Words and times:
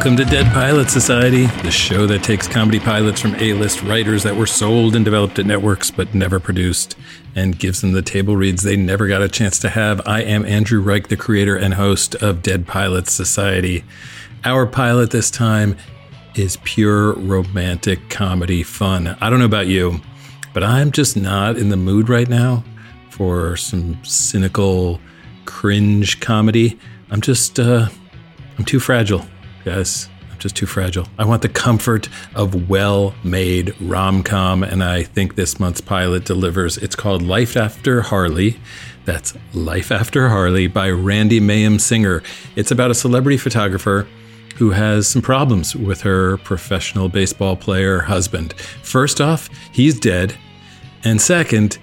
Welcome 0.00 0.16
to 0.16 0.24
Dead 0.24 0.50
Pilots 0.54 0.94
Society, 0.94 1.44
the 1.62 1.70
show 1.70 2.06
that 2.06 2.24
takes 2.24 2.48
comedy 2.48 2.80
pilots 2.80 3.20
from 3.20 3.34
A 3.34 3.52
list 3.52 3.82
writers 3.82 4.22
that 4.22 4.34
were 4.34 4.46
sold 4.46 4.96
and 4.96 5.04
developed 5.04 5.38
at 5.38 5.44
networks 5.44 5.90
but 5.90 6.14
never 6.14 6.40
produced 6.40 6.96
and 7.36 7.58
gives 7.58 7.82
them 7.82 7.92
the 7.92 8.00
table 8.00 8.34
reads 8.34 8.62
they 8.62 8.78
never 8.78 9.06
got 9.08 9.20
a 9.20 9.28
chance 9.28 9.58
to 9.58 9.68
have. 9.68 10.00
I 10.06 10.22
am 10.22 10.46
Andrew 10.46 10.80
Reich, 10.80 11.08
the 11.08 11.18
creator 11.18 11.54
and 11.54 11.74
host 11.74 12.14
of 12.14 12.40
Dead 12.40 12.66
Pilots 12.66 13.12
Society. 13.12 13.84
Our 14.42 14.66
pilot 14.66 15.10
this 15.10 15.30
time 15.30 15.76
is 16.34 16.56
pure 16.64 17.12
romantic 17.12 18.08
comedy 18.08 18.62
fun. 18.62 19.18
I 19.20 19.28
don't 19.28 19.38
know 19.38 19.44
about 19.44 19.66
you, 19.66 20.00
but 20.54 20.64
I'm 20.64 20.92
just 20.92 21.14
not 21.14 21.58
in 21.58 21.68
the 21.68 21.76
mood 21.76 22.08
right 22.08 22.26
now 22.26 22.64
for 23.10 23.54
some 23.54 24.02
cynical 24.02 24.98
cringe 25.44 26.20
comedy. 26.20 26.78
I'm 27.10 27.20
just, 27.20 27.60
uh, 27.60 27.90
I'm 28.56 28.64
too 28.64 28.80
fragile, 28.80 29.26
guys. 29.64 30.08
I'm 30.30 30.38
just 30.38 30.56
too 30.56 30.66
fragile. 30.66 31.06
I 31.18 31.24
want 31.24 31.42
the 31.42 31.48
comfort 31.48 32.08
of 32.34 32.68
well 32.68 33.14
made 33.24 33.74
rom 33.80 34.22
com, 34.22 34.62
and 34.62 34.82
I 34.82 35.02
think 35.02 35.34
this 35.34 35.60
month's 35.60 35.80
pilot 35.80 36.24
delivers. 36.24 36.78
It's 36.78 36.96
called 36.96 37.22
Life 37.22 37.56
After 37.56 38.02
Harley. 38.02 38.58
That's 39.04 39.34
Life 39.54 39.90
After 39.90 40.28
Harley 40.28 40.66
by 40.66 40.90
Randi 40.90 41.40
Mayem 41.40 41.80
Singer. 41.80 42.22
It's 42.56 42.70
about 42.70 42.90
a 42.90 42.94
celebrity 42.94 43.38
photographer 43.38 44.06
who 44.56 44.70
has 44.70 45.08
some 45.08 45.22
problems 45.22 45.74
with 45.74 46.02
her 46.02 46.36
professional 46.38 47.08
baseball 47.08 47.56
player 47.56 48.00
husband. 48.00 48.52
First 48.82 49.20
off, 49.20 49.48
he's 49.72 49.98
dead. 49.98 50.36
And 51.02 51.18
second, 51.20 51.78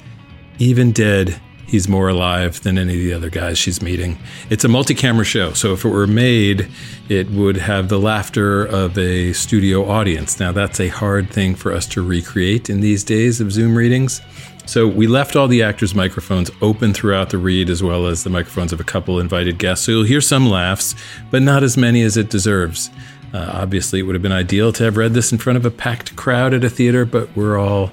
even 0.59 0.91
dead, 0.91 1.41
he's 1.67 1.87
more 1.87 2.07
alive 2.07 2.61
than 2.63 2.77
any 2.77 2.93
of 2.93 2.99
the 2.99 3.13
other 3.13 3.29
guys 3.29 3.57
she's 3.57 3.81
meeting. 3.81 4.17
It's 4.49 4.63
a 4.63 4.67
multi 4.67 4.95
camera 4.95 5.25
show, 5.25 5.53
so 5.53 5.73
if 5.73 5.85
it 5.85 5.89
were 5.89 6.07
made, 6.07 6.69
it 7.09 7.29
would 7.29 7.57
have 7.57 7.89
the 7.89 7.99
laughter 7.99 8.65
of 8.65 8.97
a 8.97 9.33
studio 9.33 9.87
audience. 9.87 10.39
Now, 10.39 10.51
that's 10.51 10.79
a 10.79 10.87
hard 10.87 11.29
thing 11.29 11.55
for 11.55 11.73
us 11.73 11.85
to 11.87 12.01
recreate 12.01 12.69
in 12.69 12.79
these 12.79 13.03
days 13.03 13.39
of 13.41 13.51
Zoom 13.51 13.75
readings. 13.75 14.21
So 14.65 14.85
we 14.85 15.07
left 15.07 15.37
all 15.37 15.47
the 15.47 15.63
actors' 15.63 15.95
microphones 15.95 16.51
open 16.61 16.93
throughout 16.93 17.29
the 17.29 17.37
read, 17.37 17.69
as 17.69 17.81
well 17.81 18.07
as 18.07 18.23
the 18.23 18.29
microphones 18.29 18.73
of 18.73 18.81
a 18.81 18.83
couple 18.83 19.19
invited 19.19 19.57
guests. 19.59 19.85
So 19.85 19.93
you'll 19.93 20.03
hear 20.03 20.19
some 20.19 20.49
laughs, 20.49 20.93
but 21.31 21.41
not 21.41 21.63
as 21.63 21.77
many 21.77 22.01
as 22.01 22.17
it 22.17 22.29
deserves. 22.29 22.89
Uh, 23.33 23.49
obviously, 23.53 23.99
it 23.99 24.03
would 24.03 24.15
have 24.15 24.21
been 24.21 24.31
ideal 24.31 24.73
to 24.73 24.83
have 24.83 24.97
read 24.97 25.13
this 25.13 25.31
in 25.31 25.37
front 25.37 25.57
of 25.57 25.65
a 25.65 25.71
packed 25.71 26.15
crowd 26.15 26.53
at 26.53 26.63
a 26.63 26.69
theater, 26.69 27.05
but 27.05 27.33
we're 27.35 27.57
all 27.57 27.91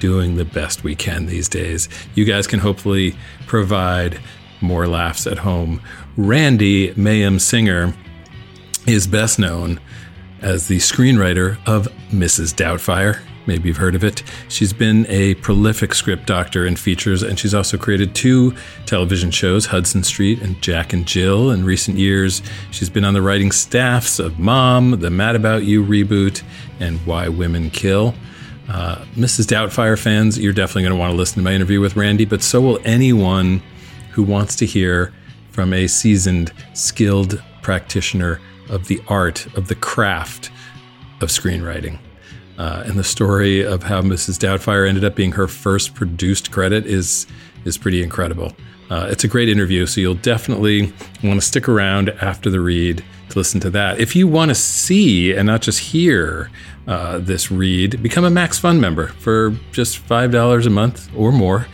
doing 0.00 0.36
the 0.36 0.44
best 0.44 0.82
we 0.82 0.96
can 0.96 1.26
these 1.26 1.48
days. 1.48 1.88
You 2.14 2.24
guys 2.24 2.46
can 2.46 2.58
hopefully 2.58 3.14
provide 3.46 4.18
more 4.60 4.88
laughs 4.88 5.26
at 5.26 5.38
home. 5.38 5.80
Randi 6.16 6.92
Mayem 6.94 7.40
Singer 7.40 7.94
is 8.86 9.06
best 9.06 9.38
known 9.38 9.78
as 10.42 10.66
the 10.66 10.78
screenwriter 10.78 11.58
of 11.66 11.86
Mrs. 12.10 12.54
Doubtfire. 12.54 13.20
Maybe 13.46 13.68
you've 13.68 13.78
heard 13.78 13.94
of 13.94 14.04
it. 14.04 14.22
She's 14.48 14.72
been 14.72 15.06
a 15.08 15.34
prolific 15.36 15.94
script 15.94 16.26
doctor 16.26 16.66
in 16.66 16.76
features, 16.76 17.22
and 17.22 17.38
she's 17.38 17.54
also 17.54 17.78
created 17.78 18.14
two 18.14 18.54
television 18.86 19.30
shows, 19.30 19.66
Hudson 19.66 20.02
Street 20.02 20.40
and 20.42 20.60
Jack 20.62 20.92
and 20.92 21.06
Jill. 21.06 21.50
In 21.50 21.64
recent 21.64 21.98
years, 21.98 22.42
she's 22.70 22.90
been 22.90 23.04
on 23.04 23.14
the 23.14 23.22
writing 23.22 23.50
staffs 23.50 24.18
of 24.18 24.38
Mom, 24.38 25.00
the 25.00 25.10
Mad 25.10 25.36
About 25.36 25.64
You 25.64 25.84
reboot, 25.84 26.42
and 26.80 26.98
Why 27.06 27.28
Women 27.28 27.70
Kill. 27.70 28.14
Uh, 28.70 29.04
Mrs. 29.16 29.46
Doubtfire 29.46 29.98
fans, 29.98 30.38
you're 30.38 30.52
definitely 30.52 30.82
going 30.82 30.92
to 30.92 30.98
want 30.98 31.10
to 31.10 31.16
listen 31.16 31.36
to 31.36 31.42
my 31.42 31.52
interview 31.52 31.80
with 31.80 31.96
Randi, 31.96 32.24
but 32.24 32.40
so 32.40 32.60
will 32.60 32.78
anyone 32.84 33.60
who 34.12 34.22
wants 34.22 34.54
to 34.56 34.66
hear 34.66 35.12
from 35.50 35.72
a 35.72 35.88
seasoned, 35.88 36.52
skilled 36.72 37.42
practitioner 37.62 38.40
of 38.68 38.86
the 38.86 39.00
art, 39.08 39.46
of 39.56 39.66
the 39.66 39.74
craft 39.74 40.52
of 41.20 41.30
screenwriting. 41.30 41.98
Uh, 42.58 42.84
and 42.86 42.96
the 42.96 43.04
story 43.04 43.62
of 43.62 43.82
how 43.82 44.02
Mrs. 44.02 44.38
Doubtfire 44.38 44.88
ended 44.88 45.04
up 45.04 45.16
being 45.16 45.32
her 45.32 45.48
first 45.48 45.94
produced 45.94 46.52
credit 46.52 46.86
is 46.86 47.26
is 47.64 47.76
pretty 47.76 48.02
incredible. 48.02 48.52
Uh, 48.90 49.06
it's 49.10 49.24
a 49.24 49.28
great 49.28 49.48
interview, 49.48 49.86
so 49.86 50.00
you'll 50.00 50.14
definitely 50.14 50.92
want 51.22 51.40
to 51.40 51.46
stick 51.46 51.68
around 51.68 52.10
after 52.20 52.50
the 52.50 52.60
read 52.60 53.04
to 53.30 53.38
listen 53.38 53.60
to 53.60 53.70
that. 53.70 53.98
If 53.98 54.16
you 54.16 54.26
want 54.28 54.50
to 54.50 54.54
see 54.54 55.32
and 55.32 55.46
not 55.46 55.62
just 55.62 55.78
hear 55.78 56.50
uh, 56.86 57.18
this 57.18 57.50
read, 57.50 58.02
become 58.02 58.24
a 58.24 58.30
Max 58.30 58.58
Fund 58.58 58.80
member 58.80 59.08
for 59.08 59.54
just 59.72 59.98
five 59.98 60.32
dollars 60.32 60.64
a 60.66 60.70
month 60.70 61.10
or 61.16 61.32
more. 61.32 61.66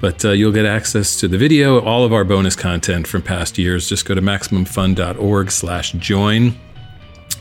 But 0.00 0.24
uh, 0.24 0.30
you'll 0.32 0.52
get 0.52 0.66
access 0.66 1.18
to 1.20 1.28
the 1.28 1.38
video, 1.38 1.80
all 1.80 2.04
of 2.04 2.12
our 2.12 2.24
bonus 2.24 2.56
content 2.56 3.06
from 3.06 3.22
past 3.22 3.56
years. 3.56 3.88
Just 3.88 4.04
go 4.04 4.14
to 4.14 4.20
maximumfun.org/join. 4.20 6.54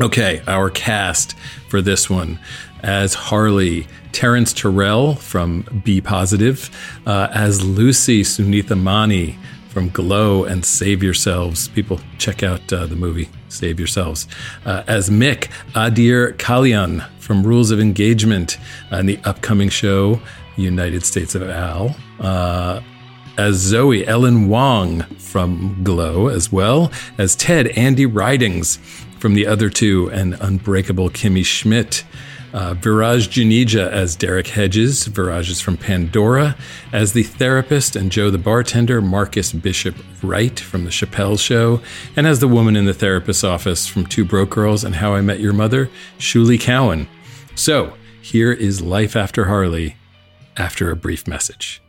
Okay, 0.01 0.41
our 0.47 0.69
cast 0.69 1.35
for 1.69 1.81
this 1.81 2.09
one 2.09 2.39
as 2.83 3.13
Harley, 3.13 3.87
Terrence 4.11 4.53
Terrell 4.53 5.15
from 5.15 5.81
Be 5.83 6.01
Positive, 6.01 6.69
uh, 7.05 7.29
as 7.31 7.63
Lucy 7.63 8.23
Sunita 8.23 8.79
Mani 8.79 9.37
from 9.69 9.89
Glow 9.89 10.43
and 10.43 10.65
Save 10.65 11.01
Yourselves. 11.01 11.69
People, 11.69 11.99
check 12.17 12.43
out 12.43 12.71
uh, 12.71 12.85
the 12.85 12.95
movie 12.95 13.29
Save 13.53 13.79
Yourselves. 13.79 14.27
Uh, 14.65 14.83
as 14.87 15.09
Mick, 15.09 15.49
Adhir 15.73 16.33
Kalyan 16.37 17.07
from 17.19 17.43
Rules 17.45 17.71
of 17.71 17.79
Engagement 17.79 18.57
and 18.91 19.07
the 19.07 19.19
upcoming 19.23 19.69
show 19.69 20.19
United 20.57 21.05
States 21.05 21.35
of 21.35 21.43
Al. 21.43 21.95
Uh, 22.19 22.81
as 23.37 23.55
Zoe 23.55 24.05
Ellen 24.05 24.47
Wong 24.47 25.01
from 25.17 25.83
Glow, 25.83 26.27
as 26.27 26.51
well 26.51 26.91
as 27.17 27.35
Ted 27.35 27.67
Andy 27.69 28.05
Ridings 28.05 28.77
from 29.19 29.33
the 29.33 29.47
other 29.47 29.69
two, 29.69 30.11
and 30.11 30.35
Unbreakable 30.41 31.09
Kimmy 31.09 31.45
Schmidt. 31.45 32.03
Uh, 32.53 32.75
Viraj 32.75 33.29
Juneja 33.29 33.89
as 33.89 34.15
Derek 34.15 34.47
Hedges. 34.47 35.07
Viraj 35.07 35.49
is 35.49 35.59
from 35.59 35.75
Pandora. 35.75 36.55
As 36.91 37.13
the 37.13 37.23
therapist 37.23 37.95
and 37.95 38.11
Joe 38.11 38.29
the 38.29 38.37
bartender, 38.37 39.01
Marcus 39.01 39.51
Bishop 39.51 39.95
Wright 40.21 40.59
from 40.59 40.83
The 40.83 40.91
Chappelle 40.91 41.39
Show. 41.39 41.81
And 42.15 42.27
as 42.27 42.39
the 42.39 42.47
woman 42.47 42.75
in 42.75 42.85
the 42.85 42.93
therapist's 42.93 43.43
office 43.43 43.87
from 43.87 44.05
Two 44.05 44.23
Broke 44.23 44.51
Girls 44.51 44.83
and 44.83 44.95
How 44.95 45.15
I 45.15 45.21
Met 45.21 45.39
Your 45.39 45.53
Mother, 45.53 45.89
Shulie 46.19 46.59
Cowen. 46.59 47.07
So, 47.55 47.93
here 48.21 48.51
is 48.51 48.81
Life 48.81 49.15
After 49.15 49.45
Harley 49.45 49.95
after 50.55 50.91
a 50.91 50.95
brief 50.95 51.27
message. 51.27 51.81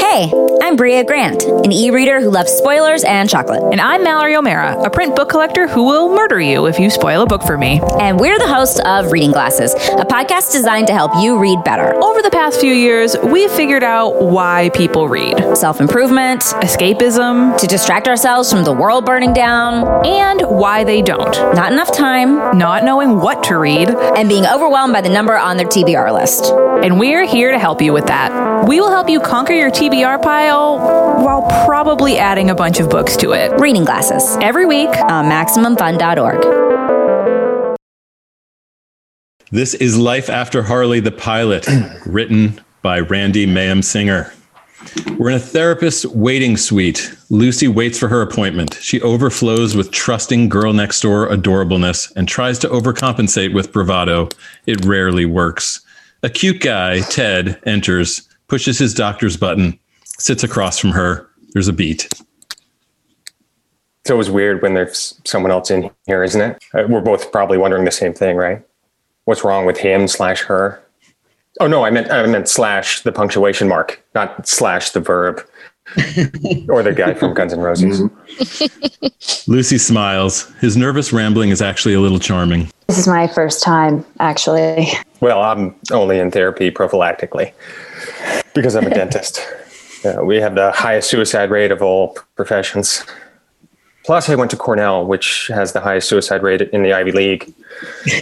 Hey, 0.00 0.30
I'm 0.66 0.74
Brea 0.74 1.04
Grant, 1.04 1.44
an 1.44 1.70
e 1.70 1.92
reader 1.92 2.20
who 2.20 2.28
loves 2.28 2.50
spoilers 2.50 3.04
and 3.04 3.30
chocolate. 3.30 3.62
And 3.70 3.80
I'm 3.80 4.02
Mallory 4.02 4.34
O'Mara, 4.34 4.82
a 4.82 4.90
print 4.90 5.14
book 5.14 5.28
collector 5.28 5.68
who 5.68 5.84
will 5.84 6.12
murder 6.12 6.40
you 6.40 6.66
if 6.66 6.80
you 6.80 6.90
spoil 6.90 7.22
a 7.22 7.26
book 7.26 7.44
for 7.44 7.56
me. 7.56 7.80
And 8.00 8.18
we're 8.18 8.36
the 8.36 8.48
hosts 8.48 8.80
of 8.84 9.12
Reading 9.12 9.30
Glasses, 9.30 9.72
a 9.74 10.04
podcast 10.04 10.50
designed 10.50 10.88
to 10.88 10.92
help 10.92 11.12
you 11.22 11.38
read 11.38 11.62
better. 11.62 11.94
Over 11.94 12.20
the 12.20 12.32
past 12.32 12.60
few 12.60 12.72
years, 12.72 13.14
we've 13.22 13.50
figured 13.52 13.84
out 13.84 14.20
why 14.20 14.70
people 14.74 15.08
read 15.08 15.56
self 15.56 15.80
improvement, 15.80 16.40
escapism, 16.40 17.56
to 17.58 17.66
distract 17.68 18.08
ourselves 18.08 18.50
from 18.50 18.64
the 18.64 18.72
world 18.72 19.06
burning 19.06 19.34
down, 19.34 20.04
and 20.04 20.42
why 20.42 20.82
they 20.82 21.00
don't. 21.00 21.36
Not 21.54 21.70
enough 21.70 21.92
time, 21.92 22.58
not 22.58 22.82
knowing 22.82 23.20
what 23.20 23.44
to 23.44 23.56
read, 23.56 23.88
and 23.88 24.28
being 24.28 24.44
overwhelmed 24.44 24.92
by 24.92 25.00
the 25.00 25.10
number 25.10 25.38
on 25.38 25.58
their 25.58 25.68
TBR 25.68 26.12
list. 26.12 26.52
And 26.82 26.98
we're 26.98 27.24
here 27.24 27.52
to 27.52 27.58
help 27.58 27.80
you 27.80 27.92
with 27.92 28.06
that. 28.06 28.66
We 28.66 28.80
will 28.80 28.90
help 28.90 29.08
you 29.08 29.20
conquer 29.20 29.52
your 29.52 29.70
TBR 29.70 30.20
pile 30.22 30.55
while 30.56 31.42
probably 31.66 32.18
adding 32.18 32.50
a 32.50 32.54
bunch 32.54 32.80
of 32.80 32.88
books 32.88 33.16
to 33.18 33.32
it. 33.32 33.52
Reading 33.60 33.84
glasses. 33.84 34.36
Every 34.40 34.66
week 34.66 34.88
on 34.88 35.26
MaximumFun.org. 35.26 37.76
This 39.52 39.74
is 39.74 39.96
Life 39.96 40.28
After 40.28 40.62
Harley 40.62 41.00
the 41.00 41.12
Pilot, 41.12 41.66
written 42.06 42.60
by 42.82 43.00
Randi 43.00 43.46
Mayem 43.46 43.84
Singer. 43.84 44.32
We're 45.18 45.30
in 45.30 45.36
a 45.36 45.40
therapist's 45.40 46.06
waiting 46.06 46.56
suite. 46.56 47.14
Lucy 47.30 47.68
waits 47.68 47.98
for 47.98 48.08
her 48.08 48.22
appointment. 48.22 48.78
She 48.80 49.00
overflows 49.02 49.76
with 49.76 49.90
trusting 49.90 50.48
girl 50.48 50.72
next 50.72 51.00
door 51.00 51.28
adorableness 51.28 52.12
and 52.16 52.28
tries 52.28 52.58
to 52.60 52.68
overcompensate 52.68 53.54
with 53.54 53.72
bravado. 53.72 54.28
It 54.66 54.84
rarely 54.84 55.26
works. 55.26 55.80
A 56.22 56.28
cute 56.28 56.60
guy, 56.60 57.00
Ted, 57.00 57.60
enters, 57.64 58.28
pushes 58.48 58.78
his 58.78 58.94
doctor's 58.94 59.36
button 59.36 59.78
sits 60.18 60.42
across 60.42 60.78
from 60.78 60.90
her. 60.90 61.28
There's 61.52 61.68
a 61.68 61.72
beat. 61.72 62.08
It's 64.02 64.10
always 64.10 64.30
weird 64.30 64.62
when 64.62 64.74
there's 64.74 65.20
someone 65.24 65.50
else 65.50 65.70
in 65.70 65.90
here, 66.06 66.22
isn't 66.22 66.40
it? 66.40 66.64
Uh, 66.72 66.84
we're 66.88 67.00
both 67.00 67.32
probably 67.32 67.58
wondering 67.58 67.84
the 67.84 67.90
same 67.90 68.14
thing, 68.14 68.36
right? 68.36 68.62
What's 69.24 69.42
wrong 69.42 69.66
with 69.66 69.78
him 69.78 70.06
slash 70.06 70.42
her? 70.42 70.80
Oh 71.58 71.66
no, 71.66 71.84
I 71.84 71.90
meant 71.90 72.10
I 72.10 72.24
meant 72.26 72.48
slash 72.48 73.02
the 73.02 73.10
punctuation 73.10 73.66
mark, 73.66 74.04
not 74.14 74.46
slash 74.46 74.90
the 74.90 75.00
verb. 75.00 75.44
or 76.68 76.82
the 76.82 76.92
guy 76.96 77.14
from 77.14 77.32
Guns 77.32 77.52
N' 77.52 77.60
Roses. 77.60 78.00
Mm-hmm. 78.00 79.50
Lucy 79.50 79.78
smiles. 79.78 80.52
His 80.60 80.76
nervous 80.76 81.12
rambling 81.12 81.50
is 81.50 81.62
actually 81.62 81.94
a 81.94 82.00
little 82.00 82.18
charming. 82.18 82.68
This 82.88 82.98
is 82.98 83.06
my 83.06 83.28
first 83.28 83.62
time, 83.62 84.04
actually. 84.18 84.88
Well, 85.20 85.42
I'm 85.42 85.74
only 85.92 86.18
in 86.18 86.30
therapy 86.30 86.70
prophylactically 86.70 87.52
because 88.54 88.74
I'm 88.74 88.86
a 88.86 88.90
dentist. 88.94 89.40
Uh, 90.04 90.24
we 90.24 90.36
have 90.36 90.54
the 90.54 90.72
highest 90.72 91.10
suicide 91.10 91.50
rate 91.50 91.70
of 91.70 91.82
all 91.82 92.16
professions. 92.34 93.04
Plus, 94.04 94.28
I 94.28 94.36
went 94.36 94.50
to 94.52 94.56
Cornell, 94.56 95.04
which 95.04 95.48
has 95.48 95.72
the 95.72 95.80
highest 95.80 96.08
suicide 96.08 96.42
rate 96.42 96.62
in 96.62 96.82
the 96.82 96.92
Ivy 96.92 97.12
League. 97.12 97.52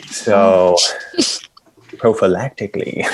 So, 0.07 0.77
prophylactically. 1.99 3.05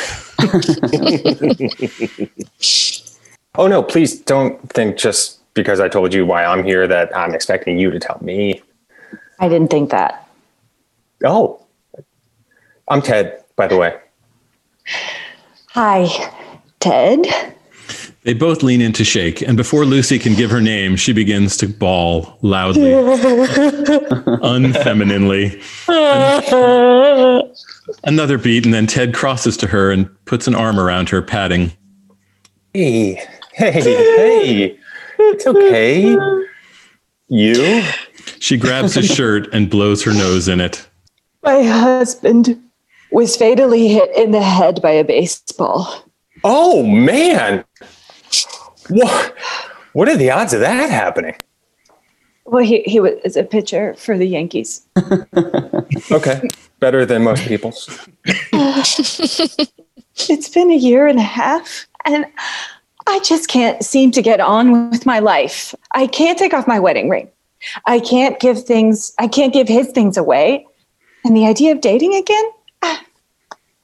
oh, 3.56 3.66
no, 3.66 3.82
please 3.82 4.20
don't 4.20 4.70
think 4.70 4.96
just 4.96 5.40
because 5.54 5.80
I 5.80 5.88
told 5.88 6.14
you 6.14 6.24
why 6.24 6.44
I'm 6.44 6.62
here 6.62 6.86
that 6.86 7.16
I'm 7.16 7.34
expecting 7.34 7.78
you 7.78 7.90
to 7.90 7.98
tell 7.98 8.18
me. 8.22 8.62
I 9.40 9.48
didn't 9.48 9.70
think 9.70 9.90
that. 9.90 10.28
Oh, 11.24 11.64
I'm 12.88 13.02
Ted, 13.02 13.42
by 13.56 13.66
the 13.66 13.76
way. 13.76 13.98
Hi, 15.70 16.08
Ted. 16.78 17.26
They 18.22 18.34
both 18.34 18.62
lean 18.62 18.82
in 18.82 18.92
to 18.94 19.04
shake, 19.04 19.40
and 19.40 19.56
before 19.56 19.86
Lucy 19.86 20.18
can 20.18 20.34
give 20.34 20.50
her 20.50 20.60
name, 20.60 20.96
she 20.96 21.14
begins 21.14 21.56
to 21.56 21.66
bawl 21.66 22.36
loudly, 22.42 22.90
unfemininely. 24.42 25.56
Another 28.04 28.36
beat, 28.36 28.66
and 28.66 28.74
then 28.74 28.86
Ted 28.86 29.14
crosses 29.14 29.56
to 29.56 29.66
her 29.68 29.90
and 29.90 30.06
puts 30.26 30.46
an 30.46 30.54
arm 30.54 30.78
around 30.78 31.08
her, 31.08 31.22
patting. 31.22 31.72
Hey, 32.74 33.14
hey, 33.54 33.72
hey. 33.80 34.78
It's 35.18 35.46
okay. 35.46 36.14
You? 37.28 37.82
She 38.38 38.58
grabs 38.58 38.94
his 38.94 39.06
shirt 39.06 39.48
and 39.52 39.70
blows 39.70 40.04
her 40.04 40.12
nose 40.12 40.46
in 40.46 40.60
it. 40.60 40.86
My 41.42 41.62
husband 41.62 42.62
was 43.12 43.34
fatally 43.36 43.88
hit 43.88 44.14
in 44.14 44.32
the 44.32 44.42
head 44.42 44.82
by 44.82 44.90
a 44.90 45.04
baseball. 45.04 46.04
Oh, 46.44 46.82
man. 46.84 47.64
What, 48.90 49.34
what 49.92 50.08
are 50.08 50.16
the 50.16 50.30
odds 50.30 50.52
of 50.52 50.60
that 50.60 50.90
happening? 50.90 51.36
Well, 52.44 52.64
he, 52.64 52.82
he 52.82 52.98
was 53.00 53.36
a 53.36 53.44
pitcher 53.44 53.94
for 53.94 54.18
the 54.18 54.26
Yankees. 54.26 54.86
Okay. 56.12 56.48
Better 56.78 57.04
than 57.04 57.24
most 57.24 57.46
people's. 57.46 58.08
It's 60.28 60.48
been 60.48 60.70
a 60.70 60.76
year 60.76 61.06
and 61.06 61.18
a 61.18 61.22
half, 61.22 61.86
and 62.04 62.26
I 63.06 63.20
just 63.20 63.48
can't 63.48 63.82
seem 63.82 64.10
to 64.12 64.20
get 64.20 64.40
on 64.40 64.90
with 64.90 65.06
my 65.06 65.18
life. 65.18 65.74
I 65.92 66.06
can't 66.06 66.38
take 66.38 66.52
off 66.52 66.66
my 66.66 66.78
wedding 66.78 67.08
ring. 67.08 67.30
I 67.86 68.00
can't 68.00 68.38
give 68.38 68.62
things, 68.64 69.12
I 69.18 69.28
can't 69.28 69.52
give 69.52 69.68
his 69.68 69.90
things 69.92 70.16
away. 70.16 70.66
And 71.24 71.36
the 71.36 71.46
idea 71.46 71.72
of 71.72 71.80
dating 71.80 72.14
again? 72.14 72.50
I, 72.82 73.00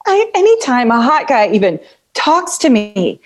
I, 0.05 0.31
anytime 0.35 0.91
a 0.91 1.01
hot 1.01 1.27
guy 1.27 1.49
even 1.49 1.79
talks 2.13 2.57
to 2.59 2.69
me, 2.69 3.19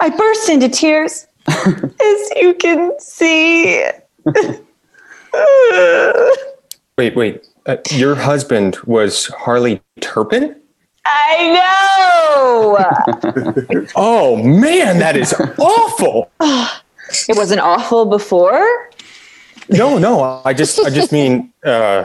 I 0.00 0.10
burst 0.10 0.48
into 0.48 0.68
tears, 0.68 1.26
as 1.48 2.30
you 2.36 2.54
can 2.58 2.98
see. 2.98 3.84
Wait, 6.96 7.16
wait. 7.16 7.44
Uh, 7.66 7.76
your 7.90 8.14
husband 8.14 8.76
was 8.84 9.26
Harley 9.26 9.82
Turpin? 10.00 10.60
I 11.04 11.52
know. 11.54 12.78
Oh, 13.96 14.36
man, 14.36 14.98
that 14.98 15.16
is 15.16 15.32
awful. 15.58 16.30
it 16.40 17.36
wasn't 17.36 17.60
awful 17.60 18.06
before. 18.06 18.90
No, 19.68 19.98
no. 19.98 20.40
I 20.44 20.52
just, 20.54 20.78
I 20.80 20.90
just 20.90 21.12
mean, 21.12 21.52
uh, 21.64 22.04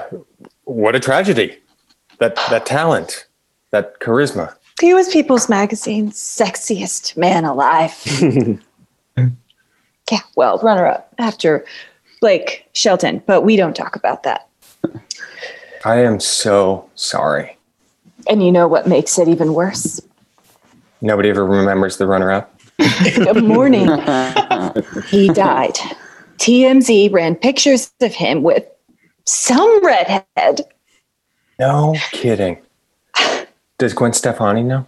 what 0.63 0.95
a 0.95 0.99
tragedy. 0.99 1.59
That, 2.19 2.35
that 2.49 2.65
talent, 2.65 3.27
that 3.71 3.99
charisma. 3.99 4.55
He 4.79 4.93
was 4.93 5.09
People's 5.09 5.49
Magazine's 5.49 6.15
sexiest 6.15 7.17
man 7.17 7.43
alive. 7.43 7.93
yeah, 10.11 10.19
well, 10.35 10.57
runner 10.59 10.85
up 10.85 11.13
after 11.17 11.65
Blake 12.21 12.65
Shelton, 12.73 13.21
but 13.25 13.41
we 13.41 13.55
don't 13.55 13.75
talk 13.75 13.95
about 13.95 14.23
that. 14.23 14.47
I 15.83 15.97
am 15.97 16.19
so 16.19 16.89
sorry. 16.95 17.57
And 18.29 18.43
you 18.43 18.51
know 18.51 18.67
what 18.67 18.87
makes 18.87 19.17
it 19.17 19.27
even 19.27 19.53
worse? 19.53 19.99
Nobody 21.01 21.29
ever 21.29 21.45
remembers 21.45 21.97
the 21.97 22.07
runner 22.07 22.31
up. 22.31 22.55
The 22.79 23.41
morning 23.41 23.87
he 25.07 25.27
died, 25.33 25.75
TMZ 26.37 27.11
ran 27.11 27.35
pictures 27.35 27.91
of 27.99 28.13
him 28.13 28.41
with 28.41 28.65
some 29.25 29.85
redhead. 29.85 30.61
No 31.59 31.95
kidding. 32.11 32.61
Does 33.79 33.93
Gwen 33.93 34.13
Stefani 34.13 34.61
know? 34.61 34.85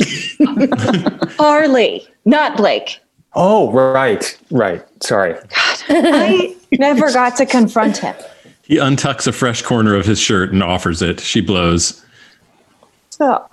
Harley, 1.38 2.06
not 2.24 2.56
Blake. 2.56 3.00
Oh, 3.34 3.70
right, 3.72 4.38
right. 4.50 4.84
Sorry. 5.02 5.34
I 5.88 6.56
never 6.72 7.12
got 7.12 7.36
to 7.36 7.46
confront 7.46 7.98
him. 7.98 8.14
He 8.62 8.76
untucks 8.76 9.26
a 9.26 9.32
fresh 9.32 9.62
corner 9.62 9.96
of 9.96 10.06
his 10.06 10.20
shirt 10.20 10.52
and 10.52 10.62
offers 10.62 11.02
it. 11.02 11.18
She 11.18 11.40
blows. 11.40 12.04
So 13.10 13.44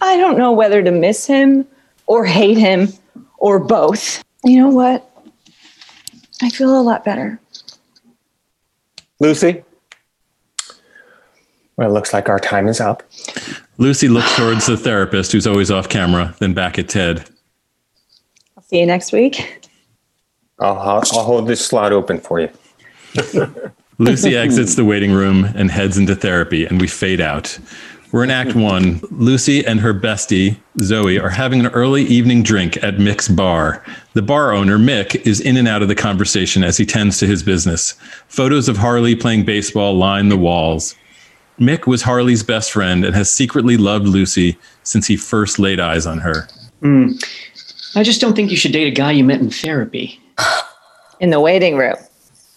I 0.00 0.16
don't 0.16 0.38
know 0.38 0.52
whether 0.52 0.82
to 0.82 0.90
miss 0.90 1.26
him 1.26 1.66
or 2.06 2.24
hate 2.24 2.56
him 2.56 2.88
or 3.36 3.58
both. 3.58 4.24
You 4.42 4.58
know 4.58 4.68
what? 4.68 5.08
I 6.40 6.48
feel 6.48 6.80
a 6.80 6.82
lot 6.82 7.04
better. 7.04 7.38
Lucy? 9.20 9.62
Well, 11.76 11.88
it 11.88 11.92
looks 11.92 12.12
like 12.12 12.28
our 12.28 12.38
time 12.38 12.68
is 12.68 12.80
up. 12.80 13.02
Lucy 13.78 14.08
looks 14.08 14.36
towards 14.36 14.66
the 14.66 14.76
therapist, 14.76 15.32
who's 15.32 15.46
always 15.46 15.70
off 15.70 15.88
camera, 15.88 16.34
then 16.38 16.52
back 16.52 16.78
at 16.78 16.88
Ted. 16.88 17.28
I'll 18.56 18.62
see 18.62 18.80
you 18.80 18.86
next 18.86 19.12
week. 19.12 19.68
I'll, 20.58 20.78
I'll, 20.78 21.02
I'll 21.12 21.24
hold 21.24 21.48
this 21.48 21.64
slot 21.64 21.92
open 21.92 22.20
for 22.20 22.40
you. 22.40 22.50
Lucy 23.98 24.36
exits 24.36 24.74
the 24.74 24.84
waiting 24.84 25.12
room 25.12 25.44
and 25.54 25.70
heads 25.70 25.96
into 25.96 26.14
therapy, 26.14 26.66
and 26.66 26.80
we 26.80 26.86
fade 26.86 27.20
out. 27.20 27.58
We're 28.12 28.24
in 28.24 28.30
Act 28.30 28.54
One. 28.54 29.00
Lucy 29.10 29.64
and 29.64 29.80
her 29.80 29.94
bestie, 29.94 30.58
Zoe, 30.80 31.18
are 31.18 31.30
having 31.30 31.60
an 31.60 31.68
early 31.68 32.02
evening 32.02 32.42
drink 32.42 32.76
at 32.82 32.96
Mick's 32.96 33.28
bar. 33.28 33.82
The 34.12 34.20
bar 34.20 34.52
owner, 34.52 34.76
Mick, 34.76 35.26
is 35.26 35.40
in 35.40 35.56
and 35.56 35.66
out 35.66 35.80
of 35.80 35.88
the 35.88 35.94
conversation 35.94 36.62
as 36.62 36.76
he 36.76 36.84
tends 36.84 37.18
to 37.18 37.26
his 37.26 37.42
business. 37.42 37.92
Photos 38.28 38.68
of 38.68 38.76
Harley 38.76 39.16
playing 39.16 39.46
baseball 39.46 39.96
line 39.96 40.28
the 40.28 40.36
walls. 40.36 40.94
Mick 41.60 41.86
was 41.86 42.02
Harley's 42.02 42.42
best 42.42 42.72
friend 42.72 43.04
and 43.04 43.14
has 43.14 43.30
secretly 43.30 43.76
loved 43.76 44.06
Lucy 44.06 44.58
since 44.82 45.06
he 45.06 45.16
first 45.16 45.58
laid 45.58 45.80
eyes 45.80 46.06
on 46.06 46.18
her. 46.18 46.48
Hmm. 46.80 47.12
I 47.94 48.02
just 48.02 48.20
don't 48.20 48.34
think 48.34 48.50
you 48.50 48.56
should 48.56 48.72
date 48.72 48.88
a 48.88 48.90
guy 48.90 49.12
you 49.12 49.24
met 49.24 49.40
in 49.40 49.50
therapy. 49.50 50.20
in 51.20 51.30
the 51.30 51.40
waiting 51.40 51.76
room. 51.76 51.96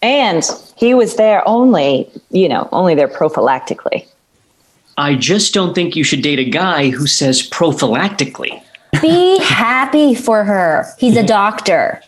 And 0.02 0.44
he 0.76 0.94
was 0.94 1.16
there 1.16 1.48
only, 1.48 2.10
you 2.32 2.50
know, 2.50 2.68
only 2.72 2.96
there 2.96 3.08
prophylactically. 3.08 4.06
I 4.98 5.16
just 5.16 5.54
don't 5.54 5.74
think 5.74 5.96
you 5.96 6.04
should 6.04 6.22
date 6.22 6.40
a 6.40 6.50
guy 6.50 6.90
who 6.90 7.08
says 7.08 7.48
prophylactically. 7.50 8.62
Be 9.02 9.40
happy 9.40 10.16
for 10.16 10.44
her. 10.44 10.86
He's 10.98 11.18
a 11.18 11.24
doctor. 11.24 12.02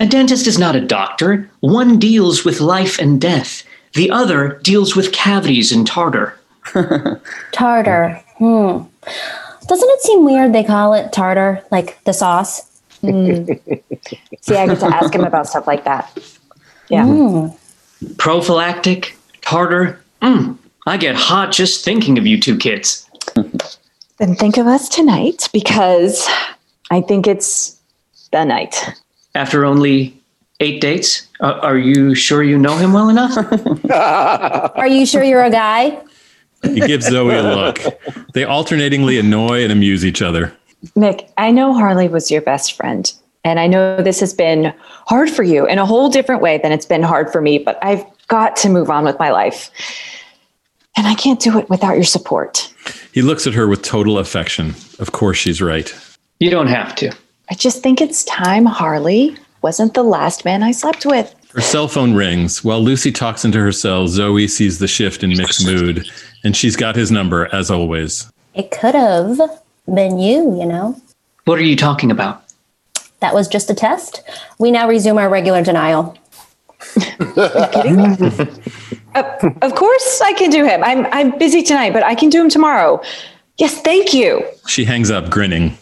A 0.00 0.06
dentist 0.06 0.46
is 0.46 0.58
not 0.58 0.74
a 0.74 0.80
doctor. 0.80 1.48
One 1.60 1.98
deals 1.98 2.44
with 2.44 2.60
life 2.60 2.98
and 2.98 3.20
death. 3.20 3.62
The 3.94 4.10
other 4.10 4.60
deals 4.62 4.96
with 4.96 5.12
cavities 5.12 5.72
and 5.72 5.86
tartar. 5.86 6.38
Tartar. 7.52 8.22
Hmm. 8.38 8.82
Doesn't 9.66 9.90
it 9.90 10.00
seem 10.00 10.24
weird 10.24 10.52
they 10.52 10.64
call 10.64 10.94
it 10.94 11.12
tartar, 11.12 11.62
like 11.70 12.02
the 12.04 12.12
sauce? 12.12 12.62
See, 13.00 14.56
I 14.56 14.66
get 14.66 14.80
to 14.80 14.86
ask 14.86 15.14
him 15.14 15.24
about 15.24 15.46
stuff 15.46 15.66
like 15.66 15.84
that. 15.84 16.18
Yeah. 16.88 17.50
Prophylactic, 18.18 19.16
tartar. 19.42 20.00
Mm, 20.20 20.58
I 20.86 20.96
get 20.96 21.14
hot 21.14 21.52
just 21.52 21.84
thinking 21.84 22.18
of 22.18 22.26
you 22.26 22.40
two 22.40 22.56
kids. 22.58 23.08
Then 24.18 24.36
think 24.36 24.58
of 24.58 24.68
us 24.68 24.88
tonight 24.88 25.48
because 25.52 26.28
I 26.92 27.00
think 27.00 27.26
it's 27.26 27.76
the 28.30 28.44
night. 28.44 28.76
After 29.34 29.64
only 29.64 30.16
eight 30.60 30.80
dates, 30.80 31.28
uh, 31.40 31.58
are 31.62 31.78
you 31.78 32.14
sure 32.14 32.42
you 32.42 32.58
know 32.58 32.76
him 32.76 32.92
well 32.92 33.08
enough? 33.08 33.36
Are 33.90 34.86
you 34.86 35.04
sure 35.04 35.22
you're 35.22 35.44
a 35.44 35.50
guy? 35.50 36.00
He 36.62 36.80
gives 36.80 37.06
Zoe 37.06 37.34
a 37.34 37.42
look. 37.42 37.80
They 38.32 38.44
alternatingly 38.44 39.18
annoy 39.18 39.62
and 39.62 39.72
amuse 39.72 40.04
each 40.04 40.22
other. 40.22 40.54
Mick, 40.96 41.28
I 41.36 41.50
know 41.50 41.74
Harley 41.74 42.08
was 42.08 42.30
your 42.30 42.40
best 42.40 42.72
friend. 42.74 43.12
And 43.44 43.60
I 43.60 43.66
know 43.66 44.02
this 44.02 44.20
has 44.20 44.32
been 44.32 44.72
hard 45.06 45.28
for 45.28 45.42
you 45.42 45.66
in 45.66 45.78
a 45.78 45.84
whole 45.84 46.08
different 46.08 46.40
way 46.40 46.58
than 46.58 46.72
it's 46.72 46.86
been 46.86 47.02
hard 47.02 47.30
for 47.30 47.42
me, 47.42 47.58
but 47.58 47.78
I've 47.82 48.04
got 48.28 48.56
to 48.56 48.70
move 48.70 48.88
on 48.88 49.04
with 49.04 49.18
my 49.18 49.30
life. 49.30 49.70
And 50.96 51.06
I 51.06 51.14
can't 51.14 51.40
do 51.40 51.58
it 51.58 51.68
without 51.68 51.94
your 51.94 52.04
support. 52.04 52.72
He 53.12 53.20
looks 53.20 53.46
at 53.46 53.52
her 53.52 53.68
with 53.68 53.82
total 53.82 54.18
affection. 54.18 54.74
Of 54.98 55.12
course, 55.12 55.36
she's 55.36 55.60
right. 55.60 55.94
you 56.40 56.50
don't 56.50 56.68
have 56.68 56.94
to. 56.96 57.12
I 57.50 57.54
just 57.54 57.82
think 57.82 58.00
it's 58.00 58.24
time 58.24 58.64
Harley 58.64 59.36
wasn't 59.64 59.94
the 59.94 60.02
last 60.02 60.44
man 60.44 60.62
I 60.62 60.72
slept 60.72 61.06
with. 61.06 61.34
Her 61.54 61.62
cell 61.62 61.88
phone 61.88 62.12
rings. 62.12 62.62
While 62.62 62.82
Lucy 62.82 63.10
talks 63.10 63.46
into 63.46 63.58
her 63.60 63.72
cell, 63.72 64.06
Zoe 64.08 64.46
sees 64.46 64.78
the 64.78 64.86
shift 64.86 65.24
in 65.24 65.30
Mick's 65.30 65.64
mood, 65.64 66.06
and 66.44 66.54
she's 66.54 66.76
got 66.76 66.94
his 66.94 67.10
number 67.10 67.48
as 67.50 67.70
always. 67.70 68.30
It 68.52 68.70
could 68.70 68.94
have 68.94 69.40
been 69.86 70.18
you, 70.18 70.54
you 70.60 70.66
know? 70.66 71.00
What 71.46 71.58
are 71.58 71.64
you 71.64 71.76
talking 71.76 72.10
about? 72.10 72.44
That 73.20 73.32
was 73.32 73.48
just 73.48 73.70
a 73.70 73.74
test. 73.74 74.22
We 74.58 74.70
now 74.70 74.86
resume 74.86 75.16
our 75.16 75.30
regular 75.30 75.64
denial. 75.64 76.16
Uh, 79.16 79.22
of 79.62 79.76
course, 79.76 80.20
I 80.22 80.32
can 80.32 80.50
do 80.50 80.64
him. 80.64 80.82
I'm 80.82 81.06
I'm 81.12 81.38
busy 81.38 81.62
tonight, 81.62 81.92
but 81.92 82.02
I 82.02 82.16
can 82.16 82.30
do 82.30 82.42
him 82.42 82.50
tomorrow. 82.50 83.00
Yes, 83.58 83.80
thank 83.80 84.12
you. 84.12 84.44
She 84.66 84.84
hangs 84.84 85.08
up, 85.08 85.30
grinning. 85.30 85.78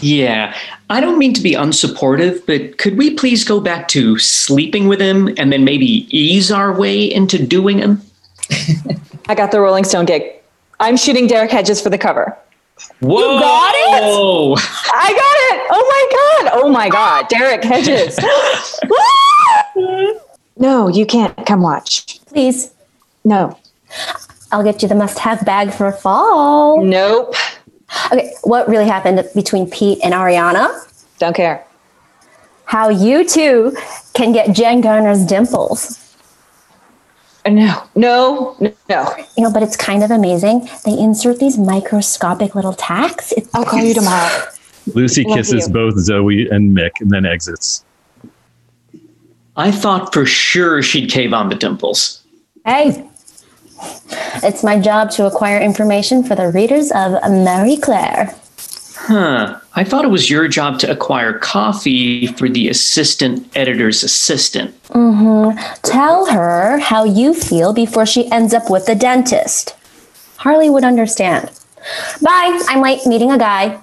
Yeah, 0.00 0.56
I 0.90 1.00
don't 1.00 1.18
mean 1.18 1.34
to 1.34 1.42
be 1.42 1.52
unsupportive, 1.52 2.46
but 2.46 2.78
could 2.78 2.96
we 2.96 3.14
please 3.14 3.44
go 3.44 3.60
back 3.60 3.88
to 3.88 4.18
sleeping 4.18 4.88
with 4.88 5.00
him 5.00 5.28
and 5.36 5.52
then 5.52 5.64
maybe 5.64 6.06
ease 6.16 6.50
our 6.50 6.72
way 6.72 7.04
into 7.04 7.44
doing 7.44 7.78
him? 7.78 8.00
I 9.28 9.34
got 9.34 9.50
the 9.50 9.60
Rolling 9.60 9.84
Stone 9.84 10.06
gig. 10.06 10.22
I'm 10.80 10.96
shooting 10.96 11.26
Derek 11.26 11.50
Hedges 11.50 11.80
for 11.80 11.90
the 11.90 11.98
cover. 11.98 12.36
Whoa! 13.00 13.38
got 13.38 13.74
it? 13.74 14.02
I 14.94 15.10
got 15.10 15.36
it. 15.56 15.66
Oh 15.70 15.84
my 15.88 16.48
god. 16.48 16.60
Oh 16.62 16.68
my 16.70 16.88
god. 16.88 17.28
Derek 17.28 17.64
Hedges. 17.64 18.18
no, 20.56 20.88
you 20.88 21.04
can't 21.04 21.36
come 21.46 21.60
watch. 21.62 22.20
Please, 22.26 22.72
No. 23.24 23.58
I'll 24.50 24.64
get 24.64 24.80
you 24.80 24.88
the 24.88 24.94
must 24.94 25.18
have 25.18 25.44
bag 25.44 25.72
for 25.72 25.92
fall. 25.92 26.82
Nope. 26.82 27.34
Okay, 28.12 28.32
what 28.42 28.68
really 28.68 28.86
happened 28.86 29.26
between 29.34 29.70
Pete 29.70 29.98
and 30.02 30.14
Ariana? 30.14 30.68
Don't 31.18 31.34
care. 31.34 31.64
How 32.64 32.88
you 32.90 33.26
two 33.26 33.76
can 34.14 34.32
get 34.32 34.54
Jen 34.54 34.80
Garner's 34.80 35.24
dimples. 35.24 36.04
Uh, 37.46 37.50
no. 37.50 37.82
No. 37.94 38.56
No. 38.88 39.14
You 39.36 39.44
know, 39.44 39.52
but 39.52 39.62
it's 39.62 39.76
kind 39.76 40.02
of 40.02 40.10
amazing. 40.10 40.68
They 40.84 40.98
insert 40.98 41.38
these 41.38 41.56
microscopic 41.56 42.54
little 42.54 42.74
tacks. 42.74 43.32
It's 43.32 43.48
I'll 43.54 43.64
call 43.64 43.82
you 43.82 43.94
tomorrow. 43.94 44.44
Lucy 44.94 45.24
Love 45.24 45.36
kisses 45.36 45.66
you. 45.66 45.72
both 45.72 45.98
Zoe 45.98 46.48
and 46.48 46.76
Mick 46.76 46.92
and 47.00 47.10
then 47.10 47.24
exits. 47.24 47.84
I 49.56 49.70
thought 49.70 50.12
for 50.12 50.24
sure 50.24 50.82
she'd 50.82 51.10
cave 51.10 51.32
on 51.32 51.48
the 51.48 51.54
dimples. 51.54 52.22
Hey, 52.64 53.08
it's 54.42 54.62
my 54.62 54.78
job 54.78 55.10
to 55.12 55.26
acquire 55.26 55.58
information 55.58 56.22
for 56.22 56.34
the 56.34 56.50
readers 56.50 56.90
of 56.92 57.12
Marie 57.30 57.76
Claire. 57.76 58.34
Huh. 58.96 59.58
I 59.74 59.84
thought 59.84 60.04
it 60.04 60.10
was 60.10 60.28
your 60.28 60.48
job 60.48 60.78
to 60.80 60.90
acquire 60.90 61.38
coffee 61.38 62.26
for 62.26 62.48
the 62.48 62.68
assistant 62.68 63.48
editor's 63.56 64.02
assistant. 64.02 64.74
Mhm. 64.90 65.58
Tell 65.82 66.26
her 66.26 66.78
how 66.78 67.04
you 67.04 67.32
feel 67.32 67.72
before 67.72 68.04
she 68.04 68.30
ends 68.30 68.52
up 68.52 68.68
with 68.68 68.86
the 68.86 68.94
dentist. 68.94 69.74
Harley 70.36 70.68
would 70.68 70.84
understand. 70.84 71.48
Bye. 72.20 72.60
I'm 72.68 72.82
late 72.82 73.06
meeting 73.06 73.30
a 73.30 73.38
guy. 73.38 73.78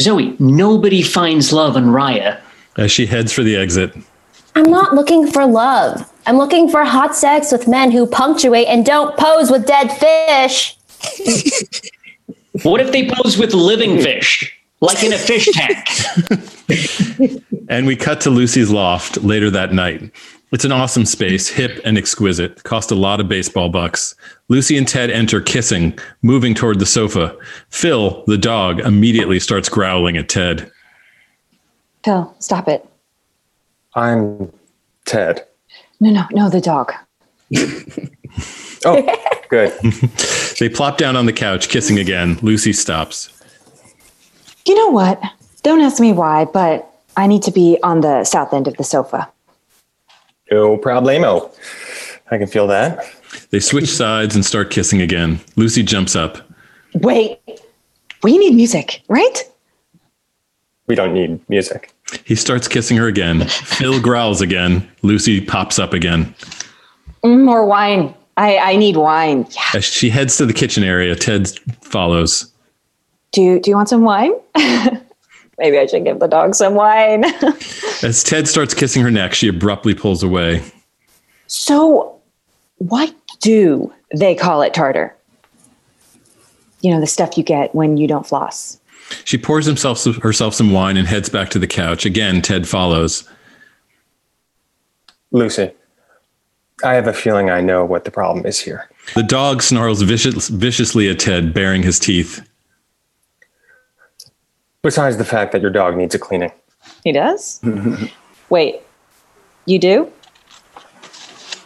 Zoe, 0.00 0.36
nobody 0.38 1.02
finds 1.02 1.52
love 1.52 1.76
in 1.76 1.86
Raya. 1.86 2.36
As 2.76 2.90
she 2.90 3.06
heads 3.06 3.32
for 3.32 3.42
the 3.42 3.56
exit, 3.56 3.92
I'm 4.56 4.70
not 4.70 4.94
looking 4.94 5.26
for 5.26 5.46
love. 5.46 6.04
I'm 6.26 6.38
looking 6.38 6.68
for 6.68 6.84
hot 6.84 7.14
sex 7.14 7.52
with 7.52 7.68
men 7.68 7.90
who 7.90 8.06
punctuate 8.06 8.66
and 8.68 8.84
don't 8.84 9.16
pose 9.16 9.50
with 9.50 9.66
dead 9.66 9.88
fish. 9.88 10.76
What 12.62 12.80
if 12.80 12.92
they 12.92 13.10
pose 13.10 13.36
with 13.36 13.52
living 13.52 14.00
fish, 14.00 14.56
like 14.80 15.02
in 15.02 15.12
a 15.12 15.18
fish 15.18 15.48
tank? 15.52 17.42
and 17.68 17.86
we 17.86 17.96
cut 17.96 18.20
to 18.22 18.30
Lucy's 18.30 18.70
loft 18.70 19.18
later 19.22 19.50
that 19.50 19.72
night. 19.72 20.10
It's 20.52 20.64
an 20.64 20.70
awesome 20.70 21.04
space, 21.04 21.48
hip 21.48 21.80
and 21.84 21.98
exquisite. 21.98 22.62
Cost 22.62 22.92
a 22.92 22.94
lot 22.94 23.20
of 23.20 23.28
baseball 23.28 23.70
bucks. 23.70 24.14
Lucy 24.48 24.78
and 24.78 24.86
Ted 24.86 25.10
enter 25.10 25.40
kissing, 25.40 25.98
moving 26.22 26.54
toward 26.54 26.78
the 26.78 26.86
sofa. 26.86 27.36
Phil, 27.70 28.22
the 28.28 28.38
dog, 28.38 28.78
immediately 28.80 29.40
starts 29.40 29.68
growling 29.68 30.16
at 30.16 30.28
Ted. 30.28 30.70
Phil, 32.04 32.32
stop 32.38 32.68
it. 32.68 32.88
I'm 33.94 34.52
Ted. 35.06 35.44
No, 36.00 36.10
no, 36.10 36.24
no, 36.32 36.50
the 36.50 36.60
dog. 36.60 36.92
Oh, 38.86 39.02
good. 39.48 39.72
They 40.58 40.68
plop 40.68 40.98
down 40.98 41.16
on 41.16 41.24
the 41.24 41.32
couch, 41.32 41.70
kissing 41.70 41.98
again. 41.98 42.38
Lucy 42.42 42.72
stops. 42.72 43.30
You 44.66 44.74
know 44.74 44.88
what? 44.88 45.22
Don't 45.62 45.80
ask 45.80 46.00
me 46.00 46.12
why, 46.12 46.44
but 46.44 46.92
I 47.16 47.26
need 47.26 47.42
to 47.44 47.50
be 47.50 47.78
on 47.82 48.02
the 48.02 48.24
south 48.24 48.52
end 48.52 48.68
of 48.68 48.76
the 48.76 48.84
sofa. 48.84 49.30
No 50.50 50.76
problemo. 50.76 51.50
I 52.30 52.36
can 52.36 52.46
feel 52.46 52.66
that. 52.66 53.06
They 53.50 53.60
switch 53.60 53.88
sides 53.88 54.34
and 54.34 54.44
start 54.44 54.70
kissing 54.70 55.00
again. 55.00 55.40
Lucy 55.56 55.82
jumps 55.82 56.14
up. 56.14 56.38
Wait, 56.94 57.40
we 58.22 58.36
need 58.36 58.54
music, 58.54 59.02
right? 59.08 59.44
We 60.86 60.94
don't 60.94 61.14
need 61.14 61.40
music. 61.48 61.93
He 62.24 62.34
starts 62.34 62.68
kissing 62.68 62.96
her 62.96 63.06
again. 63.06 63.40
Phil 63.48 64.00
growls 64.00 64.40
again. 64.40 64.88
Lucy 65.02 65.40
pops 65.40 65.78
up 65.78 65.92
again. 65.92 66.34
Mm, 67.24 67.44
More 67.44 67.66
wine. 67.66 68.14
I, 68.36 68.58
I 68.58 68.76
need 68.76 68.96
wine. 68.96 69.46
Yeah. 69.50 69.62
As 69.78 69.84
she 69.84 70.10
heads 70.10 70.36
to 70.38 70.46
the 70.46 70.52
kitchen 70.52 70.82
area, 70.84 71.14
Ted 71.14 71.48
follows. 71.82 72.50
Do 73.32 73.42
you, 73.42 73.60
do 73.60 73.70
you 73.70 73.76
want 73.76 73.88
some 73.88 74.02
wine? 74.02 74.32
Maybe 75.58 75.78
I 75.78 75.86
should 75.86 76.04
give 76.04 76.18
the 76.18 76.26
dog 76.26 76.54
some 76.54 76.74
wine. 76.74 77.24
As 78.02 78.22
Ted 78.24 78.48
starts 78.48 78.74
kissing 78.74 79.02
her 79.02 79.10
neck, 79.10 79.34
she 79.34 79.46
abruptly 79.48 79.94
pulls 79.94 80.22
away. 80.22 80.62
so, 81.46 82.20
what 82.78 83.14
do 83.40 83.92
they 84.16 84.34
call 84.34 84.62
it 84.62 84.74
tartar? 84.74 85.14
You 86.80 86.90
know, 86.92 87.00
the 87.00 87.06
stuff 87.06 87.38
you 87.38 87.44
get 87.44 87.72
when 87.74 87.96
you 87.96 88.06
don't 88.08 88.26
floss. 88.26 88.78
She 89.24 89.38
pours 89.38 89.66
himself 89.66 90.04
herself 90.22 90.54
some 90.54 90.72
wine 90.72 90.96
and 90.96 91.06
heads 91.06 91.28
back 91.28 91.50
to 91.50 91.58
the 91.58 91.66
couch. 91.66 92.04
Again, 92.06 92.42
Ted 92.42 92.68
follows. 92.68 93.28
Lucy, 95.30 95.72
I 96.84 96.94
have 96.94 97.06
a 97.06 97.12
feeling 97.12 97.50
I 97.50 97.60
know 97.60 97.84
what 97.84 98.04
the 98.04 98.10
problem 98.10 98.46
is 98.46 98.60
here. 98.60 98.88
The 99.14 99.22
dog 99.22 99.62
snarls 99.62 100.02
vicious, 100.02 100.48
viciously 100.48 101.08
at 101.08 101.18
Ted, 101.18 101.52
baring 101.52 101.82
his 101.82 101.98
teeth. 101.98 102.46
Besides 104.82 105.16
the 105.16 105.24
fact 105.24 105.52
that 105.52 105.62
your 105.62 105.70
dog 105.70 105.96
needs 105.96 106.14
a 106.14 106.18
cleaning. 106.18 106.52
He 107.04 107.12
does? 107.12 107.60
Wait, 108.50 108.80
you 109.66 109.78
do? 109.78 110.10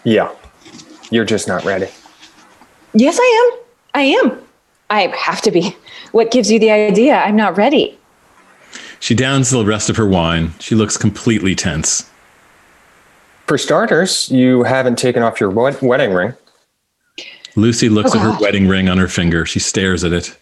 Yeah. 0.05 0.33
You're 1.11 1.25
just 1.25 1.49
not 1.49 1.64
ready. 1.64 1.88
Yes, 2.95 3.19
I 3.21 3.52
am. 3.52 3.64
I 3.95 4.02
am. 4.02 4.43
I 4.90 5.14
have 5.17 5.43
to 5.43 5.50
be. 5.50 5.76
What 6.12 6.31
gives 6.31 6.50
you 6.50 6.59
the 6.59 6.71
idea 6.71 7.17
I'm 7.17 7.37
not 7.37 7.57
ready? 7.57 7.99
She 9.00 9.15
downs 9.15 9.50
the 9.50 9.65
rest 9.65 9.88
of 9.91 9.97
her 9.97 10.07
wine. 10.07 10.53
She 10.59 10.75
looks 10.75 10.97
completely 10.97 11.55
tense. 11.55 12.11
For 13.47 13.57
starters, 13.57 14.31
you 14.31 14.65
haven't 14.65 14.99
taken 14.99 15.23
off 15.23 15.41
your 15.41 15.50
wed- 15.50 15.81
wedding 15.81 16.12
ring. 16.12 16.35
Lucy 17.57 17.88
looks 17.88 18.15
Oh, 18.15 18.19
at 18.19 18.23
her 18.23 18.37
wedding 18.41 18.69
ring 18.69 18.88
on 18.88 18.99
her 18.99 19.09
finger. 19.09 19.47
She 19.47 19.59
stares 19.59 20.05
at 20.05 20.12
it. 20.12 20.37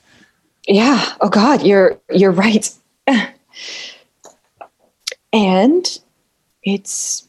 Yeah. 0.67 1.13
Oh 1.21 1.29
God, 1.29 1.63
you're 1.63 1.99
you're 2.11 2.33
right. 2.33 2.69
and 5.33 5.99
it's 6.63 7.29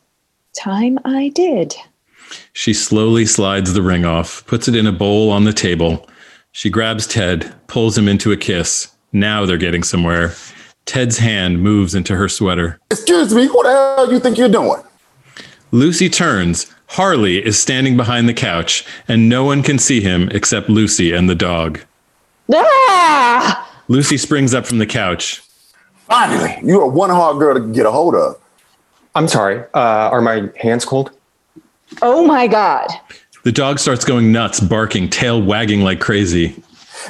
time 0.57 0.97
I 1.05 1.29
did. 1.29 1.75
She 2.53 2.73
slowly 2.73 3.25
slides 3.25 3.73
the 3.73 3.81
ring 3.81 4.03
off, 4.05 4.45
puts 4.47 4.67
it 4.67 4.75
in 4.75 4.87
a 4.87 4.91
bowl 4.91 5.29
on 5.29 5.43
the 5.43 5.53
table. 5.53 6.07
She 6.57 6.71
grabs 6.71 7.05
Ted, 7.05 7.53
pulls 7.67 7.95
him 7.95 8.07
into 8.07 8.31
a 8.31 8.35
kiss. 8.35 8.87
Now 9.13 9.45
they're 9.45 9.59
getting 9.59 9.83
somewhere. 9.83 10.33
Ted's 10.87 11.19
hand 11.19 11.61
moves 11.61 11.93
into 11.93 12.15
her 12.15 12.27
sweater. 12.27 12.79
Excuse 12.89 13.31
me, 13.31 13.45
what 13.45 13.65
the 13.65 13.69
hell 13.69 14.11
you 14.11 14.19
think 14.19 14.39
you're 14.39 14.49
doing? 14.49 14.81
Lucy 15.69 16.09
turns. 16.09 16.73
Harley 16.87 17.45
is 17.45 17.59
standing 17.59 17.95
behind 17.95 18.27
the 18.27 18.33
couch, 18.33 18.83
and 19.07 19.29
no 19.29 19.43
one 19.43 19.61
can 19.61 19.77
see 19.77 20.01
him 20.01 20.29
except 20.29 20.67
Lucy 20.67 21.13
and 21.13 21.29
the 21.29 21.35
dog. 21.35 21.79
Ah! 22.51 23.71
Lucy 23.87 24.17
springs 24.17 24.55
up 24.55 24.65
from 24.65 24.79
the 24.79 24.87
couch. 24.87 25.43
Finally, 26.07 26.57
you're 26.63 26.81
a 26.81 26.87
one 26.87 27.11
hard 27.11 27.37
girl 27.37 27.53
to 27.53 27.71
get 27.71 27.85
a 27.85 27.91
hold 27.91 28.15
of. 28.15 28.35
I'm 29.13 29.27
sorry. 29.27 29.63
Uh, 29.75 30.09
are 30.09 30.21
my 30.21 30.49
hands 30.59 30.85
cold? 30.85 31.11
Oh 32.01 32.25
my 32.25 32.47
God. 32.47 32.89
The 33.47 33.53
dog 33.53 33.79
starts 33.79 34.03
going 34.03 34.33
nuts, 34.33 34.59
barking, 34.59 35.09
tail 35.09 35.41
wagging 35.41 35.79
like 35.79 36.01
crazy. 36.01 36.61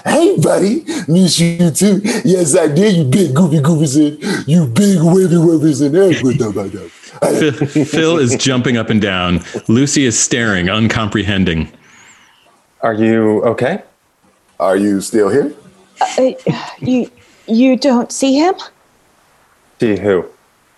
Hey, 0.06 0.38
buddy, 0.38 0.84
miss 1.08 1.39
you 1.39 1.72
too. 1.72 2.00
Yes, 2.24 2.56
I 2.56 2.67
did. 2.67 2.96
You 2.96 3.03
big 3.06 3.34
goofy 3.34 3.58
goofies 3.58 3.98
in. 3.98 4.44
You 4.48 4.67
big 4.67 5.00
wavy 5.01 5.36
wavers 5.36 5.82
in 5.82 5.96
everything. 5.96 6.91
Hey, 7.24 7.50
Phil 7.86 8.20
is 8.20 8.36
jumping 8.36 8.77
up 8.77 8.91
and 8.91 9.01
down. 9.01 9.44
Lucy 9.67 10.06
is 10.06 10.20
staring, 10.20 10.70
uncomprehending. 10.70 11.72
Are 12.82 12.94
you 12.94 13.44
okay? 13.44 13.82
Are 14.60 14.77
you 14.77 15.01
still 15.01 15.29
here? 15.29 15.56
Uh, 16.20 16.34
you 16.77 17.10
you 17.48 17.77
don't 17.77 18.12
see 18.12 18.38
him? 18.38 18.53
See 19.79 19.98
who? 19.98 20.24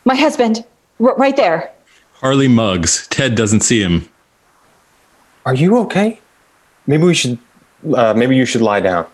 My 0.05 0.15
husband, 0.15 0.63
r- 1.01 1.17
right 1.17 1.35
there. 1.35 1.69
Harley 2.13 2.47
mugs. 2.47 3.07
Ted 3.07 3.35
doesn't 3.35 3.59
see 3.59 3.81
him. 3.81 4.08
Are 5.49 5.55
you 5.55 5.79
okay? 5.79 6.19
Maybe 6.85 7.01
we 7.05 7.15
should. 7.15 7.39
Uh, 7.95 8.13
maybe 8.13 8.35
you 8.35 8.45
should 8.45 8.61
lie 8.61 8.81
down. 8.81 9.07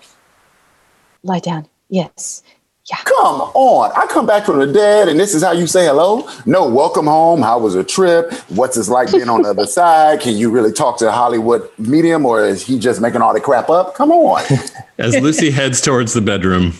Lie 1.23 1.39
down. 1.39 1.65
Yes. 1.87 2.43
Yeah. 2.87 2.97
Come 3.05 3.39
on. 3.39 3.93
I 3.95 4.05
come 4.07 4.25
back 4.25 4.45
from 4.45 4.59
the 4.59 4.67
dead 4.67 5.07
and 5.07 5.17
this 5.17 5.33
is 5.33 5.43
how 5.43 5.53
you 5.53 5.65
say 5.65 5.85
hello? 5.85 6.29
No, 6.45 6.67
welcome 6.67 7.05
home. 7.05 7.41
How 7.41 7.57
was 7.57 7.73
the 7.73 7.85
trip? 7.85 8.33
What's 8.49 8.75
it 8.75 8.89
like 8.91 9.13
being 9.13 9.29
on 9.29 9.43
the 9.43 9.51
other 9.51 9.65
side? 9.79 10.19
Can 10.19 10.35
you 10.35 10.51
really 10.51 10.73
talk 10.73 10.97
to 10.97 11.07
a 11.07 11.11
Hollywood 11.13 11.69
medium 11.77 12.25
or 12.25 12.43
is 12.43 12.65
he 12.65 12.79
just 12.79 12.99
making 12.99 13.21
all 13.21 13.33
the 13.33 13.39
crap 13.39 13.69
up? 13.69 13.95
Come 13.95 14.11
on. 14.11 14.43
As 14.97 15.17
Lucy 15.21 15.51
heads 15.51 15.79
towards 15.79 16.13
the 16.13 16.21
bedroom, 16.21 16.73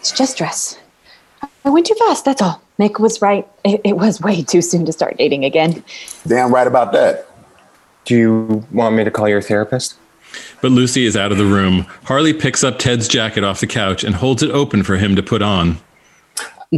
It's 0.00 0.10
just 0.10 0.36
dress. 0.36 0.80
I 1.64 1.70
went 1.70 1.86
too 1.86 1.94
fast, 1.94 2.24
that's 2.24 2.42
all. 2.42 2.60
Mick 2.76 2.98
was 2.98 3.22
right. 3.22 3.46
It, 3.64 3.80
it 3.84 3.96
was 3.96 4.20
way 4.20 4.42
too 4.42 4.62
soon 4.62 4.84
to 4.86 4.92
start 4.92 5.16
dating 5.16 5.44
again. 5.44 5.84
Damn 6.26 6.52
right 6.52 6.66
about 6.66 6.92
that. 6.92 7.28
Do 8.04 8.16
you 8.16 8.66
want 8.70 8.96
me 8.96 9.04
to 9.04 9.10
call 9.10 9.28
your 9.28 9.42
therapist? 9.42 9.96
but 10.60 10.72
Lucy 10.72 11.04
is 11.04 11.16
out 11.16 11.32
of 11.32 11.38
the 11.38 11.44
room. 11.44 11.86
Harley 12.04 12.32
picks 12.32 12.64
up 12.64 12.78
Ted's 12.78 13.08
jacket 13.08 13.44
off 13.44 13.60
the 13.60 13.66
couch 13.66 14.04
and 14.04 14.14
holds 14.14 14.42
it 14.42 14.50
open 14.50 14.82
for 14.82 14.96
him 14.96 15.14
to 15.16 15.22
put 15.22 15.42
on. 15.42 15.78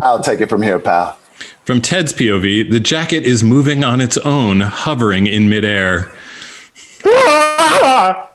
I'll 0.02 0.23
take 0.23 0.40
it 0.40 0.49
from 0.49 0.62
here, 0.62 0.78
pal. 0.78 1.16
From 1.64 1.80
Ted's 1.80 2.12
POV, 2.12 2.71
the 2.71 2.80
jacket 2.80 3.25
is 3.25 3.42
moving 3.42 3.85
on 3.85 4.00
its 4.00 4.16
own, 4.18 4.61
hovering 4.61 5.26
in 5.26 5.49
midair. 5.49 6.12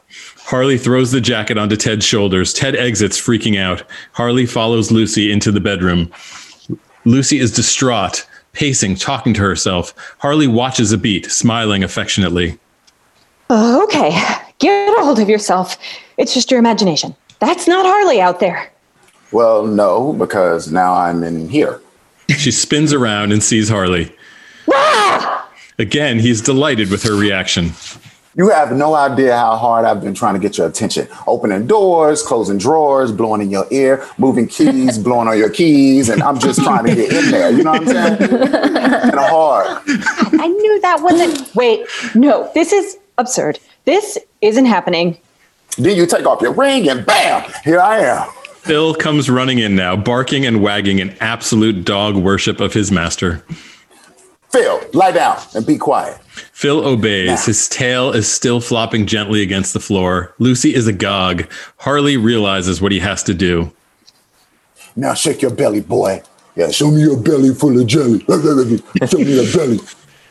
Harley 0.46 0.78
throws 0.78 1.12
the 1.12 1.22
jacket 1.22 1.58
onto 1.58 1.76
Ted's 1.76 2.06
shoulders. 2.06 2.54
Ted 2.54 2.76
exits, 2.76 3.20
freaking 3.20 3.60
out. 3.60 3.84
Harley 4.14 4.46
follows 4.46 4.92
Lucy 4.92 5.32
into 5.32 5.52
the 5.52 5.62
bedroom. 5.62 6.12
Lucy 7.06 7.40
is 7.40 7.52
distraught, 7.52 8.28
pacing, 8.54 8.96
talking 8.96 9.34
to 9.34 9.42
herself. 9.42 9.94
Harley 10.20 10.48
watches 10.48 10.92
a 10.92 10.98
beat, 10.98 11.32
smiling 11.32 11.84
affectionately. 11.84 12.60
Oh, 13.54 13.84
Okay, 13.84 14.18
get 14.60 14.98
a 14.98 15.04
hold 15.04 15.20
of 15.20 15.28
yourself. 15.28 15.78
It's 16.18 16.34
just 16.34 16.50
your 16.50 16.60
imagination. 16.60 17.14
That's 17.40 17.68
not 17.68 17.86
Harley 17.86 18.22
out 18.22 18.40
there. 18.40 18.72
Well, 19.34 19.68
no, 19.68 20.14
because 20.14 20.72
now 20.72 20.94
I'm 20.94 21.22
in 21.22 21.50
here. 21.50 21.82
She 22.30 22.50
spins 22.50 22.94
around 22.94 23.34
and 23.34 23.44
sees 23.44 23.68
Harley. 23.68 24.16
Ah! 24.74 25.50
Again, 25.78 26.18
he's 26.20 26.40
delighted 26.40 26.90
with 26.90 27.04
her 27.04 27.14
reaction. 27.14 27.72
You 28.38 28.50
have 28.52 28.72
no 28.72 28.96
idea 28.96 29.36
how 29.36 29.58
hard 29.58 29.84
I've 29.84 30.00
been 30.02 30.14
trying 30.14 30.36
to 30.36 30.40
get 30.40 30.58
your 30.58 30.68
attention. 30.68 31.10
Opening 31.28 31.68
doors, 31.68 32.24
closing 32.24 32.58
drawers, 32.58 33.12
blowing 33.12 33.42
in 33.42 33.50
your 33.50 33.68
ear, 33.70 34.08
moving 34.18 34.48
keys, 34.48 34.98
blowing 35.04 35.28
on 35.28 35.38
your 35.38 35.50
keys, 35.50 36.08
and 36.08 36.24
I'm 36.24 36.40
just 36.40 36.64
trying 36.64 36.86
to 36.86 36.96
get 36.96 37.12
in 37.12 37.32
there. 37.32 37.52
You 37.52 37.66
know 37.66 37.72
what 37.72 37.82
I'm 37.82 37.88
saying? 37.88 38.18
kind 38.30 39.20
of 39.20 39.30
hard. 39.30 39.82
I 40.40 40.48
knew 40.48 40.80
that 40.80 41.02
wasn't. 41.02 41.54
Wait, 41.54 41.86
no, 42.16 42.50
this 42.54 42.72
is 42.72 42.98
absurd. 43.22 43.60
This 43.86 44.18
isn't 44.42 44.66
happening. 44.66 45.18
Then 45.78 45.96
you 45.96 46.06
take 46.06 46.26
off 46.26 46.42
your 46.42 46.54
ring 46.54 46.90
and 46.90 47.06
bam, 47.06 47.50
here 47.64 47.80
I 47.80 48.00
am. 48.00 48.30
Phil 48.62 48.94
comes 48.94 49.30
running 49.30 49.60
in 49.60 49.76
now, 49.76 49.96
barking 49.96 50.46
and 50.46 50.62
wagging 50.62 51.00
in 51.00 51.16
absolute 51.20 51.84
dog 51.84 52.16
worship 52.16 52.60
of 52.60 52.74
his 52.74 52.92
master. 52.92 53.44
Phil, 54.52 54.82
lie 54.94 55.12
down 55.12 55.40
and 55.56 55.66
be 55.66 55.78
quiet. 55.78 56.20
Phil 56.52 56.86
obeys. 56.86 57.28
Yeah. 57.28 57.46
His 57.46 57.70
tail 57.70 58.12
is 58.12 58.32
still 58.32 58.60
flopping 58.60 59.08
gently 59.08 59.42
against 59.42 59.74
the 59.74 59.80
floor. 59.80 60.36
Lucy 60.40 60.76
is 60.76 60.88
agog. 60.88 61.50
Harley 61.78 62.18
realizes 62.18 62.82
what 62.82 62.92
he 62.92 63.00
has 63.00 63.24
to 63.24 63.34
do. 63.34 63.72
Now 64.96 65.14
shake 65.14 65.42
your 65.42 65.52
belly, 65.52 65.80
boy. 65.80 66.22
Yeah, 66.56 66.70
show 66.70 66.92
me 66.92 67.02
your 67.02 67.18
belly 67.18 67.54
full 67.56 67.80
of 67.80 67.88
jelly. 67.88 68.20
show 69.10 69.18
me 69.18 69.42
your 69.42 69.52
belly. 69.54 69.78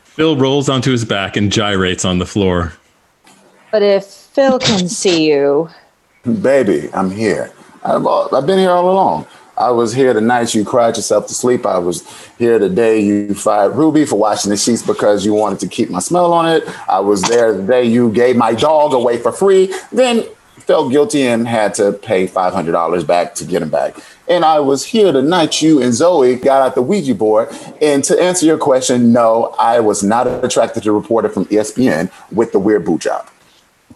Phil 0.04 0.36
rolls 0.36 0.68
onto 0.68 0.92
his 0.92 1.04
back 1.04 1.36
and 1.36 1.50
gyrates 1.50 2.04
on 2.04 2.18
the 2.18 2.26
floor. 2.26 2.74
But 3.70 3.82
if 3.82 4.04
Phil 4.04 4.58
can 4.58 4.88
see 4.88 5.30
you, 5.30 5.70
Baby, 6.24 6.90
I'm 6.92 7.10
here. 7.10 7.50
I've, 7.82 8.06
I've 8.06 8.46
been 8.46 8.58
here 8.58 8.70
all 8.70 8.90
along. 8.90 9.26
I 9.56 9.70
was 9.70 9.94
here 9.94 10.12
the 10.12 10.20
night 10.20 10.54
you 10.54 10.66
cried 10.66 10.96
yourself 10.96 11.26
to 11.28 11.34
sleep. 11.34 11.64
I 11.64 11.78
was 11.78 12.06
here 12.38 12.58
the 12.58 12.68
day 12.68 13.00
you 13.00 13.34
fired 13.34 13.74
Ruby 13.74 14.04
for 14.04 14.18
washing 14.18 14.50
the 14.50 14.56
sheets 14.58 14.82
because 14.82 15.24
you 15.24 15.32
wanted 15.32 15.60
to 15.60 15.68
keep 15.68 15.88
my 15.88 15.98
smell 15.98 16.32
on 16.32 16.46
it. 16.46 16.64
I 16.88 17.00
was 17.00 17.22
there 17.22 17.54
the 17.54 17.62
day 17.62 17.84
you 17.84 18.12
gave 18.12 18.36
my 18.36 18.52
dog 18.54 18.92
away 18.92 19.16
for 19.16 19.32
free, 19.32 19.74
then 19.92 20.24
felt 20.58 20.92
guilty 20.92 21.26
and 21.26 21.48
had 21.48 21.72
to 21.74 21.92
pay 21.92 22.26
$500 22.26 23.06
back 23.06 23.34
to 23.36 23.44
get 23.46 23.62
him 23.62 23.70
back. 23.70 23.96
And 24.28 24.44
I 24.44 24.60
was 24.60 24.84
here 24.84 25.12
the 25.12 25.22
night 25.22 25.62
you 25.62 25.82
and 25.82 25.92
Zoe 25.94 26.36
got 26.36 26.60
out 26.60 26.74
the 26.74 26.82
Ouija 26.82 27.14
board. 27.14 27.48
And 27.80 28.04
to 28.04 28.20
answer 28.20 28.44
your 28.44 28.58
question, 28.58 29.10
no, 29.10 29.54
I 29.58 29.80
was 29.80 30.02
not 30.02 30.26
attracted 30.26 30.82
to 30.82 30.90
the 30.90 30.92
reporter 30.92 31.30
from 31.30 31.46
ESPN 31.46 32.10
with 32.30 32.52
the 32.52 32.58
weird 32.58 32.84
boot 32.84 33.00
job. 33.00 33.26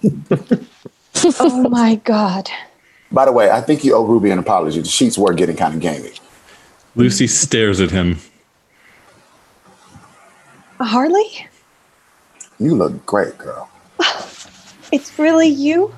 oh 1.41 1.69
my 1.69 1.97
God. 1.97 2.51
By 3.13 3.25
the 3.25 3.33
way, 3.33 3.51
I 3.51 3.61
think 3.61 3.85
you 3.85 3.95
owe 3.95 4.05
Ruby 4.05 4.31
an 4.31 4.39
apology. 4.39 4.81
The 4.81 4.89
sheets 4.89 5.17
were 5.17 5.33
getting 5.33 5.57
kind 5.57 5.75
of 5.75 5.81
gamey. 5.81 6.13
Lucy 6.97 7.27
stares 7.27 7.81
at 7.81 7.91
him. 7.91 8.19
Harley? 10.81 11.47
You 12.59 12.75
look 12.75 13.05
great, 13.07 13.37
girl. 13.39 13.69
It's 14.93 15.19
really 15.19 15.49
you? 15.49 15.93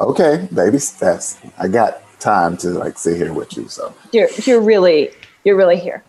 Okay, 0.00 0.46
baby 0.54 0.78
steps. 0.78 1.36
I 1.58 1.66
got 1.66 2.00
time 2.20 2.56
to 2.58 2.68
like 2.68 2.96
sit 2.96 3.16
here 3.16 3.32
with 3.32 3.56
you. 3.56 3.66
So, 3.66 3.92
You're 4.12 4.28
you're 4.44 4.60
really 4.60 5.10
you're 5.42 5.56
really 5.56 5.80
here. 5.80 6.04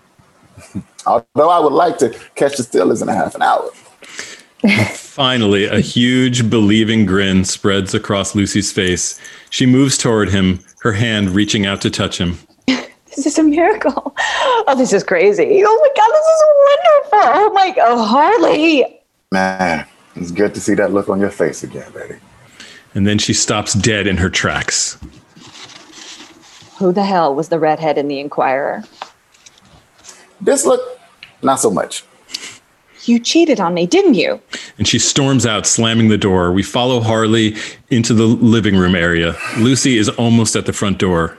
although 1.08 1.50
I 1.50 1.60
would 1.60 1.74
like 1.74 1.98
to 2.00 2.10
catch 2.36 2.58
the 2.58 2.64
Steelers 2.64 3.02
in 3.02 3.10
a 3.10 3.14
half 3.14 3.34
an 3.34 3.42
hour. 3.42 3.70
Finally, 4.96 5.66
a 5.66 5.80
huge, 5.80 6.50
believing 6.50 7.06
grin 7.06 7.46
spreads 7.46 7.94
across 7.94 8.36
Lucy's 8.36 8.72
face. 8.72 9.20
She 9.50 9.66
moves 9.66 9.98
toward 9.98 10.30
him, 10.30 10.60
her 10.82 10.94
hand 10.94 11.32
reaching 11.32 11.66
out 11.66 11.82
to 11.82 11.90
touch 11.90 12.18
him. 12.18 12.38
This 13.16 13.28
is 13.28 13.40
a 13.40 13.44
miracle. 13.44 14.14
Oh, 14.68 14.76
this 14.78 14.92
is 14.92 15.02
crazy. 15.02 15.64
Oh 15.66 15.80
my 15.82 15.90
God, 15.96 16.12
this 16.12 16.26
is 16.26 16.44
wonderful. 17.14 17.42
Oh 17.42 17.54
my 17.54 17.74
oh 17.82 18.04
Harley. 18.04 19.00
Man, 19.32 19.88
it's 20.18 20.32
good 20.32 20.54
to 20.54 20.60
see 20.60 20.74
that 20.74 20.92
look 20.92 21.08
on 21.08 21.22
your 21.22 21.30
face 21.30 21.64
again, 21.64 21.90
baby. 21.94 22.16
And 22.94 23.08
then 23.08 23.18
she 23.18 23.32
stops 23.32 23.74
dead 23.74 24.06
in 24.06 24.18
her 24.18 24.30
tracks. 24.30 24.98
Who 26.78 26.92
the 26.92 27.06
hell 27.06 27.34
was 27.34 27.48
the 27.48 27.58
redhead 27.58 27.98
in 27.98 28.10
the 28.10 28.20
Inquirer? 28.20 28.84
This 30.42 30.66
look, 30.66 31.00
not 31.42 31.62
so 31.62 31.72
much. 31.72 32.04
You 33.08 33.20
cheated 33.20 33.60
on 33.60 33.74
me, 33.74 33.86
didn't 33.86 34.16
you? 34.16 34.42
And 34.78 34.88
she 34.88 35.00
storms 35.00 35.46
out, 35.46 35.66
slamming 35.66 36.10
the 36.10 36.18
door. 36.18 36.52
We 36.52 36.64
follow 36.64 37.02
Harley 37.02 37.56
into 37.90 38.14
the 38.14 38.26
living 38.26 38.76
room 38.76 38.96
area. 38.96 39.36
Lucy 39.58 39.98
is 39.98 40.10
almost 40.10 40.56
at 40.56 40.66
the 40.66 40.74
front 40.74 40.98
door. 40.98 41.38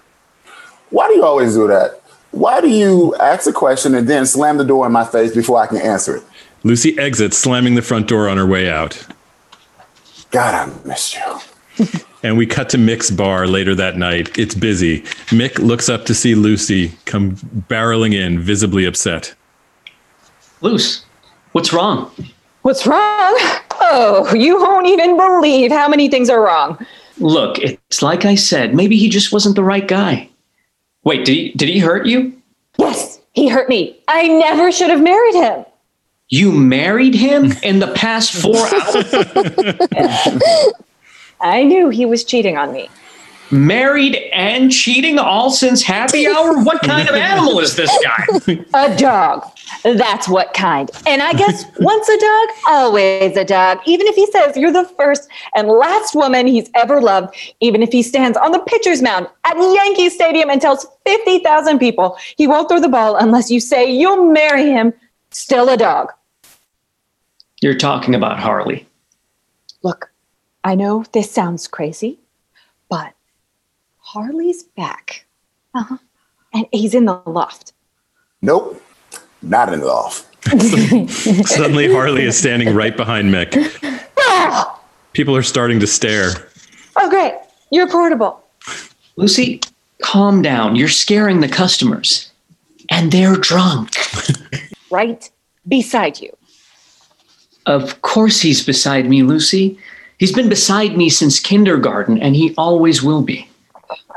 Why 0.91 1.09
do 1.09 1.15
you 1.15 1.25
always 1.25 1.55
do 1.55 1.67
that? 1.69 2.01
Why 2.31 2.61
do 2.61 2.69
you 2.69 3.15
ask 3.17 3.49
a 3.49 3.53
question 3.53 3.95
and 3.95 4.09
then 4.09 4.27
slam 4.27 4.59
the 4.59 4.65
door 4.65 4.87
in 4.87 4.93
my 4.93 5.05
face 5.05 5.35
before 5.35 5.59
I 5.59 5.67
can 5.67 5.79
answer 5.79 6.17
it? 6.17 6.23
Lucy 6.65 6.99
exits, 6.99 7.39
slamming 7.39 7.75
the 7.75 7.83
front 7.83 8.09
door 8.09 8.29
on 8.29 8.37
her 8.37 8.47
way 8.47 8.69
out. 8.69 9.07
God, 10.31 10.55
I 10.69 10.89
missed 10.89 11.17
you. 11.17 11.87
And 12.27 12.37
we 12.37 12.45
cut 12.45 12.69
to 12.71 12.77
Mick's 12.77 13.09
bar 13.09 13.47
later 13.47 13.73
that 13.77 13.99
night. 13.99 14.37
It's 14.37 14.57
busy. 14.57 15.03
Mick 15.31 15.61
looks 15.61 15.89
up 15.89 16.07
to 16.07 16.15
see 16.15 16.35
Lucy 16.35 16.93
come 17.05 17.37
barreling 17.69 18.15
in, 18.15 18.41
visibly 18.41 18.85
upset. 18.85 19.33
Luce, 20.61 21.06
what's 21.57 21.73
wrong? 21.73 22.11
What's 22.63 22.87
wrong? 22.87 23.35
Oh, 23.81 24.31
you 24.37 24.61
won't 24.61 24.87
even 24.87 25.17
believe 25.17 25.71
how 25.71 25.89
many 25.89 26.07
things 26.11 26.29
are 26.29 26.43
wrong. 26.43 26.77
Look, 27.19 27.59
it's 27.59 28.03
like 28.03 28.27
I 28.27 28.35
said, 28.35 28.75
maybe 28.75 28.99
he 28.99 29.09
just 29.09 29.33
wasn't 29.33 29.57
the 29.57 29.65
right 29.65 29.89
guy. 29.89 30.29
Wait, 31.05 31.25
did 31.25 31.33
he, 31.33 31.53
did 31.53 31.71
he 31.71 31.79
hurt 31.79 32.05
you? 32.05 32.35
Yes, 32.77 33.21
he 33.33 33.49
hurt 33.49 33.71
me. 33.71 33.99
I 34.07 34.29
never 34.29 34.71
should 34.71 34.91
have 34.91 35.01
married 35.01 35.35
him. 35.35 35.65
You 36.29 36.53
married 36.53 37.15
him 37.15 37.53
in 37.63 37.79
the 37.79 37.93
past 37.95 38.35
four 38.35 38.57
hours? 38.59 39.13
I 41.41 41.63
knew 41.63 41.89
he 41.89 42.05
was 42.05 42.23
cheating 42.23 42.59
on 42.59 42.71
me. 42.71 42.91
Married 43.51 44.17
and 44.33 44.71
cheating 44.71 45.19
all 45.19 45.51
since 45.51 45.83
happy 45.83 46.27
hour? 46.27 46.63
What 46.63 46.83
kind 46.83 47.09
of 47.09 47.15
animal 47.15 47.59
is 47.61 47.77
this 47.77 47.91
guy? 48.03 48.65
A 48.75 48.97
dog. 48.97 49.45
That's 49.83 50.29
what 50.29 50.55
kind. 50.55 50.91
And 51.07 51.23
I 51.23 51.33
guess 51.33 51.65
once 51.81 52.09
a 52.09 52.19
dog, 52.19 52.49
always 52.69 53.37
a 53.37 53.45
dog. 53.45 53.79
Even 53.87 54.07
if 54.07 54.15
he 54.15 54.27
says 54.31 54.57
you're 54.57 54.73
the 54.73 54.85
first 54.97 55.29
and 55.55 55.69
last 55.69 56.15
woman 56.15 56.47
he's 56.47 56.71
ever 56.75 57.01
loved, 57.01 57.35
even 57.61 57.83
if 57.83 57.91
he 57.91 58.03
stands 58.03 58.37
on 58.37 58.53
the 58.53 58.61
pitcher's 58.61 59.03
mound 59.03 59.29
at 59.45 59.57
Yankee 59.57 60.11
Stadium 60.11 60.51
and 60.51 60.61
tells 60.61 60.87
50,000 61.05 61.79
people 61.79 62.17
he 62.37 62.47
won't 62.47 62.69
throw 62.69 62.81
the 62.81 62.89
ball 62.89 63.17
unless 63.17 63.51
you 63.51 63.61
say 63.61 63.91
you'll 63.91 64.31
marry 64.33 64.67
him, 64.67 64.93
still 65.31 65.69
a 65.69 65.77
dog. 65.77 66.13
You're 67.61 67.75
talking 67.75 68.15
about 68.15 68.39
Harley. 68.39 68.87
Look, 69.83 70.11
I 70.63 70.75
know 70.75 71.05
this 71.13 71.31
sounds 71.31 71.69
crazy, 71.69 72.19
but 72.89 73.16
Harley's 74.07 74.63
back. 74.63 75.27
Uh-huh. 75.75 75.99
And 76.55 76.67
he's 76.71 76.95
in 76.95 77.07
the 77.07 77.21
loft. 77.27 77.73
Nope, 78.41 78.81
not 79.43 79.73
in 79.73 79.81
the 79.81 79.87
loft. 79.87 80.25
Suddenly, 81.49 81.93
Harley 81.93 82.23
is 82.23 82.39
standing 82.39 82.73
right 82.73 82.97
behind 82.97 83.35
Mick. 83.35 83.53
People 85.13 85.35
are 85.35 85.43
starting 85.43 85.81
to 85.81 85.89
stare. 85.89 86.31
Oh, 86.95 87.11
great. 87.11 87.35
You're 87.73 87.89
portable. 87.89 88.45
Lucy, 89.17 89.61
calm 90.03 90.41
down. 90.41 90.77
You're 90.77 90.89
scaring 90.89 91.41
the 91.41 91.49
customers. 91.49 92.31
And 92.91 93.11
they're 93.13 93.37
drunk. 93.37 93.97
Right 94.89 95.29
beside 95.67 96.21
you. 96.21 96.31
Of 97.67 98.03
course, 98.03 98.41
he's 98.41 98.65
beside 98.65 99.09
me, 99.09 99.25
Lucy. 99.25 99.77
He's 100.19 100.31
been 100.31 100.49
beside 100.49 100.97
me 100.97 101.11
since 101.11 101.41
kindergarten, 101.41 102.23
and 102.23 102.37
he 102.37 102.55
always 102.57 103.03
will 103.03 103.21
be. 103.21 103.51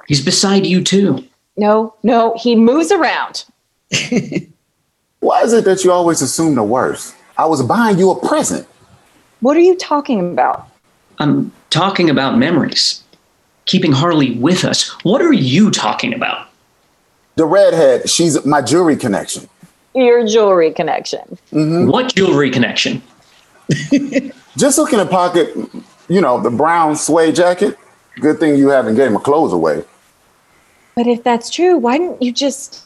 He's 0.10 0.26
beside 0.26 0.66
you, 0.66 0.84
too. 0.84 1.24
No, 1.56 1.94
no, 2.02 2.34
he 2.36 2.56
moves 2.56 2.92
around. 2.92 3.46
Why 5.20 5.44
is 5.44 5.54
it 5.54 5.66
that 5.66 5.84
you 5.84 5.92
always 5.92 6.24
assume 6.24 6.56
the 6.56 6.64
worst? 6.64 7.14
I 7.38 7.46
was 7.46 7.62
buying 7.62 8.00
you 8.00 8.10
a 8.10 8.28
present. 8.28 8.68
What 9.42 9.56
are 9.56 9.60
you 9.60 9.78
talking 9.78 10.32
about? 10.32 10.68
I'm 11.20 11.52
talking 11.70 12.10
about 12.10 12.40
memories, 12.40 13.04
keeping 13.66 13.92
Harley 13.92 14.32
with 14.32 14.66
us. 14.66 14.90
What 15.04 15.22
are 15.22 15.32
you 15.32 15.70
talking 15.70 16.16
about? 16.16 16.48
The 17.36 17.46
redhead, 17.46 18.10
she's 18.10 18.44
my 18.48 18.64
jewelry 18.64 18.96
connection. 18.96 19.48
Your 19.94 20.26
jewelry 20.26 20.72
connection. 20.72 21.38
Mm-hmm. 21.52 21.88
What 21.88 22.16
jewelry 22.16 22.50
connection? 22.50 23.04
Just 24.58 24.80
look 24.80 24.92
in 24.92 24.98
the 24.98 25.06
pocket, 25.06 25.56
you 26.08 26.20
know, 26.20 26.42
the 26.42 26.50
brown 26.50 26.96
suede 26.96 27.36
jacket. 27.36 27.78
Good 28.20 28.40
thing 28.40 28.58
you 28.58 28.70
haven't 28.70 28.96
gave 28.96 29.12
my 29.12 29.20
clothes 29.20 29.54
away. 29.54 29.84
But 31.00 31.08
if 31.08 31.24
that's 31.24 31.50
true, 31.50 31.78
why 31.78 31.98
didn't 31.98 32.22
you 32.22 32.34
just 32.34 32.86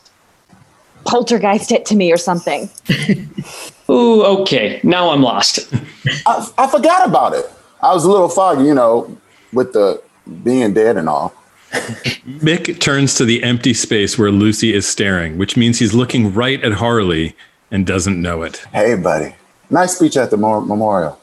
poltergeist 1.03 1.71
it 1.71 1.83
to 1.87 1.95
me 1.95 2.11
or 2.11 2.17
something? 2.17 2.69
Ooh, 3.89 4.23
okay. 4.23 4.79
Now 4.83 5.09
I'm 5.09 5.23
lost. 5.23 5.73
I, 6.27 6.47
I 6.59 6.67
forgot 6.67 7.09
about 7.09 7.33
it. 7.33 7.49
I 7.81 7.91
was 7.91 8.05
a 8.05 8.11
little 8.11 8.29
foggy, 8.29 8.65
you 8.65 8.75
know, 8.75 9.17
with 9.51 9.73
the 9.73 9.99
being 10.43 10.75
dead 10.75 10.95
and 10.95 11.09
all. 11.09 11.33
Mick 11.71 12.79
turns 12.79 13.15
to 13.15 13.25
the 13.25 13.41
empty 13.41 13.73
space 13.73 14.15
where 14.15 14.31
Lucy 14.31 14.75
is 14.75 14.85
staring, 14.85 15.39
which 15.39 15.57
means 15.57 15.79
he's 15.79 15.95
looking 15.95 16.35
right 16.35 16.63
at 16.63 16.73
Harley 16.73 17.35
and 17.71 17.83
doesn't 17.83 18.21
know 18.21 18.43
it. 18.43 18.57
Hey, 18.71 18.93
buddy. 18.93 19.33
Nice 19.71 19.97
speech 19.97 20.17
at 20.17 20.29
the 20.29 20.37
mor- 20.37 20.61
memorial. 20.61 21.19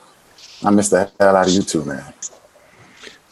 I 0.64 0.70
missed 0.70 0.90
the 0.90 1.08
hell 1.20 1.36
out 1.36 1.46
of 1.46 1.52
you 1.52 1.62
too, 1.62 1.84
man. 1.84 2.02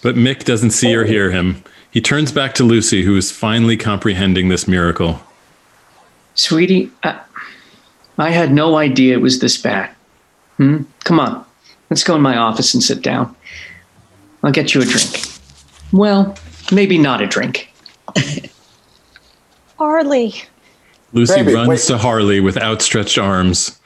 But 0.00 0.14
Mick 0.14 0.44
doesn't 0.44 0.70
see 0.70 0.94
or 0.94 1.04
hear 1.04 1.32
him. 1.32 1.64
He 1.98 2.02
turns 2.02 2.30
back 2.30 2.54
to 2.54 2.62
Lucy, 2.62 3.02
who 3.02 3.16
is 3.16 3.32
finally 3.32 3.76
comprehending 3.76 4.50
this 4.50 4.68
miracle. 4.68 5.20
Sweetie, 6.36 6.92
I, 7.02 7.20
I 8.18 8.30
had 8.30 8.52
no 8.52 8.76
idea 8.76 9.14
it 9.14 9.20
was 9.20 9.40
this 9.40 9.60
bad. 9.60 9.90
Hmm? 10.58 10.82
Come 11.02 11.18
on. 11.18 11.44
Let's 11.90 12.04
go 12.04 12.14
in 12.14 12.22
my 12.22 12.36
office 12.36 12.72
and 12.72 12.84
sit 12.84 13.02
down. 13.02 13.34
I'll 14.44 14.52
get 14.52 14.76
you 14.76 14.82
a 14.82 14.84
drink. 14.84 15.24
Well, 15.92 16.38
maybe 16.70 16.98
not 16.98 17.20
a 17.20 17.26
drink. 17.26 17.74
Harley. 19.76 20.36
Lucy 21.12 21.34
Baby, 21.34 21.54
runs 21.54 21.68
wait. 21.68 21.80
to 21.80 21.98
Harley 21.98 22.38
with 22.38 22.56
outstretched 22.58 23.18
arms. 23.18 23.77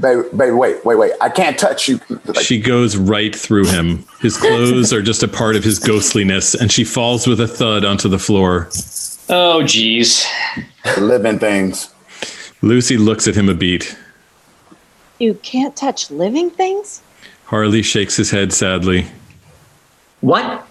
Baby, 0.00 0.28
baby, 0.36 0.52
wait, 0.52 0.84
wait, 0.84 0.96
wait. 0.96 1.12
I 1.20 1.28
can't 1.28 1.58
touch 1.58 1.88
you. 1.88 2.00
Like, 2.26 2.40
She 2.44 2.60
goes 2.60 2.96
right 2.96 3.34
through 3.34 3.66
him. 3.66 4.04
His 4.20 4.36
clothes 4.40 4.92
are 4.92 5.02
just 5.02 5.22
a 5.22 5.28
part 5.28 5.56
of 5.56 5.64
his 5.64 5.78
ghostliness, 5.78 6.54
and 6.54 6.70
she 6.70 6.84
falls 6.84 7.26
with 7.26 7.40
a 7.40 7.48
thud 7.48 7.84
onto 7.84 8.08
the 8.08 8.18
floor. 8.18 8.68
Oh, 9.28 9.62
geez. 9.64 10.26
living 10.98 11.38
things. 11.38 11.92
Lucy 12.62 12.96
looks 12.96 13.26
at 13.26 13.34
him 13.34 13.48
a 13.48 13.54
beat. 13.54 13.96
You 15.18 15.34
can't 15.42 15.74
touch 15.74 16.10
living 16.10 16.50
things? 16.50 17.02
Harley 17.44 17.82
shakes 17.82 18.16
his 18.16 18.30
head 18.30 18.52
sadly. 18.52 19.06
What? 20.20 20.66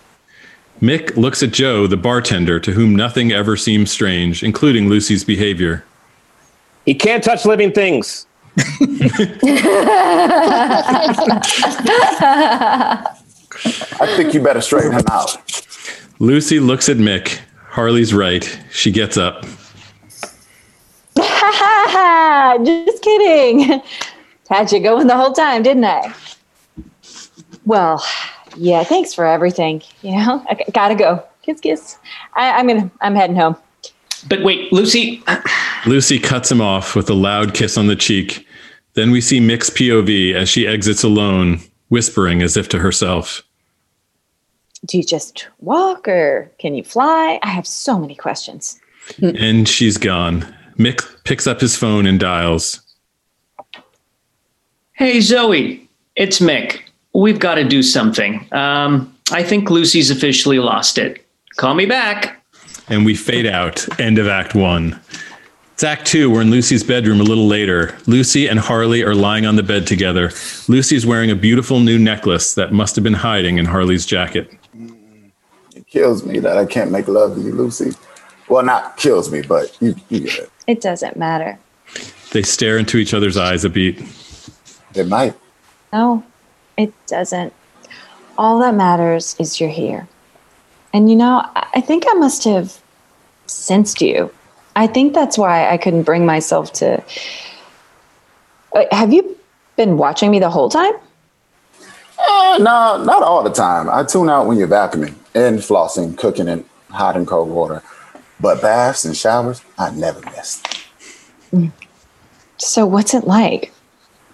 Mick 0.81 1.15
looks 1.15 1.41
at 1.41 1.51
Joe, 1.51 1.87
the 1.87 1.97
bartender, 1.97 2.59
to 2.59 2.73
whom 2.73 2.95
nothing 2.95 3.31
ever 3.31 3.55
seems 3.55 3.91
strange, 3.91 4.43
including 4.43 4.89
Lucy's 4.89 5.23
behavior. 5.23 5.83
He 6.85 6.93
can't 6.93 7.23
touch 7.23 7.45
living 7.45 7.71
things. 7.71 8.24
I 13.97 14.13
think 14.15 14.33
you 14.33 14.41
better 14.41 14.61
straighten 14.61 14.93
him 14.93 15.03
out. 15.09 15.37
Lucy 16.19 16.59
looks 16.59 16.89
at 16.89 16.97
Mick. 16.97 17.39
Harley's 17.69 18.13
right. 18.13 18.59
She 18.71 18.91
gets 18.91 19.17
up. 19.17 19.43
Just 22.65 23.01
kidding. 23.01 23.81
Had 24.49 24.71
you 24.71 24.79
going 24.81 25.07
the 25.07 25.15
whole 25.17 25.33
time, 25.33 25.63
didn't 25.63 25.85
I? 25.85 26.13
Well, 27.65 28.03
yeah, 28.55 28.83
thanks 28.83 29.13
for 29.13 29.25
everything. 29.25 29.81
You 30.01 30.15
know, 30.17 30.45
I 30.49 30.55
g- 30.55 30.63
gotta 30.73 30.95
go. 30.95 31.23
Kiss, 31.41 31.59
kiss. 31.59 31.97
I, 32.35 32.51
I'm 32.51 32.67
gonna, 32.67 32.89
I'm 33.01 33.15
heading 33.15 33.35
home. 33.35 33.55
But 34.27 34.43
wait, 34.43 34.71
Lucy, 34.73 35.23
Lucy 35.85 36.19
cuts 36.19 36.51
him 36.51 36.61
off 36.61 36.95
with 36.95 37.09
a 37.09 37.13
loud 37.13 37.53
kiss 37.53 37.77
on 37.77 37.87
the 37.87 37.95
cheek. 37.95 38.45
Then 38.93 39.11
we 39.11 39.21
see 39.21 39.39
Mick's 39.39 39.69
POV 39.69 40.33
as 40.33 40.49
she 40.49 40.65
exits 40.65 41.03
alone, 41.03 41.59
whispering 41.89 42.41
as 42.41 42.57
if 42.57 42.69
to 42.69 42.79
herself. 42.79 43.43
Do 44.85 44.97
you 44.97 45.03
just 45.03 45.47
walk 45.59 46.07
or 46.07 46.51
can 46.59 46.75
you 46.75 46.83
fly? 46.83 47.39
I 47.43 47.49
have 47.49 47.67
so 47.67 47.99
many 47.99 48.15
questions. 48.15 48.79
And 49.21 49.67
she's 49.67 49.97
gone. 49.97 50.41
Mick 50.77 51.03
picks 51.23 51.47
up 51.47 51.59
his 51.59 51.75
phone 51.75 52.05
and 52.05 52.19
dials. 52.19 52.81
Hey, 54.93 55.19
Zoe, 55.21 55.87
it's 56.15 56.39
Mick. 56.39 56.81
We've 57.13 57.39
got 57.39 57.55
to 57.55 57.63
do 57.63 57.83
something. 57.83 58.47
Um, 58.53 59.13
I 59.31 59.43
think 59.43 59.69
Lucy's 59.69 60.09
officially 60.11 60.59
lost 60.59 60.97
it. 60.97 61.25
Call 61.57 61.73
me 61.73 61.85
back. 61.85 62.41
And 62.87 63.05
we 63.05 63.15
fade 63.15 63.45
out. 63.45 63.99
End 63.99 64.17
of 64.17 64.27
Act 64.27 64.55
One. 64.55 64.99
It's 65.73 65.83
Act 65.83 66.05
Two. 66.05 66.29
We're 66.29 66.41
in 66.41 66.51
Lucy's 66.51 66.83
bedroom 66.83 67.19
a 67.19 67.23
little 67.23 67.47
later. 67.47 67.97
Lucy 68.05 68.47
and 68.47 68.59
Harley 68.59 69.03
are 69.03 69.15
lying 69.15 69.45
on 69.45 69.55
the 69.55 69.63
bed 69.63 69.87
together. 69.87 70.31
Lucy's 70.67 71.05
wearing 71.05 71.31
a 71.31 71.35
beautiful 71.35 71.79
new 71.79 71.99
necklace 71.99 72.53
that 72.55 72.71
must 72.71 72.95
have 72.95 73.03
been 73.03 73.13
hiding 73.13 73.57
in 73.57 73.65
Harley's 73.65 74.05
jacket. 74.05 74.51
It 75.75 75.87
kills 75.87 76.25
me 76.25 76.39
that 76.39 76.57
I 76.57 76.65
can't 76.65 76.91
make 76.91 77.07
love 77.07 77.35
to 77.35 77.41
you, 77.41 77.51
Lucy. 77.51 77.91
Well, 78.47 78.63
not 78.63 78.97
kills 78.97 79.31
me, 79.31 79.41
but 79.41 79.75
you, 79.81 79.95
you 80.09 80.21
get 80.21 80.39
it. 80.39 80.51
It 80.67 80.81
doesn't 80.81 81.17
matter. 81.17 81.57
They 82.31 82.43
stare 82.43 82.77
into 82.77 82.97
each 82.97 83.13
other's 83.13 83.37
eyes 83.37 83.65
a 83.65 83.69
beat. 83.69 84.01
It 84.93 85.07
might. 85.07 85.33
No, 85.91 86.23
it 86.77 86.93
doesn't. 87.07 87.53
All 88.37 88.59
that 88.59 88.75
matters 88.75 89.35
is 89.39 89.59
you're 89.59 89.69
here. 89.69 90.07
And 90.95 91.09
you 91.09 91.17
know, 91.17 91.45
I 91.53 91.81
think 91.81 92.05
I 92.07 92.13
must 92.13 92.45
have 92.45 92.81
sensed 93.47 94.01
you. 94.01 94.33
I 94.77 94.87
think 94.87 95.13
that's 95.13 95.37
why 95.37 95.69
I 95.69 95.75
couldn't 95.75 96.03
bring 96.03 96.25
myself 96.25 96.71
to. 96.73 97.03
Have 98.91 99.11
you 99.11 99.37
been 99.75 99.97
watching 99.97 100.31
me 100.31 100.39
the 100.39 100.49
whole 100.49 100.69
time? 100.69 100.93
Uh, 102.17 102.59
no, 102.61 103.03
not 103.03 103.23
all 103.23 103.43
the 103.43 103.51
time. 103.51 103.89
I 103.89 104.03
tune 104.05 104.29
out 104.29 104.47
when 104.47 104.57
you're 104.57 104.69
vacuuming 104.69 105.15
and 105.33 105.59
flossing, 105.59 106.17
cooking 106.17 106.47
in 106.47 106.63
hot 106.91 107.17
and 107.17 107.27
cold 107.27 107.49
water. 107.49 107.83
But 108.39 108.61
baths 108.61 109.03
and 109.03 109.17
showers, 109.17 109.61
I 109.77 109.91
never 109.91 110.21
miss. 110.21 110.63
So, 112.55 112.85
what's 112.85 113.13
it 113.13 113.27
like? 113.27 113.73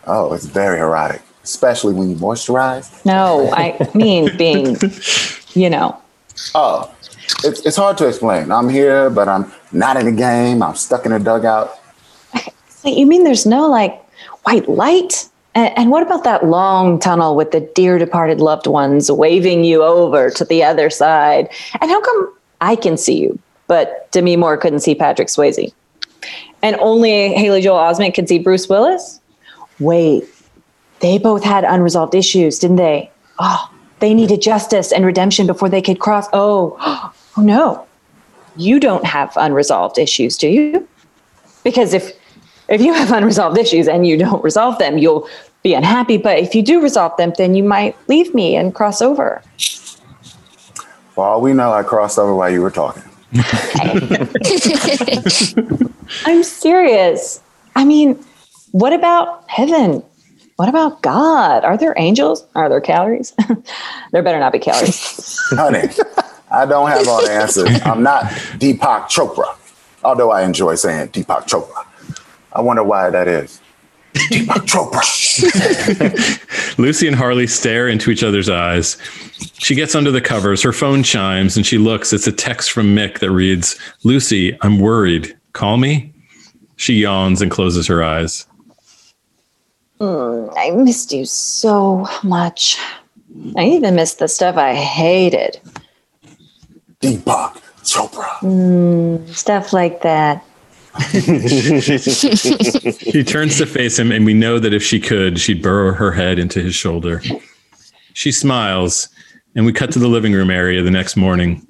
Oh, 0.06 0.32
it's 0.32 0.45
very 0.45 0.80
erotic, 0.80 1.24
especially 1.43 1.95
when 1.95 2.12
you 2.12 2.17
moisturize. 2.17 3.04
No, 3.04 3.52
I 3.52 3.89
mean 3.95 4.38
being, 4.38 4.78
you 5.60 5.67
know, 5.67 6.00
Oh, 6.56 6.93
it's, 7.43 7.62
it's 7.62 7.77
hard 7.77 7.97
to 7.99 8.08
explain. 8.08 8.51
I'm 8.51 8.69
here, 8.69 9.10
but 9.10 9.27
I'm 9.27 9.51
not 9.71 9.97
in 9.97 10.06
the 10.06 10.12
game. 10.12 10.62
I'm 10.62 10.75
stuck 10.75 11.06
in 11.06 11.12
a 11.12 11.19
dugout. 11.19 11.80
you 12.84 13.06
mean 13.06 13.23
there's 13.23 13.45
no 13.45 13.69
like 13.69 14.01
white 14.43 14.67
light? 14.67 15.30
And, 15.56 15.77
and 15.77 15.91
what 15.91 16.04
about 16.04 16.23
that 16.23 16.45
long 16.45 16.99
tunnel 16.99 17.36
with 17.36 17.51
the 17.51 17.62
dear 17.75 17.97
departed 17.97 18.39
loved 18.39 18.67
ones 18.67 19.12
waving 19.12 19.63
you 19.63 19.84
over 19.84 20.30
to 20.32 20.45
the 20.45 20.63
other 20.63 20.89
side? 20.89 21.49
And 21.80 21.89
how 21.89 22.01
come 22.01 22.34
I 22.62 22.75
can 22.75 22.97
see 22.97 23.19
you, 23.19 23.39
but 23.67 24.12
Demi 24.12 24.36
Moore 24.36 24.58
couldn't 24.58 24.80
see 24.80 24.95
Patrick 24.95 25.27
Swayze? 25.27 25.73
And 26.62 26.75
only 26.77 27.34
Haley 27.34 27.62
Joel 27.62 27.80
Osment 27.80 28.13
could 28.13 28.30
see 28.30 28.39
Bruce 28.39 28.69
Willis? 28.69 29.19
Wait, 29.80 30.23
they 30.99 31.17
both 31.17 31.43
had 31.43 31.63
unresolved 31.63 32.13
issues, 32.13 32.60
didn't 32.60 32.75
they? 32.75 33.10
Oh, 33.39 33.70
they 34.01 34.13
needed 34.13 34.41
justice 34.41 34.91
and 34.91 35.05
redemption 35.05 35.47
before 35.47 35.69
they 35.69 35.81
could 35.81 35.99
cross. 35.99 36.27
Oh, 36.33 36.75
oh 37.37 37.41
no. 37.41 37.87
You 38.57 38.79
don't 38.79 39.05
have 39.05 39.31
unresolved 39.37 39.97
issues, 39.97 40.37
do 40.37 40.49
you? 40.49 40.87
Because 41.63 41.93
if 41.93 42.11
if 42.67 42.81
you 42.81 42.93
have 42.93 43.11
unresolved 43.11 43.57
issues 43.57 43.87
and 43.87 44.05
you 44.05 44.17
don't 44.17 44.43
resolve 44.43 44.77
them, 44.79 44.97
you'll 44.97 45.27
be 45.63 45.73
unhappy. 45.73 46.17
But 46.17 46.39
if 46.39 46.55
you 46.55 46.61
do 46.63 46.81
resolve 46.81 47.15
them, 47.17 47.33
then 47.37 47.55
you 47.55 47.63
might 47.63 47.95
leave 48.07 48.33
me 48.33 48.55
and 48.55 48.73
cross 48.73 49.01
over. 49.01 49.41
For 51.11 51.25
all 51.25 51.41
we 51.41 51.53
know, 51.53 51.71
I 51.71 51.83
crossed 51.83 52.17
over 52.17 52.33
while 52.33 52.49
you 52.49 52.61
were 52.61 52.71
talking. 52.71 53.03
I'm 56.25 56.43
serious. 56.43 57.41
I 57.75 57.85
mean, 57.85 58.23
what 58.71 58.93
about 58.93 59.49
heaven? 59.49 60.03
What 60.62 60.69
about 60.69 61.02
God? 61.02 61.65
Are 61.65 61.76
there 61.76 61.95
angels? 61.97 62.45
Are 62.54 62.69
there 62.69 62.80
calories? 62.82 63.34
there 64.12 64.21
better 64.21 64.38
not 64.39 64.54
be 64.54 64.60
calories. 64.60 65.39
Honey, 65.50 65.89
I 66.52 66.67
don't 66.67 66.88
have 66.88 67.08
all 67.08 67.26
the 67.26 67.32
answers. 67.32 67.82
I'm 67.84 68.04
not 68.04 68.26
Deepak 68.60 69.10
Chopra, 69.10 69.58
although 70.04 70.30
I 70.30 70.43
enjoy 70.43 70.76
saying 70.76 71.08
Deepak 71.08 71.47
Chopra. 71.47 71.88
I 72.54 72.62
wonder 72.62 72.84
why 72.84 73.10
that 73.10 73.28
is. 73.28 73.60
Deepak 74.13 74.67
Chopra. 74.67 75.02
Lucy 76.78 77.08
and 77.08 77.15
Harley 77.15 77.47
stare 77.47 77.88
into 77.88 78.12
each 78.12 78.21
other's 78.24 78.47
eyes. 78.47 78.97
She 79.58 79.74
gets 79.74 79.95
under 79.95 80.12
the 80.12 80.21
covers. 80.21 80.62
Her 80.62 80.74
phone 80.74 81.02
chimes 81.02 81.58
and 81.58 81.65
she 81.65 81.80
looks. 81.80 82.13
It's 82.13 82.28
a 82.28 82.32
text 82.32 82.71
from 82.71 82.95
Mick 82.95 83.17
that 83.17 83.32
reads 83.32 83.80
Lucy, 84.04 84.56
I'm 84.62 84.78
worried. 84.78 85.36
Call 85.54 85.78
me? 85.78 86.13
She 86.76 86.93
yawns 86.93 87.41
and 87.41 87.50
closes 87.50 87.88
her 87.88 88.04
eyes. 88.04 88.45
Mm, 90.01 90.51
I 90.57 90.71
missed 90.71 91.13
you 91.13 91.25
so 91.25 92.07
much. 92.23 92.79
I 93.55 93.65
even 93.65 93.93
missed 93.95 94.17
the 94.17 94.27
stuff 94.27 94.57
I 94.57 94.73
hated. 94.73 95.59
Deepak 97.01 97.61
Chopra. 97.83 98.25
Mm, 98.39 99.29
stuff 99.29 99.73
like 99.73 100.01
that. 100.01 100.43
She 103.11 103.23
turns 103.23 103.57
to 103.59 103.65
face 103.65 103.97
him, 103.97 104.11
and 104.11 104.25
we 104.25 104.33
know 104.33 104.59
that 104.59 104.73
if 104.73 104.83
she 104.83 104.99
could, 104.99 105.39
she'd 105.39 105.61
burrow 105.61 105.93
her 105.93 106.11
head 106.11 106.39
into 106.39 106.61
his 106.61 106.75
shoulder. 106.75 107.21
She 108.13 108.31
smiles, 108.31 109.07
and 109.55 109.65
we 109.65 109.71
cut 109.71 109.91
to 109.91 109.99
the 109.99 110.07
living 110.07 110.33
room 110.33 110.49
area 110.49 110.81
the 110.81 110.91
next 110.91 111.15
morning. 111.15 111.65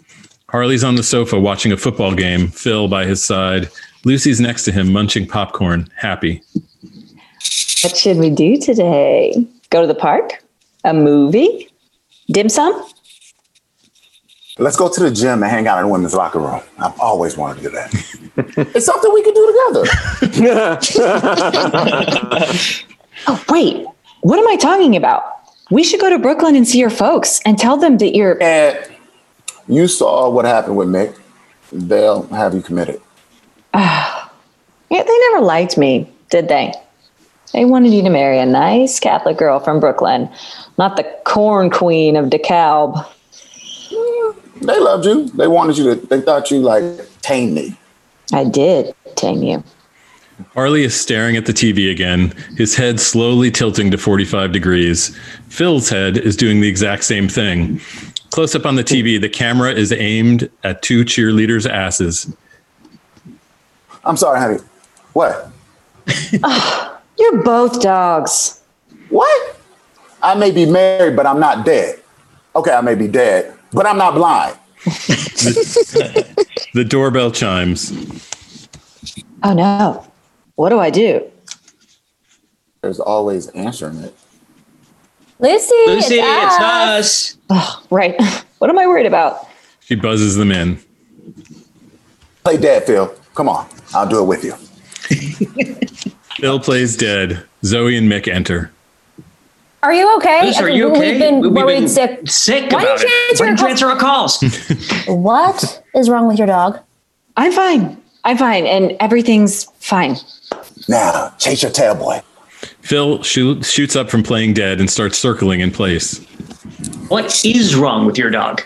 Harley's 0.49 0.83
on 0.83 0.95
the 0.95 1.03
sofa 1.03 1.39
watching 1.39 1.71
a 1.71 1.77
football 1.77 2.15
game, 2.15 2.47
Phil 2.47 2.87
by 2.87 3.05
his 3.05 3.23
side. 3.23 3.69
Lucy's 4.05 4.39
next 4.41 4.63
to 4.65 4.71
him, 4.71 4.91
munching 4.91 5.27
popcorn, 5.27 5.87
happy. 5.95 6.41
What 7.83 7.97
should 7.97 8.17
we 8.17 8.29
do 8.29 8.57
today? 8.57 9.33
Go 9.71 9.81
to 9.81 9.87
the 9.87 9.95
park? 9.95 10.43
A 10.83 10.93
movie? 10.93 11.67
Dim 12.29 12.47
sum? 12.47 12.85
Let's 14.59 14.77
go 14.77 14.87
to 14.87 14.99
the 14.99 15.09
gym 15.09 15.41
and 15.41 15.51
hang 15.51 15.67
out 15.67 15.79
in 15.79 15.85
the 15.85 15.91
women's 15.91 16.13
locker 16.13 16.39
room. 16.39 16.61
I've 16.77 16.99
always 16.99 17.37
wanted 17.37 17.63
to 17.63 17.69
do 17.69 17.69
that. 17.71 17.93
it's 18.75 18.85
something 18.85 19.11
we 19.11 19.23
can 19.23 19.33
do 19.33 19.47
together. 19.71 19.85
Oh, 23.27 23.43
wait. 23.49 23.85
What 24.21 24.39
am 24.39 24.47
I 24.47 24.55
talking 24.55 24.95
about? 24.95 25.23
We 25.69 25.83
should 25.83 25.99
go 25.99 26.09
to 26.09 26.17
Brooklyn 26.17 26.55
and 26.55 26.67
see 26.67 26.79
your 26.79 26.89
folks 26.89 27.39
and 27.45 27.55
tell 27.55 27.77
them 27.77 27.99
that 27.99 28.15
you're. 28.15 28.41
And 28.41 28.83
you 29.67 29.87
saw 29.87 30.27
what 30.27 30.43
happened 30.45 30.75
with 30.75 30.87
Mick. 30.87 31.15
They'll 31.71 32.23
have 32.29 32.53
you 32.55 32.61
committed. 32.61 33.01
Yeah, 34.93 35.03
they 35.03 35.19
never 35.31 35.45
liked 35.45 35.77
me, 35.77 36.11
did 36.29 36.49
they? 36.49 36.73
They 37.53 37.65
wanted 37.65 37.93
you 37.93 38.01
to 38.03 38.09
marry 38.09 38.39
a 38.39 38.45
nice 38.45 38.99
Catholic 38.99 39.37
girl 39.37 39.59
from 39.59 39.79
Brooklyn, 39.79 40.29
not 40.77 40.95
the 40.95 41.03
corn 41.25 41.69
queen 41.69 42.15
of 42.15 42.29
DeKalb. 42.29 43.05
Mm, 43.89 44.35
they 44.61 44.79
loved 44.79 45.05
you. 45.05 45.27
They 45.29 45.47
wanted 45.47 45.77
you 45.77 45.95
to, 45.95 46.07
they 46.07 46.21
thought 46.21 46.49
you 46.49 46.59
like 46.59 46.83
tame 47.21 47.53
me. 47.53 47.77
I 48.33 48.45
did 48.45 48.95
tame 49.15 49.43
you. 49.43 49.63
Harley 50.53 50.83
is 50.83 50.99
staring 50.99 51.35
at 51.35 51.45
the 51.45 51.53
TV 51.53 51.91
again, 51.91 52.33
his 52.57 52.75
head 52.75 52.99
slowly 52.99 53.51
tilting 53.51 53.91
to 53.91 53.97
45 53.97 54.51
degrees. 54.51 55.15
Phil's 55.49 55.89
head 55.89 56.17
is 56.17 56.35
doing 56.35 56.61
the 56.61 56.67
exact 56.67 57.03
same 57.03 57.27
thing. 57.27 57.79
Close 58.31 58.55
up 58.55 58.65
on 58.65 58.75
the 58.75 58.83
TV, 58.83 59.19
the 59.19 59.29
camera 59.29 59.71
is 59.71 59.91
aimed 59.91 60.49
at 60.63 60.81
two 60.81 61.03
cheerleaders' 61.03 61.69
asses. 61.69 62.33
I'm 64.03 64.17
sorry, 64.17 64.39
honey. 64.39 64.59
What? 65.13 65.51
You're 67.21 67.43
both 67.43 67.81
dogs. 67.81 68.63
What? 69.09 69.57
I 70.23 70.33
may 70.33 70.49
be 70.49 70.65
married, 70.65 71.15
but 71.15 71.27
I'm 71.27 71.39
not 71.39 71.63
dead. 71.63 72.01
Okay, 72.55 72.71
I 72.71 72.81
may 72.81 72.95
be 72.95 73.07
dead, 73.07 73.53
but 73.71 73.85
I'm 73.85 73.97
not 73.97 74.15
blind. 74.15 74.57
The 76.73 76.85
doorbell 76.85 77.31
chimes. 77.31 77.91
Oh 79.43 79.53
no. 79.53 80.07
What 80.55 80.69
do 80.69 80.79
I 80.79 80.89
do? 80.89 81.29
There's 82.81 83.01
always 83.01 83.47
answering 83.49 83.99
it. 83.99 84.15
Lucy, 85.39 85.75
Lucy, 85.87 86.15
it's 86.15 86.55
it's 86.55 86.61
us. 86.61 86.61
us. 86.61 87.37
Oh, 87.49 87.83
right. 87.89 88.15
What 88.59 88.69
am 88.69 88.77
I 88.77 88.85
worried 88.85 89.07
about? 89.07 89.47
She 89.79 89.95
buzzes 89.95 90.35
them 90.35 90.51
in. 90.51 90.79
Play 92.43 92.57
dead, 92.57 92.83
Phil. 92.83 93.13
Come 93.33 93.49
on, 93.49 93.67
I'll 93.93 94.07
do 94.07 94.21
it 94.21 94.27
with 94.27 94.43
you. 94.45 94.55
Phil 96.41 96.59
plays 96.59 96.97
dead. 96.97 97.43
Zoe 97.63 97.95
and 97.95 98.11
Mick 98.11 98.27
enter. 98.27 98.71
Are 99.83 99.93
you 99.93 100.15
okay? 100.17 100.45
Lucy, 100.47 100.59
are 100.63 100.69
you 100.69 100.89
okay? 100.91 101.11
We've 101.11 101.19
been 101.19 101.39
We- 101.41 101.47
we've 101.49 101.63
worried 101.65 101.79
been 101.81 101.87
sick. 101.87 102.19
Sick 102.29 102.71
Why 102.71 102.81
about 102.81 102.97
didn't 102.97 103.09
you 103.11 103.15
it. 103.15 103.29
answer 103.29 103.43
Why 103.43 103.47
your 103.49 103.55
didn't 103.57 103.69
answer 103.69 103.87
our 103.89 103.95
calls? 103.97 104.43
What 105.07 105.83
is 105.95 106.09
wrong 106.09 106.27
with 106.27 106.37
your 106.39 106.47
dog? 106.47 106.79
I'm 107.37 107.51
fine. 107.51 107.97
I'm 108.23 108.37
fine. 108.37 108.65
And 108.65 108.95
everything's 108.99 109.65
fine. 109.79 110.15
Now, 110.87 111.31
chase 111.37 111.61
your 111.61 111.71
tail, 111.71 111.95
boy. 111.95 112.21
Phil 112.81 113.21
shoot, 113.23 113.63
shoots 113.65 113.95
up 113.95 114.09
from 114.09 114.23
playing 114.23 114.53
dead 114.53 114.79
and 114.79 114.89
starts 114.89 115.17
circling 115.19 115.59
in 115.61 115.69
place. 115.71 116.17
what 117.07 117.43
is 117.45 117.75
wrong 117.75 118.05
with 118.07 118.17
your 118.17 118.29
dog? 118.31 118.61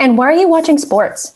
And 0.00 0.16
why 0.18 0.26
are 0.26 0.36
you 0.36 0.48
watching 0.48 0.76
sports? 0.78 1.32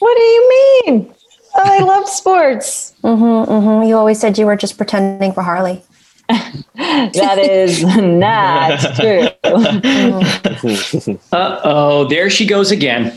What 0.00 0.14
do 0.16 0.22
you 0.22 0.82
mean? 0.86 1.14
Oh, 1.56 1.62
I 1.64 1.78
love 1.84 2.08
sports. 2.08 2.94
Mm, 3.04 3.86
You 3.86 3.96
always 3.96 4.18
said 4.20 4.36
you 4.38 4.46
were 4.46 4.56
just 4.56 4.76
pretending 4.76 5.32
for 5.32 5.42
Harley. 5.42 5.82
That 6.76 7.38
is 7.38 7.82
not 7.84 8.80
true. 8.96 9.28
Uh 11.32 11.60
oh, 11.64 12.04
there 12.08 12.28
she 12.30 12.46
goes 12.46 12.70
again. 12.70 13.16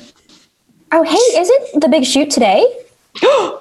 Oh, 0.92 1.04
hey, 1.04 1.40
is 1.40 1.50
it 1.50 1.82
the 1.82 1.88
big 1.90 2.06
shoot 2.06 2.30
today? 2.30 2.66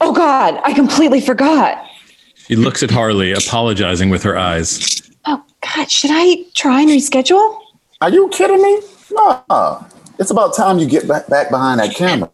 Oh 0.00 0.12
God, 0.12 0.60
I 0.64 0.72
completely 0.74 1.20
forgot. 1.20 1.86
She 2.34 2.56
looks 2.56 2.82
at 2.82 2.90
Harley, 2.90 3.32
apologizing 3.32 4.10
with 4.10 4.22
her 4.24 4.36
eyes. 4.36 5.00
Oh 5.24 5.42
God, 5.62 5.90
should 5.90 6.10
I 6.12 6.44
try 6.54 6.80
and 6.82 6.90
reschedule? 6.90 7.60
Are 8.02 8.10
you 8.10 8.28
kidding 8.30 8.60
me? 8.60 8.80
No. 9.12 9.86
It's 10.18 10.30
about 10.30 10.54
time 10.54 10.78
you 10.78 10.86
get 10.86 11.08
back, 11.08 11.28
back 11.28 11.50
behind 11.50 11.80
that 11.80 11.94
camera. 11.94 12.30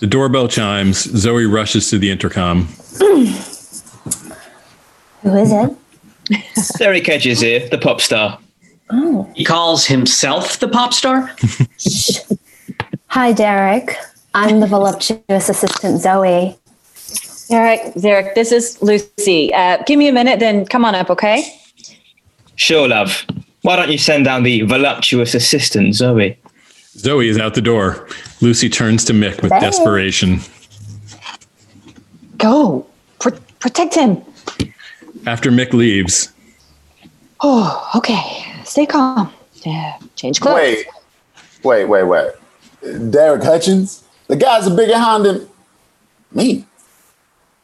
The 0.00 0.06
doorbell 0.06 0.48
chimes. 0.48 0.98
Zoe 0.98 1.44
rushes 1.46 1.90
to 1.90 1.98
the 1.98 2.10
intercom. 2.10 2.68
Who 5.22 5.36
is 5.36 5.52
it? 5.52 5.76
Derek 6.78 7.06
Hedges 7.06 7.38
is 7.38 7.40
here, 7.40 7.68
the 7.68 7.78
pop 7.78 8.00
star. 8.00 8.38
Oh. 8.90 9.30
He 9.34 9.44
calls 9.44 9.86
himself 9.86 10.58
the 10.58 10.68
pop 10.68 10.92
star. 10.92 11.34
Hi, 13.08 13.32
Derek. 13.32 13.96
I'm 14.34 14.60
the 14.60 14.66
voluptuous 14.66 15.48
assistant, 15.48 16.00
Zoe. 16.00 16.56
Derek, 17.48 17.94
Derek, 17.94 18.34
this 18.34 18.50
is 18.50 18.80
Lucy. 18.80 19.52
Uh, 19.52 19.82
give 19.84 19.98
me 19.98 20.08
a 20.08 20.12
minute, 20.12 20.40
then 20.40 20.64
come 20.66 20.84
on 20.84 20.94
up, 20.94 21.10
okay? 21.10 21.44
Sure, 22.56 22.88
love. 22.88 23.26
Why 23.60 23.76
don't 23.76 23.90
you 23.90 23.98
send 23.98 24.24
down 24.24 24.42
the 24.42 24.62
voluptuous 24.62 25.34
assistant, 25.34 25.94
Zoe? 25.94 26.38
Zoe 26.96 27.28
is 27.28 27.38
out 27.38 27.54
the 27.54 27.62
door. 27.62 28.06
Lucy 28.40 28.68
turns 28.68 29.04
to 29.06 29.12
Mick 29.12 29.40
with 29.42 29.50
Bye. 29.50 29.60
desperation. 29.60 30.40
Go. 32.36 32.86
Pr- 33.18 33.30
protect 33.60 33.94
him. 33.94 34.22
After 35.26 35.50
Mick 35.50 35.72
leaves, 35.72 36.32
Oh, 37.44 37.90
okay. 37.96 38.44
Stay 38.64 38.86
calm. 38.86 39.32
Yeah. 39.64 39.98
Change 40.14 40.40
clothes. 40.40 40.54
Wait, 40.54 40.86
wait, 41.64 41.84
wait, 41.86 42.04
wait. 42.04 43.10
Derek 43.10 43.42
Hutchins? 43.42 44.04
The 44.28 44.36
guy's 44.36 44.66
a 44.68 44.70
bigger 44.74 44.96
hound 44.96 45.24
than 45.24 45.48
me. 46.30 46.64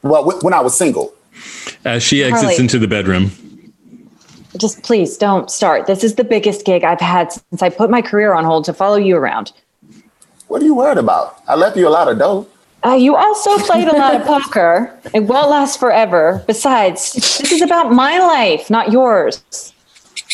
Well, 0.02 0.24
when 0.42 0.52
I 0.54 0.60
was 0.60 0.76
single. 0.76 1.12
as 1.84 2.02
she 2.02 2.24
exits 2.24 2.42
Harley. 2.42 2.56
into 2.58 2.78
the 2.80 2.88
bedroom, 2.88 3.30
Just 4.56 4.82
please 4.82 5.16
don't 5.16 5.50
start. 5.50 5.87
This 5.87 6.02
is 6.02 6.14
the 6.14 6.24
biggest 6.24 6.64
gig 6.64 6.82
I've 6.84 7.00
had 7.00 7.32
since 7.32 7.62
I 7.62 7.68
put 7.68 7.90
my 7.90 8.00
career 8.00 8.32
on 8.32 8.44
hold 8.44 8.64
to 8.64 8.72
follow 8.72 8.96
you 8.96 9.16
around. 9.16 9.52
What 10.48 10.62
are 10.62 10.64
you 10.64 10.74
worried 10.74 10.98
about? 10.98 11.42
I 11.46 11.54
left 11.54 11.76
you 11.76 11.87
a 11.87 11.90
lot 11.90 12.08
of 12.08 12.18
dough. 12.18 12.46
Uh, 12.84 12.94
you 12.94 13.16
also 13.16 13.58
played 13.58 13.88
a 13.88 13.96
lot 13.96 14.14
of 14.14 14.22
poker. 14.26 14.98
It 15.12 15.20
won't 15.20 15.50
last 15.50 15.78
forever. 15.78 16.42
Besides, 16.46 17.12
this 17.12 17.52
is 17.52 17.61
about 17.61 17.92
my 17.92 18.18
life, 18.18 18.70
not 18.70 18.90
yours. 18.90 19.42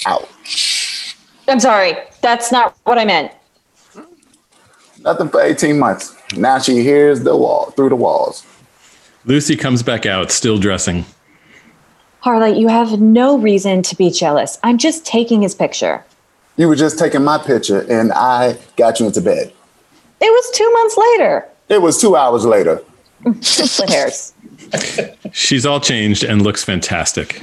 Ouch. 0.07 1.17
I'm 1.49 1.61
sorry. 1.61 1.95
That's 2.21 2.53
not 2.53 2.77
what 2.85 2.99
I 2.99 3.05
meant. 3.05 3.33
Nothing 5.01 5.29
for 5.29 5.41
18 5.41 5.79
months. 5.79 6.17
Now 6.37 6.59
she 6.59 6.83
hears 6.83 7.23
the 7.23 7.37
wall 7.37 7.73
through 7.73 7.91
the 7.91 7.97
walls. 7.97 8.47
Lucy 9.25 9.57
comes 9.57 9.83
back 9.83 10.07
out, 10.07 10.31
still 10.31 10.59
dressing. 10.59 11.05
Harley, 12.25 12.59
you 12.59 12.69
have 12.69 13.03
no 13.03 13.37
reason 13.37 13.83
to 13.83 13.95
be 13.95 14.11
jealous. 14.11 14.59
I'm 14.63 14.79
just 14.79 15.05
taking 15.05 15.43
his 15.43 15.55
picture. 15.55 16.03
You 16.57 16.69
were 16.69 16.75
just 16.75 16.99
taking 16.99 17.23
my 17.23 17.37
picture 17.37 17.81
and 17.81 18.15
I 18.15 18.57
got 18.79 18.99
you 18.99 19.05
into 19.05 19.21
bed. 19.21 19.53
It 20.23 20.31
was 20.31 20.51
two 20.57 20.73
months 20.73 20.97
later. 20.97 21.47
It 21.69 21.83
was 21.83 22.01
two 22.01 22.17
hours 22.17 22.47
later. 22.47 22.83
Split 23.43 23.91
hairs. 23.91 24.33
She's 25.33 25.67
all 25.67 25.81
changed 25.81 26.25
and 26.25 26.41
looks 26.41 26.65
fantastic. 26.65 27.43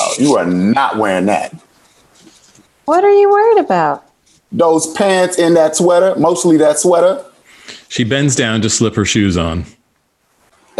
Oh, 0.00 0.14
you 0.20 0.36
are 0.36 0.46
not 0.46 0.96
wearing 0.96 1.26
that. 1.26 1.52
What 2.84 3.02
are 3.02 3.10
you 3.10 3.28
worried 3.28 3.58
about? 3.58 4.04
Those 4.52 4.92
pants 4.92 5.36
and 5.36 5.56
that 5.56 5.74
sweater, 5.74 6.14
mostly 6.14 6.56
that 6.58 6.78
sweater, 6.78 7.24
She 7.88 8.04
bends 8.04 8.36
down 8.36 8.62
to 8.62 8.70
slip 8.70 8.94
her 8.94 9.04
shoes 9.04 9.36
on. 9.36 9.64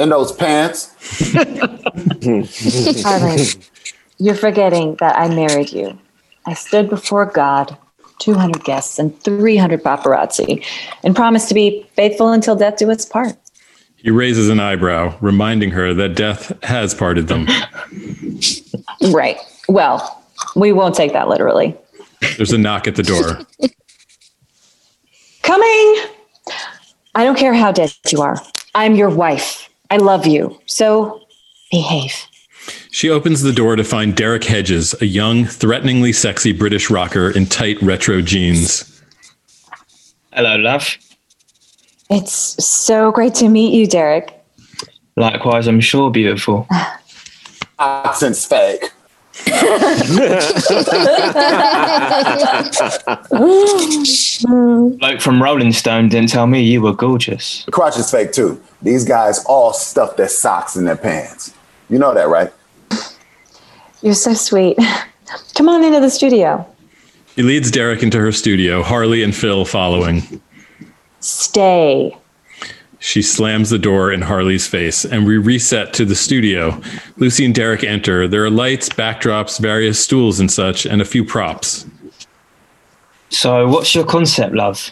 And 0.01 0.11
those 0.11 0.33
pants. 0.33 0.95
Harley, 3.03 3.45
you're 4.19 4.35
forgetting 4.35 4.97
that 4.97 5.17
I 5.19 5.29
married 5.29 5.73
you. 5.73 5.99
I 6.47 6.55
stood 6.55 6.89
before 6.89 7.27
God, 7.27 7.77
200 8.19 8.65
guests, 8.65 8.99
and 8.99 9.19
300 9.23 9.83
paparazzi, 9.83 10.65
and 11.05 11.15
promised 11.15 11.49
to 11.49 11.55
be 11.55 11.87
faithful 11.95 12.33
until 12.33 12.57
death 12.57 12.79
do 12.79 12.91
us 12.91 13.05
part. 13.05 13.37
He 13.97 14.11
raises 14.11 14.49
an 14.49 14.61
eyebrow, 14.61 15.17
reminding 15.21 15.73
her 15.73 15.93
that 15.95 16.17
death 16.17 16.53
has 16.65 16.95
parted 16.95 17.29
them. 17.29 17.47
Right. 19.13 19.39
Well, 19.67 20.23
we 20.55 20.73
won't 20.73 20.95
take 20.95 21.15
that 21.15 21.27
literally. 21.27 21.75
There's 22.37 22.53
a 22.53 22.59
knock 22.59 22.87
at 22.87 22.97
the 22.97 23.03
door. 23.03 23.41
Coming! 25.43 26.05
I 27.15 27.25
don't 27.25 27.39
care 27.39 27.55
how 27.55 27.73
dead 27.73 27.93
you 28.11 28.21
are. 28.21 28.37
I'm 28.75 28.95
your 28.95 29.09
wife. 29.09 29.70
I 29.91 29.97
love 29.97 30.27
you. 30.27 30.59
So 30.67 31.21
behave. 31.71 32.15
She 32.93 33.11
opens 33.11 33.43
the 33.43 33.53
door 33.53 33.77
to 33.77 33.85
find 33.85 34.15
Derek 34.15 34.45
Hedges, 34.45 34.95
a 35.01 35.07
young, 35.07 35.45
threateningly 35.45 36.13
sexy 36.13 36.53
British 36.53 36.91
rocker 36.91 37.31
in 37.31 37.47
tight 37.47 37.81
retro 37.83 38.23
jeans. 38.23 39.03
Hello, 40.33 40.57
love. 40.57 40.97
It's 42.09 42.33
so 42.65 43.13
great 43.13 43.35
to 43.35 43.49
meet 43.49 43.73
you, 43.73 43.87
Derek. 43.87 44.33
Likewise, 45.17 45.67
I'm 45.69 45.81
sure 45.81 46.11
beautiful. 46.11 46.67
Accent's 47.79 48.45
fake. 48.45 48.93
Bloke 54.99 55.21
from 55.21 55.43
Rolling 55.43 55.73
Stone 55.73 56.11
didn't 56.11 56.29
tell 56.29 56.47
me 56.47 56.63
you 56.63 56.83
were 56.83 56.93
gorgeous. 56.93 57.65
The 57.65 57.73
crotch 57.73 57.97
is 57.97 58.11
fake 58.11 58.33
too. 58.33 58.61
These 58.83 59.05
guys 59.05 59.45
all 59.45 59.73
stuff 59.73 60.17
their 60.17 60.29
socks 60.29 60.77
in 60.77 60.85
their 60.85 60.97
pants. 60.97 61.55
You 61.89 61.99
know 61.99 62.15
that, 62.15 62.29
right? 62.29 62.53
You're 64.03 64.15
so 64.15 64.33
sweet. 64.35 64.79
Come 65.55 65.69
on 65.69 65.85
into 65.85 66.01
the 66.01 66.11
studio. 66.11 66.67
He 67.37 67.43
leads 67.43 67.71
Derek 67.71 68.03
into 68.03 68.19
her 68.19 68.33
studio, 68.33 68.83
Harley 68.83 69.23
and 69.23 69.35
Phil 69.35 69.65
following. 69.65 70.41
Stay. 71.21 72.17
She 72.99 73.23
slams 73.23 73.71
the 73.71 73.79
door 73.79 74.13
in 74.13 74.21
Harley's 74.21 74.67
face, 74.67 75.07
and 75.07 75.27
we 75.27 75.39
reset 75.39 75.95
to 75.95 76.05
the 76.05 76.15
studio. 76.15 76.81
Lucy 77.17 77.47
and 77.47 77.55
Derek 77.55 77.83
enter. 77.83 78.29
There 78.29 78.45
are 78.45 78.51
lights, 78.51 78.91
backdrops, 78.91 79.59
various 79.59 80.03
stools 80.03 80.39
and 80.39 80.51
such, 80.51 80.85
and 80.85 81.01
a 81.01 81.05
few 81.07 81.25
props. 81.25 81.87
So, 83.31 83.69
what's 83.69 83.95
your 83.95 84.05
concept, 84.05 84.55
love? 84.55 84.91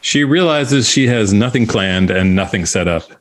She 0.00 0.24
realizes 0.24 0.88
she 0.88 1.06
has 1.08 1.34
nothing 1.34 1.66
planned 1.66 2.10
and 2.10 2.34
nothing 2.34 2.64
set 2.64 2.88
up. 2.88 3.19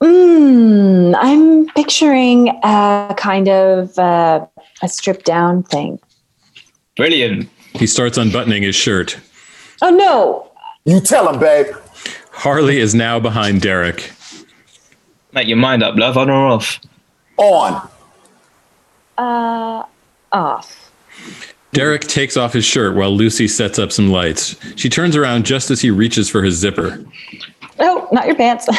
Mm, 0.00 1.16
I'm 1.18 1.66
picturing 1.68 2.48
a 2.62 3.14
kind 3.16 3.48
of 3.48 3.98
uh, 3.98 4.46
a 4.82 4.88
stripped 4.88 5.24
down 5.24 5.62
thing. 5.62 5.98
Brilliant. 6.96 7.48
He 7.74 7.86
starts 7.86 8.18
unbuttoning 8.18 8.62
his 8.62 8.74
shirt. 8.74 9.18
Oh 9.82 9.90
no! 9.90 10.50
You 10.84 11.00
tell 11.00 11.32
him, 11.32 11.40
babe. 11.40 11.74
Harley 12.30 12.78
is 12.78 12.94
now 12.94 13.18
behind 13.18 13.62
Derek. 13.62 14.12
Make 15.32 15.48
your 15.48 15.56
mind 15.56 15.82
up, 15.82 15.96
love, 15.96 16.16
on 16.16 16.30
or 16.30 16.46
off. 16.46 16.80
On. 17.36 17.88
Uh, 19.18 19.82
off. 20.32 20.90
Derek 21.72 22.02
takes 22.02 22.38
off 22.38 22.54
his 22.54 22.64
shirt 22.64 22.94
while 22.94 23.10
Lucy 23.14 23.46
sets 23.48 23.78
up 23.78 23.92
some 23.92 24.10
lights. 24.10 24.56
She 24.76 24.88
turns 24.88 25.14
around 25.14 25.44
just 25.44 25.70
as 25.70 25.82
he 25.82 25.90
reaches 25.90 26.30
for 26.30 26.42
his 26.42 26.54
zipper. 26.54 27.04
Oh, 27.78 28.08
not 28.12 28.26
your 28.26 28.36
pants. 28.36 28.68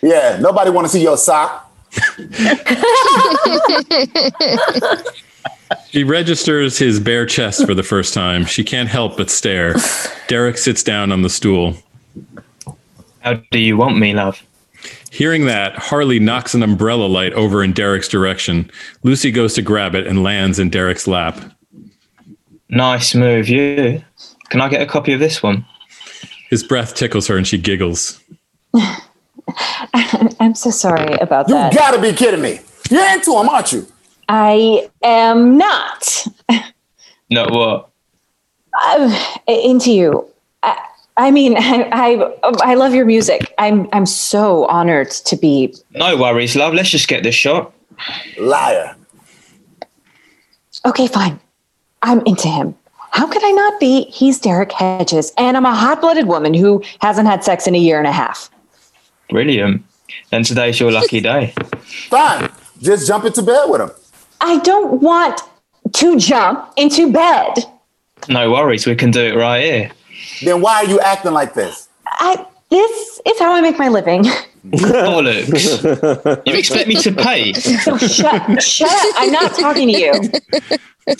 Yeah, 0.00 0.38
nobody 0.40 0.70
want 0.70 0.86
to 0.86 0.92
see 0.92 1.02
your 1.02 1.16
sock. 1.16 1.68
She 5.90 6.04
registers 6.04 6.78
his 6.78 7.00
bare 7.00 7.26
chest 7.26 7.66
for 7.66 7.74
the 7.74 7.82
first 7.82 8.14
time. 8.14 8.44
She 8.44 8.62
can't 8.62 8.88
help 8.88 9.16
but 9.16 9.30
stare. 9.30 9.74
Derek 10.26 10.58
sits 10.58 10.82
down 10.82 11.12
on 11.12 11.22
the 11.22 11.30
stool. 11.30 11.74
How 13.20 13.34
do 13.50 13.58
you 13.58 13.76
want 13.76 13.98
me, 13.98 14.14
love? 14.14 14.42
Hearing 15.10 15.46
that, 15.46 15.76
Harley 15.76 16.20
knocks 16.20 16.54
an 16.54 16.62
umbrella 16.62 17.06
light 17.06 17.32
over 17.32 17.64
in 17.64 17.72
Derek's 17.72 18.08
direction. 18.08 18.70
Lucy 19.02 19.30
goes 19.30 19.54
to 19.54 19.62
grab 19.62 19.94
it 19.94 20.06
and 20.06 20.22
lands 20.22 20.58
in 20.58 20.70
Derek's 20.70 21.06
lap. 21.06 21.38
Nice 22.68 23.14
move, 23.14 23.48
you. 23.48 24.02
Can 24.50 24.60
I 24.60 24.68
get 24.68 24.82
a 24.82 24.86
copy 24.86 25.14
of 25.14 25.20
this 25.20 25.42
one? 25.42 25.64
His 26.50 26.62
breath 26.64 26.94
tickles 26.94 27.26
her 27.26 27.36
and 27.36 27.46
she 27.46 27.58
giggles. 27.58 28.20
I'm 30.40 30.54
so 30.54 30.70
sorry 30.70 31.14
about 31.20 31.48
You 31.48 31.54
that. 31.54 31.72
You 31.72 31.78
gotta 31.78 32.00
be 32.00 32.12
kidding 32.12 32.40
me. 32.42 32.60
You're 32.90 33.06
into 33.12 33.32
him, 33.38 33.48
aren't 33.48 33.72
you? 33.72 33.86
I 34.28 34.88
am 35.02 35.56
not 35.58 36.26
No, 37.30 37.46
what? 37.48 37.90
uh, 38.82 39.32
into 39.46 39.90
you. 39.92 40.26
I, 40.62 40.78
I 41.16 41.30
mean, 41.30 41.56
I, 41.58 41.88
I 41.92 42.34
I 42.62 42.74
love 42.74 42.94
your 42.94 43.04
music. 43.06 43.52
I'm 43.58 43.88
I'm 43.92 44.06
so 44.06 44.66
honored 44.66 45.10
to 45.10 45.36
be. 45.36 45.74
No 45.94 46.16
worries, 46.16 46.56
love. 46.56 46.74
Let's 46.74 46.90
just 46.90 47.08
get 47.08 47.22
this 47.22 47.34
shot. 47.34 47.72
Liar. 48.38 48.94
Okay, 50.86 51.06
fine. 51.08 51.40
I'm 52.02 52.20
into 52.26 52.48
him. 52.48 52.74
How 53.10 53.26
could 53.26 53.42
I 53.44 53.50
not 53.50 53.80
be? 53.80 54.04
He's 54.04 54.38
Derek 54.38 54.72
Hedges, 54.72 55.32
and 55.36 55.56
I'm 55.56 55.64
a 55.66 55.74
hot-blooded 55.74 56.26
woman 56.26 56.54
who 56.54 56.82
hasn't 57.00 57.26
had 57.26 57.42
sex 57.44 57.66
in 57.66 57.74
a 57.74 57.78
year 57.78 57.98
and 57.98 58.06
a 58.06 58.12
half. 58.12 58.50
Brilliant. 59.30 59.84
Then 60.30 60.42
today's 60.44 60.78
your 60.80 60.92
lucky 60.92 61.20
day. 61.32 61.54
Fine. 62.08 62.50
Just 62.80 63.06
jump 63.06 63.24
into 63.24 63.42
bed 63.42 63.66
with 63.66 63.80
him. 63.80 63.90
I 64.40 64.58
don't 64.60 65.02
want 65.02 65.40
to 65.92 66.18
jump 66.18 66.72
into 66.76 67.12
bed. 67.12 67.54
No 68.28 68.50
worries, 68.52 68.86
we 68.86 68.94
can 68.94 69.10
do 69.10 69.20
it 69.20 69.36
right 69.36 69.62
here. 69.62 69.90
Then 70.42 70.60
why 70.60 70.76
are 70.76 70.84
you 70.84 71.00
acting 71.00 71.32
like 71.32 71.54
this? 71.54 71.88
I 72.06 72.44
this 72.70 73.20
is 73.26 73.38
how 73.38 73.52
I 73.52 73.60
make 73.60 73.78
my 73.78 73.88
living. 73.88 74.24
Bollocks. 74.66 76.46
You 76.46 76.54
expect 76.54 76.88
me 76.88 76.96
to 76.96 77.12
pay? 77.12 77.52
Shut 77.98 78.62
shut 78.62 78.90
up. 78.90 79.14
I'm 79.16 79.30
not 79.32 79.54
talking 79.54 79.88
to 79.88 79.98
you. 79.98 80.12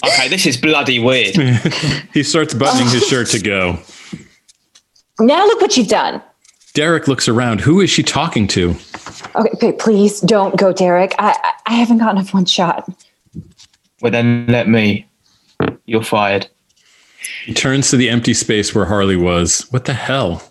Okay, 0.04 0.28
this 0.28 0.46
is 0.46 0.56
bloody 0.56 0.98
weird. 0.98 1.34
He 2.12 2.22
starts 2.22 2.52
buttoning 2.54 2.88
his 2.92 3.06
shirt 3.06 3.28
to 3.28 3.38
go. 3.40 3.78
Now 5.20 5.46
look 5.46 5.60
what 5.60 5.76
you've 5.76 5.88
done. 5.88 6.22
Derek 6.74 7.08
looks 7.08 7.28
around. 7.28 7.60
Who 7.60 7.80
is 7.80 7.90
she 7.90 8.02
talking 8.02 8.46
to? 8.48 8.74
Okay, 9.34 9.48
okay 9.54 9.72
please 9.72 10.20
don't 10.20 10.56
go, 10.56 10.72
Derek. 10.72 11.14
I 11.18 11.30
I- 11.42 11.52
I 11.66 11.74
haven't 11.74 11.98
gotten 11.98 12.18
off 12.18 12.32
one 12.32 12.46
shot. 12.46 12.88
Well, 14.00 14.10
then 14.10 14.46
let 14.48 14.68
me. 14.68 15.06
You're 15.84 16.02
fired. 16.02 16.48
He 17.44 17.52
turns 17.52 17.90
to 17.90 17.96
the 17.98 18.08
empty 18.08 18.32
space 18.32 18.74
where 18.74 18.86
Harley 18.86 19.16
was. 19.16 19.66
What 19.70 19.84
the 19.84 19.92
hell? 19.92 20.42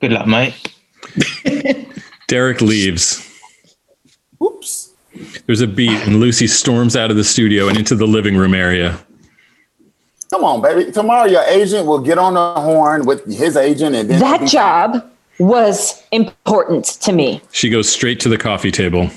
Good 0.00 0.12
luck, 0.12 0.26
mate. 0.28 0.54
Derek 2.28 2.60
leaves. 2.60 3.26
Oops. 4.42 4.90
There's 5.46 5.60
a 5.60 5.66
beat, 5.66 6.00
and 6.06 6.20
Lucy 6.20 6.46
storms 6.46 6.96
out 6.96 7.10
of 7.10 7.16
the 7.16 7.24
studio 7.24 7.68
and 7.68 7.76
into 7.76 7.94
the 7.94 8.06
living 8.06 8.36
room 8.36 8.54
area. 8.54 8.98
Come 10.30 10.44
on, 10.44 10.62
baby. 10.62 10.92
Tomorrow 10.92 11.26
your 11.26 11.42
agent 11.42 11.86
will 11.86 11.98
get 11.98 12.16
on 12.16 12.34
the 12.34 12.54
horn 12.60 13.04
with 13.04 13.26
his 13.26 13.56
agent 13.56 13.96
and 13.96 14.08
then 14.08 14.20
That 14.20 14.46
job 14.48 15.04
was 15.40 16.02
important 16.12 16.84
to 16.84 17.12
me. 17.12 17.42
She 17.50 17.68
goes 17.68 17.88
straight 17.90 18.20
to 18.20 18.28
the 18.28 18.38
coffee 18.38 18.70
table. 18.70 19.10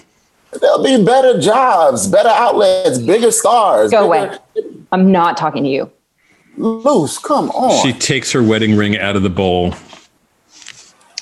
There'll 0.59 0.83
be 0.83 1.03
better 1.03 1.39
jobs, 1.39 2.07
better 2.07 2.29
outlets, 2.29 2.97
bigger 2.97 3.31
stars. 3.31 3.91
Go 3.91 4.09
bigger- 4.09 4.39
away. 4.55 4.75
I'm 4.91 5.11
not 5.11 5.37
talking 5.37 5.63
to 5.63 5.69
you. 5.69 5.91
Loose, 6.57 7.17
come 7.17 7.49
on. 7.51 7.83
She 7.83 7.93
takes 7.93 8.31
her 8.31 8.43
wedding 8.43 8.75
ring 8.75 8.97
out 8.97 9.15
of 9.15 9.23
the 9.23 9.29
bowl. 9.29 9.73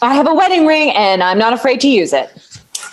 I 0.02 0.14
have 0.16 0.28
a 0.28 0.34
wedding 0.34 0.66
ring 0.66 0.92
and 0.92 1.22
I'm 1.24 1.38
not 1.38 1.54
afraid 1.54 1.80
to 1.82 1.88
use 1.88 2.14
it. 2.14 2.32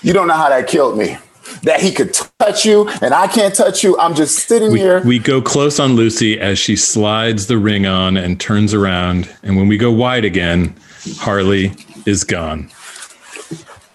you 0.02 0.12
don't 0.12 0.28
know 0.28 0.34
how 0.34 0.48
that 0.48 0.66
killed 0.68 0.98
me. 0.98 1.16
That 1.62 1.80
he 1.80 1.90
could 1.92 2.12
touch 2.38 2.64
you 2.66 2.88
and 3.02 3.14
I 3.14 3.26
can't 3.26 3.54
touch 3.54 3.82
you. 3.82 3.98
I'm 3.98 4.14
just 4.14 4.46
sitting 4.46 4.70
We, 4.72 4.80
here. 4.80 5.02
we 5.04 5.18
go 5.18 5.40
close 5.40 5.80
on 5.80 5.94
Lucy 5.94 6.38
as 6.38 6.58
she 6.58 6.76
slides 6.76 7.46
the 7.46 7.56
ring 7.58 7.86
on 7.86 8.16
and 8.16 8.38
turns 8.38 8.74
around. 8.74 9.34
And 9.42 9.56
when 9.56 9.66
we 9.66 9.78
go 9.78 9.90
wide 9.90 10.24
again, 10.24 10.76
Harley 11.16 11.72
is 12.06 12.22
gone. 12.24 12.70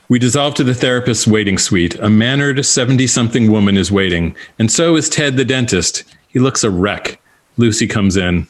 We 0.10 0.20
dissolve 0.20 0.56
to 0.56 0.64
the 0.64 0.74
therapist's 0.74 1.28
waiting 1.28 1.58
suite. 1.58 1.96
A 2.00 2.10
mannered 2.10 2.64
70 2.66 3.08
something 3.08 3.52
woman 3.52 3.78
is 3.78 3.92
waiting, 3.92 4.36
and 4.60 4.72
so 4.72 4.96
is 4.96 5.10
Ted 5.10 5.38
the 5.38 5.46
dentist. 5.46 6.04
He 6.28 6.40
looks 6.40 6.64
a 6.64 6.70
wreck. 6.70 7.20
Lucy 7.58 7.88
comes 7.88 8.18
in. 8.18 8.48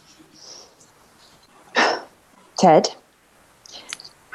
Ted, 2.57 2.89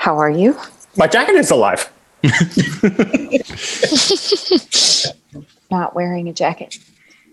how 0.09 0.17
are 0.17 0.31
you? 0.31 0.59
My 0.97 1.07
jacket 1.07 1.35
is 1.35 1.51
alive. 1.51 1.93
Not 5.71 5.95
wearing 5.95 6.31
a 6.31 6.33
jacket. 6.33 6.79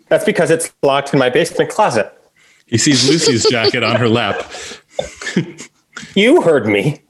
That's 0.09 0.25
because 0.25 0.51
it's 0.51 0.73
locked 0.83 1.13
in 1.13 1.19
my 1.19 1.29
basement 1.29 1.69
closet. 1.69 2.11
He 2.65 2.77
sees 2.77 3.07
Lucy's 3.07 3.49
jacket 3.49 3.81
on 3.81 3.95
her 3.95 4.09
lap. 4.09 4.51
You 6.13 6.41
heard 6.41 6.67
me. 6.67 7.01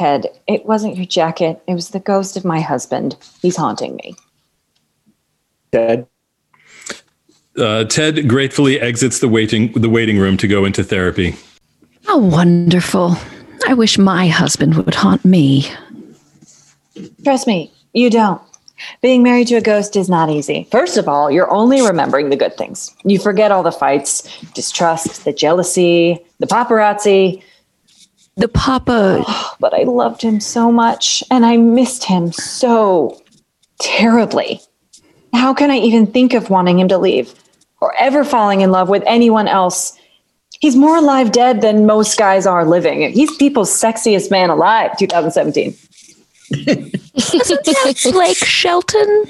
Ted, 0.00 0.28
it 0.46 0.64
wasn't 0.64 0.96
your 0.96 1.04
jacket. 1.04 1.60
It 1.66 1.74
was 1.74 1.90
the 1.90 2.00
ghost 2.00 2.38
of 2.38 2.44
my 2.44 2.60
husband. 2.60 3.16
He's 3.42 3.56
haunting 3.56 3.96
me. 3.96 4.14
Ted. 5.72 6.06
Uh, 7.58 7.84
Ted 7.84 8.26
gratefully 8.26 8.80
exits 8.80 9.18
the 9.18 9.28
waiting 9.28 9.72
the 9.72 9.90
waiting 9.90 10.18
room 10.18 10.38
to 10.38 10.48
go 10.48 10.64
into 10.64 10.82
therapy. 10.82 11.36
How 12.06 12.18
wonderful. 12.18 13.14
I 13.66 13.74
wish 13.74 13.98
my 13.98 14.28
husband 14.28 14.74
would 14.76 14.94
haunt 14.94 15.24
me. 15.24 15.70
Trust 17.24 17.46
me, 17.46 17.72
you 17.92 18.10
don't. 18.10 18.40
Being 19.02 19.22
married 19.22 19.48
to 19.48 19.56
a 19.56 19.60
ghost 19.60 19.96
is 19.96 20.08
not 20.08 20.30
easy. 20.30 20.68
First 20.70 20.96
of 20.96 21.08
all, 21.08 21.30
you're 21.30 21.50
only 21.50 21.82
remembering 21.82 22.30
the 22.30 22.36
good 22.36 22.56
things. 22.56 22.94
You 23.04 23.18
forget 23.18 23.50
all 23.50 23.62
the 23.62 23.72
fights, 23.72 24.40
distrust, 24.52 25.24
the 25.24 25.32
jealousy, 25.32 26.24
the 26.38 26.46
paparazzi. 26.46 27.42
The 28.36 28.48
papa. 28.48 29.24
Oh, 29.26 29.54
but 29.58 29.74
I 29.74 29.82
loved 29.82 30.22
him 30.22 30.38
so 30.38 30.70
much 30.70 31.24
and 31.30 31.44
I 31.44 31.56
missed 31.56 32.04
him 32.04 32.30
so 32.30 33.20
terribly. 33.80 34.60
How 35.34 35.52
can 35.52 35.70
I 35.70 35.78
even 35.78 36.06
think 36.06 36.34
of 36.34 36.48
wanting 36.48 36.78
him 36.78 36.88
to 36.88 36.98
leave 36.98 37.34
or 37.80 37.94
ever 37.98 38.24
falling 38.24 38.60
in 38.60 38.70
love 38.70 38.88
with 38.88 39.02
anyone 39.06 39.48
else? 39.48 39.98
He's 40.60 40.74
more 40.74 40.96
alive 40.96 41.32
dead 41.32 41.60
than 41.60 41.86
most 41.86 42.18
guys 42.18 42.46
are 42.46 42.64
living. 42.64 43.12
He's 43.12 43.34
people's 43.36 43.70
sexiest 43.70 44.30
man 44.30 44.50
alive, 44.50 44.96
2017. 44.98 45.74
Isn't 46.50 46.92
that 47.14 48.10
Blake 48.12 48.36
Shelton? 48.36 49.24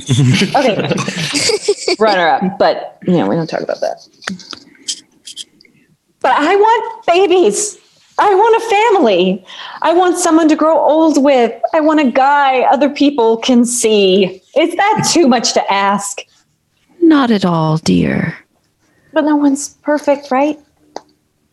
Okay. 0.56 1.94
Runner 1.98 2.28
up, 2.28 2.58
but 2.58 2.98
you 3.06 3.14
know, 3.14 3.26
we 3.28 3.34
don't 3.34 3.48
talk 3.48 3.60
about 3.60 3.80
that. 3.80 4.06
But 6.20 6.32
I 6.32 6.56
want 6.56 7.06
babies. 7.06 7.78
I 8.20 8.34
want 8.34 8.62
a 8.62 8.94
family. 8.96 9.44
I 9.82 9.92
want 9.92 10.18
someone 10.18 10.48
to 10.48 10.56
grow 10.56 10.78
old 10.78 11.22
with. 11.22 11.52
I 11.72 11.80
want 11.80 12.00
a 12.00 12.10
guy 12.10 12.62
other 12.62 12.90
people 12.90 13.36
can 13.36 13.64
see. 13.64 14.42
Is 14.56 14.74
that 14.74 15.08
too 15.12 15.28
much 15.28 15.52
to 15.54 15.72
ask? 15.72 16.22
Not 17.00 17.30
at 17.30 17.44
all, 17.44 17.78
dear. 17.78 18.36
But 19.12 19.24
no 19.24 19.36
one's 19.36 19.70
perfect, 19.82 20.30
right? 20.30 20.58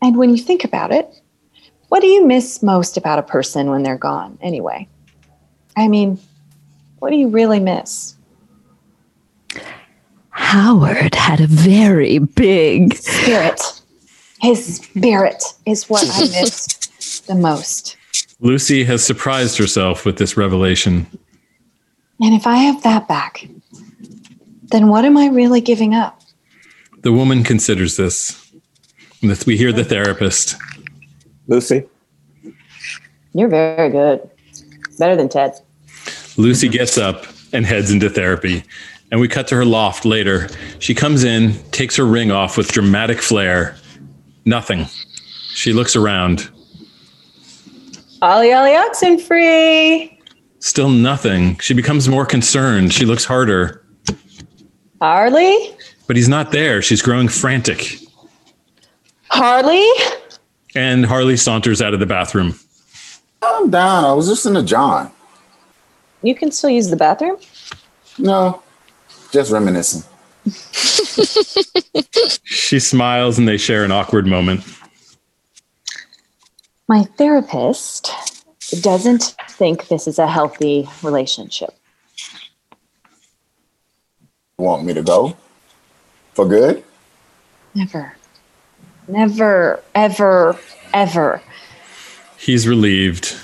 And 0.02 0.18
when 0.18 0.30
you 0.30 0.38
think 0.38 0.64
about 0.64 0.92
it, 0.92 1.22
what 1.90 2.02
do 2.02 2.08
you 2.08 2.26
miss 2.26 2.62
most 2.62 2.98
about 2.98 3.20
a 3.20 3.24
person 3.24 3.70
when 3.70 3.84
they're 3.84 3.98
gone 3.98 4.38
anyway? 4.42 4.88
I 5.78 5.88
mean, 5.88 6.20
what 7.00 7.10
do 7.12 7.16
you 7.16 7.28
really 7.28 7.60
miss? 7.60 8.16
Howard 10.30 11.16
had 11.16 11.40
a 11.40 11.48
very 11.48 12.20
big 12.20 12.94
Spirit. 12.96 13.62
His 14.42 14.78
spirit 14.78 15.44
is 15.66 15.90
what 15.90 16.04
I 16.04 16.22
missed 16.22 17.26
the 17.28 17.36
most. 17.36 17.98
Lucy 18.42 18.84
has 18.84 19.04
surprised 19.04 19.58
herself 19.58 20.06
with 20.06 20.18
this 20.18 20.36
revelation. 20.36 21.08
And 22.22 22.34
if 22.34 22.46
I 22.46 22.58
have 22.58 22.84
that 22.84 23.08
back, 23.08 23.48
then 24.72 24.88
what 24.88 25.06
am 25.06 25.18
I 25.18 25.28
really 25.28 25.62
giving 25.62 25.94
up? 25.94 26.22
The 27.02 27.14
woman 27.14 27.44
considers 27.44 27.98
this. 27.98 28.45
We 29.46 29.58
hear 29.58 29.72
the 29.72 29.84
therapist. 29.84 30.56
Lucy. 31.48 31.84
You're 33.34 33.50
very 33.50 33.90
good. 33.90 34.30
Better 34.98 35.16
than 35.16 35.30
Ted. 35.30 35.54
Lucy 36.38 36.68
gets 36.70 36.98
up 36.98 37.26
and 37.54 37.66
heads 37.66 37.92
into 37.92 38.10
therapy. 38.10 38.64
And 39.12 39.20
we 39.20 39.28
cut 39.28 39.48
to 39.48 39.56
her 39.56 39.66
loft 39.66 40.06
later. 40.06 40.50
She 40.80 40.94
comes 40.94 41.24
in, 41.24 41.54
takes 41.72 41.96
her 41.96 42.06
ring 42.06 42.32
off 42.32 42.58
with 42.58 42.72
dramatic 42.72 43.22
flair. 43.22 43.76
Nothing. 44.46 44.86
She 45.54 45.74
looks 45.74 45.96
around. 45.96 46.50
Ollie 48.22 48.54
Ollie 48.54 48.76
oxen 48.76 49.20
free. 49.20 50.20
Still 50.60 50.90
nothing. 50.90 51.58
She 51.60 51.74
becomes 51.74 52.10
more 52.10 52.26
concerned. 52.26 52.94
She 52.94 53.06
looks 53.06 53.24
harder. 53.24 53.86
Harley? 55.00 55.76
But 56.08 56.16
he's 56.16 56.30
not 56.30 56.52
there. 56.52 56.82
She's 56.82 57.02
growing 57.02 57.28
frantic. 57.28 58.00
Harley? 59.30 59.88
And 60.76 61.06
Harley 61.06 61.38
saunters 61.38 61.82
out 61.82 61.94
of 61.94 62.00
the 62.00 62.06
bathroom. 62.06 62.60
I'm 63.42 63.70
down. 63.70 64.06
I 64.06 64.14
was 64.14 64.28
just 64.28 64.46
in 64.46 64.54
the 64.54 64.64
John. 64.64 65.12
You 66.22 66.36
can 66.36 66.52
still 66.52 66.70
use 66.70 66.90
the 66.90 66.96
bathroom? 66.96 67.38
No, 68.18 68.62
just 69.32 69.52
reminiscing. 69.52 70.04
She 72.66 72.80
smiles 72.80 73.38
and 73.38 73.48
they 73.48 73.58
share 73.58 73.84
an 73.84 73.92
awkward 73.92 74.26
moment. 74.26 74.64
My 76.88 77.04
therapist 77.04 78.12
doesn't 78.82 79.36
think 79.50 79.88
this 79.88 80.08
is 80.08 80.18
a 80.18 80.26
healthy 80.26 80.90
relationship. 81.04 81.76
Want 84.58 84.84
me 84.84 84.96
to 84.96 85.04
go? 85.04 85.38
For 86.34 86.48
good? 86.48 86.84
Never. 87.76 88.16
Never, 89.08 89.82
ever, 89.94 90.58
ever. 90.94 91.42
He's 92.38 92.68
relieved. 92.68 93.36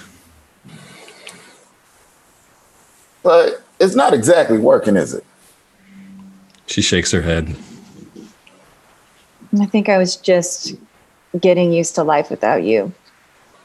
But 3.23 3.61
it's 3.79 3.95
not 3.95 4.13
exactly 4.13 4.57
working, 4.57 4.95
is 4.95 5.13
it? 5.13 5.25
She 6.65 6.81
shakes 6.81 7.11
her 7.11 7.21
head. 7.21 7.55
I 9.59 9.65
think 9.65 9.89
I 9.89 9.97
was 9.97 10.15
just 10.15 10.73
getting 11.39 11.73
used 11.73 11.95
to 11.95 12.03
life 12.03 12.29
without 12.29 12.63
you. 12.63 12.91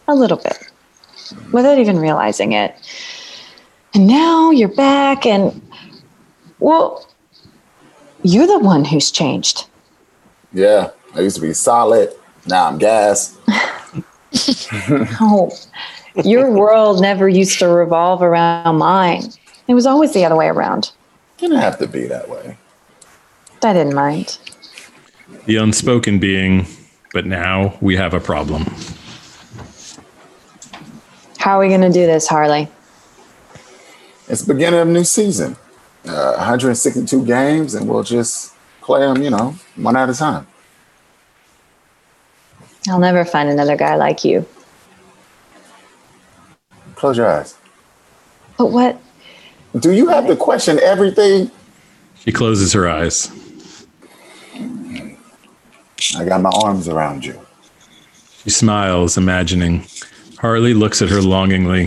A 0.08 0.14
little 0.14 0.36
bit. 0.36 0.58
Without 1.52 1.78
even 1.78 1.98
realizing 1.98 2.52
it. 2.52 2.74
And 3.94 4.06
now 4.06 4.50
you're 4.50 4.74
back, 4.74 5.24
and 5.24 5.62
well, 6.58 7.08
you're 8.22 8.46
the 8.46 8.58
one 8.58 8.84
who's 8.84 9.10
changed. 9.10 9.66
Yeah, 10.52 10.90
I 11.16 11.20
used 11.20 11.36
to 11.36 11.42
be 11.42 11.54
solid. 11.54 12.14
Now 12.46 12.66
I'm 12.66 12.78
gas. 12.78 13.38
Oh, 15.18 15.50
your 16.24 16.50
world 16.50 17.00
never 17.00 17.26
used 17.28 17.58
to 17.60 17.68
revolve 17.68 18.20
around 18.20 18.76
mine. 18.76 19.22
It 19.66 19.74
was 19.74 19.86
always 19.86 20.12
the 20.12 20.24
other 20.26 20.36
way 20.36 20.48
around. 20.48 20.92
Didn't 21.38 21.58
have 21.58 21.78
to 21.78 21.86
be 21.86 22.06
that 22.06 22.28
way. 22.28 22.58
I 23.62 23.72
didn't 23.72 23.94
mind. 23.94 24.38
The 25.46 25.56
unspoken 25.56 26.18
being, 26.18 26.66
but 27.14 27.24
now 27.24 27.78
we 27.80 27.96
have 27.96 28.12
a 28.12 28.20
problem. 28.20 28.66
How 31.38 31.58
are 31.58 31.60
we 31.60 31.68
going 31.68 31.80
to 31.80 31.92
do 31.92 32.06
this, 32.06 32.26
Harley? 32.26 32.68
It's 34.28 34.42
the 34.42 34.52
beginning 34.52 34.80
of 34.80 34.88
a 34.88 34.90
new 34.90 35.04
season. 35.04 35.56
Uh, 36.04 36.34
162 36.36 37.24
games, 37.24 37.74
and 37.74 37.88
we'll 37.88 38.02
just 38.02 38.54
play 38.80 39.00
them, 39.00 39.22
you 39.22 39.30
know, 39.30 39.54
one 39.76 39.96
at 39.96 40.10
a 40.10 40.14
time. 40.14 40.46
I'll 42.88 42.98
never 42.98 43.24
find 43.24 43.48
another 43.48 43.76
guy 43.76 43.96
like 43.96 44.24
you. 44.24 44.46
Close 46.94 47.16
your 47.16 47.28
eyes. 47.28 47.56
But 48.56 48.66
what? 48.66 49.00
Do 49.78 49.92
you 49.92 50.08
have 50.08 50.26
to 50.26 50.36
question 50.36 50.78
everything? 50.80 51.50
She 52.16 52.32
closes 52.32 52.72
her 52.72 52.88
eyes. 52.88 53.30
I 56.16 56.24
got 56.24 56.40
my 56.40 56.50
arms 56.62 56.88
around 56.88 57.24
you. 57.24 57.38
She 58.42 58.50
smiles, 58.50 59.16
imagining. 59.18 59.84
Harley 60.38 60.72
looks 60.72 61.02
at 61.02 61.10
her 61.10 61.20
longingly. 61.20 61.86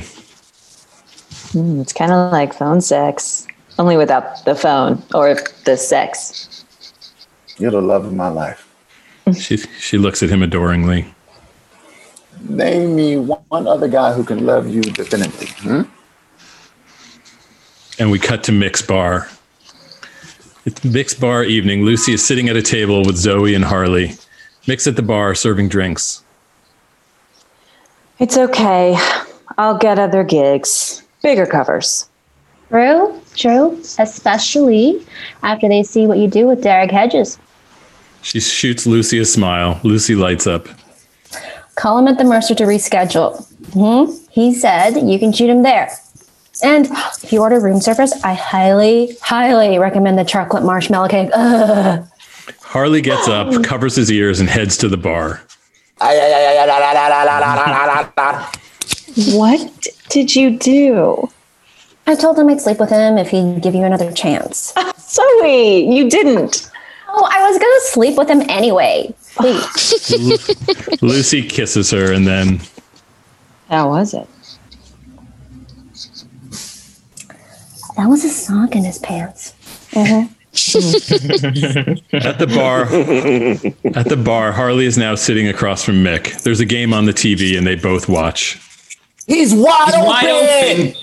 Hmm, 1.51 1.81
it's 1.81 1.93
kind 1.93 2.11
of 2.11 2.31
like 2.31 2.53
phone 2.53 2.81
sex, 2.81 3.47
only 3.79 3.97
without 3.97 4.45
the 4.45 4.55
phone 4.55 5.01
or 5.13 5.35
the 5.65 5.77
sex. 5.77 6.65
You're 7.57 7.71
the 7.71 7.81
love 7.81 8.05
of 8.05 8.13
my 8.13 8.27
life. 8.27 8.68
She 9.33 9.57
she 9.57 9.97
looks 9.97 10.23
at 10.23 10.29
him 10.29 10.41
adoringly. 10.41 11.13
Name 12.41 12.95
me 12.95 13.17
one 13.17 13.67
other 13.67 13.87
guy 13.87 14.13
who 14.13 14.23
can 14.23 14.45
love 14.45 14.67
you 14.67 14.81
definitively. 14.81 15.47
Hmm? 15.59 15.81
And 17.99 18.11
we 18.11 18.19
cut 18.19 18.43
to 18.45 18.51
Mick's 18.51 18.81
bar. 18.81 19.27
It's 20.65 20.83
Mick's 20.83 21.13
bar 21.13 21.43
evening. 21.43 21.83
Lucy 21.83 22.13
is 22.13 22.25
sitting 22.25 22.47
at 22.47 22.55
a 22.55 22.61
table 22.61 23.03
with 23.03 23.17
Zoe 23.17 23.55
and 23.55 23.65
Harley. 23.65 24.13
Mick's 24.67 24.87
at 24.87 24.95
the 24.95 25.01
bar 25.01 25.35
serving 25.35 25.67
drinks. 25.67 26.23
It's 28.19 28.37
okay. 28.37 28.97
I'll 29.57 29.77
get 29.77 29.99
other 29.99 30.23
gigs, 30.23 31.03
bigger 31.21 31.45
covers. 31.45 32.07
True, 32.69 33.19
true. 33.35 33.79
Especially 33.97 35.05
after 35.41 35.67
they 35.67 35.83
see 35.83 36.05
what 36.05 36.19
you 36.19 36.27
do 36.29 36.47
with 36.47 36.61
Derek 36.61 36.91
Hedges. 36.91 37.37
She 38.21 38.39
shoots 38.39 38.85
Lucy 38.85 39.19
a 39.19 39.25
smile. 39.25 39.79
Lucy 39.83 40.15
lights 40.15 40.47
up. 40.47 40.67
Call 41.75 41.97
him 41.99 42.07
at 42.07 42.17
the 42.17 42.23
Mercer 42.25 42.55
to 42.55 42.63
reschedule. 42.65 43.45
hmm 43.73 44.11
He 44.31 44.53
said 44.53 44.97
you 44.99 45.17
can 45.19 45.31
shoot 45.31 45.49
him 45.49 45.63
there. 45.63 45.89
And 46.61 46.87
if 47.23 47.31
you 47.31 47.41
order 47.41 47.59
room 47.59 47.79
service, 47.79 48.11
I 48.23 48.33
highly, 48.33 49.15
highly 49.21 49.77
recommend 49.79 50.19
the 50.19 50.25
chocolate 50.25 50.63
marshmallow 50.63 51.07
cake. 51.07 51.29
Ugh. 51.33 52.05
Harley 52.61 53.01
gets 53.01 53.27
up, 53.27 53.63
covers 53.63 53.95
his 53.95 54.11
ears, 54.11 54.39
and 54.39 54.49
heads 54.49 54.77
to 54.77 54.89
the 54.89 54.97
bar. 54.97 55.41
What 59.35 59.87
did 60.09 60.35
you 60.35 60.57
do? 60.57 61.29
I 62.07 62.15
told 62.15 62.39
him 62.39 62.49
I'd 62.49 62.61
sleep 62.61 62.79
with 62.79 62.89
him 62.89 63.17
if 63.17 63.29
he'd 63.29 63.61
give 63.61 63.75
you 63.75 63.83
another 63.83 64.11
chance. 64.11 64.73
Zoe, 64.99 65.93
you 65.95 66.09
didn't. 66.09 66.68
Oh, 67.11 67.27
I 67.31 67.41
was 67.49 67.57
gonna 67.57 67.81
sleep 67.81 68.17
with 68.17 68.29
him 68.29 68.41
anyway. 68.49 69.13
Please. 69.35 71.01
Lucy 71.01 71.41
kisses 71.47 71.91
her, 71.91 72.11
and 72.13 72.25
then 72.27 72.61
How 73.69 73.89
was 73.89 74.13
it? 74.13 74.27
that 77.97 78.05
was 78.07 78.23
a 78.23 78.29
sock 78.29 78.75
in 78.75 78.83
his 78.83 78.97
pants. 78.99 79.53
Mm-hmm. 79.91 80.33
at 82.15 82.39
the 82.39 82.47
bar, 82.47 82.81
at 83.95 84.09
the 84.09 84.17
bar, 84.17 84.51
Harley 84.51 84.85
is 84.85 84.97
now 84.97 85.15
sitting 85.15 85.47
across 85.47 85.83
from 85.83 86.03
Mick. 86.03 86.41
There's 86.43 86.59
a 86.59 86.65
game 86.65 86.93
on 86.93 87.05
the 87.05 87.13
TV, 87.13 87.57
and 87.57 87.65
they 87.67 87.75
both 87.75 88.07
watch. 88.09 88.59
He's 89.27 89.53
wide 89.53 89.85
He's 89.85 89.95
open. 89.95 90.05
wide 90.05 90.25
open. 90.25 90.93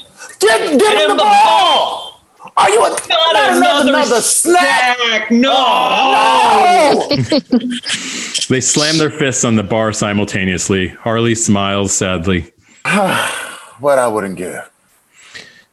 Get, 0.40 0.78
get 0.80 1.11
him 1.11 1.16
the 1.16 1.22
ball. 1.22 2.05
Are 2.57 2.70
you 2.70 2.84
a, 2.84 2.88
not, 2.88 3.57
another, 3.57 3.88
another 3.90 4.20
snack? 4.20 4.96
Snack, 4.96 5.30
No. 5.30 5.52
Oh! 5.54 7.09
They 8.48 8.61
slam 8.61 8.98
their 8.98 9.11
fists 9.11 9.44
on 9.44 9.57
the 9.57 9.64
bar 9.64 9.92
simultaneously. 9.92 10.88
Harley 10.88 11.34
smiles 11.34 11.92
sadly. 11.92 12.52
what 13.80 13.98
I 13.98 14.07
wouldn't 14.07 14.36
give. 14.36 14.70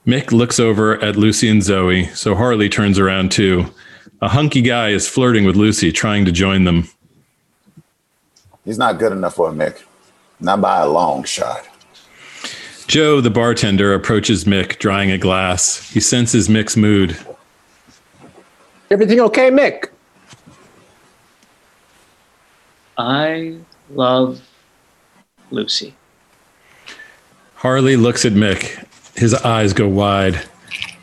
Mick 0.08 0.32
looks 0.32 0.60
over 0.60 1.00
at 1.00 1.16
Lucy 1.16 1.50
and 1.50 1.62
Zoe, 1.62 2.06
so 2.08 2.34
Harley 2.34 2.70
turns 2.70 2.98
around 2.98 3.32
too. 3.32 3.66
A 4.22 4.28
hunky 4.28 4.62
guy 4.62 4.90
is 4.90 5.08
flirting 5.08 5.46
with 5.46 5.56
Lucy, 5.56 5.92
trying 5.92 6.26
to 6.26 6.32
join 6.32 6.64
them. 6.64 6.90
He's 8.66 8.78
not 8.80 8.98
good 8.98 9.12
enough 9.12 9.36
for 9.36 9.52
Mick. 9.52 9.84
Not 10.40 10.60
by 10.60 10.80
a 10.80 10.88
long 10.90 11.24
shot. 11.26 11.68
Joe, 12.88 13.22
the 13.22 13.30
bartender, 13.30 13.94
approaches 13.94 14.44
Mick, 14.46 14.78
drying 14.80 15.12
a 15.12 15.18
glass. 15.18 15.90
He 15.92 16.00
senses 16.00 16.48
Mick's 16.48 16.76
mood. 16.78 17.18
Everything 18.92 19.20
okay, 19.22 19.50
Mick? 19.50 19.86
I 22.98 23.58
love 23.90 24.42
Lucy. 25.52 25.96
Harley 27.56 27.96
looks 27.96 28.26
at 28.26 28.34
Mick. 28.34 28.86
His 29.18 29.34
eyes 29.34 29.74
go 29.74 29.88
wide. 29.88 30.42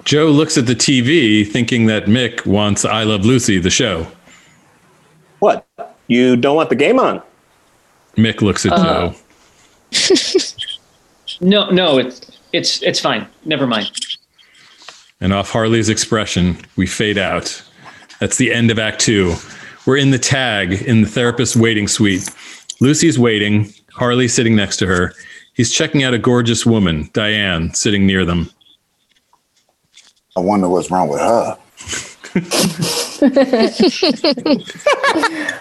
Joe 0.04 0.26
looks 0.26 0.56
at 0.58 0.66
the 0.66 0.74
TV, 0.74 1.46
thinking 1.46 1.86
that 1.86 2.04
Mick 2.06 2.46
wants 2.46 2.84
I 2.84 3.02
Love 3.04 3.24
Lucy, 3.24 3.58
the 3.58 3.70
show. 3.70 4.06
What? 5.40 5.66
You 6.08 6.36
don't 6.36 6.56
want 6.56 6.68
the 6.68 6.74
game 6.76 6.98
on? 6.98 7.22
Mick 8.16 8.40
looks 8.42 8.66
at 8.66 8.72
Uh. 8.72 9.12
Joe. 9.12 9.14
No, 11.40 11.70
no, 11.70 11.98
it's 11.98 12.20
it's 12.52 12.82
it's 12.82 13.00
fine. 13.00 13.26
Never 13.44 13.66
mind. 13.66 13.90
And 15.20 15.32
off 15.32 15.50
Harley's 15.50 15.88
expression, 15.88 16.56
we 16.76 16.86
fade 16.86 17.18
out. 17.18 17.62
That's 18.20 18.36
the 18.36 18.52
end 18.52 18.70
of 18.70 18.78
Act 18.78 19.00
Two. 19.00 19.34
We're 19.86 19.96
in 19.96 20.10
the 20.10 20.18
tag 20.18 20.82
in 20.82 21.02
the 21.02 21.08
therapist's 21.08 21.56
waiting 21.56 21.88
suite. 21.88 22.28
Lucy's 22.80 23.18
waiting, 23.18 23.72
Harley 23.92 24.28
sitting 24.28 24.56
next 24.56 24.78
to 24.78 24.86
her. 24.86 25.12
He's 25.54 25.72
checking 25.72 26.02
out 26.02 26.14
a 26.14 26.18
gorgeous 26.18 26.64
woman, 26.64 27.10
Diane, 27.12 27.74
sitting 27.74 28.06
near 28.06 28.24
them. 28.24 28.48
I 30.36 30.40
wonder 30.40 30.68
what's 30.68 30.90
wrong 30.90 31.08
with 31.08 31.20
her. 31.20 31.58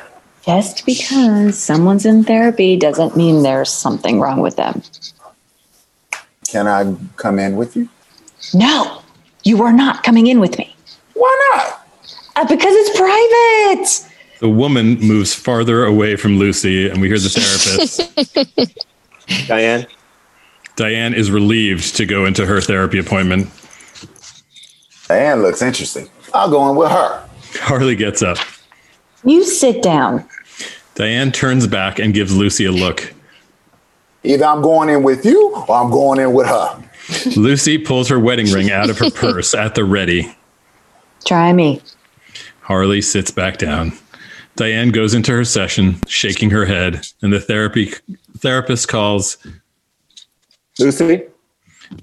Just 0.46 0.86
because 0.86 1.58
someone's 1.58 2.06
in 2.06 2.24
therapy 2.24 2.78
doesn't 2.78 3.18
mean 3.18 3.44
there's 3.44 3.72
something 3.72 4.20
wrong 4.20 4.42
with 4.42 4.56
them. 4.56 4.82
Can 6.50 6.68
I 6.68 6.96
come 7.16 7.38
in 7.38 7.58
with 7.58 7.76
you? 7.76 7.88
No, 8.56 9.04
you 9.44 9.62
are 9.62 9.72
not 9.72 10.04
coming 10.04 10.28
in 10.28 10.40
with 10.40 10.58
me. 10.58 10.76
Why 11.14 11.54
not? 11.56 11.88
Uh, 12.36 12.48
because 12.48 12.74
it's 12.76 12.98
private. 12.98 14.16
The 14.40 14.50
woman 14.50 15.00
moves 15.00 15.34
farther 15.34 15.86
away 15.86 16.16
from 16.16 16.40
Lucy, 16.40 16.90
and 16.90 17.02
we 17.02 17.08
hear 17.08 17.20
the 17.20 17.30
therapist. 17.30 18.76
Diane? 19.48 19.86
Diane 20.76 21.14
is 21.14 21.30
relieved 21.30 21.96
to 21.98 22.06
go 22.06 22.26
into 22.26 22.46
her 22.46 22.62
therapy 22.62 22.98
appointment. 22.98 23.50
Diane 25.08 25.44
looks 25.44 25.62
interesting. 25.62 26.10
I'll 26.34 26.50
go 26.50 26.70
in 26.70 26.76
with 26.76 26.90
her. 26.90 27.30
Harley 27.60 27.96
gets 27.96 28.24
up. 28.24 28.38
You 29.24 29.44
sit 29.44 29.84
down. 29.84 30.28
Diane 30.96 31.32
turns 31.32 31.68
back 31.68 32.00
and 32.00 32.14
gives 32.14 32.36
Lucy 32.36 32.66
a 32.66 32.72
look. 32.72 33.14
Either 34.24 34.46
I'm 34.46 34.62
going 34.62 34.90
in 34.90 35.04
with 35.04 35.26
you 35.26 35.56
or 35.56 35.72
I'm 35.72 35.92
going 35.92 36.20
in 36.20 36.34
with 36.34 36.48
her. 36.48 36.84
Lucy 37.36 37.78
pulls 37.78 38.10
her 38.10 38.20
wedding 38.20 38.52
ring 38.52 38.72
out 38.72 38.90
of 38.90 38.98
her 39.00 39.10
purse 39.16 39.54
at 39.54 39.76
the 39.76 39.84
ready. 39.84 40.36
Try 41.26 41.54
me. 41.54 41.82
Harley 42.62 43.02
sits 43.02 43.32
back 43.32 43.58
down. 43.58 43.94
Diane 44.56 44.92
goes 44.92 45.14
into 45.14 45.32
her 45.32 45.46
session, 45.46 46.00
shaking 46.08 46.50
her 46.50 46.66
head, 46.66 47.08
and 47.22 47.32
the 47.32 47.40
therapy 47.40 47.94
therapist 48.38 48.88
calls. 48.88 49.38
Lucy? 50.78 51.24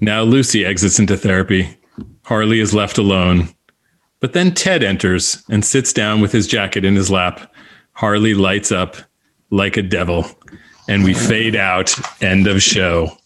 Now 0.01 0.23
Lucy 0.23 0.65
exits 0.65 0.99
into 0.99 1.15
therapy. 1.15 1.77
Harley 2.23 2.59
is 2.59 2.73
left 2.73 2.97
alone. 2.97 3.49
But 4.19 4.33
then 4.33 4.53
Ted 4.53 4.83
enters 4.83 5.43
and 5.49 5.63
sits 5.63 5.93
down 5.93 6.19
with 6.19 6.31
his 6.31 6.47
jacket 6.47 6.83
in 6.83 6.95
his 6.95 7.11
lap. 7.11 7.53
Harley 7.93 8.33
lights 8.33 8.71
up 8.71 8.95
like 9.51 9.77
a 9.77 9.81
devil, 9.81 10.25
and 10.87 11.03
we 11.03 11.13
fade 11.13 11.55
out. 11.55 11.93
End 12.21 12.47
of 12.47 12.61
show. 12.61 13.17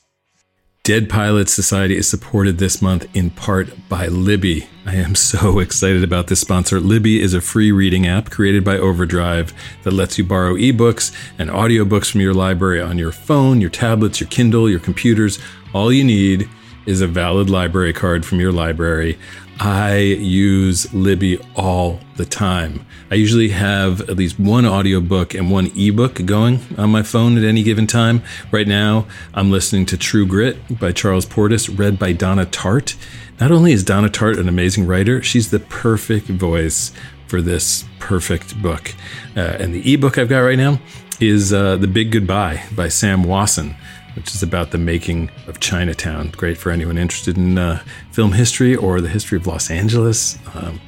Dead 0.83 1.09
Pilots 1.09 1.53
Society 1.53 1.95
is 1.95 2.09
supported 2.09 2.57
this 2.57 2.81
month 2.81 3.05
in 3.15 3.29
part 3.29 3.69
by 3.87 4.07
Libby. 4.07 4.67
I 4.87 4.95
am 4.95 5.13
so 5.13 5.59
excited 5.59 6.03
about 6.03 6.25
this 6.25 6.41
sponsor. 6.41 6.79
Libby 6.79 7.21
is 7.21 7.35
a 7.35 7.41
free 7.41 7.71
reading 7.71 8.07
app 8.07 8.31
created 8.31 8.63
by 8.63 8.79
Overdrive 8.79 9.53
that 9.83 9.93
lets 9.93 10.17
you 10.17 10.23
borrow 10.23 10.55
ebooks 10.55 11.15
and 11.37 11.51
audiobooks 11.51 12.11
from 12.11 12.21
your 12.21 12.33
library 12.33 12.81
on 12.81 12.97
your 12.97 13.11
phone, 13.11 13.61
your 13.61 13.69
tablets, 13.69 14.19
your 14.19 14.29
Kindle, 14.29 14.67
your 14.67 14.79
computers. 14.79 15.37
All 15.71 15.93
you 15.93 16.03
need 16.03 16.49
is 16.87 17.01
a 17.01 17.07
valid 17.07 17.47
library 17.47 17.93
card 17.93 18.25
from 18.25 18.39
your 18.39 18.51
library. 18.51 19.19
I 19.63 19.97
use 19.97 20.91
Libby 20.91 21.39
all 21.55 21.99
the 22.15 22.25
time. 22.25 22.83
I 23.11 23.15
usually 23.15 23.49
have 23.49 24.01
at 24.09 24.17
least 24.17 24.39
one 24.39 24.65
audiobook 24.65 25.35
and 25.35 25.51
one 25.51 25.67
ebook 25.77 26.25
going 26.25 26.61
on 26.79 26.89
my 26.89 27.03
phone 27.03 27.37
at 27.37 27.43
any 27.43 27.61
given 27.61 27.85
time. 27.85 28.23
Right 28.49 28.67
now, 28.67 29.05
I'm 29.35 29.51
listening 29.51 29.85
to 29.87 29.97
True 29.97 30.25
Grit 30.25 30.79
by 30.79 30.91
Charles 30.93 31.27
Portis, 31.27 31.77
read 31.77 31.99
by 31.99 32.11
Donna 32.11 32.47
Tartt. 32.47 32.95
Not 33.39 33.51
only 33.51 33.71
is 33.71 33.83
Donna 33.83 34.09
Tartt 34.09 34.39
an 34.39 34.49
amazing 34.49 34.87
writer, 34.87 35.21
she's 35.21 35.51
the 35.51 35.59
perfect 35.59 36.25
voice 36.25 36.91
for 37.27 37.39
this 37.39 37.85
perfect 37.99 38.59
book. 38.63 38.95
Uh, 39.37 39.41
and 39.41 39.75
the 39.75 39.93
ebook 39.93 40.17
I've 40.17 40.29
got 40.29 40.39
right 40.39 40.57
now 40.57 40.79
is 41.19 41.53
uh, 41.53 41.77
The 41.77 41.87
Big 41.87 42.11
Goodbye 42.11 42.63
by 42.75 42.87
Sam 42.87 43.23
Wasson 43.23 43.75
which 44.15 44.33
is 44.33 44.43
about 44.43 44.71
the 44.71 44.77
making 44.77 45.29
of 45.47 45.59
Chinatown. 45.59 46.29
Great 46.29 46.57
for 46.57 46.71
anyone 46.71 46.97
interested 46.97 47.37
in 47.37 47.57
uh, 47.57 47.81
film 48.11 48.33
history 48.33 48.75
or 48.75 49.01
the 49.01 49.09
history 49.09 49.37
of 49.37 49.47
Los 49.47 49.69
Angeles. 49.69 50.37
Um, 50.53 50.79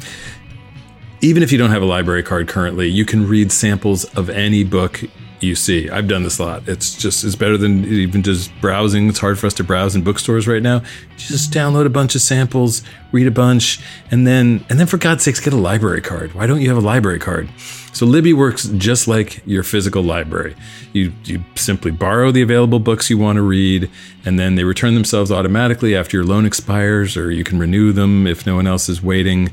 even 1.21 1.41
if 1.41 1.51
you 1.51 1.57
don't 1.57 1.69
have 1.69 1.81
a 1.81 1.85
library 1.85 2.23
card 2.23 2.47
currently, 2.47 2.87
you 2.87 3.05
can 3.05 3.27
read 3.27 3.51
samples 3.51 4.03
of 4.15 4.29
any 4.29 4.63
book 4.63 5.03
you 5.43 5.55
see. 5.55 5.89
I've 5.89 6.07
done 6.07 6.23
this 6.23 6.39
a 6.39 6.43
lot. 6.43 6.67
It's 6.67 6.95
just 6.95 7.23
it's 7.23 7.35
better 7.35 7.57
than 7.57 7.85
even 7.85 8.23
just 8.23 8.51
browsing. 8.61 9.09
It's 9.09 9.19
hard 9.19 9.37
for 9.37 9.47
us 9.47 9.53
to 9.55 9.63
browse 9.63 9.95
in 9.95 10.03
bookstores 10.03 10.47
right 10.47 10.61
now. 10.61 10.81
Just 11.17 11.51
download 11.51 11.85
a 11.85 11.89
bunch 11.89 12.15
of 12.15 12.21
samples, 12.21 12.81
read 13.11 13.27
a 13.27 13.31
bunch, 13.31 13.79
and 14.09 14.25
then 14.25 14.65
and 14.69 14.79
then 14.79 14.87
for 14.87 14.97
God's 14.97 15.23
sakes, 15.23 15.39
get 15.39 15.53
a 15.53 15.57
library 15.57 16.01
card. 16.01 16.33
Why 16.33 16.47
don't 16.47 16.61
you 16.61 16.69
have 16.69 16.77
a 16.77 16.85
library 16.85 17.19
card? 17.19 17.49
So 17.91 18.07
Libby 18.07 18.33
works 18.33 18.67
just 18.69 19.07
like 19.07 19.45
your 19.45 19.61
physical 19.61 20.01
library. 20.01 20.55
You 20.93 21.13
you 21.25 21.43
simply 21.55 21.91
borrow 21.91 22.31
the 22.31 22.41
available 22.41 22.79
books 22.79 23.09
you 23.09 23.17
want 23.17 23.35
to 23.35 23.43
read, 23.43 23.89
and 24.25 24.39
then 24.39 24.55
they 24.55 24.63
return 24.63 24.95
themselves 24.95 25.31
automatically 25.31 25.95
after 25.95 26.17
your 26.17 26.25
loan 26.25 26.45
expires, 26.45 27.15
or 27.17 27.31
you 27.31 27.43
can 27.43 27.59
renew 27.59 27.91
them 27.91 28.25
if 28.25 28.45
no 28.45 28.55
one 28.55 28.67
else 28.67 28.89
is 28.89 29.03
waiting. 29.03 29.51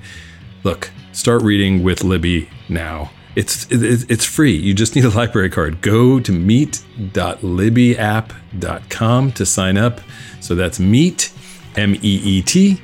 Look, 0.63 0.91
start 1.13 1.43
reading 1.43 1.83
with 1.83 2.05
Libby 2.05 2.49
now. 2.69 3.11
It's 3.37 3.71
it, 3.71 4.11
it's 4.11 4.25
free. 4.25 4.57
You 4.57 4.75
just 4.75 4.97
need 4.97 5.05
a 5.05 5.11
library 5.11 5.51
card. 5.51 5.81
Go 5.81 6.19
to 6.21 6.33
meet.libbyapp.com 6.33 9.33
to 9.33 9.47
sign 9.47 9.79
up. 9.79 10.01
So 10.41 10.55
that's 10.55 10.79
meet 10.81 11.33
m 11.77 11.95
e 11.95 11.99
e 12.03 12.43
t 12.43 12.83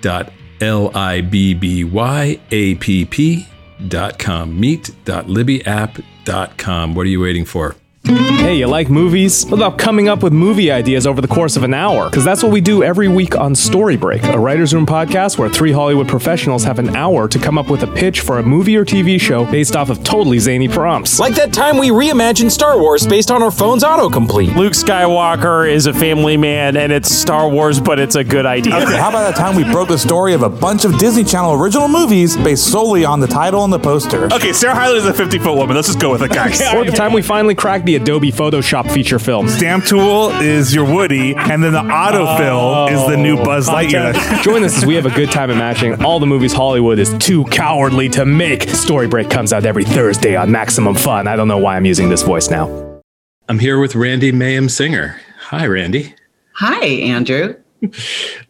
dot 0.00 0.32
l 0.60 0.90
i 0.94 1.20
b 1.20 1.54
b 1.54 1.82
y 1.84 2.38
a 2.50 2.74
p 2.76 3.04
p 3.04 3.46
dot 3.88 4.18
com. 4.18 4.58
Meet.libbyapp.com. 4.60 6.94
What 6.94 7.06
are 7.06 7.10
you 7.10 7.20
waiting 7.20 7.44
for? 7.44 7.76
Hey, 8.06 8.54
you 8.54 8.68
like 8.68 8.88
movies? 8.88 9.44
What 9.46 9.54
about 9.54 9.78
coming 9.78 10.08
up 10.08 10.22
with 10.22 10.32
movie 10.32 10.70
ideas 10.70 11.08
over 11.08 11.20
the 11.20 11.26
course 11.26 11.56
of 11.56 11.64
an 11.64 11.74
hour? 11.74 12.08
Because 12.08 12.24
that's 12.24 12.40
what 12.40 12.52
we 12.52 12.60
do 12.60 12.84
every 12.84 13.08
week 13.08 13.36
on 13.36 13.56
Story 13.56 13.96
Break, 13.96 14.22
a 14.22 14.38
writer's 14.38 14.72
room 14.72 14.86
podcast 14.86 15.38
where 15.38 15.48
three 15.48 15.72
Hollywood 15.72 16.06
professionals 16.06 16.62
have 16.62 16.78
an 16.78 16.94
hour 16.94 17.26
to 17.26 17.38
come 17.40 17.58
up 17.58 17.68
with 17.68 17.82
a 17.82 17.88
pitch 17.88 18.20
for 18.20 18.38
a 18.38 18.44
movie 18.44 18.76
or 18.76 18.84
TV 18.84 19.20
show 19.20 19.44
based 19.46 19.74
off 19.74 19.90
of 19.90 20.04
totally 20.04 20.38
zany 20.38 20.68
prompts. 20.68 21.18
Like 21.18 21.34
that 21.34 21.52
time 21.52 21.78
we 21.78 21.88
reimagined 21.88 22.52
Star 22.52 22.78
Wars 22.78 23.04
based 23.08 23.32
on 23.32 23.42
our 23.42 23.50
phone's 23.50 23.82
autocomplete. 23.82 24.54
Luke 24.54 24.74
Skywalker 24.74 25.68
is 25.68 25.86
a 25.86 25.92
family 25.92 26.36
man 26.36 26.76
and 26.76 26.92
it's 26.92 27.10
Star 27.12 27.48
Wars, 27.48 27.80
but 27.80 27.98
it's 27.98 28.14
a 28.14 28.22
good 28.22 28.46
idea. 28.46 28.76
Okay, 28.76 28.96
how 28.96 29.08
about 29.08 29.34
that 29.34 29.36
time 29.36 29.56
we 29.56 29.64
broke 29.64 29.88
the 29.88 29.98
story 29.98 30.32
of 30.32 30.42
a 30.42 30.48
bunch 30.50 30.84
of 30.84 30.96
Disney 30.98 31.24
Channel 31.24 31.54
original 31.54 31.88
movies 31.88 32.36
based 32.36 32.70
solely 32.70 33.04
on 33.04 33.18
the 33.18 33.26
title 33.26 33.64
and 33.64 33.72
the 33.72 33.80
poster? 33.80 34.26
Okay, 34.32 34.52
Sarah 34.52 34.76
Hyland 34.76 34.98
is 34.98 35.06
a 35.06 35.12
50 35.14 35.40
foot 35.40 35.56
woman. 35.56 35.74
Let's 35.74 35.88
just 35.88 35.98
go 35.98 36.12
with 36.12 36.22
it, 36.22 36.30
guys. 36.30 36.62
Or 36.76 36.84
the 36.84 36.92
time 36.92 37.12
we 37.14 37.22
finally 37.22 37.54
cracked 37.54 37.86
the 37.86 37.95
Adobe 37.96 38.30
Photoshop 38.30 38.90
feature 38.92 39.18
film. 39.18 39.48
Stamp 39.48 39.84
tool 39.84 40.30
is 40.40 40.74
your 40.74 40.84
Woody, 40.84 41.34
and 41.34 41.62
then 41.62 41.72
the 41.72 41.82
autofill 41.82 42.90
is 42.90 43.04
the 43.08 43.16
new 43.16 43.36
Buzz 43.36 43.68
Lightyear. 43.68 44.42
Join 44.42 44.62
us 44.62 44.76
as 44.76 44.86
we 44.86 44.94
have 44.94 45.06
a 45.06 45.10
good 45.10 45.30
time 45.30 45.50
imagining 45.50 46.04
all 46.04 46.20
the 46.20 46.26
movies 46.26 46.52
Hollywood 46.52 46.98
is 46.98 47.12
too 47.18 47.44
cowardly 47.46 48.08
to 48.10 48.24
make. 48.24 48.68
Story 48.68 49.08
Break 49.08 49.30
comes 49.30 49.52
out 49.52 49.66
every 49.66 49.84
Thursday 49.84 50.36
on 50.36 50.52
Maximum 50.52 50.94
Fun. 50.94 51.26
I 51.26 51.36
don't 51.36 51.48
know 51.48 51.58
why 51.58 51.76
I'm 51.76 51.84
using 51.84 52.08
this 52.08 52.22
voice 52.22 52.50
now. 52.50 53.00
I'm 53.48 53.58
here 53.58 53.78
with 53.80 53.94
Randi 53.94 54.32
Mayem 54.32 54.70
Singer. 54.70 55.20
Hi, 55.40 55.66
Randi. 55.66 56.14
Hi, 56.54 56.84
Andrew. 56.84 57.56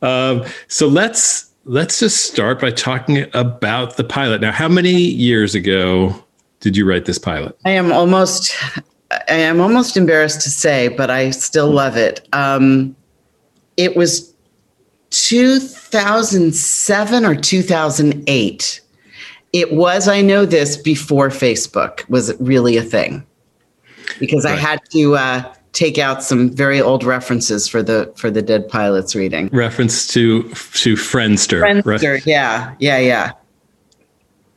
Um, 0.02 0.44
so 0.68 0.86
let's 0.86 1.50
let's 1.64 1.98
just 1.98 2.24
start 2.24 2.60
by 2.60 2.70
talking 2.70 3.26
about 3.34 3.96
the 3.96 4.04
pilot. 4.04 4.40
Now, 4.40 4.52
how 4.52 4.68
many 4.68 4.92
years 4.92 5.54
ago 5.54 6.24
did 6.60 6.76
you 6.76 6.88
write 6.88 7.04
this 7.06 7.18
pilot? 7.18 7.58
I 7.64 7.70
am 7.70 7.92
almost 7.92 8.54
I 9.10 9.34
am 9.34 9.60
almost 9.60 9.96
embarrassed 9.96 10.40
to 10.42 10.50
say, 10.50 10.88
but 10.88 11.10
I 11.10 11.30
still 11.30 11.70
love 11.70 11.96
it. 11.96 12.26
Um, 12.32 12.96
it 13.76 13.96
was 13.96 14.34
2007 15.10 17.24
or 17.24 17.34
2008. 17.34 18.80
It 19.52 19.72
was, 19.72 20.08
I 20.08 20.20
know 20.20 20.44
this, 20.44 20.76
before 20.76 21.28
Facebook 21.28 22.08
was 22.08 22.34
really 22.40 22.76
a 22.76 22.82
thing 22.82 23.24
because 24.18 24.44
I 24.44 24.56
had 24.56 24.80
to 24.90 25.16
uh, 25.16 25.54
take 25.72 25.98
out 25.98 26.22
some 26.22 26.50
very 26.50 26.80
old 26.80 27.04
references 27.04 27.68
for 27.68 27.82
the 27.82 28.12
for 28.16 28.30
the 28.30 28.42
Dead 28.42 28.68
Pilots 28.68 29.14
reading. 29.14 29.48
Reference 29.52 30.06
to 30.08 30.42
to 30.42 30.94
Friendster. 30.94 31.62
Friendster, 31.62 32.14
right? 32.14 32.26
yeah, 32.26 32.74
yeah, 32.78 32.98
yeah. 32.98 33.32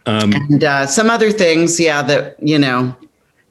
Um, 0.05 0.33
and 0.33 0.63
uh, 0.63 0.87
some 0.87 1.09
other 1.09 1.31
things, 1.31 1.79
yeah, 1.79 2.01
that 2.01 2.35
you 2.41 2.57
know 2.57 2.95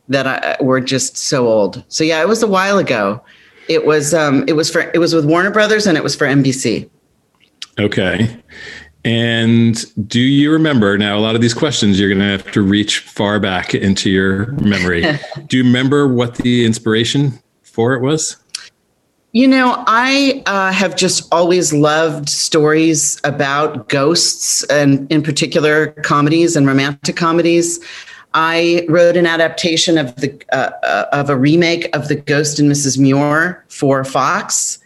that 0.08 0.26
I, 0.26 0.62
were 0.62 0.80
just 0.80 1.16
so 1.16 1.46
old. 1.46 1.84
So 1.88 2.04
yeah, 2.04 2.20
it 2.20 2.28
was 2.28 2.42
a 2.42 2.46
while 2.46 2.78
ago. 2.78 3.22
It 3.68 3.86
was 3.86 4.14
um, 4.14 4.44
it 4.48 4.54
was 4.54 4.70
for 4.70 4.90
it 4.94 4.98
was 4.98 5.14
with 5.14 5.24
Warner 5.24 5.50
Brothers 5.50 5.86
and 5.86 5.96
it 5.96 6.02
was 6.02 6.16
for 6.16 6.26
NBC. 6.26 6.88
Okay. 7.78 8.36
And 9.04 9.84
do 10.08 10.20
you 10.20 10.50
remember 10.50 10.98
now? 10.98 11.16
A 11.16 11.20
lot 11.20 11.34
of 11.34 11.40
these 11.40 11.54
questions 11.54 11.98
you're 11.98 12.08
going 12.08 12.20
to 12.20 12.26
have 12.26 12.50
to 12.52 12.62
reach 12.62 12.98
far 12.98 13.38
back 13.38 13.74
into 13.74 14.10
your 14.10 14.52
memory. 14.52 15.02
do 15.46 15.56
you 15.56 15.64
remember 15.64 16.08
what 16.08 16.34
the 16.36 16.66
inspiration 16.66 17.38
for 17.62 17.94
it 17.94 18.00
was? 18.00 18.36
You 19.32 19.46
know, 19.46 19.84
I 19.86 20.42
uh, 20.46 20.72
have 20.72 20.96
just 20.96 21.32
always 21.32 21.72
loved 21.72 22.28
stories 22.28 23.20
about 23.24 23.88
ghosts, 23.88 24.64
and 24.64 25.10
in 25.12 25.22
particular, 25.22 25.88
comedies 26.02 26.56
and 26.56 26.66
romantic 26.66 27.14
comedies. 27.14 27.78
I 28.34 28.84
wrote 28.88 29.16
an 29.16 29.26
adaptation 29.26 29.98
of 29.98 30.14
the 30.16 30.38
uh, 30.52 30.70
uh, 30.82 31.06
of 31.12 31.30
a 31.30 31.36
remake 31.36 31.94
of 31.96 32.08
the 32.08 32.16
Ghost 32.16 32.58
and 32.58 32.70
Mrs. 32.70 32.98
Muir 32.98 33.64
for 33.68 34.04
Fox 34.04 34.78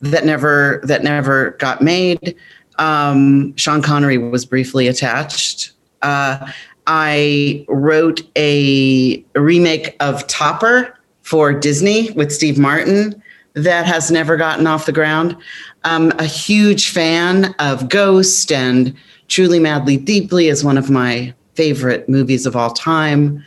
that 0.00 0.24
never 0.24 0.80
that 0.84 1.02
never 1.02 1.50
got 1.52 1.82
made. 1.82 2.36
Um, 2.78 3.54
Sean 3.56 3.82
Connery 3.82 4.18
was 4.18 4.44
briefly 4.44 4.88
attached. 4.88 5.72
Uh, 6.02 6.50
I 6.86 7.64
wrote 7.68 8.22
a, 8.36 9.24
remake 9.36 9.96
of 10.00 10.26
Topper 10.26 10.98
for 11.22 11.52
Disney 11.52 12.10
with 12.12 12.32
Steve 12.32 12.58
Martin 12.58 13.22
that 13.52 13.86
has 13.86 14.10
never 14.10 14.36
gotten 14.36 14.66
off 14.66 14.86
the 14.86 14.92
ground. 14.92 15.36
I'm 15.84 16.10
a 16.18 16.24
huge 16.24 16.90
fan 16.90 17.54
of 17.58 17.88
Ghost 17.88 18.50
and 18.50 18.94
Truly 19.28 19.60
Madly 19.60 19.96
Deeply 19.96 20.48
is 20.48 20.64
one 20.64 20.76
of 20.76 20.90
my 20.90 21.32
favorite 21.60 22.08
movies 22.08 22.46
of 22.46 22.56
all 22.56 22.70
time. 22.70 23.44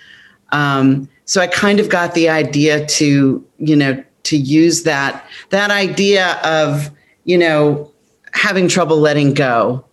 Um, 0.51 1.09
so 1.25 1.41
I 1.41 1.47
kind 1.47 1.79
of 1.79 1.89
got 1.89 2.13
the 2.13 2.29
idea 2.29 2.85
to, 2.85 3.43
you 3.57 3.75
know, 3.75 4.03
to 4.21 4.37
use 4.37 4.83
that 4.83 5.25
that 5.49 5.71
idea 5.71 6.39
of, 6.43 6.91
you 7.23 7.39
know, 7.39 7.91
having 8.33 8.67
trouble 8.67 8.97
letting 8.97 9.33
go 9.33 9.83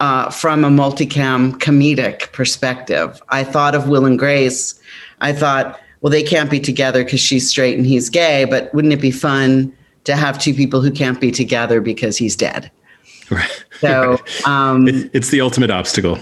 uh, 0.00 0.28
from 0.28 0.62
a 0.62 0.68
multicam 0.68 1.52
comedic 1.54 2.30
perspective. 2.32 3.22
I 3.30 3.44
thought 3.44 3.74
of 3.74 3.88
Will 3.88 4.04
and 4.04 4.18
Grace. 4.18 4.78
I 5.22 5.32
thought, 5.32 5.80
well, 6.02 6.10
they 6.10 6.22
can't 6.22 6.50
be 6.50 6.60
together 6.60 7.02
because 7.02 7.20
she's 7.20 7.48
straight 7.48 7.78
and 7.78 7.86
he's 7.86 8.10
gay, 8.10 8.44
but 8.44 8.74
wouldn't 8.74 8.92
it 8.92 9.00
be 9.00 9.10
fun 9.10 9.72
to 10.04 10.16
have 10.16 10.38
two 10.38 10.52
people 10.52 10.82
who 10.82 10.90
can't 10.90 11.18
be 11.18 11.30
together 11.30 11.80
because 11.80 12.18
he's 12.18 12.36
dead? 12.36 12.70
Right. 13.30 13.64
So 13.78 14.18
um, 14.44 14.86
it's 15.14 15.30
the 15.30 15.40
ultimate 15.40 15.70
obstacle. 15.70 16.18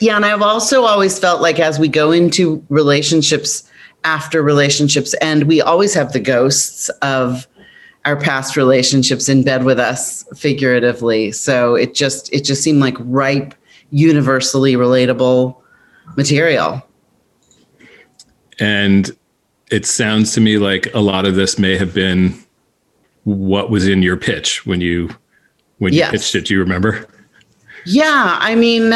Yeah, 0.00 0.16
and 0.16 0.24
I've 0.24 0.42
also 0.42 0.82
always 0.82 1.18
felt 1.18 1.40
like 1.40 1.60
as 1.60 1.78
we 1.78 1.88
go 1.88 2.10
into 2.12 2.64
relationships 2.68 3.68
after 4.04 4.42
relationships 4.42 5.14
end, 5.20 5.44
we 5.44 5.60
always 5.60 5.94
have 5.94 6.12
the 6.12 6.20
ghosts 6.20 6.88
of 7.02 7.46
our 8.04 8.16
past 8.16 8.56
relationships 8.56 9.28
in 9.28 9.44
bed 9.44 9.64
with 9.64 9.78
us 9.78 10.24
figuratively. 10.36 11.30
So 11.30 11.76
it 11.76 11.94
just 11.94 12.32
it 12.32 12.42
just 12.44 12.62
seemed 12.62 12.80
like 12.80 12.96
ripe, 12.98 13.54
universally 13.90 14.74
relatable 14.74 15.56
material. 16.16 16.82
And 18.58 19.10
it 19.70 19.86
sounds 19.86 20.32
to 20.34 20.40
me 20.40 20.58
like 20.58 20.92
a 20.94 21.00
lot 21.00 21.24
of 21.26 21.36
this 21.36 21.58
may 21.58 21.76
have 21.78 21.94
been 21.94 22.34
what 23.24 23.70
was 23.70 23.86
in 23.86 24.02
your 24.02 24.16
pitch 24.16 24.66
when 24.66 24.80
you 24.80 25.10
when 25.78 25.92
Yes. 25.92 26.12
you 26.12 26.18
pitched 26.18 26.34
it. 26.34 26.44
Do 26.46 26.54
you 26.54 26.60
remember? 26.60 27.06
Yeah, 27.86 28.36
I 28.40 28.54
mean, 28.54 28.94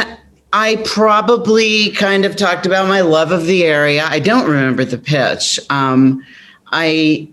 I 0.53 0.77
probably 0.85 1.91
kind 1.91 2.25
of 2.25 2.37
talked 2.37 2.67
about 2.67 2.89
my 2.89 3.01
love 3.01 3.33
of 3.33 3.47
the 3.47 3.65
area. 3.65 4.07
I 4.09 4.21
don't 4.21 4.49
remember 4.49 4.85
the 4.85 4.99
pitch. 4.99 5.59
Um, 5.71 6.25
I 6.73 7.29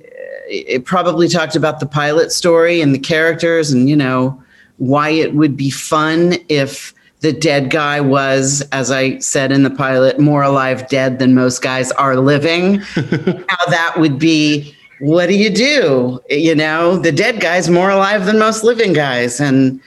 it 0.47 0.85
probably 0.85 1.27
talked 1.27 1.55
about 1.55 1.79
the 1.79 1.85
pilot 1.85 2.31
story 2.31 2.81
and 2.81 2.93
the 2.93 2.99
characters, 2.99 3.71
and 3.71 3.89
you 3.89 3.95
know 3.95 4.41
why 4.77 5.09
it 5.09 5.33
would 5.35 5.55
be 5.55 5.69
fun 5.69 6.35
if 6.49 6.93
the 7.21 7.31
dead 7.31 7.69
guy 7.69 8.01
was, 8.01 8.61
as 8.73 8.91
I 8.91 9.17
said 9.19 9.51
in 9.51 9.63
the 9.63 9.69
pilot, 9.69 10.19
more 10.19 10.43
alive 10.43 10.89
dead 10.89 11.19
than 11.19 11.33
most 11.33 11.61
guys 11.61 11.91
are 11.93 12.17
living. 12.17 12.79
How 12.95 13.65
that 13.67 13.95
would 13.97 14.19
be. 14.19 14.75
What 14.99 15.27
do 15.27 15.35
you 15.35 15.49
do? 15.49 16.19
You 16.29 16.55
know, 16.55 16.97
the 16.97 17.11
dead 17.11 17.39
guy's 17.41 17.69
more 17.69 17.89
alive 17.89 18.25
than 18.25 18.39
most 18.39 18.63
living 18.63 18.93
guys, 18.93 19.39
and 19.39 19.79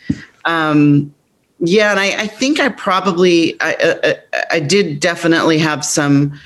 um, 0.45 1.15
yeah, 1.61 1.91
and 1.91 2.01
I, 2.01 2.23
I 2.23 2.27
think 2.27 2.61
I 2.61 2.69
probably 2.69 3.59
I, 3.61 3.97
I 4.05 4.57
I 4.57 4.61
did 4.61 5.01
definitely 5.01 5.59
have 5.59 5.85
some, 5.85 6.39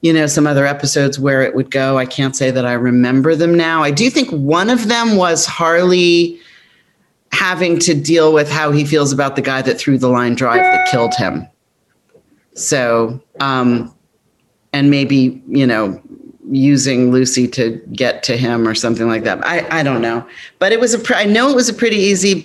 you 0.00 0.12
know, 0.12 0.26
some 0.26 0.46
other 0.46 0.66
episodes 0.66 1.18
where 1.18 1.42
it 1.42 1.54
would 1.54 1.70
go. 1.70 1.98
I 1.98 2.06
can't 2.06 2.34
say 2.34 2.50
that 2.50 2.66
I 2.66 2.72
remember 2.72 3.36
them 3.36 3.54
now. 3.54 3.82
I 3.82 3.92
do 3.92 4.10
think 4.10 4.28
one 4.30 4.68
of 4.68 4.88
them 4.88 5.16
was 5.16 5.46
Harley 5.46 6.40
having 7.30 7.78
to 7.80 7.94
deal 7.94 8.32
with 8.32 8.50
how 8.50 8.72
he 8.72 8.84
feels 8.84 9.12
about 9.12 9.36
the 9.36 9.42
guy 9.42 9.62
that 9.62 9.78
threw 9.78 9.98
the 9.98 10.08
line 10.08 10.34
drive 10.34 10.62
that 10.62 10.88
killed 10.88 11.14
him. 11.14 11.46
So, 12.54 13.20
um, 13.40 13.94
and 14.72 14.90
maybe 14.90 15.40
you 15.46 15.66
know, 15.66 16.00
using 16.50 17.12
Lucy 17.12 17.46
to 17.48 17.80
get 17.92 18.24
to 18.24 18.36
him 18.36 18.66
or 18.66 18.74
something 18.74 19.06
like 19.06 19.22
that. 19.22 19.46
I 19.46 19.64
I 19.70 19.84
don't 19.84 20.02
know, 20.02 20.26
but 20.58 20.72
it 20.72 20.80
was 20.80 20.92
a. 20.92 20.98
Pre- 20.98 21.14
I 21.14 21.24
know 21.24 21.50
it 21.50 21.54
was 21.54 21.68
a 21.68 21.74
pretty 21.74 21.98
easy 21.98 22.44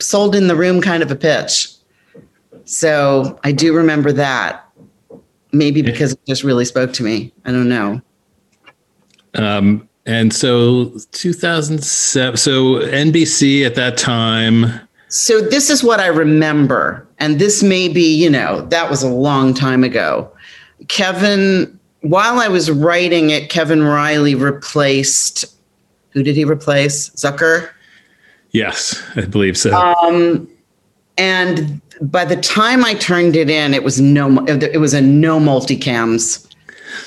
sold 0.00 0.34
in 0.34 0.48
the 0.48 0.56
room 0.56 0.80
kind 0.80 1.02
of 1.02 1.10
a 1.10 1.16
pitch. 1.16 1.68
So 2.64 3.38
I 3.44 3.52
do 3.52 3.74
remember 3.74 4.12
that. 4.12 4.64
Maybe 5.52 5.80
because 5.80 6.12
it 6.12 6.20
just 6.26 6.44
really 6.44 6.66
spoke 6.66 6.92
to 6.94 7.02
me. 7.02 7.32
I 7.46 7.52
don't 7.52 7.68
know. 7.68 8.02
Um, 9.34 9.88
and 10.04 10.32
so 10.32 10.92
2007. 11.12 12.36
So 12.36 12.80
NBC 12.80 13.64
at 13.64 13.74
that 13.76 13.96
time. 13.96 14.80
So 15.08 15.40
this 15.40 15.70
is 15.70 15.82
what 15.82 16.00
I 16.00 16.08
remember. 16.08 17.06
And 17.18 17.38
this 17.38 17.62
may 17.62 17.88
be, 17.88 18.14
you 18.14 18.28
know, 18.28 18.62
that 18.66 18.90
was 18.90 19.02
a 19.02 19.08
long 19.08 19.54
time 19.54 19.84
ago. 19.84 20.30
Kevin, 20.88 21.78
while 22.02 22.38
I 22.38 22.48
was 22.48 22.70
writing 22.70 23.30
it, 23.30 23.50
Kevin 23.50 23.82
Reilly 23.82 24.34
replaced, 24.34 25.46
who 26.10 26.22
did 26.22 26.36
he 26.36 26.44
replace? 26.44 27.10
Zucker? 27.10 27.70
Yes, 28.50 29.02
I 29.16 29.22
believe 29.22 29.56
so. 29.56 29.74
Um, 29.74 30.48
and 31.16 31.80
by 32.00 32.24
the 32.24 32.36
time 32.36 32.84
I 32.84 32.94
turned 32.94 33.36
it 33.36 33.50
in, 33.50 33.74
it 33.74 33.82
was 33.82 34.00
no, 34.00 34.44
it 34.46 34.80
was 34.80 34.94
a 34.94 35.00
no 35.00 35.38
multicams 35.38 36.46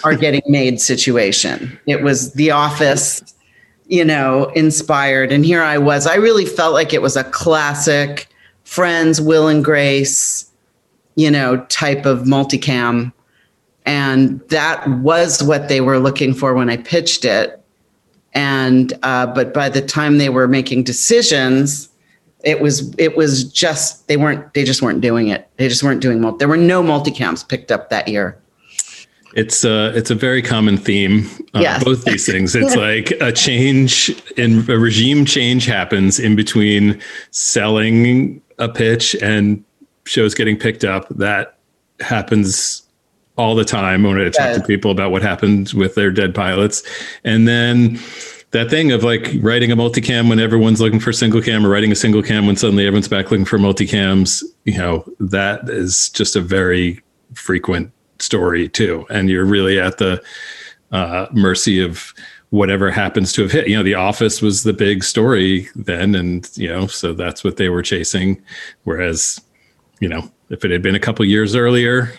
are 0.04 0.16
getting 0.16 0.42
made 0.48 0.82
situation. 0.82 1.80
It 1.86 2.04
was 2.04 2.34
The 2.34 2.52
Office, 2.52 3.22
you 3.88 4.06
know, 4.06 4.46
inspired. 4.56 5.32
And 5.32 5.46
here 5.46 5.62
I 5.62 5.78
was. 5.78 6.08
I 6.08 6.16
really 6.16 6.46
felt 6.46 6.74
like 6.74 6.94
it 6.94 7.02
was 7.02 7.16
a 7.16 7.24
classic 7.26 8.28
Friends, 8.64 9.20
Will 9.20 9.48
and 9.48 9.66
Grace, 9.66 10.50
you 11.16 11.30
know, 11.30 11.66
type 11.66 12.06
of 12.06 12.20
multicam. 12.20 13.12
And 13.86 14.40
that 14.50 14.88
was 15.00 15.44
what 15.44 15.68
they 15.68 15.82
were 15.82 16.00
looking 16.00 16.34
for 16.34 16.54
when 16.54 16.70
I 16.70 16.78
pitched 16.78 17.26
it. 17.26 17.61
And 18.34 18.94
uh, 19.04 19.28
but 19.28 19.54
by 19.54 19.70
the 19.70 19.82
time 19.82 20.18
they 20.18 20.30
were 20.30 20.48
making 20.48 20.84
decisions, 20.84 21.90
it 22.44 22.62
was 22.62 22.94
it 22.98 23.18
was 23.18 23.44
just 23.44 24.08
they 24.08 24.18
weren't 24.18 24.54
they 24.54 24.64
just 24.64 24.82
weren't 24.82 25.02
doing 25.02 25.28
it. 25.28 25.50
They 25.58 25.68
just 25.68 25.84
weren't 25.84 26.02
doing 26.02 26.22
multi. 26.22 26.38
There 26.40 26.48
were 26.48 26.58
no 26.58 26.82
multicams 26.82 27.48
picked 27.48 27.72
up 27.72 27.90
that 27.90 28.08
year. 28.08 28.38
It's 29.36 29.64
a 29.64 29.96
it's 29.96 30.12
a 30.12 30.16
very 30.16 30.42
common 30.42 30.78
theme. 30.78 31.28
Uh, 31.54 31.60
Yes. 31.62 31.84
Both 31.84 32.06
these 32.06 32.26
things. 32.26 32.56
It's 32.56 32.76
like 32.88 33.12
a 33.22 33.32
change 33.32 34.10
in 34.38 34.70
a 34.70 34.78
regime 34.78 35.26
change 35.26 35.66
happens 35.66 36.20
in 36.20 36.36
between 36.36 37.02
selling 37.32 38.42
a 38.58 38.70
pitch 38.70 39.16
and 39.22 39.64
shows 40.06 40.34
getting 40.34 40.58
picked 40.58 40.84
up. 40.84 41.08
That 41.10 41.58
happens 42.00 42.84
all 43.38 43.56
the 43.56 43.66
time 43.66 44.04
when 44.04 44.20
I 44.20 44.30
talk 44.30 44.56
to 44.56 44.64
people 44.64 44.92
about 44.92 45.12
what 45.12 45.22
happened 45.22 45.74
with 45.74 45.96
their 45.96 46.12
dead 46.12 46.36
pilots, 46.36 46.84
and 47.24 47.48
then. 47.48 48.00
That 48.52 48.70
thing 48.70 48.92
of 48.92 49.02
like 49.02 49.32
writing 49.40 49.72
a 49.72 49.78
multicam 49.78 50.28
when 50.28 50.38
everyone's 50.38 50.82
looking 50.82 51.00
for 51.00 51.14
single 51.14 51.42
cam 51.42 51.66
or 51.66 51.70
writing 51.70 51.90
a 51.90 51.96
single 51.96 52.22
cam 52.22 52.48
when 52.48 52.58
suddenly 52.58 52.86
everyone's 52.86 53.08
back 53.08 53.32
looking 53.32 53.46
for 53.46 53.58
multicams, 53.58 54.44
you 54.66 54.78
know, 54.78 55.06
that 55.22 55.70
is 55.70 56.10
just 56.10 56.36
a 56.36 56.42
very 56.42 57.00
frequent 57.34 57.94
story 58.20 58.68
too. 58.68 59.06
And 59.10 59.30
you're 59.30 59.46
really 59.46 59.80
at 59.80 60.00
the 60.00 60.22
uh, 60.92 61.28
mercy 61.32 61.82
of 61.82 62.14
whatever 62.50 62.92
happens 62.92 63.32
to 63.34 63.42
have 63.44 63.52
hit. 63.52 63.68
You 63.68 63.78
know, 63.78 63.84
The 63.84 63.96
Office 63.96 64.42
was 64.42 64.64
the 64.64 64.74
big 64.74 65.04
story 65.04 65.70
then, 65.76 66.14
and 66.14 66.50
you 66.56 66.68
know, 66.68 66.88
so 66.88 67.14
that's 67.14 67.44
what 67.44 67.58
they 67.58 67.70
were 67.70 67.82
chasing. 67.82 68.42
Whereas, 68.84 69.40
you 70.02 70.10
know, 70.10 70.30
if 70.50 70.66
it 70.66 70.72
had 70.72 70.82
been 70.82 70.96
a 70.96 71.00
couple 71.00 71.24
years 71.26 71.56
earlier, 71.56 72.14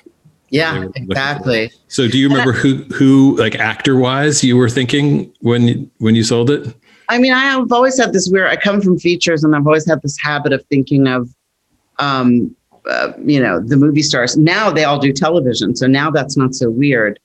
Yeah, 0.53 0.84
exactly. 0.94 1.72
so 1.88 2.07
do 2.07 2.18
you 2.18 2.28
remember 2.28 2.53
who 2.53 2.84
who 2.94 3.36
like 3.38 3.57
actor 3.57 3.96
wise 3.96 4.44
you 4.44 4.57
were 4.57 4.68
thinking 4.68 5.32
when 5.40 5.62
you- 5.68 5.90
when 5.98 6.14
you 6.14 6.22
sold 6.22 6.50
it? 6.50 6.72
I 7.09 7.18
mean, 7.18 7.32
I 7.32 7.40
have 7.40 7.72
always 7.72 7.98
had 7.98 8.12
this 8.12 8.28
weird. 8.30 8.48
I 8.48 8.57
come 8.57 8.80
from 8.80 8.98
features, 8.98 9.44
and 9.44 9.57
I've 9.57 9.66
always 9.66 9.86
had 9.86 10.00
this 10.03 10.16
habit 10.20 10.53
of 10.53 10.64
thinking 10.66 11.07
of, 11.09 11.28
um, 11.98 12.55
uh, 12.88 13.12
you 13.24 13.40
know, 13.42 13.61
the 13.61 13.76
movie 13.76 14.03
stars. 14.03 14.36
Now 14.36 14.70
they 14.70 14.84
all 14.84 14.98
do 14.98 15.12
television, 15.12 15.74
so 15.74 15.86
now 15.86 16.11
that's 16.11 16.36
not 16.36 16.55
so 16.55 16.70
weird. 16.70 17.18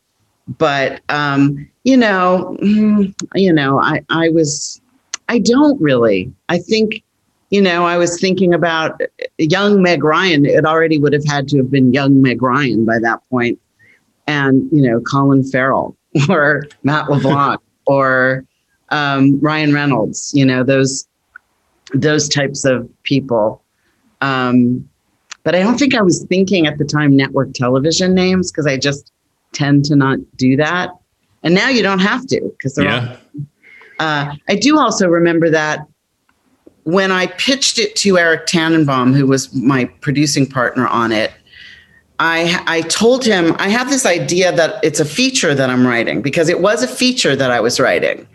But 0.57 1.01
um, 1.09 1.67
you 1.83 1.97
know, 1.97 2.57
mm, 2.61 3.13
you 3.35 3.51
know, 3.51 3.79
I 3.79 4.01
I 4.09 4.29
was, 4.29 4.81
I 5.27 5.39
don't 5.39 5.79
really. 5.81 6.31
I 6.47 6.59
think, 6.59 7.03
you 7.49 7.61
know, 7.61 7.85
I 7.85 7.97
was 7.97 8.19
thinking 8.19 8.53
about 8.53 8.99
young 9.37 9.81
Meg 9.81 10.03
Ryan. 10.03 10.45
It 10.45 10.65
already 10.65 10.97
would 10.99 11.13
have 11.13 11.25
had 11.25 11.47
to 11.49 11.57
have 11.57 11.71
been 11.71 11.93
young 11.93 12.21
Meg 12.21 12.41
Ryan 12.41 12.85
by 12.85 12.99
that 12.99 13.19
point, 13.29 13.59
and 14.27 14.69
you 14.71 14.81
know, 14.81 14.99
Colin 15.01 15.43
Farrell 15.43 15.95
or 16.29 16.63
Matt 16.83 17.09
LeBlanc 17.09 17.61
or 17.85 18.45
um, 18.89 19.39
Ryan 19.39 19.73
Reynolds, 19.73 20.31
you 20.33 20.45
know, 20.45 20.63
those 20.63 21.07
those 21.93 22.27
types 22.27 22.65
of 22.65 22.89
people. 23.03 23.63
Um, 24.21 24.87
but 25.43 25.55
I 25.55 25.59
don't 25.59 25.77
think 25.77 25.95
I 25.95 26.01
was 26.01 26.25
thinking 26.25 26.67
at 26.67 26.77
the 26.77 26.83
time 26.83 27.15
network 27.15 27.53
television 27.53 28.13
names 28.13 28.51
because 28.51 28.67
I 28.67 28.77
just 28.77 29.13
tend 29.53 29.85
to 29.85 29.95
not 29.95 30.19
do 30.35 30.57
that. 30.57 30.89
And 31.43 31.55
now 31.55 31.69
you 31.69 31.81
don't 31.81 31.99
have 31.99 32.25
to 32.27 32.41
because 32.41 32.75
they're 32.75 32.85
Yeah. 32.85 33.15
all. 33.37 33.43
Uh, 33.99 34.35
I 34.49 34.55
do 34.55 34.77
also 34.77 35.07
remember 35.07 35.49
that 35.49 35.87
when 36.87 37.11
I 37.11 37.27
pitched 37.27 37.79
it 37.79 37.97
to 37.97 38.17
Eric 38.17 38.45
Tannenbaum, 38.45 39.13
who 39.13 39.27
was 39.27 39.53
my 39.53 39.85
producing 39.99 40.45
partner 40.45 40.87
on 40.87 41.11
it, 41.11 41.33
I 42.17 42.63
I 42.65 42.79
told 42.83 43.25
him 43.25 43.57
I 43.59 43.67
have 43.67 43.89
this 43.89 44.05
idea 44.05 44.53
that 44.53 44.81
it's 44.85 45.01
a 45.01 45.05
feature 45.05 45.53
that 45.53 45.69
I'm 45.69 45.85
writing 45.85 46.21
because 46.21 46.47
it 46.47 46.61
was 46.61 46.83
a 46.83 46.87
feature 46.87 47.35
that 47.35 47.51
I 47.51 47.59
was 47.59 47.77
writing, 47.77 48.25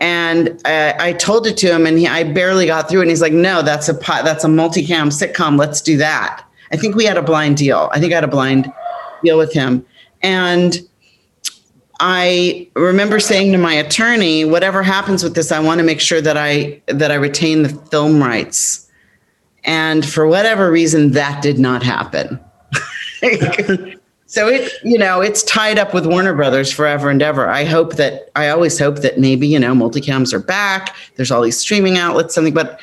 and 0.00 0.48
uh, 0.64 0.94
I 0.98 1.12
told 1.12 1.46
it 1.46 1.58
to 1.58 1.74
him, 1.74 1.84
and 1.84 1.98
he, 1.98 2.08
I 2.08 2.24
barely 2.24 2.64
got 2.64 2.88
through, 2.88 3.02
and 3.02 3.10
he's 3.10 3.20
like, 3.20 3.34
"No, 3.34 3.60
that's 3.60 3.90
a 3.90 3.92
that's 3.92 4.44
a 4.44 4.48
multicam 4.48 5.12
sitcom. 5.12 5.58
Let's 5.58 5.82
do 5.82 5.98
that." 5.98 6.42
I 6.72 6.78
think 6.78 6.96
we 6.96 7.04
had 7.04 7.18
a 7.18 7.22
blind 7.22 7.58
deal. 7.58 7.90
I 7.92 8.00
think 8.00 8.12
I 8.12 8.14
had 8.14 8.24
a 8.24 8.28
blind 8.28 8.72
deal 9.22 9.36
with 9.36 9.52
him, 9.52 9.84
and 10.22 10.80
I 12.00 12.68
remember 12.74 13.20
saying 13.20 13.52
to 13.52 13.58
my 13.58 13.74
attorney, 13.74 14.44
"Whatever 14.44 14.82
happens 14.82 15.22
with 15.22 15.34
this, 15.34 15.52
I 15.52 15.60
want 15.60 15.78
to 15.78 15.84
make 15.84 16.00
sure 16.00 16.20
that 16.20 16.36
I 16.36 16.80
that 16.86 17.10
I 17.10 17.14
retain 17.14 17.62
the 17.62 17.68
film 17.68 18.22
rights." 18.22 18.88
And 19.64 20.04
for 20.04 20.26
whatever 20.26 20.70
reason, 20.70 21.12
that 21.12 21.42
did 21.42 21.58
not 21.58 21.82
happen. 21.82 22.38
so 24.26 24.48
it, 24.48 24.70
you 24.82 24.98
know, 24.98 25.22
it's 25.22 25.42
tied 25.44 25.78
up 25.78 25.94
with 25.94 26.06
Warner 26.06 26.34
Brothers 26.34 26.70
forever 26.70 27.08
and 27.08 27.22
ever. 27.22 27.48
I 27.48 27.64
hope 27.64 27.94
that 27.94 28.30
I 28.36 28.48
always 28.48 28.78
hope 28.78 28.96
that 28.96 29.18
maybe 29.18 29.46
you 29.46 29.58
know 29.58 29.72
multicams 29.74 30.32
are 30.32 30.40
back. 30.40 30.94
There's 31.16 31.30
all 31.30 31.42
these 31.42 31.58
streaming 31.58 31.96
outlets, 31.96 32.34
something, 32.34 32.54
but 32.54 32.80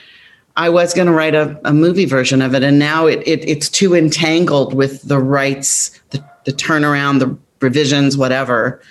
I 0.55 0.69
was 0.69 0.93
going 0.93 1.07
to 1.07 1.13
write 1.13 1.35
a, 1.35 1.59
a 1.63 1.73
movie 1.73 2.05
version 2.05 2.41
of 2.41 2.55
it, 2.55 2.63
and 2.63 2.79
now 2.79 3.05
it, 3.05 3.21
it 3.25 3.47
it's 3.47 3.69
too 3.69 3.93
entangled 3.93 4.73
with 4.73 5.01
the 5.03 5.19
rights, 5.19 5.99
the, 6.09 6.23
the 6.45 6.51
turnaround, 6.51 7.19
the 7.19 7.37
revisions, 7.61 8.17
whatever, 8.17 8.81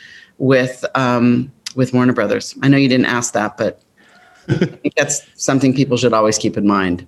with 0.40 0.84
um, 0.96 1.52
with 1.76 1.94
Warner 1.94 2.12
Brothers. 2.12 2.56
I 2.62 2.68
know 2.68 2.76
you 2.76 2.88
didn't 2.88 3.06
ask 3.06 3.32
that, 3.34 3.56
but 3.56 3.80
I 4.48 4.54
think 4.56 4.94
that's 4.96 5.22
something 5.36 5.72
people 5.72 5.96
should 5.96 6.12
always 6.12 6.36
keep 6.38 6.56
in 6.56 6.66
mind. 6.66 7.06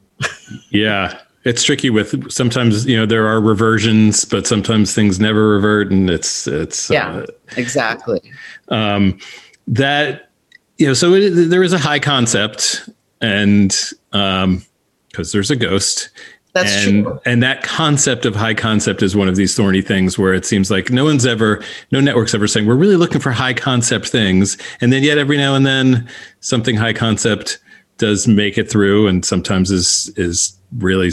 Yeah. 0.70 1.18
It's 1.44 1.64
tricky 1.64 1.90
with 1.90 2.30
sometimes, 2.30 2.86
you 2.86 2.96
know, 2.96 3.04
there 3.04 3.26
are 3.26 3.40
reversions, 3.40 4.24
but 4.24 4.46
sometimes 4.46 4.94
things 4.94 5.18
never 5.18 5.48
revert 5.48 5.90
and 5.90 6.08
it's 6.08 6.46
it's 6.46 6.88
Yeah, 6.88 7.10
uh, 7.10 7.26
exactly. 7.56 8.20
um, 8.68 9.18
that 9.66 10.30
you 10.78 10.86
know 10.86 10.94
so 10.94 11.14
it, 11.14 11.30
there 11.30 11.64
is 11.64 11.72
a 11.72 11.78
high 11.78 11.98
concept 11.98 12.88
and 13.20 13.76
um 14.12 14.62
because 15.08 15.32
there's 15.32 15.50
a 15.50 15.56
ghost 15.56 16.10
That's 16.54 16.86
and 16.86 17.04
true. 17.04 17.20
and 17.24 17.42
that 17.42 17.62
concept 17.62 18.26
of 18.26 18.34
high 18.36 18.52
concept 18.54 19.02
is 19.02 19.16
one 19.16 19.26
of 19.28 19.36
these 19.36 19.56
thorny 19.56 19.80
things 19.80 20.18
where 20.18 20.34
it 20.34 20.44
seems 20.44 20.70
like 20.70 20.90
no 20.90 21.04
one's 21.04 21.24
ever 21.24 21.62
no 21.92 22.00
network's 22.00 22.34
ever 22.34 22.46
saying 22.46 22.66
we're 22.66 22.74
really 22.74 22.96
looking 22.96 23.20
for 23.20 23.30
high 23.30 23.54
concept 23.54 24.08
things 24.08 24.58
and 24.82 24.92
then 24.92 25.02
yet 25.02 25.16
every 25.16 25.38
now 25.38 25.54
and 25.54 25.64
then 25.64 26.06
something 26.40 26.76
high 26.76 26.92
concept 26.92 27.58
does 27.96 28.28
make 28.28 28.58
it 28.58 28.70
through 28.70 29.06
and 29.06 29.24
sometimes 29.24 29.70
is 29.70 30.12
is 30.16 30.54
really 30.78 31.10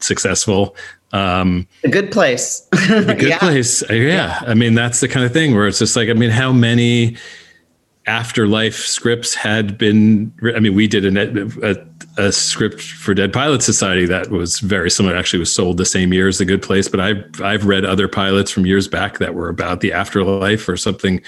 successful 0.00 0.74
um 1.12 1.66
A 1.84 1.88
good 1.88 2.10
place. 2.10 2.66
a 2.90 3.04
good 3.14 3.22
Yeah. 3.22 3.38
place. 3.38 3.82
Uh, 3.88 3.94
Yeah. 3.94 4.42
I 4.46 4.54
mean, 4.54 4.74
that's 4.74 5.00
the 5.00 5.08
kind 5.08 5.26
of 5.26 5.32
thing 5.32 5.54
where 5.54 5.68
it's 5.68 5.78
just 5.78 5.94
like, 5.94 6.08
I 6.08 6.14
mean, 6.14 6.30
how 6.30 6.52
many 6.52 7.16
afterlife 8.06 8.76
scripts 8.76 9.34
had 9.34 9.78
been, 9.78 10.32
I 10.54 10.60
mean, 10.60 10.74
we 10.74 10.88
did 10.88 11.16
a, 11.16 11.48
a, 11.62 11.76
a 12.24 12.32
script 12.32 12.82
for 12.82 13.14
Dead 13.14 13.32
Pilot 13.32 13.62
Society 13.62 14.06
that 14.06 14.30
was 14.30 14.58
very 14.58 14.90
similar. 14.90 15.16
Actually 15.16 15.38
was 15.38 15.54
sold 15.54 15.76
the 15.76 15.84
same 15.84 16.12
year 16.12 16.28
as 16.28 16.38
The 16.38 16.44
Good 16.44 16.62
Place, 16.62 16.88
but 16.88 17.00
I've, 17.00 17.40
I've 17.40 17.64
read 17.64 17.84
other 17.84 18.08
pilots 18.08 18.50
from 18.50 18.66
years 18.66 18.88
back 18.88 19.18
that 19.18 19.34
were 19.34 19.48
about 19.48 19.80
the 19.80 19.92
afterlife 19.92 20.68
or 20.68 20.76
something, 20.76 21.22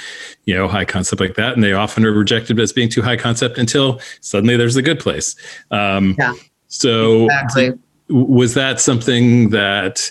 you 0.47 0.55
know, 0.55 0.66
high 0.66 0.85
concept 0.85 1.20
like 1.20 1.37
that. 1.37 1.55
And 1.55 1.62
they 1.62 1.72
often 1.72 2.05
are 2.05 2.12
rejected 2.12 2.59
as 2.59 2.72
being 2.72 2.89
too 2.89 3.03
high 3.03 3.16
concept 3.16 3.57
until 3.57 4.01
suddenly 4.20 4.57
there's 4.57 4.75
The 4.75 4.83
Good 4.83 4.99
Place. 4.99 5.37
Um, 5.70 6.16
yeah. 6.18 6.35
So 6.66 7.27
Exactly. 7.27 7.72
was 8.09 8.55
that 8.55 8.81
something 8.81 9.51
that 9.51 10.11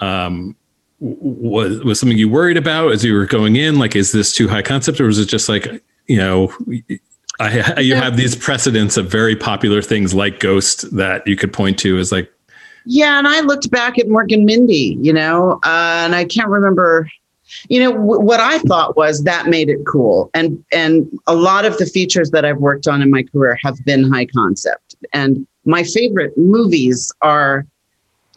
um, 0.00 0.56
was 0.98 1.82
was 1.84 1.98
something 1.98 2.18
you 2.18 2.28
worried 2.28 2.56
about 2.56 2.92
as 2.92 3.04
you 3.04 3.14
were 3.14 3.26
going 3.26 3.56
in? 3.56 3.78
Like, 3.78 3.96
is 3.96 4.12
this 4.12 4.34
too 4.34 4.48
high 4.48 4.62
concept, 4.62 5.00
or 5.00 5.06
was 5.06 5.18
it 5.18 5.26
just 5.26 5.48
like 5.48 5.82
you 6.06 6.16
know, 6.16 6.52
I, 7.40 7.80
you 7.80 7.94
have 7.94 8.16
these 8.16 8.36
precedents 8.36 8.96
of 8.96 9.10
very 9.10 9.36
popular 9.36 9.82
things 9.82 10.14
like 10.14 10.40
Ghost 10.40 10.94
that 10.96 11.26
you 11.26 11.36
could 11.36 11.52
point 11.52 11.78
to 11.80 11.98
as 11.98 12.12
like, 12.12 12.32
Yeah, 12.84 13.18
and 13.18 13.26
I 13.26 13.40
looked 13.40 13.70
back 13.70 13.98
at 13.98 14.06
Mork 14.06 14.32
and 14.32 14.44
Mindy, 14.44 14.98
you 15.00 15.12
know, 15.12 15.60
uh, 15.64 16.02
and 16.04 16.14
I 16.14 16.24
can't 16.24 16.48
remember. 16.48 17.08
You 17.68 17.80
know 17.80 17.92
w- 17.92 18.20
what 18.20 18.40
I 18.40 18.60
thought 18.60 18.96
was 18.96 19.24
that 19.24 19.46
made 19.46 19.68
it 19.68 19.84
cool, 19.86 20.30
and 20.32 20.64
and 20.72 21.06
a 21.26 21.34
lot 21.34 21.66
of 21.66 21.76
the 21.76 21.84
features 21.84 22.30
that 22.30 22.46
I've 22.46 22.58
worked 22.58 22.88
on 22.88 23.02
in 23.02 23.10
my 23.10 23.24
career 23.24 23.58
have 23.62 23.76
been 23.84 24.10
high 24.10 24.24
concept, 24.24 24.96
and 25.12 25.46
my 25.66 25.82
favorite 25.82 26.36
movies 26.38 27.12
are 27.20 27.66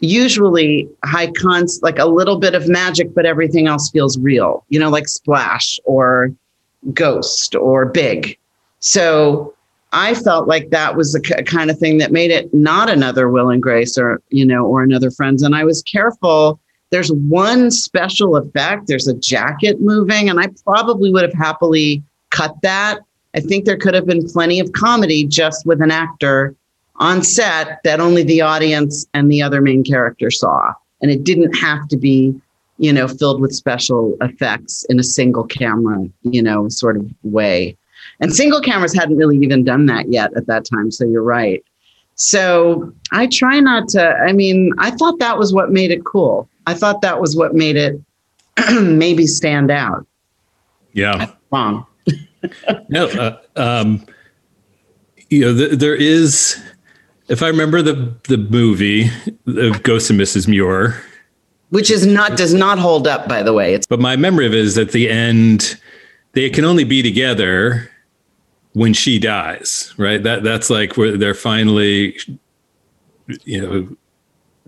usually 0.00 0.88
high 1.04 1.30
cons, 1.30 1.80
like 1.82 1.98
a 1.98 2.04
little 2.04 2.38
bit 2.38 2.54
of 2.54 2.68
magic, 2.68 3.14
but 3.14 3.24
everything 3.24 3.66
else 3.66 3.90
feels 3.90 4.18
real. 4.18 4.64
You 4.68 4.80
know, 4.80 4.90
like 4.90 5.08
Splash 5.08 5.80
or 5.84 6.30
Ghost 6.92 7.54
or 7.54 7.86
Big. 7.86 8.38
So 8.80 9.54
I 9.92 10.14
felt 10.14 10.48
like 10.48 10.70
that 10.70 10.96
was 10.96 11.12
the 11.12 11.20
k- 11.20 11.42
kind 11.44 11.70
of 11.70 11.78
thing 11.78 11.98
that 11.98 12.12
made 12.12 12.30
it 12.30 12.52
not 12.52 12.90
another 12.90 13.28
Will 13.28 13.50
and 13.50 13.62
Grace 13.62 13.96
or 13.96 14.20
you 14.30 14.44
know 14.44 14.64
or 14.64 14.82
another 14.82 15.10
Friends. 15.10 15.42
And 15.42 15.54
I 15.54 15.64
was 15.64 15.82
careful 15.82 16.60
there's 16.90 17.10
one 17.10 17.70
special 17.70 18.36
effect. 18.36 18.86
There's 18.86 19.08
a 19.08 19.14
jacket 19.14 19.80
moving, 19.80 20.30
and 20.30 20.38
I 20.38 20.48
probably 20.64 21.12
would 21.12 21.22
have 21.22 21.34
happily 21.34 22.02
cut 22.30 22.54
that. 22.62 23.00
I 23.34 23.40
think 23.40 23.64
there 23.64 23.76
could 23.76 23.94
have 23.94 24.06
been 24.06 24.28
plenty 24.28 24.60
of 24.60 24.72
comedy 24.72 25.26
just 25.26 25.66
with 25.66 25.82
an 25.82 25.90
actor 25.90 26.54
on 26.96 27.22
set 27.22 27.80
that 27.84 28.00
only 28.00 28.22
the 28.22 28.40
audience 28.40 29.06
and 29.12 29.30
the 29.30 29.42
other 29.42 29.60
main 29.60 29.84
character 29.84 30.30
saw. 30.30 30.72
And 31.02 31.10
it 31.10 31.24
didn't 31.24 31.54
have 31.54 31.86
to 31.88 31.96
be, 31.96 32.34
you 32.78 32.92
know, 32.92 33.08
filled 33.08 33.40
with 33.40 33.54
special 33.54 34.16
effects 34.20 34.84
in 34.88 34.98
a 34.98 35.02
single 35.02 35.44
camera, 35.44 36.06
you 36.22 36.42
know, 36.42 36.68
sort 36.68 36.96
of 36.96 37.10
way. 37.22 37.76
And 38.20 38.34
single 38.34 38.60
cameras 38.60 38.94
hadn't 38.94 39.16
really 39.16 39.38
even 39.38 39.64
done 39.64 39.86
that 39.86 40.10
yet 40.10 40.36
at 40.36 40.46
that 40.46 40.64
time. 40.64 40.90
So 40.90 41.04
you're 41.04 41.22
right. 41.22 41.64
So 42.14 42.92
I 43.12 43.26
try 43.26 43.60
not 43.60 43.88
to, 43.90 44.08
I 44.08 44.32
mean, 44.32 44.72
I 44.78 44.90
thought 44.90 45.18
that 45.18 45.38
was 45.38 45.52
what 45.52 45.70
made 45.70 45.90
it 45.90 46.04
cool. 46.04 46.48
I 46.66 46.74
thought 46.74 47.02
that 47.02 47.20
was 47.20 47.36
what 47.36 47.54
made 47.54 47.76
it 47.76 48.00
maybe 48.80 49.26
stand 49.26 49.70
out. 49.70 50.06
Yeah. 50.92 51.30
Wrong. 51.52 51.86
no, 52.88 53.06
uh, 53.08 53.38
um, 53.56 54.04
you 55.28 55.40
know, 55.40 55.54
th- 55.54 55.78
there 55.78 55.94
is, 55.94 56.62
if 57.28 57.42
I 57.42 57.48
remember 57.48 57.82
the 57.82 58.14
the 58.28 58.36
movie 58.36 59.10
of 59.46 59.82
Ghost 59.82 60.10
and 60.10 60.20
Mrs. 60.20 60.46
Muir, 60.46 61.02
which 61.70 61.90
is 61.90 62.06
not 62.06 62.36
does 62.36 62.54
not 62.54 62.78
hold 62.78 63.06
up, 63.06 63.28
by 63.28 63.42
the 63.42 63.52
way. 63.52 63.74
It's 63.74 63.86
but 63.86 64.00
my 64.00 64.16
memory 64.16 64.46
of 64.46 64.52
it 64.54 64.60
is 64.60 64.78
at 64.78 64.92
the 64.92 65.08
end, 65.10 65.80
they 66.32 66.50
can 66.50 66.64
only 66.64 66.84
be 66.84 67.02
together 67.02 67.90
when 68.72 68.92
she 68.92 69.18
dies, 69.18 69.92
right? 69.96 70.22
That 70.22 70.42
that's 70.42 70.70
like 70.70 70.96
where 70.96 71.16
they're 71.16 71.34
finally, 71.34 72.18
you 73.44 73.60
know, 73.60 73.96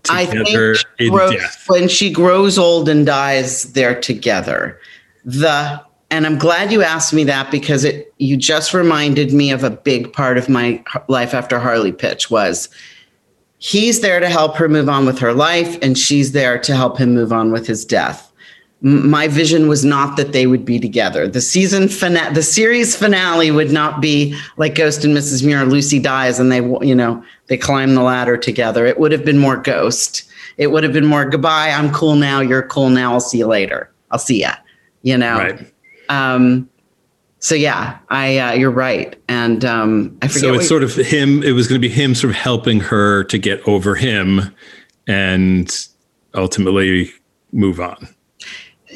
I 0.08 0.24
think 0.24 0.46
together 0.46 0.76
in 0.98 1.12
grows- 1.12 1.34
death. 1.34 1.64
when 1.68 1.88
she 1.88 2.10
grows 2.10 2.58
old 2.58 2.88
and 2.88 3.04
dies, 3.04 3.64
they're 3.72 4.00
together. 4.00 4.80
The 5.24 5.82
and 6.10 6.24
I'm 6.26 6.38
glad 6.38 6.72
you 6.72 6.82
asked 6.82 7.12
me 7.12 7.24
that 7.24 7.50
because 7.50 7.84
it 7.84 8.12
you 8.18 8.36
just 8.36 8.72
reminded 8.72 9.32
me 9.32 9.50
of 9.50 9.62
a 9.62 9.70
big 9.70 10.12
part 10.12 10.38
of 10.38 10.48
my 10.48 10.82
life 11.08 11.34
after 11.34 11.58
Harley 11.58 11.92
pitch 11.92 12.30
was 12.30 12.68
he's 13.58 14.00
there 14.00 14.20
to 14.20 14.28
help 14.28 14.56
her 14.56 14.68
move 14.68 14.88
on 14.88 15.04
with 15.06 15.18
her 15.18 15.32
life 15.32 15.76
and 15.82 15.98
she's 15.98 16.32
there 16.32 16.58
to 16.60 16.74
help 16.74 16.98
him 16.98 17.14
move 17.14 17.32
on 17.32 17.50
with 17.52 17.66
his 17.66 17.84
death. 17.84 18.30
M- 18.84 19.10
My 19.10 19.26
vision 19.28 19.66
was 19.68 19.84
not 19.84 20.16
that 20.16 20.32
they 20.32 20.46
would 20.46 20.64
be 20.64 20.78
together. 20.78 21.26
The 21.26 21.40
season 21.40 21.88
finale, 21.88 22.32
the 22.34 22.42
series 22.42 22.94
finale 22.96 23.50
would 23.50 23.72
not 23.72 24.00
be 24.00 24.38
like 24.56 24.76
Ghost 24.76 25.04
and 25.04 25.16
Mrs. 25.16 25.44
Muir. 25.44 25.64
Lucy 25.64 25.98
dies 25.98 26.38
and 26.38 26.52
they, 26.52 26.60
you 26.86 26.94
know, 26.94 27.22
they 27.48 27.56
climb 27.56 27.94
the 27.94 28.02
ladder 28.02 28.36
together. 28.36 28.86
It 28.86 29.00
would 29.00 29.10
have 29.12 29.24
been 29.24 29.38
more 29.38 29.56
Ghost. 29.56 30.24
It 30.56 30.68
would 30.72 30.84
have 30.84 30.92
been 30.92 31.06
more 31.06 31.24
goodbye. 31.24 31.70
I'm 31.70 31.92
cool 31.92 32.14
now. 32.16 32.40
You're 32.40 32.62
cool 32.66 32.90
now. 32.90 33.12
I'll 33.12 33.20
see 33.20 33.38
you 33.38 33.46
later. 33.46 33.90
I'll 34.10 34.18
see 34.18 34.40
ya. 34.40 34.54
You 35.02 35.18
know. 35.18 35.36
Right. 35.38 35.72
Um. 36.08 36.68
So 37.40 37.54
yeah, 37.54 37.98
I 38.08 38.38
uh, 38.38 38.52
you're 38.52 38.70
right, 38.70 39.16
and 39.28 39.64
um, 39.64 40.16
I 40.22 40.28
forget. 40.28 40.40
So 40.40 40.54
it's 40.54 40.68
sort 40.68 40.82
of 40.82 40.94
him. 40.94 41.42
It 41.42 41.52
was 41.52 41.68
going 41.68 41.80
to 41.80 41.88
be 41.88 41.92
him 41.92 42.14
sort 42.14 42.30
of 42.30 42.36
helping 42.36 42.80
her 42.80 43.24
to 43.24 43.38
get 43.38 43.66
over 43.68 43.94
him, 43.94 44.52
and 45.06 45.86
ultimately 46.34 47.12
move 47.52 47.80
on. 47.80 48.08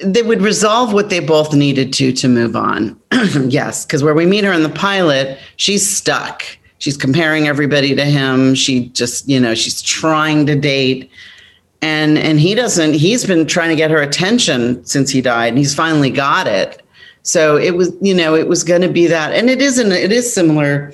they 0.05 0.23
would 0.23 0.43
resolve 0.43 0.93
what 0.93 1.11
they 1.11 1.21
both 1.21 1.55
needed 1.55 1.93
to 1.95 2.13
to 2.13 2.29
move 2.29 2.57
on. 2.57 2.99
yes, 3.49 3.87
because 3.87 4.03
where 4.03 4.15
we 4.15 4.27
meet 4.27 4.45
her 4.45 4.53
in 4.53 4.63
the 4.63 4.69
pilot, 4.69 5.39
she's 5.57 5.89
stuck. 5.89 6.43
She's 6.79 6.97
comparing 6.97 7.47
everybody 7.47 7.95
to 7.95 8.05
him. 8.05 8.57
She 8.57 8.89
just, 8.89 9.29
you 9.29 9.39
know, 9.39 9.55
she's 9.55 9.81
trying 9.81 10.47
to 10.47 10.57
date. 10.57 11.11
And 11.81 12.19
and 12.19 12.41
he 12.41 12.55
doesn't, 12.55 12.95
he's 12.95 13.25
been 13.25 13.47
trying 13.47 13.69
to 13.69 13.77
get 13.77 13.91
her 13.91 14.03
attention 14.03 14.85
since 14.85 15.11
he 15.11 15.21
died, 15.21 15.49
and 15.49 15.59
he's 15.59 15.75
finally 15.75 16.11
got 16.11 16.47
it. 16.47 16.82
So 17.23 17.57
it 17.57 17.77
was, 17.77 17.93
you 18.01 18.15
know, 18.15 18.35
it 18.35 18.49
was 18.49 18.65
gonna 18.65 18.89
be 18.89 19.07
that. 19.07 19.33
And 19.33 19.49
it 19.49 19.63
isn't, 19.63 19.93
it 19.93 20.13
is 20.13 20.33
similar, 20.33 20.93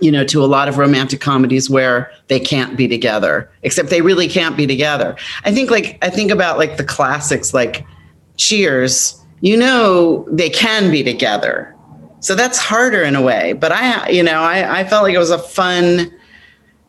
you 0.00 0.12
know, 0.12 0.24
to 0.24 0.44
a 0.44 0.46
lot 0.46 0.68
of 0.68 0.78
romantic 0.78 1.20
comedies 1.20 1.68
where 1.68 2.10
they 2.28 2.40
can't 2.40 2.76
be 2.76 2.86
together, 2.86 3.50
except 3.62 3.90
they 3.90 4.02
really 4.02 4.28
can't 4.28 4.56
be 4.56 4.66
together. 4.66 5.16
I 5.44 5.52
think 5.52 5.70
like 5.70 5.98
I 6.02 6.10
think 6.10 6.30
about 6.30 6.58
like 6.58 6.76
the 6.76 6.84
classics 6.84 7.52
like 7.52 7.84
Cheers, 8.36 9.22
you 9.42 9.56
know 9.56 10.26
they 10.30 10.48
can 10.48 10.90
be 10.90 11.02
together. 11.02 11.74
So 12.20 12.34
that's 12.34 12.58
harder 12.58 13.02
in 13.02 13.16
a 13.16 13.22
way. 13.22 13.54
But 13.54 13.72
I, 13.72 14.08
you 14.10 14.22
know, 14.22 14.40
I, 14.40 14.80
I 14.80 14.84
felt 14.84 15.02
like 15.02 15.14
it 15.14 15.18
was 15.18 15.30
a 15.30 15.38
fun, 15.38 16.12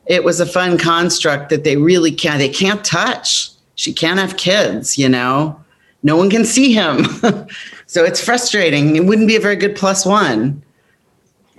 it 0.06 0.24
was 0.24 0.40
a 0.40 0.46
fun 0.46 0.78
construct 0.78 1.50
that 1.50 1.64
they 1.64 1.78
really 1.78 2.12
can't, 2.12 2.38
they 2.38 2.50
can't 2.50 2.84
touch. 2.84 3.50
She 3.76 3.94
can't 3.94 4.20
have 4.20 4.38
kids, 4.38 4.98
you 4.98 5.10
know, 5.10 5.60
no 6.04 6.18
one 6.18 6.30
can 6.30 6.46
see 6.46 6.74
him. 6.74 7.06
so 7.92 8.06
it's 8.06 8.24
frustrating. 8.24 8.96
It 8.96 9.06
wouldn't 9.06 9.28
be 9.28 9.36
a 9.36 9.40
very 9.40 9.58
good 9.58 9.76
plus 9.76 10.06
one, 10.06 10.64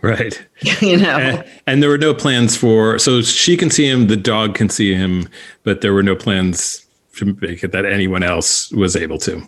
Right. 0.01 0.45
you 0.80 0.97
know. 0.97 1.18
And, 1.18 1.45
and 1.66 1.83
there 1.83 1.91
were 1.91 1.99
no 1.99 2.14
plans 2.14 2.57
for 2.57 2.99
so 2.99 3.20
she 3.20 3.55
can 3.55 3.70
see 3.70 3.87
him, 3.87 4.09
the 4.09 4.16
dog 4.16 4.55
can 4.55 4.70
see 4.70 4.95
him, 4.95 5.28
but 5.62 5.83
there 5.83 5.93
were 5.93 6.03
no 6.03 6.16
plans 6.16 6.87
to 7.16 7.37
make 7.41 7.62
it 7.62 7.72
that 7.72 7.85
anyone 7.85 8.22
else 8.22 8.72
was 8.72 8.97
able 8.97 9.18
to. 9.18 9.47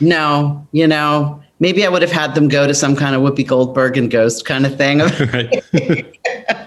No, 0.00 0.66
you 0.72 0.88
know, 0.88 1.40
maybe 1.60 1.86
I 1.86 1.88
would 1.88 2.02
have 2.02 2.10
had 2.10 2.34
them 2.34 2.48
go 2.48 2.66
to 2.66 2.74
some 2.74 2.96
kind 2.96 3.14
of 3.14 3.22
Whoopi 3.22 3.46
Goldberg 3.46 3.96
and 3.96 4.10
Ghost 4.10 4.44
kind 4.44 4.66
of 4.66 4.76
thing. 4.76 5.00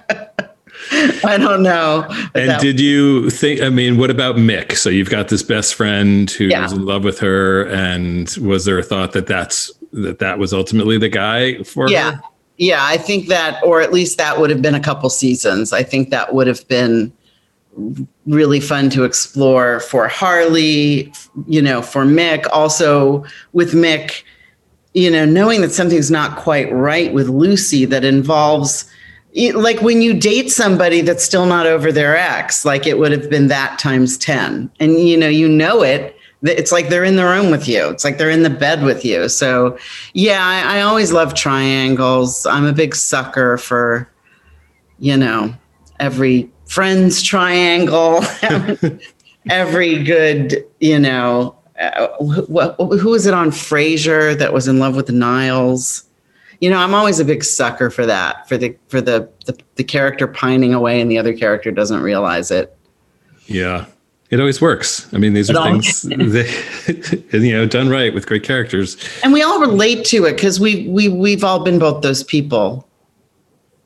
I 1.24 1.38
don't 1.38 1.64
know. 1.64 2.05
And 2.36 2.49
that- 2.49 2.62
did 2.62 2.80
you 2.80 3.30
think? 3.30 3.62
I 3.62 3.70
mean, 3.70 3.97
what 3.97 4.10
about 4.10 4.36
Mick? 4.36 4.76
So 4.78 4.89
you've 4.89 5.10
got 5.10 5.28
this 5.30 5.43
best 5.43 5.76
friend 5.76 6.30
who 6.32 6.45
Yeah. 6.45 6.64
was 6.64 6.74
in 6.74 6.86
love 6.86 7.03
with 7.03 7.20
her, 7.20 7.64
and 7.68 8.30
was 8.41 8.66
there 8.66 8.78
a 8.78 8.84
thought 8.84 9.12
that 9.14 9.28
that's 9.28 9.72
that 9.93 10.20
that 10.20 10.38
was 10.39 10.53
ultimately 10.53 10.97
the 10.97 11.10
guy 11.10 11.64
for 11.64 11.89
yeah, 11.89 12.14
her? 12.14 12.22
yeah, 12.58 12.80
I 12.84 12.97
think 12.97 13.28
that, 13.28 13.64
or 13.64 13.82
at 13.82 13.93
least 13.93 14.18
that 14.18 14.39
would 14.39 14.49
have 14.49 14.62
been 14.62 14.76
a 14.76 14.80
couple 14.80 15.10
seasons. 15.10 15.72
I 15.74 15.84
think 15.84 16.10
that 16.10 16.34
would 16.34 16.47
have 16.47 16.68
been 16.68 17.12
really 18.26 18.60
fun 18.60 18.89
to 18.89 19.03
explore 19.03 19.80
for 19.82 20.08
Harley, 20.08 21.14
you 21.47 21.62
know, 21.62 21.82
for 21.82 22.05
Mick. 22.05 22.45
Also 22.51 23.24
with 23.53 23.74
Mick, 23.74 24.24
you 24.93 25.12
know, 25.12 25.26
knowing 25.26 25.62
that 25.62 25.72
something's 25.72 26.10
not 26.10 26.38
quite 26.38 26.72
right 26.74 27.14
with 27.14 27.30
Lucy 27.30 27.86
that 27.86 28.03
involves 28.03 28.86
like 29.53 29.81
when 29.81 30.01
you 30.01 30.13
date 30.13 30.51
somebody 30.51 31.01
that's 31.01 31.23
still 31.23 31.45
not 31.45 31.67
over 31.67 31.91
their 31.91 32.17
ex, 32.17 32.65
like 32.65 32.88
it 32.88 32.97
would 32.97 33.11
have 33.11 33.29
been 33.29 33.47
that 33.47 33.77
times 33.77 34.17
10. 34.17 34.71
And 34.79 34.99
you 34.99 35.17
know, 35.17 35.27
you 35.27 35.47
know 35.47 35.83
it. 35.83 36.15
It's 36.43 36.71
like 36.71 36.89
they're 36.89 37.03
in 37.03 37.15
the 37.15 37.25
room 37.25 37.49
with 37.49 37.67
you. 37.67 37.89
It's 37.89 38.03
like 38.03 38.17
they're 38.17 38.29
in 38.29 38.43
the 38.43 38.49
bed 38.49 38.83
with 38.83 39.03
you. 39.03 39.27
So 39.29 39.77
yeah, 40.13 40.45
I, 40.45 40.77
I 40.77 40.81
always 40.81 41.11
love 41.11 41.33
triangles. 41.33 42.45
I'm 42.45 42.65
a 42.65 42.73
big 42.73 42.95
sucker 42.95 43.57
for, 43.57 44.09
you 44.99 45.17
know, 45.17 45.53
every 45.99 46.51
friends 46.65 47.21
triangle, 47.21 48.23
every 49.49 50.03
good, 50.03 50.63
you 50.79 50.99
know, 50.99 51.55
uh, 51.79 52.07
wh- 52.19 52.75
who 52.99 53.09
was 53.09 53.25
it 53.25 53.33
on 53.33 53.51
Frasier 53.51 54.38
that 54.38 54.53
was 54.53 54.67
in 54.67 54.79
love 54.79 54.95
with 54.95 55.11
Niles? 55.11 56.07
You 56.60 56.70
know, 56.70 56.78
I'm 56.78 56.93
always 56.93 57.20
a 57.20 57.26
big 57.26 57.43
sucker 57.43 57.89
for 57.89 58.05
that, 58.05 58.47
for 58.49 58.58
the 58.58 58.76
for 58.88 58.99
the 59.01 59.30
the, 59.45 59.58
the 59.76 59.84
character 59.84 60.28
pining 60.28 60.74
away 60.74 60.99
and 61.01 61.10
the 61.12 61.18
other 61.18 61.34
character 61.34 61.72
doesn't 61.72 62.01
realize 62.01 62.49
it. 62.51 62.76
Yeah, 63.45 63.86
it 64.30 64.39
always 64.39 64.60
works. 64.60 65.08
I 65.14 65.18
mean, 65.18 65.34
these 65.34 65.49
It 65.49 65.55
are 65.55 65.64
things 65.72 66.01
that, 66.03 67.24
you 67.32 67.51
know 67.53 67.66
done 67.66 67.89
right 67.89 68.14
with 68.14 68.26
great 68.26 68.43
characters. 68.43 68.97
And 69.24 69.32
we 69.34 69.41
all 69.43 69.60
relate 69.60 70.03
to 70.05 70.26
it 70.26 70.34
because 70.36 70.60
we 70.60 70.88
we 70.89 71.10
we've 71.10 71.43
all 71.43 71.64
been 71.64 71.80
both 71.80 72.01
those 72.01 72.24
people. 72.24 72.88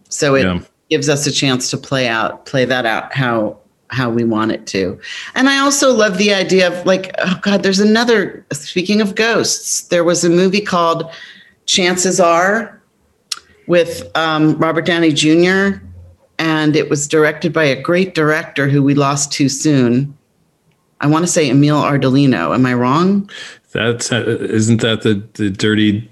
So 0.09 0.36
it 0.36 0.43
Yeah. 0.43 0.61
gives 0.89 1.09
us 1.09 1.28
a 1.28 1.32
chance 1.32 1.69
to 1.72 1.78
play 1.78 2.07
out 2.07 2.45
play 2.45 2.65
that 2.65 2.86
out 2.86 3.13
how 3.13 3.57
how 3.89 4.09
we 4.09 4.24
want 4.24 4.53
it 4.53 4.65
to. 4.67 4.97
And 5.36 5.49
I 5.49 5.57
also 5.59 5.91
love 5.91 6.17
the 6.17 6.34
idea 6.34 6.67
of 6.72 6.86
like 6.86 7.13
oh 7.19 7.38
god 7.41 7.63
there's 7.63 7.80
another 7.82 8.45
speaking 8.53 9.01
of 9.01 9.15
ghosts 9.15 9.82
there 9.89 10.05
was 10.05 10.24
a 10.24 10.30
movie 10.30 10.61
called 10.61 11.11
Chances 11.66 12.20
Are 12.20 12.82
with 13.68 14.09
um, 14.16 14.57
Robert 14.57 14.86
Downey 14.86 15.14
Jr. 15.14 15.82
and 16.39 16.76
it 16.76 16.89
was 16.89 17.07
directed 17.07 17.53
by 17.53 17.64
a 17.64 17.82
great 17.82 18.16
director 18.16 18.68
who 18.68 18.84
we 18.84 18.95
lost 18.95 19.32
too 19.32 19.49
soon. 19.49 20.18
I 20.99 21.07
want 21.07 21.26
to 21.26 21.32
say 21.32 21.49
Emile 21.49 21.82
Ardolino. 21.82 22.53
Am 22.53 22.66
I 22.66 22.74
wrong? 22.74 23.30
That's 23.72 24.12
uh, 24.12 24.26
isn't 24.26 24.82
that 24.82 25.01
the 25.01 25.26
the 25.34 25.49
dirty 25.49 26.12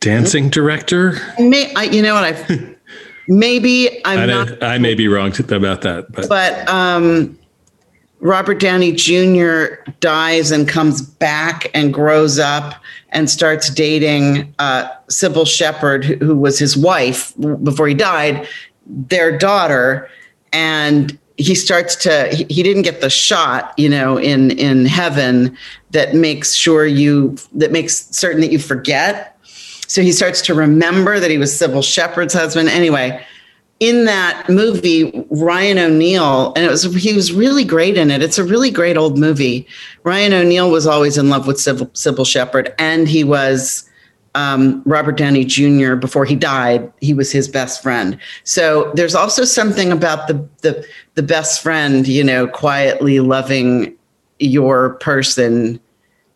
dancing 0.00 0.48
director? 0.48 1.18
May 1.38 1.72
I, 1.74 1.84
you 1.84 2.02
know 2.02 2.14
what 2.14 2.24
I 2.24 2.76
maybe 3.28 4.00
I'm 4.04 4.20
I, 4.20 4.26
not 4.26 4.62
I 4.62 4.78
may 4.78 4.94
be 4.94 5.08
wrong 5.08 5.32
about 5.50 5.82
that, 5.82 6.10
but 6.12 6.28
but 6.28 6.68
um 6.68 7.38
Robert 8.20 8.58
Downey 8.58 8.92
Jr. 8.92 9.90
dies 10.00 10.50
and 10.50 10.66
comes 10.68 11.02
back 11.02 11.70
and 11.74 11.92
grows 11.92 12.38
up 12.38 12.82
and 13.10 13.28
starts 13.28 13.70
dating 13.70 14.54
uh, 14.58 14.88
Cybill 15.08 15.46
Shepherd, 15.46 16.04
who, 16.04 16.36
was 16.36 16.58
his 16.58 16.76
wife 16.76 17.34
before 17.62 17.86
he 17.86 17.94
died, 17.94 18.48
their 18.86 19.36
daughter. 19.36 20.08
And 20.52 21.18
he 21.36 21.54
starts 21.54 21.94
to 21.96 22.28
he, 22.28 22.44
he 22.48 22.62
didn't 22.62 22.82
get 22.82 23.00
the 23.00 23.10
shot 23.10 23.74
you 23.76 23.88
know 23.88 24.16
in 24.16 24.50
in 24.52 24.86
heaven 24.86 25.56
that 25.90 26.14
makes 26.14 26.54
sure 26.54 26.86
you 26.86 27.36
that 27.52 27.72
makes 27.72 28.06
certain 28.16 28.40
that 28.40 28.50
you 28.50 28.58
forget 28.58 29.38
so 29.86 30.00
he 30.00 30.12
starts 30.12 30.40
to 30.40 30.54
remember 30.54 31.20
that 31.20 31.30
he 31.30 31.38
was 31.38 31.52
Cybill 31.52 31.84
Shepherd's 31.84 32.32
husband 32.32 32.68
anyway 32.70 33.22
in 33.80 34.06
that 34.06 34.48
movie 34.48 35.26
ryan 35.30 35.78
o'neal 35.78 36.52
and 36.56 36.64
it 36.64 36.70
was 36.70 36.84
he 36.94 37.12
was 37.12 37.32
really 37.32 37.64
great 37.64 37.96
in 37.96 38.10
it 38.10 38.22
it's 38.22 38.38
a 38.38 38.44
really 38.44 38.70
great 38.70 38.96
old 38.96 39.18
movie 39.18 39.66
ryan 40.02 40.32
o'neal 40.32 40.70
was 40.70 40.86
always 40.86 41.18
in 41.18 41.28
love 41.28 41.46
with 41.46 41.56
Cybill, 41.56 41.90
Cybill 41.92 42.26
Shepherd 42.26 42.74
and 42.78 43.06
he 43.06 43.22
was 43.22 43.88
um, 44.36 44.82
Robert 44.84 45.16
Downey 45.16 45.46
Jr. 45.46 45.94
before 45.94 46.26
he 46.26 46.36
died, 46.36 46.92
he 47.00 47.14
was 47.14 47.32
his 47.32 47.48
best 47.48 47.82
friend. 47.82 48.18
So 48.44 48.92
there's 48.94 49.14
also 49.14 49.44
something 49.44 49.90
about 49.90 50.28
the 50.28 50.46
the 50.60 50.86
the 51.14 51.22
best 51.22 51.62
friend, 51.62 52.06
you 52.06 52.22
know, 52.22 52.46
quietly 52.46 53.18
loving 53.20 53.96
your 54.38 54.94
person 54.96 55.80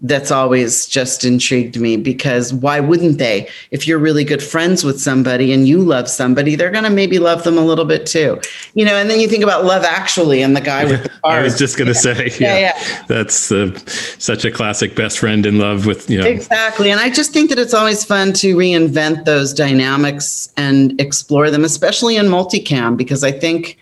that's 0.03 0.31
always 0.31 0.87
just 0.87 1.25
intrigued 1.25 1.79
me 1.79 1.97
because 1.97 2.55
why 2.55 2.81
wouldn't 2.81 3.19
they? 3.19 3.49
If 3.71 3.87
you're 3.87 3.99
really 3.99 4.25
good 4.25 4.43
friends 4.43 4.83
with 4.83 4.99
somebody 5.01 5.53
and 5.53 5.69
you 5.69 5.79
love 5.81 6.09
somebody, 6.09 6.55
they're 6.57 6.71
going 6.71 6.85
to 6.85 6.91
maybe 6.91 7.19
love 7.19 7.45
them 7.45 7.59
a 7.59 7.65
little 7.65 7.85
bit 7.85 8.07
too. 8.07 8.41
You 8.75 8.87
know, 8.87 8.95
and 8.95 9.11
then 9.11 9.21
you 9.21 9.29
think 9.29 9.45
about 9.45 9.65
Love 9.67 9.85
Actually 9.85 10.41
and 10.41 10.57
the 10.57 10.61
guy 10.63 10.87
with 10.87 11.03
the 11.03 11.11
I 11.25 11.43
was 11.43 11.59
just 11.59 11.77
going 11.77 11.93
to 11.93 11.95
Yeah. 11.95 12.15
say, 12.15 12.31
Yeah, 12.41 12.59
yeah, 12.59 12.73
yeah. 12.83 13.03
that's 13.09 13.53
uh, 13.53 13.77
such 14.19 14.45
a 14.47 14.51
classic 14.51 14.97
best 14.97 15.19
friend 15.19 15.45
in 15.45 15.59
love 15.59 15.85
with, 15.85 16.09
you 16.09 16.19
know, 16.21 16.27
Exactly. 16.27 16.91
And 16.91 16.99
I 16.99 17.11
just 17.11 17.33
think 17.33 17.51
that 17.51 17.59
it's 17.59 17.75
always 17.75 18.03
fun 18.03 18.33
to 18.35 18.57
reinvent 18.57 19.27
those 19.27 19.53
dynamics 19.53 20.51
and 20.57 20.99
explore 20.99 21.51
them, 21.51 21.63
especially 21.65 22.17
in 22.17 22.27
multicam, 22.27 22.97
because 22.97 23.23
I 23.23 23.33
think, 23.33 23.77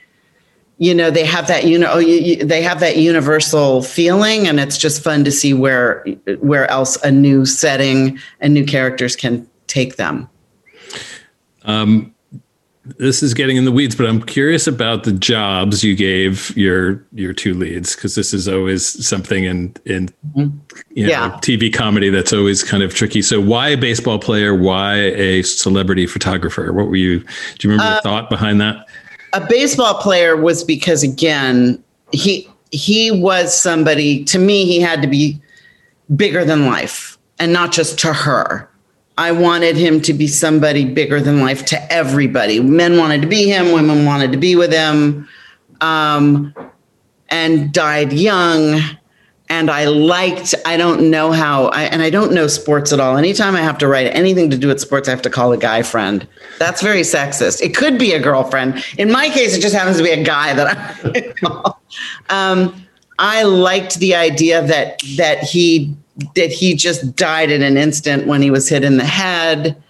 you 0.79 0.95
know, 0.95 1.11
they 1.11 1.25
have 1.25 1.49
that, 1.49 1.65
you 1.65 1.79
know, 1.79 2.01
they 2.01 2.63
have 2.63 2.81
that 2.81 2.97
universal 2.97 3.83
feeling 3.83 4.47
and 4.47 4.61
it's 4.61 4.79
just 4.79 5.03
fun 5.03 5.25
to 5.25 5.33
see 5.33 5.53
where, 5.53 6.05
where 6.39 6.71
else 6.71 6.97
a 7.03 7.11
new 7.11 7.45
setting 7.45 8.19
and 8.41 8.55
new 8.55 8.65
characters 8.65 9.17
can 9.17 9.49
take 9.67 9.97
them. 9.97 10.29
Um, 11.65 12.15
this 12.97 13.23
is 13.23 13.35
getting 13.35 13.57
in 13.59 13.67
the 13.67 13.73
weeds, 13.73 13.95
but 13.95 14.07
I'm 14.07 14.23
curious 14.23 14.67
about 14.67 15.05
the 15.05 15.13
jobs 15.13 15.85
you 15.85 15.95
gave 15.95 16.57
your 16.57 17.05
your 17.13 17.35
two 17.35 17.53
leads 17.53 17.95
because 17.95 18.15
this 18.15 18.33
is 18.33 18.49
always 18.49 19.07
something 19.07 19.45
in 19.45 19.75
in 19.85 20.09
you 20.35 20.45
know, 21.07 21.11
Yeah. 21.11 21.39
TV 21.43 21.71
comedy 21.71 22.09
that's 22.09 22.33
always 22.33 22.63
kind 22.63 22.83
of 22.83 22.95
tricky. 22.95 23.21
So 23.21 23.41
why 23.43 23.69
a 23.69 23.77
baseball 23.77 24.19
player? 24.19 24.55
Why 24.55 24.95
a 24.97 25.43
celebrity 25.43 26.07
photographer? 26.07 26.73
What 26.73 26.87
were 26.89 26.97
you? 26.97 27.19
Do 27.19 27.27
you 27.69 27.71
remember 27.71 27.93
Uh, 27.93 27.97
the 27.97 28.03
thought 28.03 28.31
behind 28.31 28.59
that? 28.63 28.89
A 29.33 29.47
baseball 29.47 29.95
player 29.95 30.37
was 30.37 30.65
because 30.65 31.03
again 31.03 31.83
he 32.13 32.49
he 32.71 33.11
was 33.11 33.59
somebody 33.59 34.25
to 34.25 34.39
me 34.39 34.65
he 34.65 34.81
had 34.81 35.03
to 35.03 35.09
be 35.09 35.41
bigger 36.17 36.45
than 36.45 36.67
life 36.67 37.19
and 37.39 37.53
not 37.53 37.73
just 37.73 37.99
to 38.01 38.13
her. 38.13 38.69
I 39.17 39.33
wanted 39.33 39.77
him 39.77 40.01
to 40.03 40.13
be 40.13 40.29
somebody 40.29 40.85
bigger 40.85 41.21
than 41.21 41.41
life 41.41 41.65
to 41.67 41.93
everybody. 41.93 42.61
Men 42.61 42.99
wanted 42.99 43.21
to 43.23 43.27
be 43.27 43.49
him 43.49 43.73
women 43.73 44.05
wanted 44.05 44.31
to 44.33 44.39
be 44.39 44.55
with 44.55 44.73
him 44.73 45.29
um, 45.81 46.55
and 47.29 47.73
died 47.73 48.13
young 48.13 48.81
and 49.49 49.71
i 49.71 49.85
liked 49.85 50.55
i 50.67 50.77
don't 50.77 51.11
know 51.11 51.33
how 51.33 51.67
I, 51.67 51.85
and 51.85 52.03
i 52.03 52.11
don't 52.11 52.33
know 52.33 52.47
sports 52.47 52.93
at 52.93 53.01
all. 53.01 53.17
Anytime 53.17 53.57
i 53.57 53.61
have 53.61 53.79
to 53.79 53.89
write 53.89 54.07
anything 54.15 54.51
to 54.51 54.59
do 54.59 54.69
with 54.69 54.81
sports 54.81 55.09
i 55.09 55.11
have 55.11 55.23
to 55.23 55.31
call 55.31 55.53
a 55.53 55.59
guy 55.59 55.83
friend. 55.83 56.27
That's 56.59 56.83
very 56.83 57.03
sexist. 57.03 57.63
It 57.63 57.75
could 57.75 57.99
be 57.99 58.13
a 58.13 58.21
girlfriend. 58.21 58.85
In 58.99 59.11
my 59.11 59.29
case 59.29 59.57
it 59.57 59.61
just 59.61 59.75
happens 59.75 59.97
to 59.99 60.03
be 60.03 60.11
a 60.11 60.23
guy 60.23 60.55
that 60.55 60.77
i 60.77 61.33
call. 61.41 61.81
Um, 62.31 62.87
i 63.19 63.43
liked 63.43 63.99
the 63.99 64.15
idea 64.15 64.67
that 64.67 65.01
that 65.17 65.43
he 65.43 65.95
that 66.35 66.51
he 66.51 66.75
just 66.75 67.15
died 67.15 67.51
in 67.51 67.63
an 67.63 67.77
instant 67.77 68.27
when 68.27 68.43
he 68.43 68.51
was 68.51 68.69
hit 68.69 68.85
in 68.85 68.97
the 68.97 69.05
head. 69.05 69.81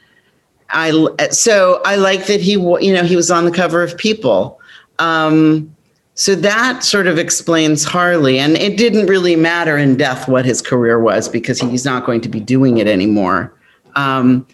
I 0.71 0.91
so 1.31 1.81
i 1.85 1.97
like 1.97 2.27
that 2.27 2.41
he 2.41 2.53
you 2.53 2.93
know 2.93 3.05
he 3.05 3.17
was 3.17 3.31
on 3.31 3.45
the 3.45 3.51
cover 3.51 3.83
of 3.83 3.97
people. 3.97 4.61
Um, 4.99 5.75
so 6.19 6.35
that 6.35 6.83
sort 6.83 7.07
of 7.07 7.17
explains 7.17 7.85
Harley. 7.85 8.41
And 8.41 8.57
it 8.57 8.77
didn't 8.77 9.07
really 9.07 9.37
matter 9.37 9.79
in 9.79 9.97
death 9.97 10.27
what 10.27 10.45
his 10.45 10.61
career 10.61 10.99
was 10.99 11.29
because 11.29 11.61
he's 11.61 11.85
not 11.85 12.05
going 12.05 12.21
to 12.23 12.29
be 12.29 12.41
doing 12.41 12.79
it 12.79 12.89
anymore. 12.89 13.55
Um, 13.95 14.45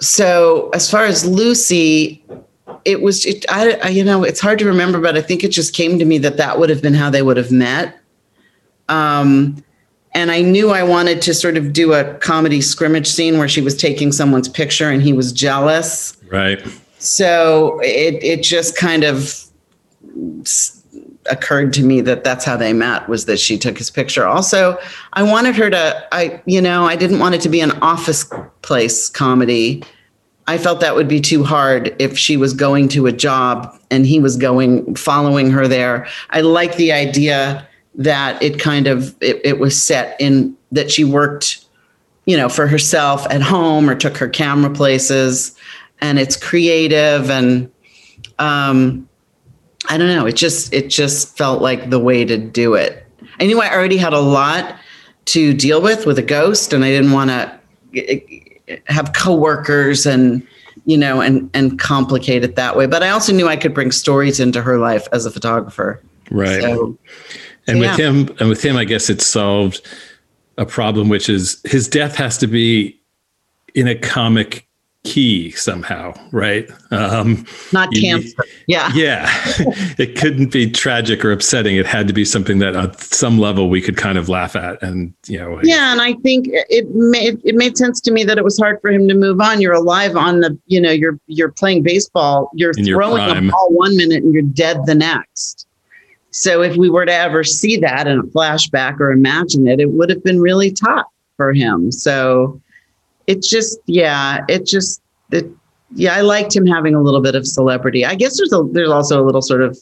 so 0.00 0.68
as 0.74 0.90
far 0.90 1.06
as 1.06 1.24
Lucy, 1.24 2.22
it 2.84 3.00
was, 3.00 3.24
it, 3.24 3.46
I, 3.48 3.72
I, 3.82 3.88
you 3.88 4.04
know, 4.04 4.22
it's 4.22 4.38
hard 4.38 4.58
to 4.58 4.66
remember, 4.66 5.00
but 5.00 5.16
I 5.16 5.22
think 5.22 5.44
it 5.44 5.48
just 5.48 5.74
came 5.74 5.98
to 5.98 6.04
me 6.04 6.18
that 6.18 6.36
that 6.36 6.58
would 6.58 6.68
have 6.68 6.82
been 6.82 6.92
how 6.92 7.08
they 7.08 7.22
would 7.22 7.38
have 7.38 7.50
met. 7.50 7.98
Um, 8.90 9.64
and 10.12 10.30
I 10.30 10.42
knew 10.42 10.72
I 10.72 10.82
wanted 10.82 11.22
to 11.22 11.32
sort 11.32 11.56
of 11.56 11.72
do 11.72 11.94
a 11.94 12.12
comedy 12.18 12.60
scrimmage 12.60 13.06
scene 13.06 13.38
where 13.38 13.48
she 13.48 13.62
was 13.62 13.74
taking 13.74 14.12
someone's 14.12 14.48
picture 14.48 14.90
and 14.90 15.00
he 15.00 15.14
was 15.14 15.32
jealous. 15.32 16.18
Right. 16.28 16.62
So 16.98 17.80
it 17.82 18.22
it 18.22 18.42
just 18.42 18.76
kind 18.76 19.04
of 19.04 19.49
occurred 21.26 21.72
to 21.74 21.82
me 21.82 22.00
that 22.00 22.24
that's 22.24 22.44
how 22.44 22.56
they 22.56 22.72
met 22.72 23.08
was 23.08 23.26
that 23.26 23.38
she 23.38 23.58
took 23.58 23.78
his 23.78 23.90
picture. 23.90 24.26
Also, 24.26 24.78
I 25.12 25.22
wanted 25.22 25.54
her 25.56 25.70
to 25.70 26.08
I 26.12 26.42
you 26.46 26.60
know, 26.60 26.84
I 26.84 26.96
didn't 26.96 27.18
want 27.18 27.34
it 27.34 27.40
to 27.42 27.48
be 27.48 27.60
an 27.60 27.72
office 27.82 28.30
place 28.62 29.08
comedy. 29.08 29.82
I 30.46 30.58
felt 30.58 30.80
that 30.80 30.96
would 30.96 31.08
be 31.08 31.20
too 31.20 31.44
hard 31.44 31.94
if 32.00 32.18
she 32.18 32.36
was 32.36 32.54
going 32.54 32.88
to 32.88 33.06
a 33.06 33.12
job 33.12 33.78
and 33.90 34.04
he 34.04 34.18
was 34.18 34.36
going 34.36 34.94
following 34.96 35.50
her 35.50 35.68
there. 35.68 36.08
I 36.30 36.40
like 36.40 36.76
the 36.76 36.92
idea 36.92 37.66
that 37.94 38.42
it 38.42 38.58
kind 38.58 38.86
of 38.86 39.14
it, 39.20 39.40
it 39.44 39.58
was 39.58 39.80
set 39.80 40.20
in 40.20 40.56
that 40.72 40.90
she 40.90 41.04
worked 41.04 41.64
you 42.26 42.36
know, 42.36 42.48
for 42.48 42.68
herself 42.68 43.26
at 43.30 43.42
home 43.42 43.90
or 43.90 43.94
took 43.96 44.16
her 44.16 44.28
camera 44.28 44.70
places 44.70 45.56
and 46.00 46.18
it's 46.18 46.36
creative 46.36 47.28
and 47.28 47.70
um 48.38 49.08
I 49.90 49.98
don't 49.98 50.06
know, 50.06 50.24
it 50.24 50.36
just 50.36 50.72
it 50.72 50.88
just 50.88 51.36
felt 51.36 51.60
like 51.60 51.90
the 51.90 51.98
way 51.98 52.24
to 52.24 52.38
do 52.38 52.74
it. 52.74 53.04
I 53.40 53.46
knew 53.46 53.60
I 53.60 53.74
already 53.74 53.96
had 53.96 54.12
a 54.12 54.20
lot 54.20 54.76
to 55.26 55.52
deal 55.52 55.82
with 55.82 56.06
with 56.06 56.16
a 56.16 56.22
ghost 56.22 56.72
and 56.72 56.84
I 56.84 56.90
didn't 56.90 57.10
want 57.10 57.30
to 57.30 57.60
eh, 57.96 58.20
eh, 58.68 58.76
have 58.86 59.12
coworkers 59.14 60.06
and 60.06 60.46
you 60.86 60.96
know 60.96 61.20
and 61.20 61.50
and 61.54 61.76
complicate 61.80 62.44
it 62.44 62.54
that 62.54 62.76
way, 62.76 62.86
but 62.86 63.02
I 63.02 63.10
also 63.10 63.32
knew 63.32 63.48
I 63.48 63.56
could 63.56 63.74
bring 63.74 63.90
stories 63.90 64.38
into 64.38 64.62
her 64.62 64.78
life 64.78 65.08
as 65.12 65.26
a 65.26 65.30
photographer. 65.30 66.00
Right. 66.30 66.62
So, 66.62 66.96
and 67.66 67.78
so 67.78 67.80
with 67.80 67.98
him, 67.98 68.36
and 68.38 68.48
with 68.48 68.64
him, 68.64 68.76
I 68.76 68.84
guess 68.84 69.10
it 69.10 69.20
solved 69.20 69.84
a 70.56 70.64
problem, 70.64 71.08
which 71.08 71.28
is 71.28 71.60
his 71.64 71.88
death 71.88 72.14
has 72.14 72.38
to 72.38 72.46
be 72.46 72.96
in 73.74 73.88
a 73.88 73.96
comic 73.96 74.68
key 75.04 75.50
somehow, 75.52 76.12
right? 76.30 76.70
Um, 76.90 77.46
not 77.72 77.92
cancer. 77.94 78.44
Yeah. 78.66 78.90
Yeah, 78.94 79.28
it 79.98 80.16
couldn't 80.18 80.52
be 80.52 80.70
tragic 80.70 81.24
or 81.24 81.32
upsetting. 81.32 81.76
It 81.76 81.86
had 81.86 82.06
to 82.08 82.12
be 82.12 82.24
something 82.24 82.58
that, 82.58 82.76
at 82.76 83.00
some 83.00 83.38
level, 83.38 83.70
we 83.70 83.80
could 83.80 83.96
kind 83.96 84.18
of 84.18 84.28
laugh 84.28 84.54
at, 84.56 84.82
and 84.82 85.14
you 85.26 85.38
know, 85.38 85.60
Yeah, 85.62 85.92
and 85.92 86.00
I 86.00 86.14
think 86.14 86.46
it 86.50 86.88
made 86.90 87.40
it 87.44 87.54
made 87.54 87.78
sense 87.78 88.00
to 88.02 88.12
me 88.12 88.24
that 88.24 88.38
it 88.38 88.44
was 88.44 88.58
hard 88.58 88.80
for 88.80 88.90
him 88.90 89.08
to 89.08 89.14
move 89.14 89.40
on. 89.40 89.60
You're 89.60 89.74
alive 89.74 90.16
on 90.16 90.40
the, 90.40 90.58
you 90.66 90.80
know, 90.80 90.90
you're 90.90 91.18
you're 91.26 91.52
playing 91.52 91.82
baseball. 91.82 92.50
You're 92.54 92.72
In 92.76 92.86
your 92.86 92.98
throwing 92.98 93.48
a 93.48 93.50
ball 93.50 93.68
one 93.70 93.96
minute 93.96 94.22
and 94.22 94.34
you're 94.34 94.42
dead 94.42 94.84
the 94.86 94.94
next. 94.94 95.66
So 96.30 96.62
if 96.62 96.76
we 96.76 96.90
were 96.90 97.06
to 97.06 97.12
ever 97.12 97.42
see 97.42 97.76
that 97.78 98.06
in 98.06 98.18
a 98.18 98.22
flashback 98.22 99.00
or 99.00 99.10
imagine 99.10 99.66
it, 99.66 99.80
it 99.80 99.90
would 99.90 100.10
have 100.10 100.22
been 100.22 100.40
really 100.40 100.70
tough 100.70 101.06
for 101.36 101.52
him. 101.52 101.90
So 101.90 102.60
it 103.30 103.42
just, 103.42 103.78
yeah, 103.86 104.44
it 104.48 104.66
just, 104.66 105.00
it, 105.30 105.46
yeah, 105.94 106.14
I 106.14 106.20
liked 106.22 106.54
him 106.54 106.66
having 106.66 106.94
a 106.94 107.02
little 107.02 107.20
bit 107.20 107.34
of 107.34 107.46
celebrity. 107.46 108.04
I 108.04 108.14
guess 108.14 108.36
there's 108.36 108.52
a 108.52 108.62
there's 108.72 108.90
also 108.90 109.22
a 109.22 109.24
little 109.24 109.42
sort 109.42 109.62
of 109.62 109.78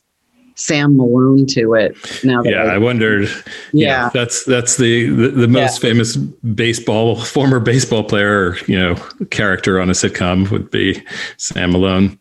Sam 0.54 0.96
Malone 0.96 1.46
to 1.46 1.74
it. 1.74 1.96
Now 2.24 2.42
that 2.42 2.50
yeah, 2.50 2.62
I- 2.64 2.74
I 2.74 2.78
wondered. 2.78 3.28
Yeah. 3.72 3.86
Yeah, 4.04 4.10
that's 4.12 4.44
that's 4.44 4.76
the 4.76 5.08
the, 5.10 5.28
the 5.28 5.48
most 5.48 5.80
famous 5.80 6.16
baseball 6.16 7.16
former 7.16 7.60
baseball 7.60 8.04
player, 8.04 8.56
you 8.66 8.78
know, 8.78 8.94
character 9.30 9.80
on 9.80 9.88
a 9.88 9.92
sitcom 9.92 10.50
would 10.50 10.70
be 10.70 11.02
Sam 11.36 11.72
Malone. 11.72 12.18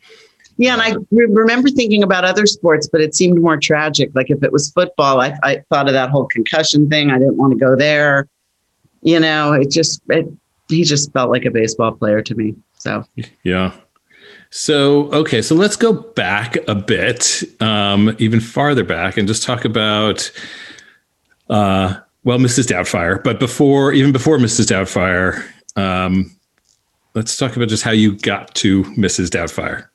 Yeah, 0.60 0.74
and 0.74 0.82
I 0.82 0.96
re- 1.12 1.28
remember 1.30 1.70
thinking 1.70 2.04
about 2.04 2.26
other 2.26 2.46
sports, 2.46 2.88
but 2.92 3.00
it 3.00 3.16
seemed 3.16 3.40
more 3.42 3.58
tragic. 3.58 4.10
Like 4.16 4.30
if 4.30 4.44
it 4.44 4.52
was 4.52 4.72
football, 4.72 5.22
I, 5.22 5.34
I 5.44 5.64
thought 5.70 5.88
of 5.88 5.94
that 5.94 6.10
whole 6.10 6.26
concussion 6.26 6.90
thing. 6.90 7.12
I 7.12 7.20
didn't 7.20 7.38
want 7.38 7.54
to 7.54 7.60
go 7.60 7.76
there. 7.76 8.28
You 9.02 9.20
know, 9.20 9.54
it 9.54 9.70
just 9.70 10.02
it, 10.10 10.28
he 10.70 10.84
just 10.84 11.12
felt 11.14 11.30
like 11.30 11.46
a 11.46 11.52
baseball 11.52 11.94
player 11.94 12.22
to 12.22 12.36
me. 12.36 12.56
So 12.78 13.06
Yeah. 13.44 13.74
So 14.50 15.12
okay, 15.12 15.42
so 15.42 15.56
let's 15.56 15.76
go 15.76 15.94
back 15.94 16.56
a 16.68 16.76
bit, 16.76 17.44
um, 17.60 18.16
even 18.18 18.40
farther 18.40 18.84
back, 18.84 19.18
and 19.18 19.28
just 19.28 19.44
talk 19.44 19.66
about, 19.66 20.32
uh, 21.50 21.96
well, 22.24 22.40
Mrs. 22.40 22.68
Doubtfire. 22.68 23.22
But 23.22 23.40
before, 23.40 23.92
even 23.92 24.14
before 24.14 24.38
Mrs. 24.38 24.68
Doubtfire, 24.68 25.46
um, 25.76 26.34
let's 27.14 27.36
talk 27.36 27.58
about 27.58 27.68
just 27.68 27.84
how 27.84 27.92
you 27.92 28.18
got 28.18 28.56
to 28.56 28.84
Mrs. 28.84 29.28
Doubtfire. 29.28 29.88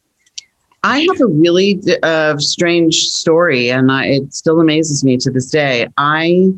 I 0.85 1.01
have 1.01 1.21
a 1.21 1.27
really 1.27 1.81
uh, 2.03 2.37
strange 2.39 2.97
story, 2.97 3.71
and 3.71 3.91
I, 3.91 4.07
it 4.07 4.35
still 4.35 4.61
amazes 4.61 5.05
me 5.05 5.17
to 5.19 5.31
this 5.31 5.47
day. 5.47 5.89
I 5.97 6.53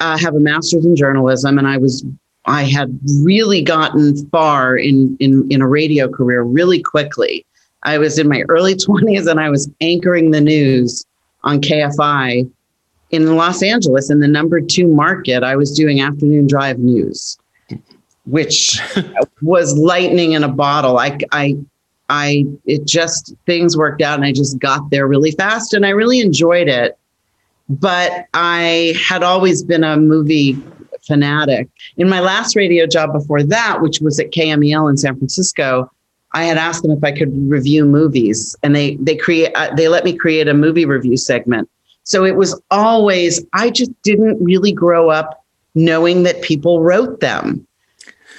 uh, 0.00 0.18
have 0.18 0.34
a 0.34 0.40
master's 0.40 0.84
in 0.84 0.94
journalism, 0.94 1.58
and 1.58 1.66
I 1.66 1.78
was 1.78 2.04
I 2.46 2.64
had 2.64 2.98
really 3.22 3.62
gotten 3.62 4.26
far 4.28 4.76
in 4.76 5.16
in 5.20 5.50
in 5.50 5.62
a 5.62 5.68
radio 5.68 6.08
career 6.08 6.42
really 6.42 6.82
quickly. 6.82 7.44
I 7.84 7.98
was 7.98 8.18
in 8.18 8.28
my 8.28 8.42
early 8.48 8.76
twenties, 8.84 9.26
and 9.26 9.40
I 9.40 9.50
was 9.50 9.70
anchoring 9.80 10.30
the 10.30 10.40
news 10.40 11.04
on 11.42 11.60
KFI 11.60 12.50
in 13.10 13.36
Los 13.36 13.62
Angeles 13.62 14.10
in 14.10 14.20
the 14.20 14.28
number 14.28 14.60
two 14.60 14.88
market. 14.88 15.42
I 15.42 15.56
was 15.56 15.72
doing 15.72 16.00
afternoon 16.00 16.46
drive 16.46 16.78
news, 16.78 17.38
which 18.26 18.80
was 19.42 19.76
lightning 19.76 20.32
in 20.32 20.44
a 20.44 20.48
bottle. 20.48 20.98
I 20.98 21.18
I 21.32 21.56
I 22.10 22.44
it 22.66 22.86
just 22.86 23.34
things 23.46 23.76
worked 23.76 24.02
out 24.02 24.16
and 24.18 24.24
I 24.24 24.32
just 24.32 24.58
got 24.58 24.90
there 24.90 25.06
really 25.06 25.30
fast 25.30 25.72
and 25.72 25.86
I 25.86 25.90
really 25.90 26.20
enjoyed 26.20 26.68
it. 26.68 26.98
But 27.70 28.26
I 28.34 28.94
had 29.02 29.22
always 29.22 29.62
been 29.62 29.84
a 29.84 29.96
movie 29.96 30.58
fanatic. 31.06 31.68
In 31.96 32.08
my 32.08 32.20
last 32.20 32.56
radio 32.56 32.86
job 32.86 33.12
before 33.12 33.42
that, 33.42 33.80
which 33.80 34.00
was 34.00 34.18
at 34.18 34.30
KMEL 34.30 34.90
in 34.90 34.96
San 34.96 35.16
Francisco, 35.16 35.90
I 36.32 36.44
had 36.44 36.58
asked 36.58 36.82
them 36.82 36.90
if 36.90 37.04
I 37.04 37.12
could 37.12 37.32
review 37.48 37.84
movies 37.84 38.56
and 38.62 38.74
they 38.74 38.96
they 38.96 39.16
create 39.16 39.52
uh, 39.54 39.72
they 39.74 39.88
let 39.88 40.04
me 40.04 40.16
create 40.16 40.48
a 40.48 40.54
movie 40.54 40.84
review 40.84 41.16
segment. 41.16 41.68
So 42.02 42.24
it 42.24 42.36
was 42.36 42.60
always 42.70 43.44
I 43.52 43.70
just 43.70 43.90
didn't 44.02 44.42
really 44.42 44.72
grow 44.72 45.10
up 45.10 45.44
knowing 45.74 46.22
that 46.24 46.42
people 46.42 46.82
wrote 46.82 47.20
them. 47.20 47.66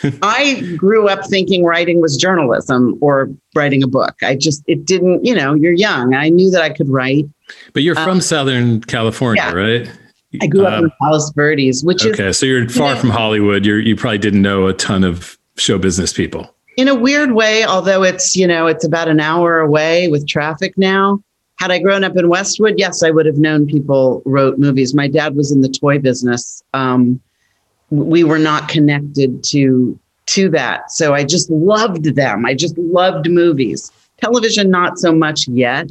I 0.22 0.62
grew 0.78 1.08
up 1.08 1.26
thinking 1.26 1.64
writing 1.64 2.02
was 2.02 2.18
journalism 2.18 2.98
or 3.02 3.30
writing 3.56 3.84
a 3.84 3.88
book. 3.88 4.16
I 4.22 4.36
just, 4.36 4.64
it 4.68 4.86
didn't, 4.86 5.26
you 5.26 5.34
know, 5.34 5.54
you're 5.54 5.74
young. 5.74 6.14
I 6.14 6.30
knew 6.30 6.52
that 6.52 6.62
I 6.62 6.70
could 6.70 6.90
write. 6.90 7.26
But 7.74 7.84
you're 7.84 7.96
from 7.96 8.10
Um, 8.10 8.22
Southern 8.22 8.82
California, 8.82 9.44
yeah. 9.44 9.54
right? 9.54 9.92
I 10.42 10.48
grew 10.48 10.66
up 10.66 10.74
Um, 10.80 10.86
in 10.86 10.92
Palos 11.02 11.32
Verdes, 11.36 11.84
which 11.84 12.02
okay, 12.04 12.10
is 12.12 12.20
okay. 12.20 12.32
so 12.34 12.46
you're 12.46 12.68
far 12.70 12.94
know- 12.96 13.00
from 13.00 13.10
Hollywood. 13.10 13.66
You're 13.66 13.80
you 13.80 13.96
probably 13.96 14.18
didn't 14.20 14.42
know 14.42 14.68
a 14.68 14.74
ton 14.74 15.04
of 15.04 15.38
show 15.58 15.78
business 15.78 16.12
people. 16.14 16.50
in 16.78 16.88
a 16.90 16.96
weird 16.96 17.32
way, 17.32 17.64
although 17.64 18.04
it's, 18.04 18.36
you 18.36 18.46
know, 18.46 18.68
it's 18.68 18.84
about 18.84 19.08
an 19.08 19.20
hour 19.22 19.60
away 19.60 20.10
with 20.10 20.28
traffic 20.28 20.78
now. 20.78 21.22
Had 21.58 21.72
I 21.72 21.80
grown 21.80 22.04
up 22.04 22.18
in 22.18 22.28
Westwood, 22.28 22.76
yes, 22.78 23.02
I 23.02 23.12
would 23.12 23.26
have 23.26 23.38
known 23.38 23.66
people 23.66 24.22
wrote 24.26 24.60
movies. 24.60 24.94
My 24.94 25.08
dad 25.08 25.38
was 25.38 25.54
in 25.54 25.62
the 25.62 25.70
toy 25.70 26.00
business. 26.00 26.62
Um, 26.74 27.22
we 27.92 28.26
were 28.26 28.40
not 28.40 28.68
connected 28.68 29.42
to 29.46 29.98
to 30.28 30.50
that, 30.50 30.92
so 30.92 31.14
I 31.14 31.24
just 31.24 31.50
loved 31.52 32.16
them. 32.16 32.46
I 32.46 32.56
just 32.56 32.78
loved 32.78 33.30
movies. 33.30 33.90
Television, 34.22 34.70
not 34.72 34.98
so 35.00 35.14
much 35.16 35.48
yet. 35.48 35.90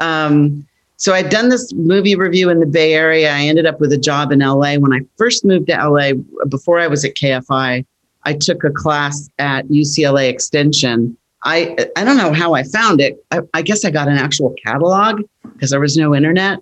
Um, 0.00 0.66
so 0.96 1.12
I'd 1.12 1.28
done 1.28 1.48
this 1.48 1.72
movie 1.74 2.14
review 2.14 2.50
in 2.50 2.60
the 2.60 2.66
Bay 2.66 2.94
Area. 2.94 3.32
I 3.32 3.42
ended 3.42 3.66
up 3.66 3.80
with 3.80 3.92
a 3.92 3.98
job 3.98 4.30
in 4.30 4.38
LA. 4.38 4.76
When 4.76 4.92
I 4.92 5.00
first 5.16 5.44
moved 5.44 5.66
to 5.68 5.74
LA, 5.74 6.12
before 6.48 6.78
I 6.78 6.86
was 6.86 7.04
at 7.04 7.14
KFI, 7.14 7.84
I 8.22 8.32
took 8.34 8.64
a 8.64 8.70
class 8.70 9.28
at 9.38 9.66
UCLA 9.68 10.28
Extension. 10.28 11.16
I 11.44 11.76
I 11.96 12.04
don't 12.04 12.16
know 12.16 12.32
how 12.32 12.54
I 12.54 12.62
found 12.62 13.00
it. 13.00 13.22
I, 13.30 13.40
I 13.52 13.62
guess 13.62 13.84
I 13.84 13.90
got 13.90 14.08
an 14.08 14.16
actual 14.16 14.54
catalog 14.64 15.22
because 15.52 15.70
there 15.70 15.80
was 15.80 15.96
no 15.96 16.14
internet, 16.14 16.60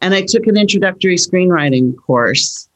and 0.00 0.14
I 0.14 0.22
took 0.26 0.46
an 0.46 0.56
introductory 0.56 1.16
screenwriting 1.16 1.96
course. 1.96 2.68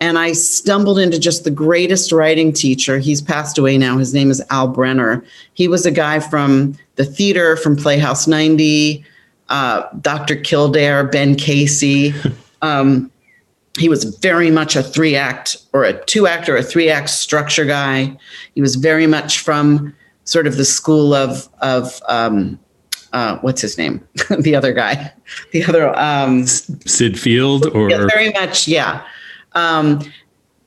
And 0.00 0.16
I 0.16 0.30
stumbled 0.30 1.00
into 1.00 1.18
just 1.18 1.42
the 1.42 1.50
greatest 1.50 2.12
writing 2.12 2.52
teacher. 2.52 2.98
He's 2.98 3.20
passed 3.20 3.58
away 3.58 3.76
now. 3.78 3.98
His 3.98 4.14
name 4.14 4.30
is 4.30 4.40
Al 4.50 4.68
Brenner. 4.68 5.24
He 5.54 5.66
was 5.66 5.86
a 5.86 5.90
guy 5.90 6.20
from 6.20 6.78
the 6.94 7.04
theater, 7.04 7.56
from 7.56 7.74
Playhouse 7.74 8.28
90, 8.28 9.04
uh, 9.48 9.84
Dr. 10.00 10.36
Kildare, 10.36 11.04
Ben 11.04 11.34
Casey. 11.34 12.14
Um, 12.60 13.12
he 13.78 13.88
was 13.88 14.02
very 14.02 14.50
much 14.50 14.74
a 14.74 14.82
three 14.82 15.14
act 15.14 15.58
or 15.72 15.84
a 15.84 15.92
two 16.06 16.26
act 16.26 16.48
or 16.48 16.56
a 16.56 16.62
three 16.64 16.90
act 16.90 17.08
structure 17.08 17.64
guy. 17.64 18.18
He 18.56 18.60
was 18.60 18.74
very 18.74 19.06
much 19.06 19.38
from 19.38 19.94
sort 20.24 20.48
of 20.48 20.56
the 20.56 20.64
school 20.64 21.14
of 21.14 21.48
of 21.60 22.02
um, 22.08 22.58
uh, 23.12 23.38
what's 23.38 23.60
his 23.60 23.78
name, 23.78 24.06
the 24.40 24.54
other 24.54 24.72
guy, 24.72 25.12
the 25.52 25.64
other 25.64 25.96
um, 25.98 26.46
Syd 26.46 27.18
Field 27.18 27.66
or 27.74 27.90
yeah, 27.90 28.06
very 28.06 28.32
much, 28.32 28.68
yeah. 28.68 29.04
Um, 29.52 30.00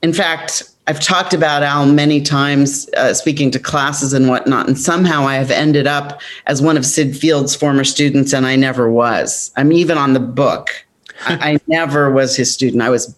in 0.02 0.12
fact, 0.12 0.71
I've 0.88 1.00
talked 1.00 1.32
about 1.32 1.62
Al 1.62 1.86
many 1.86 2.20
times, 2.20 2.88
uh, 2.96 3.14
speaking 3.14 3.50
to 3.52 3.58
classes 3.58 4.12
and 4.12 4.28
whatnot, 4.28 4.66
and 4.66 4.76
somehow 4.76 5.26
I 5.26 5.36
have 5.36 5.50
ended 5.50 5.86
up 5.86 6.20
as 6.46 6.60
one 6.60 6.76
of 6.76 6.84
Syd 6.84 7.16
Field's 7.16 7.54
former 7.54 7.84
students, 7.84 8.32
and 8.32 8.46
I 8.46 8.56
never 8.56 8.90
was. 8.90 9.52
I'm 9.56 9.70
even 9.72 9.96
on 9.96 10.12
the 10.12 10.20
book. 10.20 10.70
I, 11.26 11.52
I 11.52 11.58
never 11.68 12.10
was 12.10 12.34
his 12.36 12.52
student. 12.52 12.82
I 12.82 12.90
was 12.90 13.16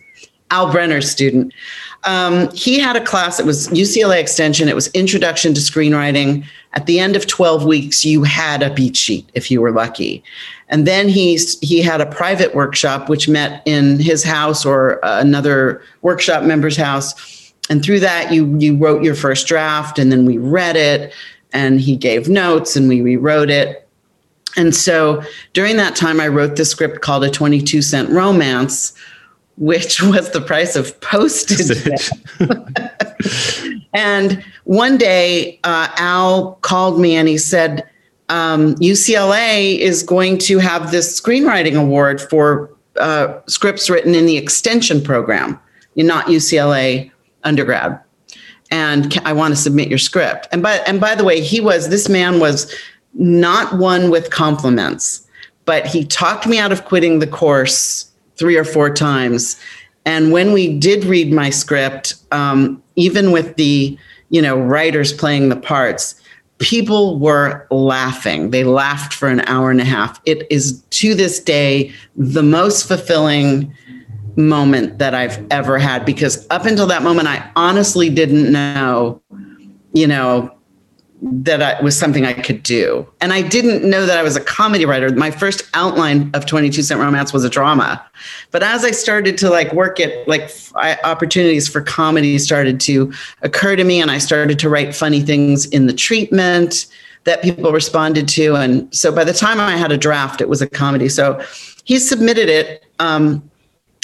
Al 0.51 0.71
Brenner's 0.71 1.11
student. 1.11 1.55
Um, 2.05 2.51
he 2.53 2.79
had 2.79 2.97
a 2.97 3.05
class 3.05 3.39
that 3.39 3.47
was 3.47 3.69
UCLA 3.69 4.21
Extension. 4.21 4.69
It 4.69 4.75
was 4.75 4.89
Introduction 4.89 5.55
to 5.55 5.61
Screenwriting. 5.61 6.45
At 6.75 6.85
the 6.85 6.99
end 6.99 7.17
of 7.17 7.27
12 7.27 7.65
weeks, 7.65 8.05
you 8.05 8.25
had 8.25 8.62
a 8.62 8.73
beat 8.73 8.97
sheet 8.97 9.29
if 9.33 9.51
you 9.51 9.62
were 9.62 9.73
lucky. 9.73 10.23
And 10.69 10.87
then 10.87 11.09
he, 11.09 11.39
he 11.62 11.81
had 11.81 12.03
a 12.03 12.07
private 12.07 12.55
workshop, 12.55 13.09
which 13.09 13.27
met 13.27 13.62
in 13.65 13.99
his 13.99 14.23
house 14.23 14.67
or 14.67 15.03
uh, 15.05 15.19
another 15.21 15.83
workshop 16.03 16.43
member's 16.43 16.77
house. 16.77 17.34
And 17.71 17.83
through 17.83 18.01
that, 18.01 18.33
you, 18.33 18.57
you 18.59 18.77
wrote 18.77 19.03
your 19.03 19.15
first 19.15 19.47
draft, 19.47 19.99
and 19.99 20.12
then 20.12 20.27
we 20.27 20.39
read 20.39 20.77
it, 20.77 21.12
and 21.53 21.81
he 21.81 21.97
gave 21.97 22.29
notes, 22.29 22.77
and 22.77 22.89
we 22.89 23.01
rewrote 23.01 23.51
it. 23.51 23.89
And 24.57 24.75
so 24.75 25.23
during 25.53 25.77
that 25.79 25.97
time, 25.97 26.21
I 26.21 26.29
wrote 26.29 26.57
the 26.57 26.65
script 26.65 27.01
called 27.01 27.25
A 27.25 27.31
22 27.31 27.83
Cent 27.83 28.11
Romance, 28.11 28.93
which 29.57 30.03
was 30.03 30.31
the 30.31 30.41
price 30.41 30.77
of 30.77 30.99
postage. 31.01 32.11
and 33.95 34.45
one 34.65 34.97
day, 34.97 35.59
uh, 35.65 35.89
Al 35.97 36.59
called 36.62 37.01
me 37.01 37.17
and 37.17 37.29
he 37.29 37.39
said, 37.39 37.89
um, 38.31 38.75
UCLA 38.77 39.79
is 39.79 40.03
going 40.03 40.39
to 40.39 40.59
have 40.59 40.91
this 40.91 41.21
screenwriting 41.21 41.79
award 41.79 42.21
for 42.21 42.71
uh, 42.97 43.39
scripts 43.47 43.91
written 43.91 44.15
in 44.15 44.25
the 44.25 44.37
extension 44.37 45.03
program, 45.03 45.61
not 45.97 46.26
UCLA 46.26 47.11
undergrad. 47.45 47.99
And 48.71 49.16
I 49.25 49.33
want 49.33 49.54
to 49.54 49.61
submit 49.61 49.88
your 49.88 49.99
script. 49.99 50.49
And 50.50 50.62
by 50.62 50.76
and 50.87 51.00
by 51.00 51.14
the 51.14 51.25
way, 51.25 51.41
he 51.41 51.61
was 51.61 51.88
this 51.88 52.08
man 52.08 52.41
was 52.41 52.75
not 53.14 53.76
one 53.79 54.11
with 54.11 54.30
compliments, 54.30 55.26
but 55.64 55.87
he 55.87 56.04
talked 56.04 56.46
me 56.46 56.58
out 56.58 56.72
of 56.72 56.84
quitting 56.84 57.18
the 57.18 57.26
course 57.26 58.11
three 58.37 58.57
or 58.57 58.64
four 58.64 58.91
times. 58.91 59.61
And 60.07 60.33
when 60.33 60.53
we 60.53 60.76
did 60.79 61.04
read 61.04 61.33
my 61.33 61.50
script, 61.50 62.14
um, 62.33 62.83
even 62.96 63.33
with 63.33 63.57
the 63.57 63.96
you 64.30 64.42
know 64.42 64.58
writers 64.58 65.12
playing 65.12 65.50
the 65.50 65.57
parts, 65.57 66.21
people 66.58 67.18
were 67.18 67.66
laughing. 67.71 68.50
They 68.50 68.64
laughed 68.64 69.12
for 69.12 69.29
an 69.29 69.41
hour 69.41 69.71
and 69.71 69.80
a 69.80 69.84
half. 69.84 70.21
It 70.25 70.46
is 70.50 70.83
to 70.91 71.14
this 71.14 71.38
day 71.38 71.92
the 72.16 72.42
most 72.42 72.88
fulfilling 72.88 73.75
moment 74.37 74.99
that 74.99 75.15
I've 75.15 75.45
ever 75.51 75.79
had 75.79 76.05
because 76.05 76.47
up 76.51 76.65
until 76.65 76.87
that 76.87 77.03
moment, 77.03 77.29
I 77.29 77.51
honestly 77.57 78.11
didn't 78.11 78.51
know, 78.53 79.21
you 79.93 80.07
know, 80.07 80.55
that 81.23 81.63
I, 81.63 81.83
was 81.83 81.99
something 81.99 82.27
I 82.27 82.35
could 82.35 82.63
do. 82.63 83.09
And 83.21 83.33
I 83.33 83.41
didn't 83.41 83.89
know 83.89 84.05
that 84.05 84.19
I 84.19 84.23
was 84.23 84.37
a 84.37 84.41
comedy 84.43 84.85
writer. 84.85 85.11
My 85.11 85.31
first 85.31 85.63
outline 85.73 86.31
of 86.35 86.45
22 86.45 86.83
Cent 86.83 87.01
Romance 87.01 87.33
was 87.33 87.45
a 87.45 87.49
drama. 87.49 88.05
But 88.51 88.63
as 88.63 88.85
I 88.85 88.91
started 88.91 89.39
to 89.39 89.49
like 89.49 89.73
work 89.73 89.99
it, 90.01 90.29
like 90.29 90.51
opportunities 91.03 91.67
for 91.67 91.81
comedy 91.81 92.39
started 92.39 92.79
to 92.81 93.11
occur 93.41 93.75
to 93.75 93.85
me, 93.85 94.03
and 94.03 94.11
I 94.11 94.19
started 94.19 94.59
to 94.59 94.69
write 94.69 94.95
funny 94.95 95.23
things 95.23 95.65
in 95.67 95.87
the 95.87 95.95
treatment 95.95 96.87
that 97.25 97.43
people 97.43 97.73
responded 97.73 98.29
to. 98.29 98.55
And 98.57 98.95
so 98.95 99.11
by 99.11 99.25
the 99.25 99.33
time 99.33 99.59
I 99.59 99.79
had 99.79 99.93
a 99.93 99.97
draft, 99.97 100.43
it 100.43 100.49
was 100.51 100.61
a 100.61 100.69
comedy. 100.69 101.09
So 101.09 101.43
he 101.85 101.99
submitted 101.99 102.51
it. 102.51 102.85
Um, 102.99 103.51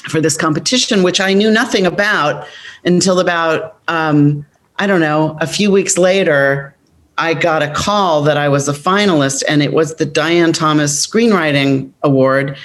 for 0.08 0.20
this 0.20 0.36
competition, 0.36 1.02
which 1.02 1.20
I 1.20 1.32
knew 1.32 1.50
nothing 1.50 1.86
about 1.86 2.46
until 2.84 3.20
about, 3.20 3.78
um, 3.88 4.46
I 4.78 4.86
don't 4.86 5.00
know, 5.00 5.36
a 5.40 5.46
few 5.46 5.70
weeks 5.70 5.98
later, 5.98 6.74
I 7.18 7.34
got 7.34 7.62
a 7.62 7.70
call 7.70 8.22
that 8.22 8.38
I 8.38 8.48
was 8.48 8.66
a 8.66 8.72
finalist, 8.72 9.42
and 9.46 9.62
it 9.62 9.74
was 9.74 9.96
the 9.96 10.06
Diane 10.06 10.52
Thomas 10.52 11.06
Screenwriting 11.06 11.90
Award 12.02 12.56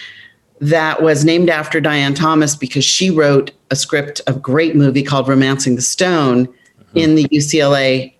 that 0.62 1.02
was 1.02 1.26
named 1.26 1.49
after 1.49 1.82
Diane 1.82 2.14
Thomas 2.14 2.56
because 2.56 2.86
she 2.86 3.10
wrote 3.10 3.52
a 3.70 3.76
script, 3.76 4.22
a 4.28 4.34
great 4.34 4.76
movie 4.76 5.03
called 5.03 5.28
Romancing 5.28 5.76
the 5.76 5.82
Stone 5.82 6.48
in 6.94 7.16
the 7.16 7.26
UCLA 7.26 8.14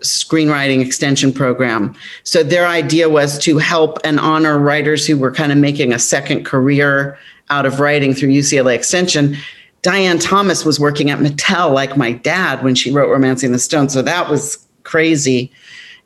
screenwriting 0.00 0.84
extension 0.84 1.32
program. 1.32 1.94
So 2.22 2.42
their 2.42 2.66
idea 2.66 3.08
was 3.08 3.38
to 3.40 3.58
help 3.58 3.98
and 4.04 4.20
honor 4.20 4.58
writers 4.58 5.06
who 5.06 5.16
were 5.16 5.32
kind 5.32 5.52
of 5.52 5.58
making 5.58 5.92
a 5.92 5.98
second 5.98 6.44
career 6.44 7.18
out 7.52 7.66
of 7.66 7.80
writing 7.80 8.14
through 8.14 8.30
UCLA 8.30 8.74
extension. 8.74 9.36
Diane 9.82 10.18
Thomas 10.18 10.64
was 10.64 10.80
working 10.80 11.10
at 11.10 11.18
Mattel 11.18 11.74
like 11.74 11.96
my 11.96 12.12
dad 12.12 12.64
when 12.64 12.74
she 12.74 12.90
wrote 12.90 13.10
Romancing 13.10 13.52
the 13.52 13.58
Stone. 13.58 13.90
So 13.90 14.00
that 14.00 14.30
was 14.30 14.66
crazy. 14.84 15.52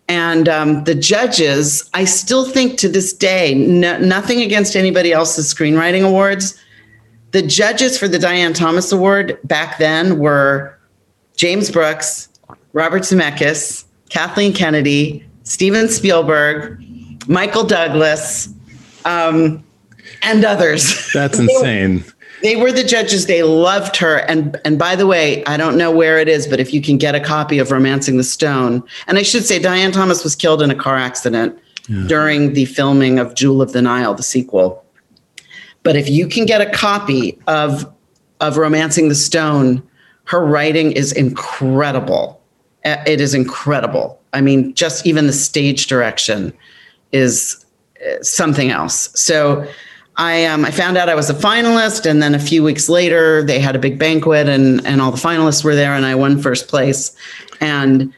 And 0.09 0.49
um, 0.49 0.85
the 0.85 0.95
judges, 0.95 1.89
I 1.95 2.05
still 2.05 2.45
think 2.45 2.79
to 2.79 2.89
this 2.89 3.13
day, 3.13 3.55
no, 3.55 3.99
nothing 3.99 4.41
against 4.41 4.75
anybody 4.75 5.13
else's 5.13 5.53
screenwriting 5.53 6.05
awards. 6.05 6.61
The 7.31 7.43
judges 7.43 7.97
for 7.97 8.09
the 8.09 8.19
Diane 8.19 8.53
Thomas 8.53 8.91
Award 8.91 9.39
back 9.45 9.79
then 9.79 10.19
were 10.19 10.77
James 11.37 11.71
Brooks, 11.71 12.29
Robert 12.73 13.03
Zemeckis, 13.03 13.85
Kathleen 14.09 14.53
Kennedy, 14.53 15.25
Steven 15.43 15.89
Spielberg, 15.89 16.83
Michael 17.29 17.65
Douglas, 17.65 18.49
um, 19.05 19.65
and 20.27 20.45
others. 20.45 21.11
That's 21.15 21.39
They 21.39 21.45
were- 21.47 21.51
insane. 21.61 22.05
they 22.43 22.57
were 22.57 22.73
the 22.73 22.85
judges. 22.85 23.27
They 23.27 23.43
loved 23.43 23.97
her. 23.97 24.17
And 24.29 24.61
and 24.65 24.79
by 24.79 24.95
the 24.97 25.07
way, 25.07 25.45
I 25.47 25.57
don't 25.57 25.77
know 25.79 25.91
where 25.91 26.19
it 26.19 26.29
is, 26.29 26.47
but 26.47 26.61
if 26.61 26.75
you 26.75 26.81
can 26.83 26.99
get 26.99 27.15
a 27.15 27.21
copy 27.21 27.59
of 27.59 27.71
Romancing 27.71 28.17
the 28.19 28.25
Stone, 28.25 28.83
and 29.07 29.17
I 29.19 29.23
should 29.23 29.45
say 29.45 29.59
Diane 29.59 29.93
Thomas 29.93 30.23
was 30.25 30.37
killed 30.37 30.61
in 30.63 30.71
a 30.71 30.75
car 30.75 30.97
accident 30.97 31.59
during 32.09 32.53
the 32.55 32.65
filming 32.65 33.21
of 33.21 33.35
Jewel 33.37 33.63
of 33.63 33.73
the 33.73 33.81
Nile, 33.81 34.13
the 34.13 34.23
sequel. 34.25 34.85
But 35.85 35.95
if 35.95 36.09
you 36.11 36.27
can 36.27 36.45
get 36.45 36.61
a 36.61 36.69
copy 36.71 37.39
of 37.47 37.91
of 38.41 38.57
Romancing 38.59 39.09
the 39.09 39.15
Stone, 39.15 39.83
her 40.25 40.45
writing 40.45 40.93
is 40.93 41.13
incredible. 41.13 42.43
It 42.85 43.21
is 43.21 43.35
incredible. 43.35 44.21
I 44.33 44.41
mean, 44.41 44.75
just 44.75 45.07
even 45.07 45.27
the 45.27 45.33
stage 45.33 45.87
direction 45.87 46.53
is 47.13 47.65
uh, 48.05 48.23
something 48.23 48.71
else. 48.71 49.09
So 49.19 49.67
I 50.19 50.47
um, 50.47 50.65
I 50.65 50.71
found 50.71 50.97
out 50.97 51.09
I 51.09 51.15
was 51.15 51.29
a 51.29 51.35
finalist, 51.35 52.09
and 52.09 52.23
then 52.23 52.35
a 52.35 52.39
few 52.39 52.63
weeks 52.63 52.89
later 52.89 53.43
they 53.43 53.61
had 53.61 53.77
a 53.77 53.79
big 53.79 53.99
banquet, 53.99 54.49
and 54.49 54.85
and 54.87 55.01
all 55.01 55.11
the 55.11 55.19
finalists 55.19 55.63
were 55.65 55.75
there, 55.75 55.93
and 55.93 56.07
I 56.07 56.15
won 56.15 56.41
first 56.41 56.69
place, 56.69 57.15
and 57.61 58.13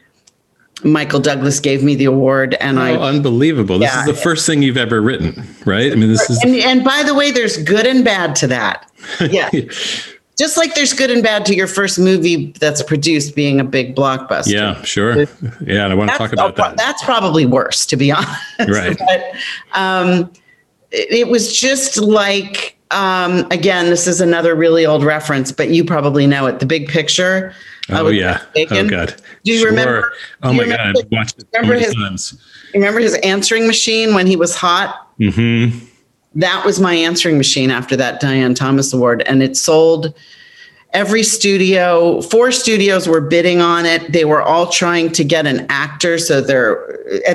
Michael 0.83 1.19
Douglas 1.19 1.59
gave 1.59 1.83
me 1.83 1.95
the 1.95 2.05
award, 2.05 2.55
and 2.61 2.79
I 2.79 2.95
Oh, 2.95 3.01
unbelievable. 3.01 3.79
This 3.79 3.91
Yeah. 3.93 3.99
is 4.01 4.05
the 4.05 4.13
first 4.13 4.45
thing 4.45 4.61
you've 4.61 4.77
ever 4.77 5.01
written, 5.01 5.43
right? 5.65 5.91
I 5.91 5.95
mean, 5.95 6.09
this 6.09 6.29
is 6.29 6.41
and, 6.41 6.55
and 6.55 6.83
by 6.85 7.03
the 7.03 7.13
way, 7.13 7.31
there's 7.31 7.57
good 7.57 7.85
and 7.85 8.05
bad 8.05 8.35
to 8.37 8.47
that. 8.47 8.89
Yeah. 9.29 9.49
Just 10.37 10.55
like 10.55 10.73
there's 10.73 10.93
good 10.93 11.11
and 11.11 11.21
bad 11.21 11.45
to 11.47 11.53
your 11.53 11.67
first 11.67 11.99
movie 11.99 12.53
that's 12.61 12.81
produced 12.81 13.35
being 13.35 13.59
a 13.59 13.63
big 13.65 13.93
blockbuster. 13.93 14.53
yeah, 14.53 14.81
sure. 14.83 15.23
Yeah, 15.65 15.83
and 15.83 15.91
I 15.91 15.95
want 15.95 16.11
to 16.11 16.17
talk 16.17 16.31
about 16.31 16.55
that. 16.55 16.77
That's 16.77 17.03
probably 17.03 17.45
worse, 17.45 17.85
to 17.87 17.97
be 17.97 18.09
honest. 18.09 18.31
Right. 18.69 18.97
but 19.73 19.77
um, 19.77 20.31
it, 20.91 21.27
was 21.27 21.57
just 21.57 21.97
like, 21.97 22.77
um, 22.91 23.45
again, 23.51 23.85
this 23.89 24.07
is 24.07 24.21
another 24.21 24.55
really 24.55 24.85
old 24.85 25.03
reference, 25.03 25.51
but 25.51 25.69
you 25.69 25.83
probably 25.85 26.25
know 26.27 26.47
it. 26.47 26.59
The 26.59 26.65
big 26.65 26.87
picture. 26.87 27.53
Oh 27.91 28.09
yeah. 28.09 28.41
Oh 28.55 28.87
god. 28.87 29.15
Do 29.43 29.51
you 29.51 29.59
Sure. 29.59 29.69
remember? 29.69 30.11
Oh 30.43 30.53
my 30.53 30.65
god, 30.65 30.71
remember- 30.79 30.99
I've 30.99 31.11
watched 31.11 31.39
it 31.39 31.45
remember 31.53 31.75
his- 31.79 31.93
times. 31.95 32.39
Remember 32.73 32.99
his 32.99 33.15
answering 33.15 33.65
machine 33.65 34.13
when 34.13 34.27
he 34.27 34.35
was 34.35 34.55
hot? 34.55 35.07
Mm-hmm. 35.19 35.77
that 36.35 36.63
was 36.65 36.79
my 36.79 36.93
answering 36.93 37.37
machine 37.37 37.71
after 37.71 37.95
that 37.97 38.19
Diane 38.21 38.53
Thomas 38.53 38.93
Award. 38.93 39.23
And 39.25 39.41
it 39.41 39.57
sold 39.57 40.13
every 40.93 41.23
studio, 41.23 42.21
four 42.21 42.51
studios 42.51 43.07
were 43.07 43.21
bidding 43.21 43.61
on 43.61 43.85
it. 43.85 44.11
They 44.11 44.25
were 44.25 44.41
all 44.41 44.69
trying 44.71 45.11
to 45.13 45.23
get 45.23 45.45
an 45.45 45.65
actor. 45.69 46.17
So 46.17 46.41
they're 46.41 46.75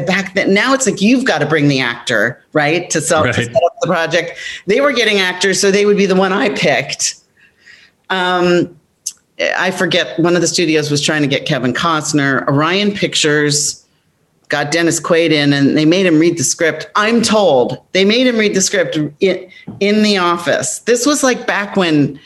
back 0.06 0.35
then. 0.35 0.52
Now 0.52 0.74
it's 0.74 0.86
like 0.86 1.01
you've 1.01 1.24
got 1.24 1.39
to 1.39 1.47
bring 1.47 1.68
the 1.68 1.81
actor, 1.81 2.43
right? 2.52 2.90
To 2.90 3.01
sell 3.01 3.24
to 3.24 3.32
set 3.32 3.55
up 3.55 3.76
the 3.81 3.86
project. 3.86 4.39
They 4.66 4.81
were 4.81 4.93
getting 4.93 5.18
actors, 5.18 5.60
so 5.60 5.70
they 5.70 5.86
would 5.86 5.97
be 5.97 6.06
the 6.06 6.16
one 6.16 6.32
I 6.32 6.51
picked. 6.51 7.16
Um 8.10 8.78
I 9.40 9.72
forget 9.72 10.18
one 10.20 10.36
of 10.36 10.43
the 10.43 10.47
studios 10.47 10.90
was 10.90 11.02
trying 11.02 11.22
to 11.22 11.28
get 11.28 11.44
Kevin 11.44 11.72
Costner. 11.72 12.47
Orion 12.47 12.93
Pictures 12.93 13.85
got 14.48 14.70
Dennis 14.70 15.01
Quaid 15.01 15.31
in 15.31 15.52
and 15.52 15.76
they 15.76 15.85
made 15.85 16.06
him 16.06 16.20
read 16.20 16.39
the 16.39 16.44
script. 16.44 16.89
I'm 16.94 17.22
told 17.22 17.78
they 17.93 18.05
made 18.05 18.26
him 18.26 18.36
read 18.36 18.55
the 18.55 18.60
script 18.60 18.97
in, 19.18 19.51
in 19.81 20.02
the 20.02 20.18
office. 20.18 20.81
This 20.81 21.06
was 21.06 21.24
like 21.24 21.47
back 21.47 21.76
when, 21.76 22.20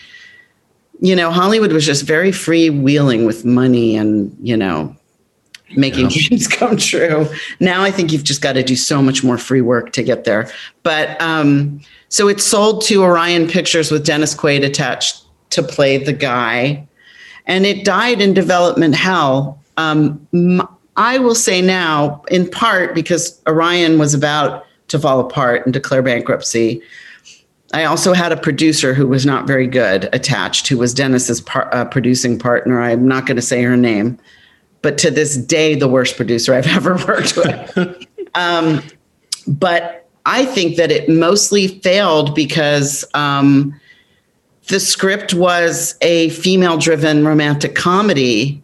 you 1.00 1.14
know, 1.14 1.30
Hollywood 1.30 1.72
was 1.72 1.86
just 1.86 2.04
very 2.04 2.30
freewheeling 2.30 3.26
with 3.26 3.44
money 3.44 3.96
and, 3.96 4.36
you 4.40 4.56
know, 4.56 4.94
making 5.76 6.08
dreams 6.08 6.48
come 6.48 6.76
true. 6.76 7.26
Now 7.60 7.82
I 7.82 7.90
think 7.90 8.12
you've 8.12 8.24
just 8.24 8.42
got 8.42 8.54
to 8.54 8.62
do 8.62 8.76
so 8.76 9.02
much 9.02 9.22
more 9.22 9.38
free 9.38 9.60
work 9.60 9.92
to 9.92 10.02
get 10.02 10.24
there. 10.24 10.50
But 10.82 11.20
um, 11.20 11.80
so 12.08 12.28
it's 12.28 12.44
sold 12.44 12.82
to 12.84 13.02
Orion 13.02 13.48
Pictures 13.48 13.90
with 13.90 14.04
Dennis 14.04 14.34
Quaid 14.34 14.64
attached 14.64 15.24
to 15.50 15.62
play 15.62 15.98
the 15.98 16.12
guy 16.12 16.86
and 17.46 17.64
it 17.64 17.84
died 17.84 18.20
in 18.20 18.34
development 18.34 18.94
hell. 18.94 19.60
Um, 19.78 20.26
I 20.96 21.18
will 21.18 21.34
say 21.34 21.62
now, 21.62 22.22
in 22.30 22.48
part 22.48 22.94
because 22.94 23.40
Orion 23.46 23.98
was 23.98 24.14
about 24.14 24.66
to 24.88 24.98
fall 24.98 25.20
apart 25.20 25.64
and 25.64 25.72
declare 25.72 26.02
bankruptcy. 26.02 26.82
I 27.74 27.84
also 27.84 28.14
had 28.14 28.32
a 28.32 28.36
producer 28.36 28.94
who 28.94 29.06
was 29.06 29.26
not 29.26 29.46
very 29.46 29.66
good 29.66 30.08
attached, 30.14 30.68
who 30.68 30.78
was 30.78 30.94
Dennis's 30.94 31.40
par- 31.40 31.72
uh, 31.74 31.84
producing 31.84 32.38
partner. 32.38 32.80
I'm 32.80 33.06
not 33.06 33.26
going 33.26 33.36
to 33.36 33.42
say 33.42 33.62
her 33.62 33.76
name, 33.76 34.18
but 34.80 34.96
to 34.98 35.10
this 35.10 35.36
day, 35.36 35.74
the 35.74 35.88
worst 35.88 36.16
producer 36.16 36.54
I've 36.54 36.66
ever 36.76 36.96
worked 37.06 37.36
with. 37.36 38.06
um, 38.34 38.82
but 39.46 40.08
I 40.24 40.44
think 40.44 40.76
that 40.76 40.90
it 40.90 41.08
mostly 41.08 41.68
failed 41.80 42.34
because 42.34 43.04
um, 43.14 43.78
the 44.68 44.80
script 44.80 45.34
was 45.34 45.96
a 46.00 46.30
female 46.30 46.78
driven 46.78 47.26
romantic 47.26 47.74
comedy. 47.74 48.62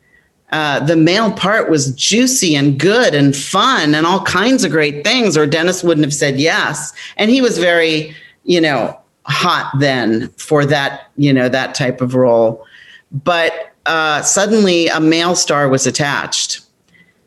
Uh, 0.53 0.81
the 0.81 0.97
male 0.97 1.33
part 1.33 1.69
was 1.69 1.95
juicy 1.95 2.55
and 2.55 2.79
good 2.79 3.15
and 3.15 3.35
fun 3.35 3.95
and 3.95 4.07
all 4.07 4.23
kinds 4.23 4.65
of 4.65 4.71
great 4.71 5.05
things, 5.05 5.37
or 5.37 5.47
Dennis 5.47 5.83
wouldn't 5.83 6.05
have 6.05 6.15
said 6.15 6.39
yes. 6.39 6.93
And 7.17 7.31
he 7.31 7.41
was 7.41 7.59
very, 7.59 8.15
you 8.45 8.61
know, 8.61 8.99
hot 9.27 9.73
then 9.79 10.29
for 10.37 10.65
that, 10.67 11.11
you 11.17 11.33
know, 11.33 11.49
that 11.49 11.75
type 11.75 12.01
of 12.01 12.15
role. 12.15 12.65
But 13.11 13.73
uh, 13.87 14.23
suddenly 14.23 14.89
a 14.89 15.01
male 15.01 15.35
star 15.35 15.69
was 15.69 15.87
attached. 15.87 16.61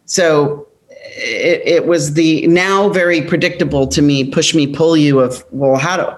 So 0.06 0.68
it, 0.90 1.62
it 1.66 1.88
was 1.88 2.14
the 2.14 2.48
now 2.48 2.90
very 2.90 3.22
predictable 3.22 3.88
to 3.88 4.02
me, 4.02 4.30
push 4.30 4.54
me, 4.54 4.68
pull 4.68 4.96
you 4.96 5.20
of, 5.20 5.44
well, 5.52 5.78
how 5.78 5.98
do, 5.98 6.10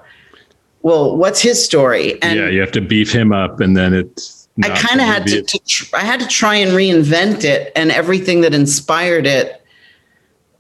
well, 0.81 1.17
what's 1.17 1.41
his 1.41 1.63
story? 1.63 2.21
And 2.21 2.39
yeah, 2.39 2.49
you 2.49 2.61
have 2.61 2.71
to 2.73 2.81
beef 2.81 3.11
him 3.11 3.33
up, 3.33 3.59
and 3.59 3.75
then 3.75 3.93
it's. 3.93 4.47
I 4.61 4.69
kind 4.69 4.99
of 4.99 5.07
had 5.07 5.25
to, 5.27 5.41
to 5.41 5.59
tr- 5.59 5.95
I 5.95 6.01
had 6.01 6.19
to 6.19 6.27
try 6.27 6.55
and 6.55 6.71
reinvent 6.71 7.45
it 7.45 7.71
and 7.75 7.91
everything 7.91 8.41
that 8.41 8.53
inspired 8.53 9.25
it. 9.25 9.61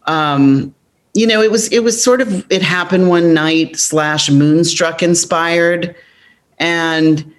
Um, 0.05 0.73
you 1.19 1.27
know, 1.27 1.41
it 1.41 1.51
was 1.51 1.67
it 1.67 1.83
was 1.83 2.01
sort 2.01 2.21
of 2.21 2.49
it 2.49 2.61
happened 2.61 3.09
one 3.09 3.33
night 3.33 3.75
slash 3.75 4.31
Moonstruck 4.31 5.03
inspired, 5.03 5.93
and 6.59 7.29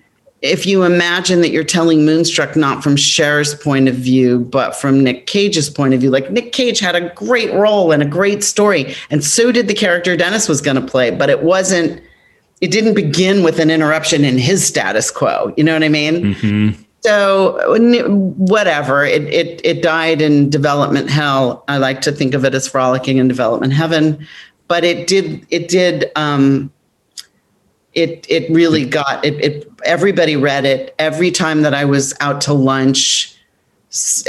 if 0.42 0.66
you 0.66 0.82
imagine 0.82 1.40
that 1.40 1.48
you're 1.48 1.64
telling 1.64 2.04
Moonstruck 2.04 2.56
not 2.56 2.82
from 2.82 2.96
Cher's 2.96 3.54
point 3.54 3.88
of 3.88 3.94
view, 3.94 4.40
but 4.40 4.76
from 4.76 5.02
Nick 5.02 5.26
Cage's 5.26 5.70
point 5.70 5.94
of 5.94 6.00
view, 6.00 6.10
like 6.10 6.30
Nick 6.30 6.52
Cage 6.52 6.78
had 6.78 6.94
a 6.94 7.08
great 7.14 7.50
role 7.54 7.90
and 7.90 8.02
a 8.02 8.06
great 8.06 8.44
story, 8.44 8.94
and 9.08 9.24
so 9.24 9.50
did 9.50 9.66
the 9.66 9.74
character 9.74 10.14
Dennis 10.14 10.46
was 10.46 10.60
going 10.60 10.76
to 10.76 10.86
play, 10.86 11.10
but 11.10 11.30
it 11.30 11.42
wasn't. 11.42 12.02
It 12.60 12.70
didn't 12.70 12.92
begin 12.92 13.42
with 13.42 13.58
an 13.58 13.70
interruption 13.70 14.26
in 14.26 14.36
his 14.36 14.66
status 14.66 15.10
quo. 15.10 15.54
You 15.56 15.64
know 15.64 15.72
what 15.72 15.82
I 15.82 15.88
mean? 15.88 16.34
Mhm. 16.34 16.84
So 17.02 17.78
whatever, 18.36 19.04
it, 19.04 19.22
it 19.22 19.60
it 19.64 19.82
died 19.82 20.20
in 20.20 20.50
development 20.50 21.08
hell. 21.08 21.64
I 21.66 21.78
like 21.78 22.02
to 22.02 22.12
think 22.12 22.34
of 22.34 22.44
it 22.44 22.54
as 22.54 22.68
frolicking 22.68 23.16
in 23.16 23.26
development 23.26 23.72
heaven, 23.72 24.26
but 24.68 24.84
it 24.84 25.06
did 25.06 25.46
it 25.48 25.68
did 25.68 26.10
um, 26.14 26.70
it 27.94 28.26
it 28.28 28.50
really 28.50 28.84
got 28.84 29.24
it, 29.24 29.42
it. 29.42 29.72
Everybody 29.84 30.36
read 30.36 30.66
it 30.66 30.94
every 30.98 31.30
time 31.30 31.62
that 31.62 31.72
I 31.72 31.86
was 31.86 32.12
out 32.20 32.42
to 32.42 32.52
lunch, 32.52 33.34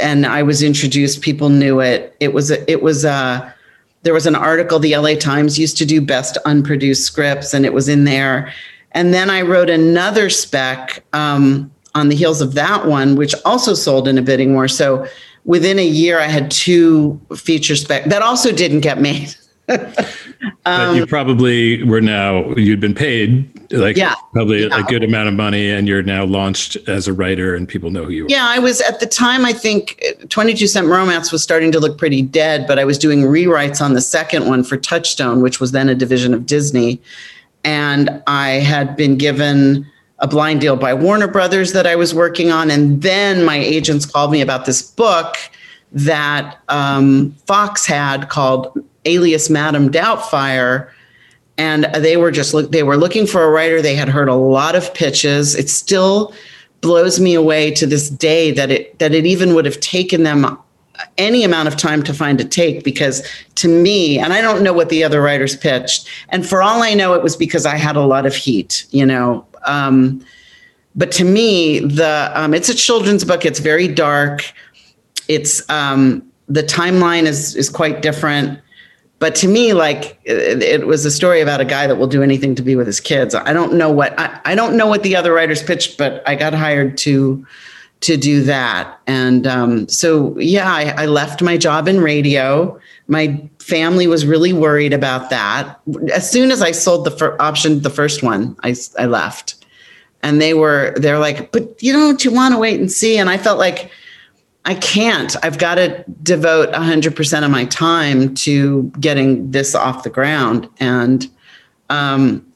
and 0.02 0.24
I 0.24 0.42
was 0.42 0.62
introduced. 0.62 1.20
People 1.20 1.50
knew 1.50 1.80
it. 1.80 2.16
It 2.20 2.32
was 2.32 2.50
a, 2.50 2.70
it 2.70 2.82
was 2.82 3.04
a 3.04 3.54
there 4.02 4.14
was 4.14 4.26
an 4.26 4.34
article 4.34 4.78
the 4.78 4.96
LA 4.96 5.14
Times 5.14 5.58
used 5.58 5.76
to 5.76 5.84
do 5.84 6.00
best 6.00 6.38
unproduced 6.46 7.04
scripts, 7.04 7.52
and 7.52 7.66
it 7.66 7.72
was 7.74 7.88
in 7.88 8.04
there. 8.04 8.52
And 8.92 9.12
then 9.12 9.30
I 9.30 9.42
wrote 9.42 9.70
another 9.70 10.28
spec 10.28 11.04
um, 11.12 11.70
on 11.94 12.08
the 12.08 12.16
heels 12.16 12.40
of 12.40 12.54
that 12.54 12.86
one, 12.86 13.16
which 13.16 13.34
also 13.44 13.74
sold 13.74 14.08
in 14.08 14.16
a 14.18 14.22
bidding 14.22 14.54
war. 14.54 14.68
So 14.68 15.06
within 15.44 15.78
a 15.78 15.86
year, 15.86 16.18
I 16.20 16.26
had 16.26 16.50
two 16.50 17.20
feature 17.36 17.76
spec 17.76 18.04
that 18.06 18.22
also 18.22 18.52
didn't 18.52 18.80
get 18.80 19.00
made. 19.00 19.34
But 19.68 20.06
Um, 20.64 20.96
you 20.96 21.06
probably 21.06 21.82
were 21.84 22.00
now 22.00 22.52
you'd 22.56 22.78
been 22.80 22.94
paid 22.94 23.48
like 23.72 23.96
Yeah. 23.96 24.14
probably 24.32 24.64
a 24.64 24.82
good 24.84 25.02
amount 25.04 25.28
of 25.28 25.34
money, 25.34 25.70
and 25.70 25.86
you're 25.88 26.02
now 26.02 26.24
launched 26.24 26.76
as 26.88 27.08
a 27.08 27.12
writer, 27.12 27.54
and 27.54 27.68
people 27.68 27.90
know 27.90 28.04
who 28.04 28.10
you 28.12 28.24
are. 28.26 28.28
Yeah, 28.28 28.46
I 28.48 28.58
was 28.58 28.80
at 28.80 29.00
the 29.00 29.06
time. 29.06 29.44
I 29.44 29.52
think 29.52 30.02
uh, 30.08 30.26
22 30.28 30.66
Cent 30.66 30.86
Romance 30.88 31.30
was 31.32 31.42
starting 31.42 31.72
to 31.72 31.80
look 31.80 31.96
pretty 31.98 32.22
dead, 32.22 32.66
but 32.66 32.78
I 32.78 32.84
was 32.84 32.98
doing 32.98 33.22
rewrites 33.22 33.80
on 33.80 33.94
the 33.94 34.00
second 34.00 34.46
one 34.48 34.62
for 34.64 34.76
Touchstone, 34.76 35.42
which 35.42 35.58
was 35.60 35.70
then 35.72 35.88
a 35.88 35.94
division 35.94 36.34
of 36.34 36.44
Disney. 36.44 37.00
And 37.64 38.22
I 38.26 38.50
had 38.50 38.96
been 38.96 39.16
given 39.16 39.86
a 40.22 40.28
blind 40.28 40.60
deal 40.60 40.76
by 40.76 40.94
Warner 40.94 41.28
Brothers 41.28 41.72
that 41.72 41.86
I 41.86 41.96
was 41.96 42.14
working 42.14 42.50
on. 42.50 42.70
And 42.70 43.02
then 43.02 43.44
my 43.44 43.56
agents 43.56 44.06
called 44.06 44.30
me 44.30 44.40
about 44.40 44.64
this 44.64 44.80
book 44.80 45.36
that 45.90 46.58
um, 46.68 47.32
Fox 47.46 47.84
had 47.84 48.28
called 48.28 48.82
Alias 49.04 49.50
Madame 49.50 49.90
Doubtfire, 49.90 50.88
and 51.58 51.84
they 51.96 52.16
were 52.16 52.30
just 52.30 52.54
look, 52.54 52.70
they 52.70 52.84
were 52.84 52.96
looking 52.96 53.26
for 53.26 53.42
a 53.42 53.50
writer. 53.50 53.82
They 53.82 53.96
had 53.96 54.08
heard 54.08 54.28
a 54.28 54.34
lot 54.34 54.74
of 54.74 54.94
pitches. 54.94 55.54
It 55.54 55.68
still 55.68 56.32
blows 56.80 57.20
me 57.20 57.34
away 57.34 57.72
to 57.72 57.86
this 57.86 58.08
day 58.08 58.52
that 58.52 58.70
it 58.70 58.98
that 59.00 59.12
it 59.12 59.26
even 59.26 59.54
would 59.54 59.64
have 59.64 59.80
taken 59.80 60.22
them 60.22 60.58
any 61.18 61.42
amount 61.42 61.68
of 61.68 61.76
time 61.76 62.02
to 62.02 62.14
find 62.14 62.40
a 62.40 62.44
take 62.44 62.84
because 62.84 63.26
to 63.54 63.66
me 63.66 64.18
and 64.18 64.32
i 64.32 64.40
don't 64.40 64.62
know 64.62 64.72
what 64.72 64.88
the 64.88 65.02
other 65.02 65.22
writers 65.22 65.56
pitched 65.56 66.08
and 66.28 66.46
for 66.46 66.62
all 66.62 66.82
i 66.82 66.92
know 66.92 67.14
it 67.14 67.22
was 67.22 67.34
because 67.34 67.64
i 67.66 67.76
had 67.76 67.96
a 67.96 68.00
lot 68.00 68.26
of 68.26 68.34
heat 68.34 68.84
you 68.90 69.04
know 69.06 69.44
um, 69.64 70.24
but 70.94 71.10
to 71.12 71.24
me 71.24 71.80
the 71.80 72.30
um, 72.34 72.54
it's 72.54 72.68
a 72.68 72.74
children's 72.74 73.24
book 73.24 73.44
it's 73.44 73.60
very 73.60 73.88
dark 73.88 74.52
it's 75.28 75.68
um, 75.70 76.22
the 76.48 76.62
timeline 76.62 77.24
is 77.24 77.54
is 77.56 77.68
quite 77.68 78.02
different 78.02 78.60
but 79.18 79.34
to 79.36 79.46
me 79.46 79.72
like 79.72 80.20
it, 80.24 80.62
it, 80.62 80.86
was 80.86 81.04
a 81.04 81.10
story 81.10 81.40
about 81.40 81.60
a 81.60 81.64
guy 81.64 81.86
that 81.86 81.96
will 81.96 82.08
do 82.08 82.22
anything 82.22 82.56
to 82.56 82.62
be 82.62 82.76
with 82.76 82.86
his 82.86 83.00
kids 83.00 83.34
i 83.34 83.52
don't 83.52 83.72
know 83.72 83.90
what 83.90 84.18
I, 84.18 84.40
I 84.44 84.54
don't 84.54 84.76
know 84.76 84.86
what 84.86 85.02
the 85.02 85.16
other 85.16 85.32
writers 85.32 85.62
pitched 85.62 85.96
but 85.96 86.26
i 86.28 86.34
got 86.34 86.54
hired 86.54 86.98
to 86.98 87.46
to 88.02 88.16
do 88.16 88.42
that. 88.42 89.00
And 89.06 89.46
um, 89.46 89.88
so, 89.88 90.38
yeah, 90.38 90.70
I, 90.70 91.02
I, 91.02 91.06
left 91.06 91.40
my 91.40 91.56
job 91.56 91.86
in 91.86 92.00
radio. 92.00 92.78
My 93.06 93.48
family 93.62 94.06
was 94.06 94.26
really 94.26 94.52
worried 94.52 94.92
about 94.92 95.30
that. 95.30 95.80
As 96.12 96.30
soon 96.30 96.50
as 96.50 96.62
I 96.62 96.72
sold 96.72 97.04
the 97.04 97.10
fir- 97.12 97.36
option, 97.40 97.80
the 97.80 97.90
first 97.90 98.22
one, 98.22 98.56
I, 98.62 98.74
I 98.98 99.06
left. 99.06 99.64
And 100.22 100.40
they 100.40 100.54
were, 100.54 100.94
they're 100.96 101.18
like, 101.18 101.52
but 101.52 101.82
you 101.82 101.92
don't 101.92 102.24
you 102.24 102.32
want 102.32 102.54
to 102.54 102.58
wait 102.58 102.78
and 102.80 102.90
see? 102.90 103.18
And 103.18 103.30
I 103.30 103.38
felt 103.38 103.58
like, 103.58 103.90
I 104.64 104.74
can't. 104.76 105.34
I've 105.42 105.58
got 105.58 105.74
to 105.74 106.04
devote 106.22 106.72
100% 106.72 107.44
of 107.44 107.50
my 107.50 107.64
time 107.64 108.32
to 108.36 108.84
getting 109.00 109.50
this 109.50 109.74
off 109.74 110.04
the 110.04 110.10
ground. 110.10 110.68
And 110.78 111.28
um, 111.90 112.46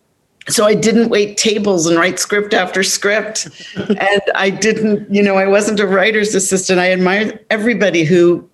so 0.49 0.65
I 0.65 0.75
didn't 0.75 1.09
wait 1.09 1.37
tables 1.37 1.87
and 1.87 1.97
write 1.97 2.21
script 2.21 2.55
after 2.55 2.85
script. 2.85 3.49
and 3.77 4.23
I 4.37 4.51
didn't, 4.51 5.13
you 5.13 5.21
know, 5.21 5.37
I 5.37 5.49
wasn't 5.49 5.81
a 5.81 5.87
writer's 5.87 6.33
assistant. 6.35 6.79
I 6.79 6.87
admired 6.87 7.45
everybody 7.51 8.05
who 8.05 8.49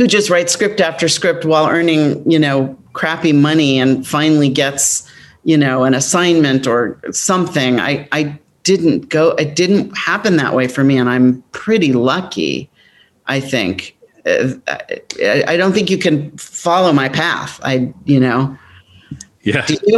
who 0.00 0.06
just 0.06 0.30
writes 0.30 0.50
script 0.50 0.80
after 0.80 1.08
script 1.08 1.44
while 1.44 1.66
earning, 1.66 2.28
you 2.28 2.38
know, 2.38 2.74
crappy 2.94 3.34
money 3.34 3.78
and 3.78 4.06
finally 4.06 4.48
gets, 4.48 5.06
you 5.44 5.58
know, 5.58 5.84
an 5.84 5.92
assignment 5.92 6.66
or 6.66 6.98
something. 7.12 7.78
I 7.78 8.08
I 8.10 8.38
didn't 8.62 9.10
go 9.10 9.32
it 9.32 9.54
didn't 9.54 9.94
happen 9.94 10.36
that 10.36 10.54
way 10.54 10.68
for 10.68 10.84
me 10.84 10.96
and 10.96 11.10
I'm 11.10 11.42
pretty 11.52 11.92
lucky, 11.92 12.70
I 13.26 13.40
think. 13.40 13.94
I 14.24 15.56
don't 15.58 15.74
think 15.74 15.90
you 15.90 15.98
can 15.98 16.34
follow 16.38 16.94
my 16.94 17.10
path. 17.10 17.60
I, 17.62 17.92
you 18.06 18.20
know, 18.20 18.56
yeah. 19.42 19.66
Do 19.66 19.76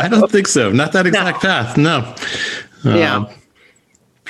I 0.00 0.08
don't 0.10 0.32
think 0.32 0.48
so. 0.48 0.72
Not 0.72 0.90
that 0.94 1.06
exact 1.06 1.44
no. 1.44 1.48
path. 1.48 1.76
No. 1.76 2.16
Yeah. 2.84 3.14
Um, 3.18 3.28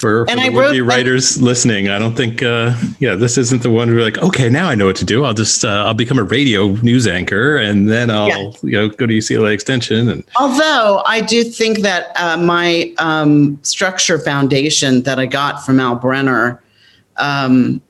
For, 0.01 0.25
for 0.25 0.31
and 0.31 0.57
the 0.57 0.81
writers 0.81 1.39
I, 1.39 1.45
listening, 1.45 1.91
I 1.91 1.99
don't 1.99 2.17
think, 2.17 2.43
uh, 2.43 2.75
yeah, 3.01 3.17
this 3.17 3.37
isn't 3.37 3.63
the 3.63 3.71
one 3.71 3.95
where 3.95 4.03
like, 4.03 4.17
okay, 4.19 4.49
now 4.49 4.69
I 4.69 4.75
know 4.75 4.87
what 4.87 4.97
to 4.97 5.05
do. 5.05 5.27
I'll 5.27 5.35
just, 5.35 5.63
uh, 5.63 5.85
I'll 5.87 5.93
become 5.93 6.19
a 6.19 6.23
radio 6.25 6.69
news 6.77 7.07
anchor 7.07 7.59
and 7.59 7.87
then 7.91 8.11
I'll, 8.11 8.29
yeah. 8.29 8.51
you 8.63 8.73
know, 8.73 8.89
go 8.89 9.07
to 9.07 9.13
UCLA 9.13 9.53
Extension. 9.53 10.09
And 10.09 10.25
although 10.41 11.03
I 11.05 11.21
do 11.21 11.45
think 11.45 11.81
that 11.81 12.13
uh, 12.17 12.39
my 12.39 12.95
um, 12.97 13.59
structure 13.63 14.19
foundation 14.19 15.03
that 15.03 15.19
I 15.19 15.27
got 15.27 15.67
from 15.67 15.79
Al 15.79 15.97
Brenner 15.97 16.63
um, 17.19 17.83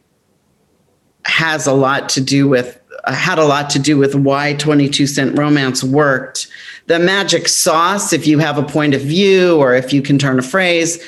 has 1.25 1.69
a 1.69 1.73
lot 1.73 2.09
to 2.11 2.21
do 2.21 2.49
with 2.49 2.81
had 3.07 3.39
a 3.39 3.45
lot 3.45 3.71
to 3.71 3.79
do 3.79 3.97
with 3.97 4.15
why 4.15 4.55
22 4.55 5.07
Cent 5.07 5.39
Romance 5.39 5.83
worked. 5.83 6.49
The 6.87 6.99
magic 6.99 7.49
sauce, 7.49 8.13
if 8.13 8.27
you 8.27 8.39
have 8.39 8.59
a 8.59 8.63
point 8.63 8.95
of 8.95 9.01
view 9.01 9.57
or 9.57 9.75
if 9.75 9.93
you 9.93 10.03
can 10.03 10.19
turn 10.19 10.39
a 10.39 10.43
phrase, 10.43 11.03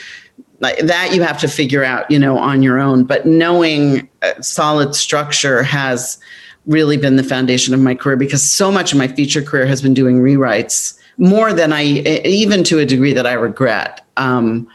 like 0.62 0.78
that 0.78 1.12
you 1.12 1.22
have 1.22 1.39
to 1.40 1.48
figure 1.48 1.84
out, 1.84 2.10
you 2.10 2.18
know, 2.18 2.39
on 2.39 2.62
your 2.62 2.78
own. 2.78 3.05
But 3.05 3.26
knowing 3.26 4.09
solid 4.40 4.94
structure 4.94 5.62
has 5.62 6.18
really 6.66 6.97
been 6.97 7.16
the 7.16 7.24
foundation 7.24 7.74
of 7.74 7.80
my 7.80 7.94
career 7.94 8.16
because 8.16 8.43
so 8.48 8.70
much 8.70 8.93
of 8.93 8.98
my 8.98 9.09
feature 9.09 9.43
career 9.43 9.66
has 9.66 9.82
been 9.82 9.93
doing 9.93 10.20
rewrites 10.20 10.97
more 11.18 11.52
than 11.52 11.72
I, 11.72 11.82
even 11.84 12.62
to 12.64 12.78
a 12.78 12.86
degree 12.86 13.12
that 13.12 13.26
I 13.26 13.32
regret. 13.34 14.06
Um, 14.16 14.68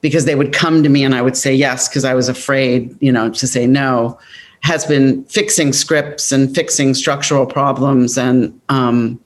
because 0.00 0.26
they 0.26 0.34
would 0.34 0.52
come 0.52 0.82
to 0.82 0.90
me 0.90 1.02
and 1.02 1.14
I 1.14 1.22
would 1.22 1.36
say 1.36 1.54
yes 1.54 1.88
because 1.88 2.04
I 2.04 2.12
was 2.12 2.28
afraid, 2.28 2.94
you 3.00 3.10
know, 3.10 3.30
to 3.30 3.46
say 3.46 3.66
no 3.66 4.18
has 4.60 4.84
been 4.86 5.24
fixing 5.24 5.72
scripts 5.72 6.32
and 6.32 6.54
fixing 6.54 6.94
structural 6.94 7.46
problems 7.46 8.16
and 8.16 8.58
um, 8.70 9.20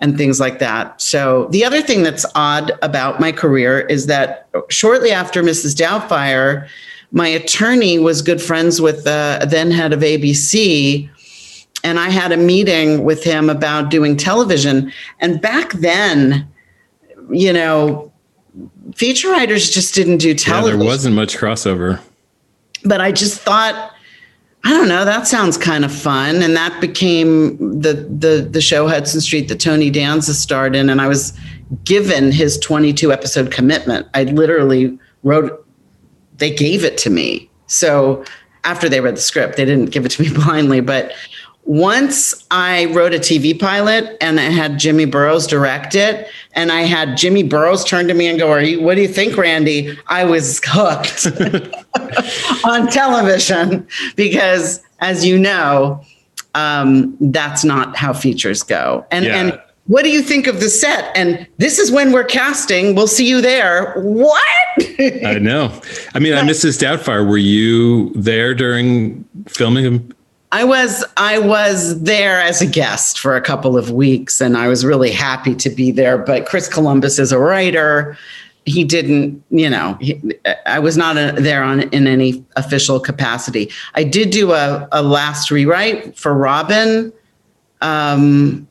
and 0.00 0.16
things 0.16 0.38
like 0.38 0.58
that. 0.60 1.00
So 1.00 1.48
the 1.50 1.64
other 1.64 1.82
thing 1.82 2.02
that's 2.02 2.24
odd 2.34 2.72
about 2.82 3.20
my 3.20 3.32
career 3.32 3.80
is 3.80 4.06
that 4.06 4.48
shortly 4.68 5.10
after 5.10 5.42
Mrs. 5.42 5.74
Doubtfire, 5.74 6.68
my 7.10 7.26
attorney 7.26 7.98
was 7.98 8.22
good 8.22 8.40
friends 8.40 8.80
with 8.80 9.04
the 9.04 9.46
then 9.50 9.70
head 9.70 9.92
of 9.92 10.00
ABC. 10.00 11.08
And 11.84 11.98
I 11.98 12.10
had 12.10 12.32
a 12.32 12.36
meeting 12.36 13.04
with 13.04 13.22
him 13.24 13.48
about 13.48 13.88
doing 13.90 14.16
television. 14.16 14.92
And 15.20 15.40
back 15.40 15.72
then, 15.74 16.48
you 17.30 17.52
know, 17.52 18.12
feature 18.94 19.30
writers 19.30 19.70
just 19.70 19.94
didn't 19.94 20.18
do 20.18 20.34
television. 20.34 20.78
Yeah, 20.78 20.84
there 20.84 20.92
wasn't 20.92 21.14
much 21.14 21.36
crossover. 21.36 22.00
But 22.84 23.00
I 23.00 23.12
just 23.12 23.40
thought 23.40 23.92
I 24.68 24.72
don't 24.72 24.88
know. 24.88 25.06
That 25.06 25.26
sounds 25.26 25.56
kind 25.56 25.82
of 25.82 25.90
fun, 25.90 26.42
and 26.42 26.54
that 26.54 26.78
became 26.78 27.56
the 27.80 27.94
the 27.94 28.46
the 28.50 28.60
show 28.60 28.86
Hudson 28.86 29.22
Street 29.22 29.48
that 29.48 29.60
Tony 29.60 29.88
Danza 29.88 30.34
starred 30.34 30.76
in, 30.76 30.90
and 30.90 31.00
I 31.00 31.08
was 31.08 31.32
given 31.84 32.30
his 32.30 32.58
22 32.58 33.10
episode 33.10 33.50
commitment. 33.50 34.06
I 34.12 34.24
literally 34.24 34.98
wrote. 35.22 35.66
They 36.36 36.54
gave 36.54 36.84
it 36.84 36.98
to 36.98 37.08
me. 37.08 37.48
So 37.66 38.22
after 38.64 38.90
they 38.90 39.00
read 39.00 39.16
the 39.16 39.22
script, 39.22 39.56
they 39.56 39.64
didn't 39.64 39.86
give 39.86 40.04
it 40.04 40.10
to 40.10 40.22
me 40.22 40.34
blindly, 40.34 40.80
but 40.82 41.12
once 41.68 42.46
I 42.50 42.86
wrote 42.86 43.12
a 43.12 43.18
TV 43.18 43.58
pilot 43.58 44.16
and 44.22 44.40
I 44.40 44.44
had 44.44 44.78
Jimmy 44.78 45.04
Burrows 45.04 45.46
direct 45.46 45.94
it, 45.94 46.26
and 46.54 46.72
I 46.72 46.80
had 46.80 47.18
Jimmy 47.18 47.42
Burrows 47.42 47.84
turn 47.84 48.08
to 48.08 48.14
me 48.14 48.26
and 48.26 48.38
go, 48.38 48.50
"Are 48.50 48.62
you? 48.62 48.80
What 48.80 48.94
do 48.94 49.02
you 49.02 49.08
think, 49.08 49.36
Randi?" 49.36 49.96
I 50.06 50.24
was 50.24 50.62
hooked 50.64 51.26
on 52.64 52.88
television 52.88 53.86
because, 54.16 54.82
as 55.00 55.26
you 55.26 55.38
know, 55.38 56.02
um, 56.54 57.14
that's 57.20 57.64
not 57.64 57.94
how 57.96 58.14
features 58.14 58.62
go. 58.62 59.04
And 59.10 59.26
yeah. 59.26 59.36
and 59.36 59.60
what 59.88 60.04
do 60.04 60.10
you 60.10 60.22
think 60.22 60.46
of 60.46 60.60
the 60.60 60.70
set? 60.70 61.14
And 61.14 61.46
this 61.58 61.78
is 61.78 61.92
when 61.92 62.12
we're 62.12 62.24
casting. 62.24 62.94
We'll 62.94 63.06
see 63.06 63.28
you 63.28 63.42
there. 63.42 63.92
What? 64.00 64.42
I 64.98 65.38
know. 65.38 65.78
I 66.14 66.18
mean, 66.18 66.32
I 66.32 66.40
Mrs. 66.40 66.82
Doubtfire. 66.82 67.28
Were 67.28 67.36
you 67.36 68.10
there 68.14 68.54
during 68.54 69.22
filming 69.48 70.14
I 70.50 70.64
was 70.64 71.04
I 71.16 71.38
was 71.38 72.00
there 72.02 72.40
as 72.40 72.62
a 72.62 72.66
guest 72.66 73.18
for 73.18 73.36
a 73.36 73.40
couple 73.40 73.76
of 73.76 73.90
weeks, 73.90 74.40
and 74.40 74.56
I 74.56 74.68
was 74.68 74.84
really 74.84 75.10
happy 75.10 75.54
to 75.56 75.70
be 75.70 75.90
there. 75.90 76.16
But 76.16 76.46
Chris 76.46 76.68
Columbus 76.68 77.18
is 77.18 77.32
a 77.32 77.38
writer. 77.38 78.16
He 78.64 78.84
didn't, 78.84 79.42
you 79.50 79.68
know, 79.70 79.96
he, 80.00 80.20
I 80.66 80.78
was 80.78 80.96
not 80.96 81.16
a, 81.16 81.32
there 81.38 81.62
on 81.62 81.82
in 81.90 82.06
any 82.06 82.44
official 82.56 83.00
capacity. 83.00 83.70
I 83.94 84.04
did 84.04 84.30
do 84.30 84.52
a, 84.52 84.88
a 84.92 85.02
last 85.02 85.50
rewrite 85.50 86.18
for 86.18 86.34
Robin 86.34 87.12
um, 87.80 88.68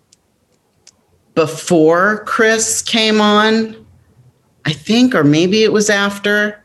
before 1.33 2.23
Chris 2.25 2.81
came 2.81 3.21
on, 3.21 3.75
I 4.65 4.73
think, 4.73 5.15
or 5.15 5.23
maybe 5.23 5.63
it 5.63 5.71
was 5.71 5.89
after. 5.89 6.63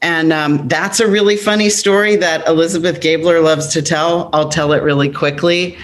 And 0.00 0.32
um, 0.32 0.68
that's 0.68 1.00
a 1.00 1.08
really 1.08 1.36
funny 1.36 1.70
story 1.70 2.16
that 2.16 2.46
Elizabeth 2.46 3.00
Gabler 3.00 3.40
loves 3.40 3.66
to 3.68 3.82
tell. 3.82 4.30
I'll 4.32 4.48
tell 4.48 4.72
it 4.72 4.82
really 4.82 5.10
quickly. 5.10 5.76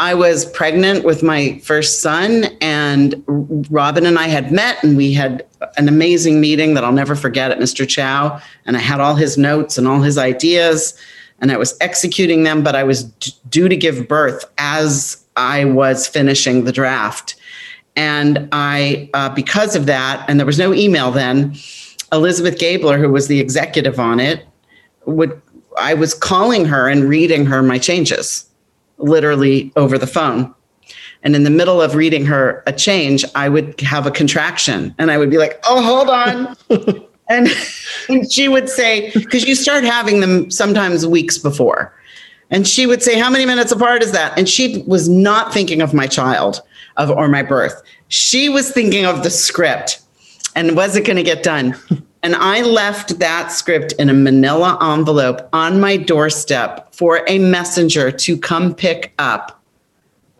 I 0.00 0.14
was 0.14 0.46
pregnant 0.46 1.04
with 1.04 1.22
my 1.24 1.58
first 1.64 2.00
son, 2.00 2.44
and 2.60 3.22
Robin 3.68 4.06
and 4.06 4.18
I 4.18 4.28
had 4.28 4.52
met, 4.52 4.82
and 4.84 4.96
we 4.96 5.12
had 5.12 5.44
an 5.76 5.88
amazing 5.88 6.40
meeting 6.40 6.74
that 6.74 6.84
I'll 6.84 6.92
never 6.92 7.16
forget 7.16 7.50
at 7.50 7.58
Mr. 7.58 7.86
Chow. 7.86 8.40
And 8.64 8.76
I 8.76 8.80
had 8.80 9.00
all 9.00 9.16
his 9.16 9.36
notes 9.36 9.76
and 9.76 9.88
all 9.88 10.00
his 10.00 10.16
ideas, 10.16 10.96
and 11.40 11.50
I 11.50 11.56
was 11.56 11.76
executing 11.80 12.44
them, 12.44 12.62
but 12.62 12.76
I 12.76 12.84
was 12.84 13.04
d- 13.04 13.32
due 13.50 13.68
to 13.68 13.76
give 13.76 14.06
birth 14.06 14.44
as 14.56 15.22
I 15.36 15.64
was 15.64 16.06
finishing 16.06 16.64
the 16.64 16.72
draft. 16.72 17.34
And 17.96 18.48
I, 18.52 19.10
uh, 19.14 19.30
because 19.30 19.74
of 19.74 19.86
that, 19.86 20.24
and 20.28 20.38
there 20.38 20.46
was 20.46 20.58
no 20.58 20.72
email 20.72 21.10
then, 21.10 21.56
Elizabeth 22.12 22.58
Gabler, 22.58 22.98
who 22.98 23.10
was 23.10 23.28
the 23.28 23.40
executive 23.40 23.98
on 23.98 24.20
it, 24.20 24.46
would 25.06 25.40
I 25.78 25.94
was 25.94 26.14
calling 26.14 26.64
her 26.64 26.88
and 26.88 27.08
reading 27.08 27.46
her 27.46 27.62
my 27.62 27.78
changes, 27.78 28.48
literally 28.98 29.72
over 29.76 29.96
the 29.96 30.06
phone. 30.06 30.54
And 31.22 31.34
in 31.34 31.44
the 31.44 31.50
middle 31.50 31.80
of 31.80 31.94
reading 31.94 32.24
her 32.26 32.62
a 32.66 32.72
change, 32.72 33.24
I 33.34 33.48
would 33.48 33.80
have 33.80 34.06
a 34.06 34.10
contraction 34.10 34.94
and 34.98 35.10
I 35.10 35.18
would 35.18 35.30
be 35.30 35.38
like, 35.38 35.60
oh, 35.64 35.82
hold 35.82 36.08
on. 36.08 36.56
and, 37.28 37.48
and 38.08 38.32
she 38.32 38.48
would 38.48 38.68
say, 38.68 39.10
because 39.12 39.44
you 39.44 39.54
start 39.54 39.84
having 39.84 40.20
them 40.20 40.50
sometimes 40.50 41.06
weeks 41.06 41.38
before. 41.38 41.94
And 42.50 42.66
she 42.66 42.86
would 42.86 43.02
say, 43.02 43.18
How 43.18 43.28
many 43.28 43.44
minutes 43.44 43.72
apart 43.72 44.02
is 44.02 44.12
that? 44.12 44.38
And 44.38 44.48
she 44.48 44.82
was 44.86 45.08
not 45.08 45.52
thinking 45.52 45.82
of 45.82 45.92
my 45.92 46.06
child 46.06 46.62
of 46.96 47.10
or 47.10 47.28
my 47.28 47.42
birth. 47.42 47.82
She 48.08 48.48
was 48.48 48.70
thinking 48.70 49.04
of 49.04 49.22
the 49.22 49.30
script 49.30 50.00
and 50.54 50.76
was 50.76 50.96
it 50.96 51.04
going 51.04 51.16
to 51.16 51.22
get 51.22 51.42
done? 51.42 51.76
And 52.20 52.34
I 52.34 52.62
left 52.62 53.20
that 53.20 53.52
script 53.52 53.92
in 53.92 54.10
a 54.10 54.12
manila 54.12 54.76
envelope 54.82 55.48
on 55.52 55.80
my 55.80 55.96
doorstep 55.96 56.92
for 56.92 57.22
a 57.28 57.38
messenger 57.38 58.10
to 58.10 58.36
come 58.36 58.74
pick 58.74 59.12
up 59.20 59.62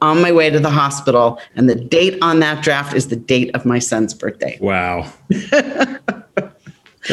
on 0.02 0.20
my 0.20 0.32
way 0.32 0.50
to 0.50 0.58
the 0.58 0.70
hospital. 0.70 1.40
And 1.54 1.70
the 1.70 1.76
date 1.76 2.18
on 2.20 2.40
that 2.40 2.64
draft 2.64 2.94
is 2.94 3.08
the 3.08 3.16
date 3.16 3.54
of 3.54 3.64
my 3.64 3.78
son's 3.78 4.12
birthday. 4.12 4.58
Wow. 4.60 5.12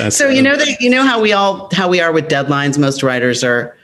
So 0.10 0.28
you 0.28 0.42
know 0.42 0.58
that 0.58 0.82
you 0.82 0.90
know 0.90 1.04
how 1.04 1.22
we 1.22 1.32
all 1.32 1.70
how 1.72 1.88
we 1.88 2.02
are 2.02 2.12
with 2.12 2.28
deadlines. 2.28 2.78
Most 2.78 3.02
writers 3.02 3.46
are 3.46 3.78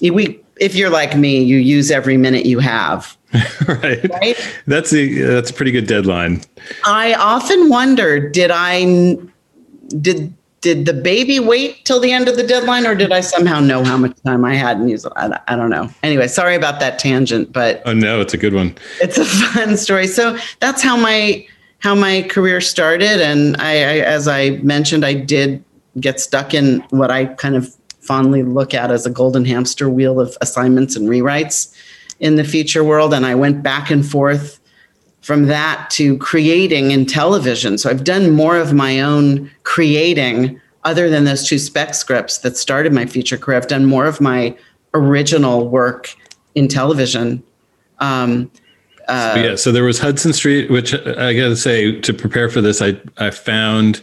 we 0.00 0.40
if 0.58 0.74
you're 0.74 0.88
like 0.90 1.16
me, 1.16 1.42
you 1.42 1.58
use 1.58 1.90
every 1.90 2.16
minute 2.16 2.46
you 2.46 2.60
have. 2.60 3.17
right. 3.68 4.36
That's 4.66 4.92
a 4.92 5.22
that's 5.22 5.50
a 5.50 5.54
pretty 5.54 5.70
good 5.70 5.86
deadline. 5.86 6.42
I 6.84 7.14
often 7.14 7.68
wonder, 7.68 8.28
did 8.28 8.50
I 8.52 9.16
did 10.00 10.32
did 10.60 10.86
the 10.86 10.92
baby 10.92 11.38
wait 11.38 11.84
till 11.84 12.00
the 12.00 12.10
end 12.10 12.26
of 12.28 12.36
the 12.36 12.42
deadline 12.42 12.86
or 12.86 12.94
did 12.94 13.12
I 13.12 13.20
somehow 13.20 13.60
know 13.60 13.84
how 13.84 13.96
much 13.96 14.20
time 14.24 14.44
I 14.44 14.54
had 14.54 14.78
and 14.78 14.90
use 14.90 15.04
it? 15.04 15.12
I, 15.14 15.38
I 15.46 15.54
don't 15.54 15.70
know. 15.70 15.88
Anyway, 16.02 16.26
sorry 16.26 16.56
about 16.56 16.80
that 16.80 16.98
tangent, 16.98 17.52
but 17.52 17.80
Oh 17.84 17.92
no, 17.92 18.20
it's 18.20 18.34
a 18.34 18.38
good 18.38 18.54
one. 18.54 18.74
it's 19.00 19.18
a 19.18 19.24
fun 19.54 19.76
story. 19.76 20.06
So 20.06 20.36
that's 20.60 20.82
how 20.82 20.96
my 20.96 21.46
how 21.80 21.94
my 21.94 22.22
career 22.22 22.60
started, 22.60 23.20
and 23.20 23.56
I, 23.58 23.72
I 23.72 23.98
as 24.00 24.26
I 24.26 24.50
mentioned, 24.62 25.04
I 25.04 25.14
did 25.14 25.62
get 26.00 26.18
stuck 26.18 26.52
in 26.54 26.80
what 26.90 27.10
I 27.10 27.26
kind 27.26 27.54
of 27.54 27.72
fondly 28.00 28.42
look 28.42 28.74
at 28.74 28.90
as 28.90 29.04
a 29.06 29.10
golden 29.10 29.44
hamster 29.44 29.88
wheel 29.88 30.18
of 30.18 30.36
assignments 30.40 30.96
and 30.96 31.08
rewrites 31.08 31.72
in 32.20 32.36
the 32.36 32.44
future 32.44 32.82
world, 32.82 33.14
and 33.14 33.24
I 33.24 33.34
went 33.34 33.62
back 33.62 33.90
and 33.90 34.04
forth 34.04 34.60
from 35.20 35.46
that 35.46 35.90
to 35.90 36.16
creating 36.18 36.90
in 36.90 37.06
television. 37.06 37.76
So 37.78 37.90
I've 37.90 38.04
done 38.04 38.30
more 38.30 38.56
of 38.56 38.72
my 38.72 39.00
own 39.00 39.50
creating 39.62 40.60
other 40.84 41.10
than 41.10 41.24
those 41.24 41.46
two 41.46 41.58
spec 41.58 41.94
scripts 41.94 42.38
that 42.38 42.56
started 42.56 42.92
my 42.92 43.04
feature 43.04 43.36
career. 43.36 43.58
I've 43.58 43.66
done 43.66 43.84
more 43.84 44.06
of 44.06 44.20
my 44.20 44.56
original 44.94 45.68
work 45.68 46.14
in 46.54 46.68
television. 46.68 47.42
Um, 47.98 48.50
uh, 49.08 49.34
So, 49.34 49.40
yeah, 49.40 49.56
so 49.56 49.72
there 49.72 49.84
was 49.84 49.98
Hudson 49.98 50.32
Street, 50.32 50.70
which 50.70 50.94
I 50.94 51.34
got 51.34 51.48
to 51.48 51.56
say, 51.56 52.00
to 52.00 52.14
prepare 52.14 52.48
for 52.48 52.60
this, 52.60 52.80
I 52.80 53.00
I 53.18 53.30
found 53.30 54.02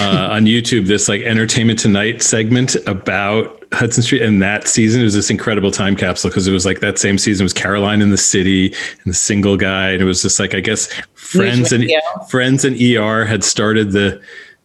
uh, 0.00 0.28
on 0.30 0.44
YouTube 0.44 0.86
this 0.86 1.08
like 1.08 1.22
Entertainment 1.22 1.78
Tonight 1.78 2.22
segment 2.22 2.76
about 2.86 3.61
Hudson 3.72 4.02
Street, 4.02 4.22
and 4.22 4.42
that 4.42 4.68
season 4.68 5.00
it 5.00 5.04
was 5.04 5.14
this 5.14 5.30
incredible 5.30 5.70
time 5.70 5.96
capsule 5.96 6.30
because 6.30 6.46
it 6.46 6.52
was 6.52 6.66
like 6.66 6.80
that 6.80 6.98
same 6.98 7.18
season 7.18 7.44
was 7.44 7.52
Caroline 7.52 8.02
in 8.02 8.10
the 8.10 8.16
City 8.16 8.66
and 8.66 9.12
the 9.12 9.14
Single 9.14 9.56
Guy, 9.56 9.90
and 9.90 10.02
it 10.02 10.04
was 10.04 10.22
just 10.22 10.38
like 10.38 10.54
I 10.54 10.60
guess 10.60 10.92
Friends 11.14 11.72
and 11.72 11.90
Friends 12.28 12.64
and 12.64 12.80
ER 12.80 13.24
had 13.24 13.44
started 13.44 13.92
the 13.92 14.20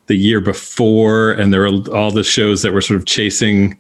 the 0.08 0.16
year 0.16 0.40
before, 0.40 1.32
and 1.32 1.54
there 1.54 1.62
were 1.62 1.96
all 1.96 2.12
the 2.12 2.24
shows 2.24 2.62
that 2.62 2.74
were 2.74 2.82
sort 2.82 3.00
of 3.00 3.06
chasing 3.06 3.80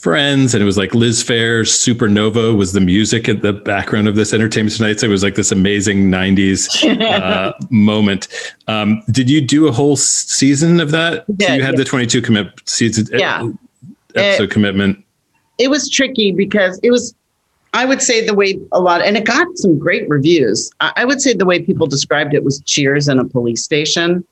friends 0.00 0.54
and 0.54 0.62
it 0.62 0.64
was 0.64 0.78
like 0.78 0.94
Liz 0.94 1.24
Phair's 1.24 1.72
supernova 1.72 2.56
was 2.56 2.72
the 2.72 2.80
music 2.80 3.28
at 3.28 3.42
the 3.42 3.52
background 3.52 4.06
of 4.06 4.14
this 4.14 4.32
entertainment 4.32 4.76
tonight 4.76 5.00
so 5.00 5.06
it 5.06 5.10
was 5.10 5.24
like 5.24 5.34
this 5.34 5.50
amazing 5.50 6.08
90s 6.08 7.00
uh, 7.02 7.52
moment 7.70 8.28
um, 8.68 9.02
did 9.10 9.28
you 9.28 9.40
do 9.40 9.66
a 9.66 9.72
whole 9.72 9.96
season 9.96 10.78
of 10.78 10.92
that 10.92 11.24
so 11.26 11.52
you 11.52 11.62
had 11.62 11.74
yeah. 11.74 11.78
the 11.78 11.84
22 11.84 12.22
commit 12.22 12.46
season 12.64 13.08
Yeah. 13.12 13.50
Episode 14.14 14.50
Uh, 14.50 14.52
commitment? 14.52 15.04
It 15.58 15.68
was 15.70 15.90
tricky 15.90 16.32
because 16.32 16.78
it 16.82 16.90
was 16.90 17.14
i 17.74 17.84
would 17.84 18.00
say 18.00 18.24
the 18.24 18.32
way 18.32 18.58
a 18.72 18.80
lot 18.80 19.02
and 19.02 19.16
it 19.16 19.26
got 19.26 19.46
some 19.56 19.78
great 19.78 20.08
reviews. 20.08 20.70
I, 20.80 20.92
I 20.96 21.04
would 21.04 21.20
say 21.20 21.34
the 21.34 21.44
way 21.44 21.60
people 21.60 21.86
described 21.86 22.32
it 22.32 22.42
was 22.42 22.60
cheers 22.62 23.08
in 23.08 23.18
a 23.18 23.24
police 23.24 23.62
station. 23.62 24.24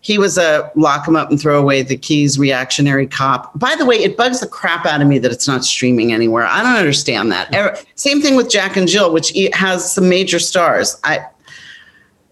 He 0.00 0.18
was 0.18 0.36
a 0.36 0.70
lock 0.74 1.06
him 1.06 1.14
up 1.14 1.30
and 1.30 1.40
throw 1.40 1.60
away 1.60 1.82
the 1.82 1.96
keys 1.96 2.38
reactionary 2.38 3.06
cop. 3.06 3.56
By 3.58 3.74
the 3.76 3.84
way 3.86 3.96
it 3.96 4.16
bugs 4.16 4.40
the 4.40 4.46
crap 4.48 4.84
out 4.86 5.00
of 5.00 5.06
me 5.08 5.18
that 5.20 5.30
it's 5.32 5.46
not 5.46 5.64
streaming 5.64 6.12
anywhere. 6.12 6.44
I 6.44 6.62
don't 6.62 6.76
understand 6.76 7.30
that. 7.32 7.54
Er- 7.54 7.76
same 7.94 8.20
thing 8.20 8.36
with 8.36 8.48
jack 8.50 8.76
and 8.76 8.86
jill 8.86 9.12
which 9.12 9.32
has 9.54 9.92
some 9.92 10.08
major 10.08 10.38
stars. 10.38 11.00
I 11.04 11.26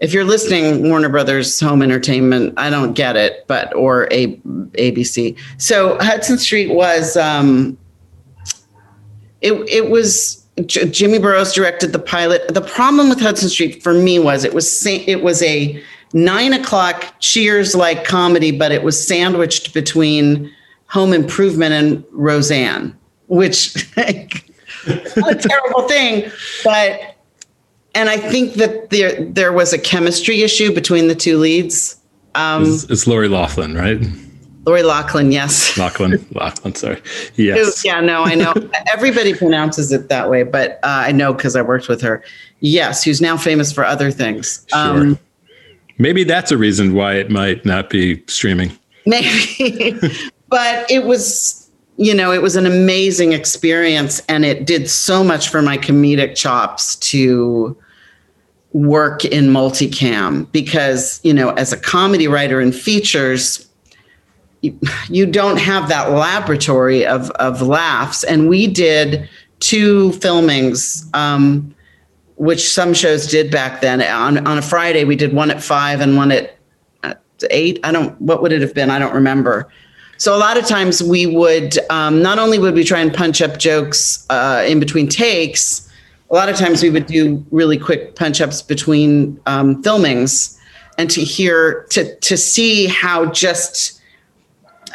if 0.01 0.13
you're 0.13 0.25
listening 0.25 0.89
warner 0.89 1.09
brothers 1.09 1.61
home 1.61 1.83
entertainment 1.83 2.53
i 2.57 2.69
don't 2.71 2.95
get 2.95 3.17
it 3.17 3.45
but 3.47 3.75
or 3.75 4.09
a 4.11 4.37
abc 4.77 5.37
so 5.59 5.97
hudson 6.01 6.39
street 6.39 6.75
was 6.75 7.17
um 7.17 7.77
it 9.41 9.53
it 9.69 9.91
was 9.91 10.41
J- 10.67 10.89
Jimmy 10.91 11.19
Burrows 11.19 11.53
directed 11.53 11.93
the 11.93 11.99
pilot. 11.99 12.53
The 12.53 12.61
problem 12.61 13.09
with 13.09 13.21
Hudson 13.21 13.49
Street 13.49 13.83
for 13.83 13.95
me 13.95 14.19
was 14.19 14.45
it 14.45 14.55
was 14.55 14.87
it 14.87 15.23
was 15.23 15.43
a 15.43 15.83
nine 16.13 16.53
o'clock 16.53 17.15
Cheers 17.21 17.75
like 17.75 18.05
comedy, 18.05 18.51
but 18.51 18.73
it 18.73 18.83
was 18.83 19.07
sandwiched 19.07 19.73
between 19.73 20.53
Home 20.87 21.13
Improvement 21.13 21.73
and 21.73 22.05
Roseanne, 22.11 22.97
which 23.29 23.75
a 23.97 25.35
terrible 25.35 25.89
thing, 25.89 26.31
but 26.65 27.10
and 27.95 28.09
I 28.09 28.17
think 28.17 28.55
that 28.55 28.91
there 28.91 29.25
there 29.25 29.53
was 29.53 29.73
a 29.73 29.79
chemistry 29.79 30.43
issue 30.43 30.75
between 30.75 31.09
the 31.09 31.15
two 31.15 31.39
leads. 31.39 31.97
Um, 32.35 32.63
it's, 32.65 32.85
it's 32.85 33.07
lori 33.07 33.29
laughlin 33.29 33.75
right 33.75 34.01
Lori 34.67 34.83
Loughlin, 34.83 35.33
yes. 35.33 35.77
laughlin 35.79 36.25
laughlin 36.33 36.75
sorry 36.75 37.03
yes 37.35 37.85
Yeah, 37.85 38.01
no, 38.01 38.23
I 38.23 38.35
know. 38.35 38.53
Everybody 38.93 39.35
pronounces 39.35 39.91
it 39.91 40.09
that 40.11 40.31
way, 40.31 40.43
but 40.45 40.73
uh, 40.83 41.07
I 41.07 41.13
know 41.13 41.33
because 41.33 41.57
I 41.57 41.63
worked 41.63 41.89
with 41.89 42.01
her. 42.03 42.23
Yes, 42.61 43.03
who's 43.03 43.21
now 43.21 43.37
famous 43.37 43.73
for 43.73 43.85
other 43.85 44.11
things. 44.11 44.65
Um, 44.73 45.19
maybe 45.99 46.25
that's 46.25 46.53
a 46.53 46.59
reason 46.59 46.95
why 46.95 47.15
it 47.15 47.31
might 47.31 47.65
not 47.65 47.91
be 47.91 48.23
streaming 48.27 48.71
maybe, 49.07 49.99
but 50.49 50.91
it 50.91 51.05
was, 51.05 51.60
you 52.01 52.15
know, 52.15 52.33
it 52.33 52.41
was 52.41 52.57
an 52.57 52.65
amazing 52.65 53.35
experience, 53.35 54.23
and 54.27 54.43
it 54.43 54.65
did 54.65 54.89
so 54.89 55.23
much 55.23 55.51
for 55.51 55.61
my 55.61 55.77
comedic 55.77 56.35
chops 56.35 56.97
to 56.97 57.77
work 58.73 59.27
in 59.27 59.49
multicam 59.49 60.51
because, 60.51 61.21
you 61.25 61.35
know, 61.35 61.51
as 61.51 61.75
a 61.75 61.77
comedy 61.77 62.27
writer 62.27 62.59
in 62.59 62.73
features. 62.73 63.67
You, 65.09 65.25
don't 65.25 65.57
have 65.57 65.89
that 65.89 66.11
laboratory 66.11 67.07
of, 67.07 67.31
of 67.33 67.63
laughs. 67.63 68.25
And 68.25 68.47
we 68.47 68.67
did 68.67 69.27
two 69.61 70.11
filmings, 70.11 71.09
um, 71.15 71.75
which 72.37 72.71
some 72.71 72.93
shows 72.93 73.27
did 73.27 73.51
back 73.51 73.81
then. 73.81 74.03
On, 74.03 74.47
on 74.47 74.59
a 74.59 74.63
Friday, 74.63 75.05
we 75.05 75.17
did 75.17 75.33
one 75.33 75.51
at 75.51 75.63
five 75.63 76.03
and 76.03 76.15
one 76.15 76.31
at 76.31 76.59
eight. 77.51 77.81
I 77.85 77.91
don't, 77.91 78.21
what 78.21 78.43
would 78.43 78.53
it 78.53 78.61
have 78.61 78.75
been? 78.75 78.91
I 78.91 78.99
don't 78.99 79.15
remember. 79.15 79.71
So 80.21 80.37
a 80.37 80.39
lot 80.39 80.59
of 80.59 80.67
times 80.67 81.03
we 81.03 81.25
would, 81.25 81.79
um, 81.89 82.21
not 82.21 82.39
only 82.39 82.59
would 82.59 82.75
we 82.75 82.85
try 82.85 83.01
and 83.01 83.13
punch 83.13 83.41
up 83.41 83.59
jokes 83.59 84.27
uh, 84.29 84.63
in 84.69 84.79
between 84.79 85.09
takes, 85.09 85.91
a 86.31 86.35
lot 86.35 86.51
of 86.51 86.57
times 86.57 86.83
we 86.83 86.91
would 86.91 87.07
do 87.07 87.43
really 87.51 87.79
quick 87.79 88.17
punch 88.17 88.43
ups 88.43 88.61
between 88.61 89.41
um, 89.47 89.83
filmings 89.83 90.59
and 90.99 91.11
to 91.11 91.23
hear, 91.23 91.87
to, 91.89 92.15
to 92.17 92.37
see 92.37 92.87
how 92.87 93.31
just, 93.31 93.99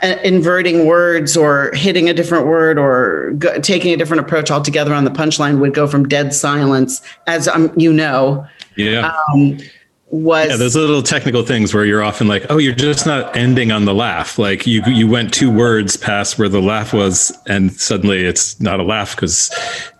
uh, 0.03 0.15
inverting 0.23 0.85
words 0.85 1.35
or 1.35 1.71
hitting 1.73 2.07
a 2.07 2.13
different 2.13 2.45
word 2.45 2.77
or 2.77 3.31
go, 3.39 3.59
taking 3.61 3.91
a 3.95 3.97
different 3.97 4.21
approach 4.21 4.51
altogether 4.51 4.93
on 4.93 5.05
the 5.05 5.09
punchline 5.09 5.59
would 5.59 5.73
go 5.73 5.87
from 5.87 6.07
dead 6.07 6.35
silence, 6.35 7.01
as 7.25 7.47
um, 7.47 7.73
you 7.75 7.91
know, 7.91 8.45
yeah. 8.77 9.11
Um, 9.33 9.57
was 10.07 10.49
yeah, 10.49 10.57
those 10.57 10.75
little 10.75 11.01
technical 11.01 11.43
things 11.43 11.73
where 11.73 11.83
you're 11.83 12.03
often 12.03 12.27
like, 12.27 12.45
oh, 12.49 12.57
you're 12.57 12.75
just 12.75 13.05
not 13.05 13.35
ending 13.35 13.71
on 13.71 13.85
the 13.85 13.93
laugh. 13.93 14.37
Like 14.37 14.67
you 14.67 14.83
you 14.85 15.07
went 15.07 15.33
two 15.33 15.51
words 15.51 15.97
past 15.97 16.37
where 16.37 16.49
the 16.49 16.61
laugh 16.61 16.93
was, 16.93 17.35
and 17.47 17.71
suddenly 17.73 18.25
it's 18.25 18.59
not 18.59 18.79
a 18.79 18.83
laugh 18.83 19.15
because 19.15 19.51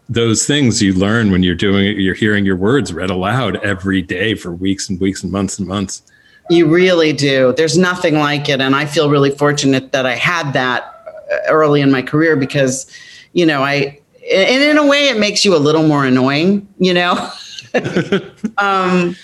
those 0.08 0.46
things 0.46 0.82
you 0.82 0.94
learn 0.94 1.32
when 1.32 1.44
you're 1.44 1.56
doing 1.56 1.86
it, 1.88 1.98
you're 1.98 2.16
hearing 2.16 2.46
your 2.46 2.56
words 2.56 2.94
read 2.94 3.10
aloud 3.10 3.58
every 3.64 4.02
day 4.02 4.36
for 4.36 4.52
weeks 4.52 4.90
and 4.90 5.00
weeks 5.00 5.24
and 5.24 5.32
months 5.32 5.58
and 5.58 5.68
months. 5.68 6.04
You 6.50 6.68
really 6.68 7.12
do. 7.12 7.54
There's 7.58 7.78
nothing 7.78 8.16
like 8.16 8.48
it. 8.50 8.62
And 8.62 8.76
I 8.76 8.86
feel 8.86 9.10
really 9.10 9.32
fortunate 9.32 9.92
that 9.94 10.06
I 10.06 10.14
had 10.14 10.54
that 10.54 10.84
uh, 11.32 11.38
early 11.50 11.82
in 11.82 11.92
my 11.92 12.04
career 12.04 12.36
because, 12.36 12.86
you 13.34 13.48
know, 13.48 13.64
I, 13.64 14.00
and 14.32 14.64
in 14.64 14.78
a 14.78 14.86
way, 14.86 15.10
it 15.10 15.18
makes 15.18 15.44
you 15.44 15.56
a 15.56 15.58
little 15.58 15.88
more 15.88 16.06
annoying, 16.06 16.68
you 16.78 16.94
know? 16.94 17.32
um, 18.60 19.16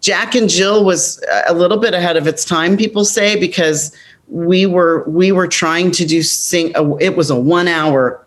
Jack 0.00 0.34
and 0.34 0.48
Jill 0.48 0.84
was 0.84 1.22
a 1.48 1.54
little 1.54 1.78
bit 1.78 1.94
ahead 1.94 2.16
of 2.16 2.26
its 2.26 2.44
time, 2.44 2.76
people 2.76 3.04
say, 3.04 3.38
because 3.38 3.94
we 4.28 4.66
were 4.66 5.04
we 5.08 5.32
were 5.32 5.48
trying 5.48 5.90
to 5.92 6.04
do 6.04 6.22
sing. 6.22 6.72
It 7.00 7.16
was 7.16 7.30
a 7.30 7.36
one 7.38 7.66
hour 7.66 8.26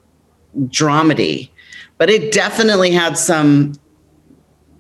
dramedy, 0.68 1.49
but 1.98 2.10
it 2.10 2.31
definitely 2.31 2.91
had 2.91 3.18
some 3.18 3.73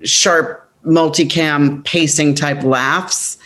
sharp 0.03 0.69
multicam 0.85 1.83
pacing 1.85 2.33
type 2.33 2.63
laughs 2.63 3.37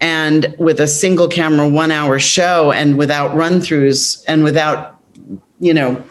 and 0.00 0.54
with 0.58 0.80
a 0.80 0.86
single 0.86 1.28
camera 1.28 1.68
one 1.68 1.90
hour 1.90 2.18
show 2.18 2.72
and 2.72 2.98
without 2.98 3.34
run 3.34 3.60
throughs 3.60 4.22
and 4.26 4.44
without, 4.44 5.00
you 5.60 5.72
know, 5.72 6.02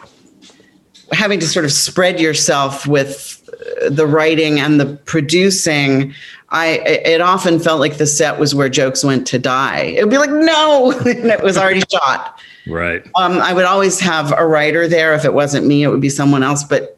having 1.12 1.38
to 1.38 1.46
sort 1.46 1.64
of 1.64 1.72
spread 1.72 2.18
yourself 2.18 2.86
with 2.86 3.40
the 3.88 4.06
writing 4.06 4.58
and 4.58 4.80
the 4.80 4.96
producing. 5.04 6.14
I 6.54 6.66
it 7.04 7.20
often 7.20 7.58
felt 7.58 7.80
like 7.80 7.98
the 7.98 8.06
set 8.06 8.38
was 8.38 8.54
where 8.54 8.68
jokes 8.68 9.02
went 9.02 9.26
to 9.26 9.40
die. 9.40 9.80
It 9.80 10.04
would 10.04 10.10
be 10.10 10.18
like, 10.18 10.30
no, 10.30 10.92
and 11.04 11.26
it 11.26 11.42
was 11.42 11.58
already 11.58 11.82
shot. 11.90 12.38
Right. 12.68 13.04
Um, 13.16 13.38
I 13.38 13.52
would 13.52 13.64
always 13.64 13.98
have 13.98 14.32
a 14.38 14.46
writer 14.46 14.86
there. 14.86 15.14
If 15.14 15.24
it 15.24 15.34
wasn't 15.34 15.66
me, 15.66 15.82
it 15.82 15.88
would 15.88 16.00
be 16.00 16.08
someone 16.08 16.44
else. 16.44 16.62
But 16.62 16.96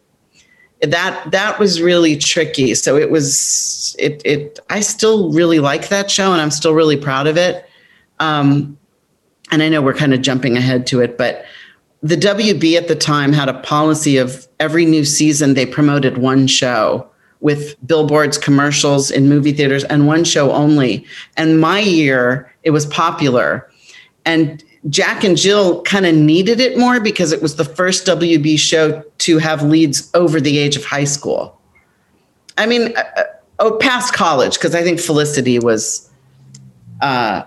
that 0.82 1.30
that 1.30 1.58
was 1.58 1.80
really 1.80 2.18
tricky. 2.18 2.74
So 2.74 2.98
it 2.98 3.10
was 3.10 3.96
it 3.98 4.20
it. 4.26 4.60
I 4.68 4.80
still 4.80 5.32
really 5.32 5.58
like 5.58 5.88
that 5.88 6.10
show, 6.10 6.32
and 6.32 6.42
I'm 6.42 6.50
still 6.50 6.74
really 6.74 6.98
proud 6.98 7.26
of 7.26 7.38
it. 7.38 7.66
Um, 8.20 8.76
and 9.50 9.62
I 9.62 9.70
know 9.70 9.80
we're 9.80 9.94
kind 9.94 10.12
of 10.12 10.20
jumping 10.20 10.58
ahead 10.58 10.86
to 10.88 11.00
it, 11.00 11.16
but 11.16 11.46
the 12.02 12.16
WB 12.16 12.76
at 12.76 12.88
the 12.88 12.94
time 12.94 13.32
had 13.32 13.48
a 13.48 13.58
policy 13.60 14.18
of 14.18 14.46
every 14.60 14.84
new 14.84 15.04
season 15.04 15.54
they 15.54 15.64
promoted 15.64 16.18
one 16.18 16.46
show 16.46 17.08
with 17.40 17.76
billboards, 17.86 18.38
commercials 18.38 19.10
in 19.10 19.28
movie 19.28 19.52
theaters, 19.52 19.84
and 19.84 20.06
one 20.06 20.24
show 20.24 20.52
only. 20.52 21.04
And 21.36 21.60
my 21.60 21.80
year, 21.80 22.52
it 22.62 22.70
was 22.70 22.86
popular. 22.86 23.70
And 24.24 24.62
Jack 24.88 25.24
and 25.24 25.36
Jill 25.36 25.82
kind 25.82 26.06
of 26.06 26.14
needed 26.14 26.60
it 26.60 26.78
more 26.78 27.00
because 27.00 27.32
it 27.32 27.42
was 27.42 27.56
the 27.56 27.64
first 27.64 28.06
WB 28.06 28.58
show 28.58 29.02
to 29.18 29.38
have 29.38 29.62
leads 29.62 30.10
over 30.14 30.40
the 30.40 30.58
age 30.58 30.76
of 30.76 30.84
high 30.84 31.04
school. 31.04 31.60
I 32.58 32.66
mean, 32.66 32.96
uh, 32.96 33.02
uh, 33.16 33.22
oh, 33.58 33.78
past 33.78 34.14
college, 34.14 34.54
because 34.54 34.74
I 34.74 34.82
think 34.82 35.00
Felicity 35.00 35.58
was, 35.58 36.08
uh, 37.00 37.42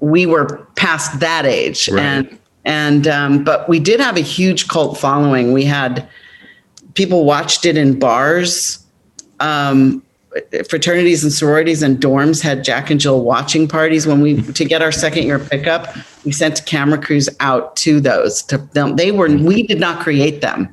we 0.00 0.26
were 0.26 0.66
past 0.76 1.20
that 1.20 1.46
age. 1.46 1.88
Right. 1.88 2.02
And, 2.02 2.38
and, 2.64 3.08
um, 3.08 3.44
but 3.44 3.68
we 3.68 3.80
did 3.80 4.00
have 4.00 4.16
a 4.16 4.22
huge 4.22 4.68
cult 4.68 4.98
following. 4.98 5.52
We 5.52 5.64
had 5.64 6.08
people 6.94 7.24
watched 7.24 7.64
it 7.66 7.76
in 7.76 7.98
bars. 7.98 8.83
Um, 9.44 10.02
fraternities 10.68 11.22
and 11.22 11.32
sororities 11.32 11.82
and 11.82 11.98
dorms 11.98 12.42
had 12.42 12.64
Jack 12.64 12.90
and 12.90 13.00
Jill 13.00 13.22
watching 13.22 13.68
parties 13.68 14.06
when 14.06 14.20
we 14.20 14.42
to 14.42 14.64
get 14.64 14.82
our 14.82 14.92
second 14.92 15.24
year 15.24 15.38
pickup. 15.38 15.96
We 16.24 16.32
sent 16.32 16.64
camera 16.66 16.98
crews 17.00 17.28
out 17.40 17.76
to 17.76 18.00
those 18.00 18.42
to 18.44 18.58
them. 18.58 18.96
They 18.96 19.12
were 19.12 19.28
we 19.28 19.62
did 19.62 19.78
not 19.78 20.02
create 20.02 20.40
them. 20.40 20.72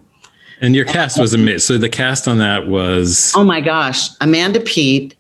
And 0.62 0.76
your 0.76 0.86
cast 0.86 1.20
was 1.20 1.34
amazing. 1.34 1.60
So 1.60 1.78
the 1.78 1.90
cast 1.90 2.28
on 2.28 2.38
that 2.38 2.68
was 2.68 3.34
Oh 3.36 3.44
my 3.44 3.62
gosh, 3.62 4.10
Amanda 4.20 4.60
Peet, 4.60 5.16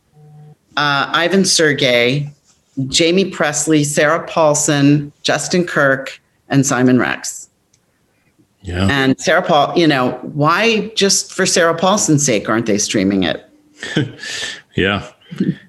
uh, 0.77 1.09
Ivan 1.13 1.45
Sergei, 1.45 2.31
Jaime 2.77 3.29
Pressly, 3.31 3.85
Sarah 3.85 4.25
Paulson, 4.27 5.11
Justin 5.23 5.65
Kirk, 5.65 6.19
and 6.49 6.65
Simon 6.65 6.99
Rex. 6.99 7.49
Yeah. 8.63 8.87
And 8.89 9.19
Sarah 9.19 9.41
Paul, 9.41 9.77
you 9.77 9.87
know, 9.87 10.11
why 10.33 10.89
just 10.89 11.33
for 11.33 11.45
Sarah 11.45 11.75
Paulson's 11.75 12.25
sake 12.25 12.47
aren't 12.47 12.67
they 12.67 12.77
streaming 12.77 13.23
it? 13.23 13.43
yeah. 14.75 15.09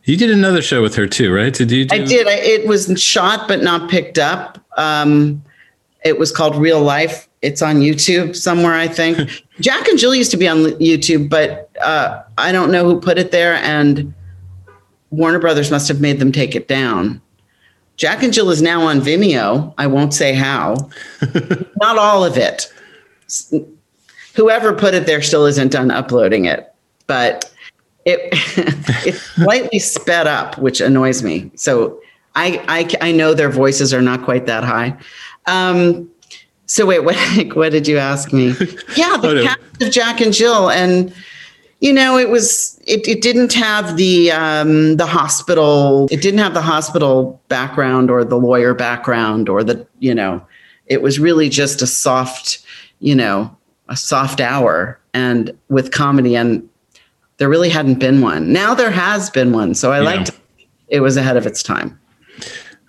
You 0.04 0.16
did 0.16 0.30
another 0.30 0.60
show 0.60 0.82
with 0.82 0.94
her 0.96 1.06
too, 1.06 1.32
right? 1.32 1.54
Did 1.54 1.70
you? 1.70 1.86
Do- 1.86 1.94
I 1.94 2.04
did. 2.04 2.26
I, 2.26 2.34
it 2.34 2.66
was 2.66 2.92
shot 3.00 3.48
but 3.48 3.62
not 3.62 3.88
picked 3.88 4.18
up. 4.18 4.58
Um, 4.76 5.42
it 6.04 6.18
was 6.18 6.32
called 6.32 6.56
Real 6.56 6.82
Life. 6.82 7.28
It's 7.42 7.62
on 7.62 7.76
YouTube 7.76 8.36
somewhere, 8.36 8.74
I 8.74 8.88
think. 8.88 9.44
Jack 9.60 9.88
and 9.88 9.98
Jill 9.98 10.14
used 10.14 10.30
to 10.32 10.36
be 10.36 10.48
on 10.48 10.58
YouTube, 10.58 11.28
but 11.28 11.70
uh, 11.80 12.22
I 12.38 12.52
don't 12.52 12.70
know 12.70 12.84
who 12.84 13.00
put 13.00 13.18
it 13.18 13.30
there, 13.30 13.54
and 13.54 14.12
Warner 15.10 15.38
Brothers 15.38 15.70
must 15.70 15.88
have 15.88 16.00
made 16.00 16.18
them 16.18 16.32
take 16.32 16.54
it 16.54 16.68
down. 16.68 17.20
Jack 17.96 18.22
and 18.22 18.32
Jill 18.32 18.50
is 18.50 18.62
now 18.62 18.82
on 18.82 19.00
Vimeo. 19.00 19.74
I 19.78 19.86
won't 19.86 20.14
say 20.14 20.34
how. 20.34 20.90
not 21.80 21.98
all 21.98 22.24
of 22.24 22.36
it. 22.36 22.72
Whoever 24.34 24.72
put 24.72 24.94
it 24.94 25.06
there 25.06 25.22
still 25.22 25.46
isn't 25.46 25.72
done 25.72 25.90
uploading 25.90 26.46
it, 26.46 26.72
but 27.06 27.52
it 28.04 28.20
it's 29.06 29.20
slightly 29.20 29.78
sped 29.78 30.26
up, 30.26 30.58
which 30.58 30.80
annoys 30.80 31.22
me. 31.22 31.50
So 31.54 32.00
I, 32.34 32.64
I 32.68 33.08
I 33.08 33.12
know 33.12 33.34
their 33.34 33.50
voices 33.50 33.92
are 33.92 34.02
not 34.02 34.24
quite 34.24 34.46
that 34.46 34.64
high. 34.64 34.96
Um, 35.46 36.10
so 36.66 36.86
wait, 36.86 37.00
what 37.00 37.16
what 37.54 37.72
did 37.72 37.86
you 37.86 37.98
ask 37.98 38.32
me? 38.32 38.54
Yeah, 38.96 39.16
the 39.16 39.42
cast 39.42 39.82
of 39.82 39.90
Jack 39.90 40.20
and 40.20 40.32
Jill, 40.32 40.70
and 40.70 41.14
you 41.80 41.92
know, 41.92 42.16
it 42.16 42.30
was 42.30 42.80
it 42.86 43.06
it 43.06 43.20
didn't 43.20 43.52
have 43.52 43.96
the 43.96 44.30
um, 44.32 44.96
the 44.96 45.06
hospital. 45.06 46.08
It 46.10 46.22
didn't 46.22 46.38
have 46.38 46.54
the 46.54 46.62
hospital 46.62 47.40
background 47.48 48.10
or 48.10 48.24
the 48.24 48.36
lawyer 48.36 48.72
background 48.72 49.48
or 49.48 49.64
the 49.64 49.86
you 49.98 50.14
know, 50.14 50.44
it 50.86 51.02
was 51.02 51.18
really 51.18 51.48
just 51.48 51.82
a 51.82 51.86
soft, 51.86 52.64
you 53.02 53.14
know, 53.14 53.54
a 53.88 53.96
soft 53.96 54.40
hour 54.40 54.98
and 55.12 55.52
with 55.68 55.90
comedy 55.90 56.36
and 56.36 56.66
there 57.38 57.48
really 57.48 57.68
hadn't 57.68 57.98
been 57.98 58.20
one. 58.20 58.52
Now 58.52 58.74
there 58.74 58.90
has 58.92 59.28
been 59.28 59.52
one, 59.52 59.74
so 59.74 59.92
I 59.92 59.98
Yeah. 59.98 60.04
liked 60.04 60.30
it 60.88 61.00
was 61.00 61.16
ahead 61.16 61.36
of 61.36 61.46
its 61.46 61.62
time. 61.62 61.98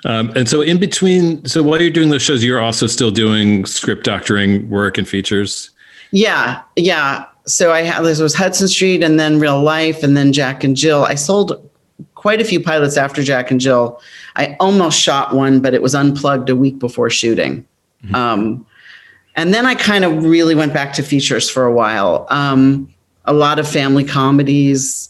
Um, 0.05 0.31
and 0.35 0.47
so 0.47 0.61
in 0.61 0.77
between, 0.77 1.43
so 1.45 1.63
while 1.63 1.81
you're 1.81 1.89
doing 1.89 2.09
those 2.09 2.21
shows, 2.21 2.43
you're 2.43 2.59
also 2.61 2.87
still 2.87 3.11
doing 3.11 3.65
script 3.65 4.03
doctoring 4.03 4.69
work 4.69 4.97
and 4.97 5.07
features. 5.07 5.71
Yeah, 6.11 6.61
yeah. 6.75 7.25
So 7.45 7.71
I 7.71 7.81
had 7.81 8.03
this 8.03 8.19
was 8.19 8.35
Hudson 8.35 8.67
Street 8.67 9.01
and 9.03 9.19
then 9.19 9.39
Real 9.39 9.61
Life 9.61 10.03
and 10.03 10.15
then 10.15 10.31
Jack 10.33 10.63
and 10.63 10.75
Jill. 10.75 11.03
I 11.05 11.15
sold 11.15 11.69
quite 12.15 12.39
a 12.41 12.43
few 12.45 12.59
pilots 12.59 12.97
after 12.97 13.23
Jack 13.23 13.49
and 13.49 13.59
Jill. 13.59 13.99
I 14.35 14.55
almost 14.59 14.99
shot 14.99 15.33
one, 15.33 15.59
but 15.61 15.73
it 15.73 15.81
was 15.81 15.95
unplugged 15.95 16.49
a 16.49 16.55
week 16.55 16.77
before 16.79 17.09
shooting. 17.09 17.65
Um, 18.13 18.65
and 19.35 19.53
then 19.53 19.65
I 19.65 19.75
kind 19.75 20.05
of 20.05 20.23
really 20.23 20.55
went 20.55 20.73
back 20.73 20.93
to 20.93 21.03
features 21.03 21.49
for 21.49 21.65
a 21.65 21.73
while. 21.73 22.27
Um, 22.29 22.93
a 23.25 23.33
lot 23.33 23.59
of 23.59 23.67
family 23.67 24.03
comedies. 24.03 25.09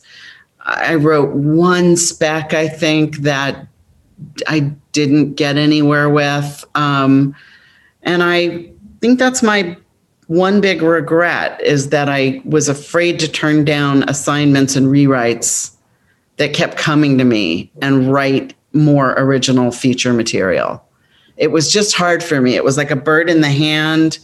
I 0.62 0.96
wrote 0.96 1.34
one 1.34 1.98
spec, 1.98 2.54
I 2.54 2.68
think, 2.68 3.18
that 3.18 3.68
I 4.48 4.72
didn't 4.94 5.34
get 5.34 5.58
anywhere 5.58 6.10
with. 6.10 6.64
Um, 6.76 7.36
and 8.04 8.24
I 8.24 8.70
think 9.02 9.20
that's 9.20 9.44
my 9.44 9.76
one 10.28 10.62
big 10.62 10.82
regret 10.82 11.62
is 11.62 11.90
that 11.90 12.08
I 12.08 12.42
was 12.46 12.70
afraid 12.70 13.20
to 13.20 13.28
turn 13.28 13.66
down 13.66 14.08
assignments 14.08 14.76
and 14.76 14.88
rewrites 14.88 15.72
that 16.38 16.54
kept 16.54 16.78
coming 16.78 17.18
to 17.18 17.24
me 17.24 17.72
and 17.82 18.12
write 18.12 18.54
more 18.72 19.14
original 19.14 19.72
feature 19.72 20.14
material. 20.14 20.84
It 21.44 21.52
was 21.52 21.70
just 21.70 21.94
hard 21.94 22.24
for 22.24 22.40
me. 22.40 22.56
It 22.56 22.64
was 22.64 22.78
like 22.78 22.90
a 22.90 22.96
bird 22.96 23.30
in 23.30 23.42
the 23.42 23.52
hand. 23.52 24.18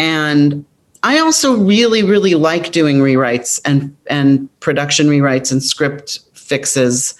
And 0.00 0.64
I 1.04 1.20
also 1.20 1.56
really, 1.56 2.02
really 2.02 2.34
like 2.34 2.72
doing 2.72 2.98
rewrites 2.98 3.60
and, 3.64 3.96
and 4.08 4.48
production 4.58 5.06
rewrites 5.06 5.52
and 5.52 5.62
script 5.62 6.18
fixes. 6.34 7.14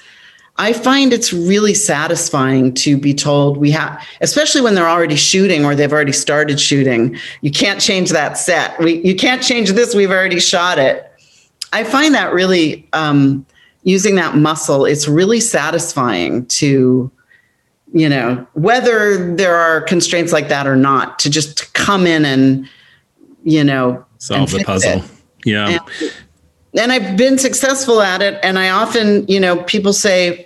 I 0.56 0.72
find 0.72 1.12
it's 1.12 1.32
really 1.32 1.74
satisfying 1.74 2.74
to 2.74 2.98
be 2.98 3.14
told 3.14 3.56
we 3.58 3.70
have, 3.70 4.04
especially 4.20 4.62
when 4.62 4.74
they're 4.74 4.88
already 4.88 5.14
shooting 5.14 5.64
or 5.64 5.76
they've 5.76 5.92
already 5.92 6.12
started 6.12 6.58
shooting. 6.58 7.16
You 7.42 7.52
can't 7.52 7.80
change 7.80 8.10
that 8.10 8.36
set. 8.38 8.76
We, 8.80 9.00
you 9.04 9.14
can't 9.14 9.42
change 9.42 9.70
this. 9.72 9.94
We've 9.94 10.10
already 10.10 10.40
shot 10.40 10.78
it. 10.78 11.08
I 11.72 11.84
find 11.84 12.14
that 12.14 12.32
really 12.32 12.88
um, 12.94 13.46
using 13.84 14.16
that 14.16 14.34
muscle. 14.34 14.86
It's 14.86 15.06
really 15.06 15.38
satisfying 15.38 16.46
to, 16.46 17.12
you 17.92 18.08
know, 18.08 18.46
whether 18.54 19.34
there 19.36 19.54
are 19.56 19.80
constraints 19.82 20.32
like 20.32 20.48
that 20.48 20.66
or 20.66 20.76
not, 20.76 21.18
to 21.20 21.30
just 21.30 21.72
come 21.74 22.06
in 22.06 22.24
and, 22.24 22.68
you 23.44 23.64
know, 23.64 24.04
Solve 24.18 24.50
the 24.50 24.64
puzzle. 24.64 24.98
it 24.98 25.04
Yeah. 25.44 25.78
and, 26.00 26.12
and 26.78 26.92
I've 26.92 27.16
been 27.16 27.38
successful 27.38 28.02
at 28.02 28.22
it. 28.22 28.38
And 28.42 28.58
I 28.58 28.70
often, 28.70 29.26
you 29.28 29.40
know, 29.40 29.62
people 29.64 29.92
say, 29.92 30.45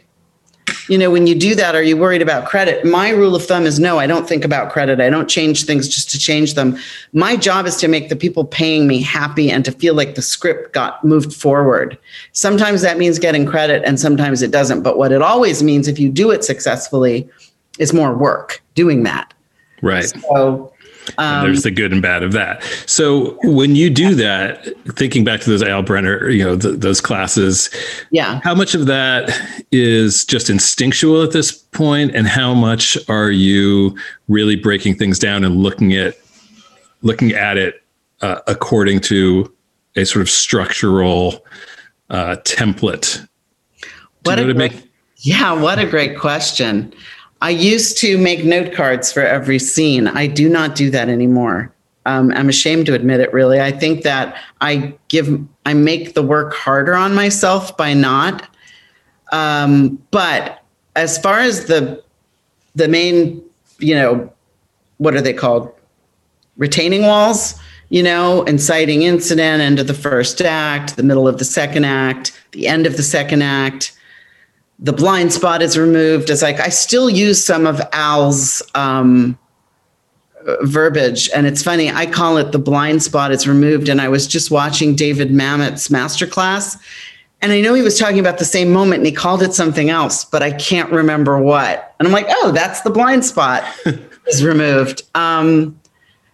you 0.89 0.99
know, 0.99 1.11
when 1.11 1.27
you 1.27 1.35
do 1.35 1.55
that, 1.55 1.75
are 1.75 1.83
you 1.83 1.97
worried 1.97 2.23
about 2.23 2.47
credit? 2.47 2.85
My 2.85 3.11
rule 3.11 3.37
of 3.37 3.45
thumb 3.45 3.65
is 3.65 3.79
no, 3.79 3.99
I 3.99 4.07
don't 4.07 4.29
think 4.29 4.45
about 4.45 4.73
credit. 4.73 5.01
I 5.01 5.09
don't 5.09 5.29
change 5.29 5.65
things 5.65 5.89
just 5.89 6.11
to 6.11 6.19
change 6.19 6.55
them. 6.55 6.77
My 7.13 7.37
job 7.37 7.67
is 7.67 7.77
to 7.77 7.89
make 7.89 8.09
the 8.09 8.17
people 8.17 8.45
paying 8.45 8.87
me 8.87 9.01
happy 9.01 9.51
and 9.51 9.65
to 9.65 9.73
feel 9.73 9.95
like 9.95 10.17
the 10.17 10.23
script 10.23 10.73
got 10.73 11.05
moved 11.05 11.33
forward. 11.33 11.99
Sometimes 12.33 12.83
that 12.83 12.99
means 12.99 13.19
getting 13.19 13.47
credit 13.47 13.83
and 13.85 14.01
sometimes 14.01 14.43
it 14.43 14.51
doesn't. 14.51 14.83
But 14.83 14.99
what 14.99 15.13
it 15.13 15.23
always 15.23 15.63
means, 15.63 15.87
if 15.87 15.99
you 15.99 16.11
do 16.11 16.31
it 16.31 16.45
successfully, 16.45 17.29
is 17.79 17.93
more 17.93 18.13
work 18.17 18.63
doing 18.75 19.05
that. 19.05 19.33
Right. 19.83 20.05
So, 20.05 20.70
um, 21.19 21.45
there's 21.45 21.63
the 21.63 21.71
good 21.71 21.93
and 21.93 22.03
bad 22.03 22.23
of 22.23 22.33
that. 22.33 22.63
So 22.87 23.39
when 23.43 23.77
you 23.77 23.91
do 23.91 24.15
that, 24.17 24.65
thinking 24.97 25.25
back 25.25 25.41
to 25.41 25.51
those 25.51 25.63
Al 25.63 25.83
Brenner, 25.83 26.29
you 26.29 26.45
know, 26.45 26.57
th- 26.59 26.79
those 26.79 27.01
classes, 27.01 27.71
yeah. 28.11 28.41
How 28.43 28.55
much 28.55 28.75
of 28.75 28.87
that 28.87 29.31
is 29.73 30.25
just 30.25 30.51
instinctual 30.51 31.23
at 31.23 31.33
this 31.33 31.53
point, 31.53 32.15
and 32.15 32.27
how 32.27 32.55
much 32.55 32.99
are 33.09 33.31
you 33.31 33.97
really 34.29 34.57
breaking 34.57 34.97
things 34.97 35.19
down 35.19 35.45
and 35.45 35.57
looking 35.57 35.95
at 35.95 36.17
looking 37.03 37.33
at 37.33 37.57
it 37.57 37.83
uh, 38.21 38.41
according 38.47 39.01
to 39.01 39.53
a 39.97 40.05
sort 40.05 40.23
of 40.23 40.31
structural 40.31 41.45
uh, 42.11 42.37
template? 42.45 43.27
Do 43.81 43.89
What 44.25 44.39
you 44.39 44.45
know 44.45 44.51
a 44.51 44.55
what 44.55 44.57
great, 44.57 44.73
mean? 44.73 44.89
Yeah, 45.19 45.53
what 45.53 45.79
a 45.79 45.87
great 45.87 46.19
question. 46.19 46.93
I 47.41 47.51
used 47.51 47.97
to 47.99 48.19
make 48.19 48.45
note 48.45 48.75
cards 48.75 49.13
for 49.13 49.23
every 49.23 49.59
scene. 49.59 50.09
I 50.09 50.27
do 50.27 50.49
not 50.49 50.75
do 50.75 50.91
that 50.91 51.09
anymore. 51.09 51.73
Um, 52.07 52.33
I'm 52.33 52.49
ashamed 52.49 52.87
to 52.87 52.95
admit 52.95 53.21
it. 53.21 53.33
Really, 53.33 53.61
I 53.61 53.73
think 53.73 54.03
that 54.03 54.37
I 54.61 54.95
give 55.09 55.41
I 55.67 55.75
make 55.75 56.15
the 56.15 56.23
work 56.23 56.55
harder 56.55 56.95
on 56.95 57.15
myself 57.15 57.77
by 57.77 57.95
not. 57.95 58.49
Um, 59.33 60.03
but 60.11 60.63
as 60.97 61.19
far 61.19 61.41
as 61.41 61.67
the 61.67 62.03
the 62.75 62.89
main, 62.89 63.43
you 63.79 63.95
know, 63.95 64.33
what 64.99 65.15
are 65.15 65.21
they 65.21 65.35
called? 65.35 65.73
Retaining 66.57 67.03
walls. 67.03 67.55
You 67.93 68.05
know, 68.05 68.45
inciting 68.45 69.03
incident, 69.03 69.61
end 69.61 69.81
of 69.81 69.89
the 69.89 69.95
first 69.95 70.41
act, 70.41 70.95
the 70.95 71.03
middle 71.03 71.27
of 71.27 71.39
the 71.39 71.45
second 71.45 71.85
act, 71.85 72.41
the 72.53 72.69
end 72.69 72.87
of 72.87 72.97
the 72.97 73.03
second 73.03 73.43
act 73.43 73.99
the 74.81 74.93
blind 74.93 75.33
spot 75.33 75.63
is 75.63 75.77
removed. 75.77 76.31
It's 76.31 76.43
like 76.43 76.59
I 76.59 76.71
still 76.71 77.11
use 77.11 77.45
some 77.45 77.67
of 77.67 77.81
Al's 77.93 78.63
um, 78.75 79.39
verbiage, 80.63 81.29
and 81.35 81.47
it's 81.47 81.63
funny. 81.63 81.91
I 81.91 82.07
call 82.07 82.39
it 82.39 82.53
the 82.53 82.59
blind 82.59 83.03
spot 83.03 83.31
is 83.31 83.47
removed. 83.47 83.89
And 83.89 84.01
I 84.01 84.09
was 84.09 84.27
just 84.27 84.51
watching 84.51 84.97
David 84.97 85.31
Mamet's 85.31 85.89
masterclass, 85.89 86.79
and 87.43 87.53
I 87.53 87.61
know 87.61 87.75
he 87.75 87.83
was 87.83 87.99
talking 87.99 88.19
about 88.19 88.39
the 88.39 88.45
same 88.45 88.71
moment, 88.71 89.01
and 89.01 89.07
he 89.07 89.13
called 89.13 89.43
it 89.43 89.53
something 89.53 89.91
else, 89.91 90.25
but 90.25 90.43
I 90.43 90.51
can't 90.53 90.91
remember 90.91 91.39
what. 91.39 91.95
And 91.99 92.09
I'm 92.09 92.13
like, 92.13 92.27
oh, 92.29 92.51
that's 92.53 92.81
the 92.81 92.91
blind 92.91 93.25
spot 93.25 93.65
is 94.27 94.45
removed. 94.45 95.03
Um, 95.15 95.79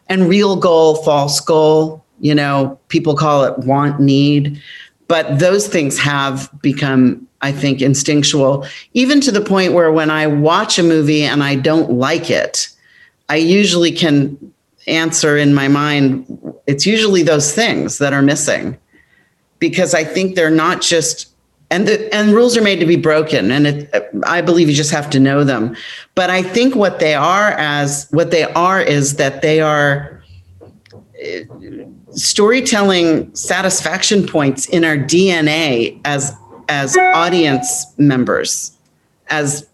and 0.09 0.29
real 0.29 0.57
goal, 0.57 0.97
false 1.03 1.41
goal. 1.41 2.05
You 2.21 2.35
know, 2.35 2.79
people 2.89 3.15
call 3.15 3.45
it 3.45 3.59
want 3.59 4.01
need, 4.01 4.61
but 5.07 5.39
those 5.39 5.69
things 5.69 5.99
have 5.99 6.51
become 6.63 7.27
I 7.47 7.53
think, 7.53 7.81
instinctual, 7.81 8.67
even 8.95 9.21
to 9.21 9.31
the 9.31 9.41
point 9.41 9.73
where 9.73 9.93
when 9.93 10.11
I 10.11 10.27
watch 10.27 10.81
a 10.81 10.83
movie 10.83 11.23
and 11.23 11.45
I 11.45 11.55
don't 11.55 11.93
like 11.93 12.29
it, 12.29 12.69
I 13.29 13.37
usually 13.37 13.93
can 13.93 14.53
answer 14.89 15.37
in 15.37 15.55
my 15.55 15.69
mind, 15.69 16.27
it's 16.67 16.87
usually 16.87 17.23
those 17.23 17.55
things 17.55 17.99
that 17.99 18.13
are 18.13 18.23
missing 18.23 18.77
because 19.61 19.95
I 19.95 20.03
think 20.03 20.35
they're 20.35 20.51
not 20.51 20.83
just 20.83 21.29
and 21.71 21.87
the 21.87 22.13
and 22.15 22.33
rules 22.33 22.57
are 22.57 22.63
made 22.63 22.81
to 22.81 22.87
be 22.87 22.97
broken 22.97 23.51
and 23.51 23.67
it, 23.67 24.11
I 24.25 24.41
believe 24.41 24.69
you 24.69 24.75
just 24.75 24.93
have 24.93 25.09
to 25.11 25.21
know 25.21 25.45
them. 25.45 25.77
But 26.15 26.31
I 26.31 26.43
think 26.43 26.75
what 26.75 26.99
they 26.99 27.15
are 27.15 27.51
as 27.53 28.09
what 28.11 28.31
they 28.33 28.45
are 28.45 28.81
is 28.81 29.17
that 29.17 29.43
they 29.43 29.61
are 29.61 30.23
uh, 31.25 31.41
storytelling 32.11 33.35
satisfaction 33.35 34.27
points 34.27 34.67
in 34.67 34.85
our 34.85 34.97
DNA 34.97 36.01
as 36.05 36.37
as 36.69 36.97
audience 36.97 37.87
members, 37.99 38.77
as 39.29 39.67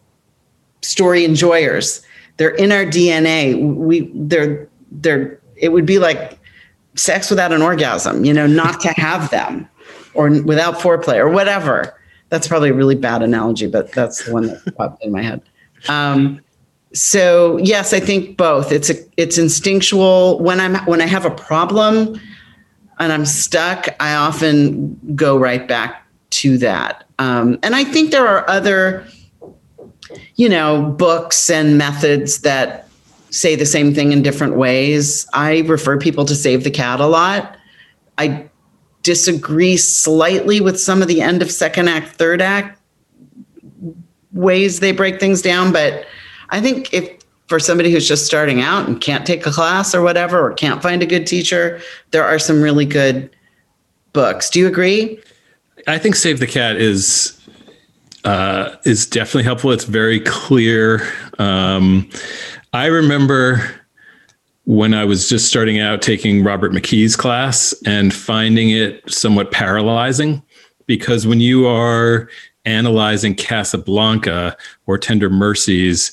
story 0.83 1.25
enjoyers. 1.25 2.05
They're 2.37 2.51
in 2.51 2.73
our 2.73 2.85
DNA. 2.85 3.75
We 3.75 4.11
they're 4.15 4.69
they're 4.91 5.41
it 5.57 5.71
would 5.71 5.87
be 5.87 5.99
like 5.99 6.39
sex 6.95 7.31
without 7.31 7.53
an 7.53 7.63
orgasm, 7.63 8.25
you 8.25 8.33
know, 8.33 8.47
not 8.47 8.81
to 8.81 8.89
have 8.93 9.31
them 9.31 9.69
or 10.15 10.43
without 10.43 10.75
foreplay 10.75 11.17
or 11.17 11.29
whatever. 11.29 11.99
That's 12.29 12.49
probably 12.49 12.71
a 12.71 12.75
really 12.75 12.95
bad 12.95 13.23
analogy, 13.23 13.67
but 13.67 13.93
that's 13.93 14.25
the 14.25 14.33
one 14.33 14.47
that 14.47 14.77
popped 14.77 15.05
in 15.05 15.13
my 15.13 15.23
head. 15.23 15.43
Um, 15.89 16.41
so 16.95 17.59
yes, 17.59 17.93
I 17.93 18.01
think 18.01 18.37
both. 18.37 18.73
It's 18.73 18.91
a, 18.91 18.95
it's 19.17 19.39
instinctual. 19.39 20.39
When 20.41 20.61
I'm 20.61 20.75
when 20.87 21.01
I 21.01 21.07
have 21.07 21.25
a 21.25 21.31
problem 21.31 22.21
and 22.99 23.13
I'm 23.13 23.25
stuck, 23.25 23.89
I 24.01 24.15
often 24.15 24.99
go 25.15 25.37
right 25.37 25.67
back 25.67 26.02
to 26.33 26.59
that. 26.59 27.05
Um, 27.19 27.59
and 27.63 27.75
I 27.75 27.85
think 27.85 28.11
there 28.11 28.27
are 28.27 28.49
other, 28.49 29.07
you 30.37 30.49
know, 30.49 30.83
books 30.83 31.49
and 31.51 31.79
methods 31.79 32.41
that 32.41 32.89
say 33.31 33.57
the 33.57 33.67
same 33.67 33.95
thing 33.95 34.13
in 34.13 34.23
different 34.23 34.57
ways. 34.57 35.27
I 35.33 35.61
refer 35.61 35.99
people 35.99 36.25
to 36.27 36.35
Save 36.35 36.65
the 36.65 36.71
Cat 36.71 37.01
a 37.01 37.07
lot. 37.07 37.57
I 38.19 38.49
disagree 39.03 39.77
slightly 39.77 40.61
with 40.61 40.79
some 40.79 41.03
of 41.03 41.09
the 41.09 41.23
end 41.23 41.43
of 41.43 41.51
second 41.51 41.89
act, 41.89 42.09
third 42.17 42.43
act 42.43 42.79
ways 44.33 44.81
they 44.81 44.93
break 44.93 45.21
things 45.21 45.43
down, 45.43 45.73
but 45.73 46.07
I 46.51 46.61
think 46.61 46.93
if 46.93 47.11
for 47.49 47.59
somebody 47.59 47.93
who's 47.93 48.09
just 48.09 48.25
starting 48.25 48.63
out 48.63 48.89
and 48.89 49.01
can't 49.01 49.27
take 49.27 49.47
a 49.47 49.51
class 49.51 49.95
or 49.95 50.03
whatever, 50.03 50.41
or 50.41 50.55
can't 50.55 50.83
find 50.83 51.03
a 51.03 51.07
good 51.07 51.27
teacher, 51.27 51.81
there 52.11 52.25
are 52.25 52.39
some 52.39 52.63
really 52.63 52.87
good 52.87 53.29
books. 54.13 54.49
Do 54.49 54.59
you 54.59 54.67
agree? 54.67 55.19
I 55.87 55.99
think 55.99 56.15
Save 56.15 56.39
the 56.39 56.47
Cat 56.47 56.77
is 56.77 57.39
uh, 58.25 58.77
is 58.85 59.07
definitely 59.07 59.43
helpful. 59.43 59.73
It's 59.73 59.85
very 59.85 60.21
clear. 60.21 61.07
Um, 61.39 62.09
I 62.73 62.87
remember 62.87 63.83
when 64.65 64.95
I 64.95 65.05
was 65.05 65.29
just 65.29 65.49
starting 65.49 65.81
out 65.81 66.03
taking 66.03 66.45
Robert 66.45 66.73
McKee's 66.73 67.17
class 67.17 67.75
and 67.85 68.15
finding 68.15 68.71
it 68.71 69.03
somewhat 69.11 69.51
paralyzing 69.51 70.41
because 70.87 71.27
when 71.27 71.41
you 71.41 71.67
are 71.67 72.29
analyzing 72.65 73.35
Casablanca 73.35 74.57
or 74.87 74.99
Tender 74.99 75.29
Mercies, 75.29 76.13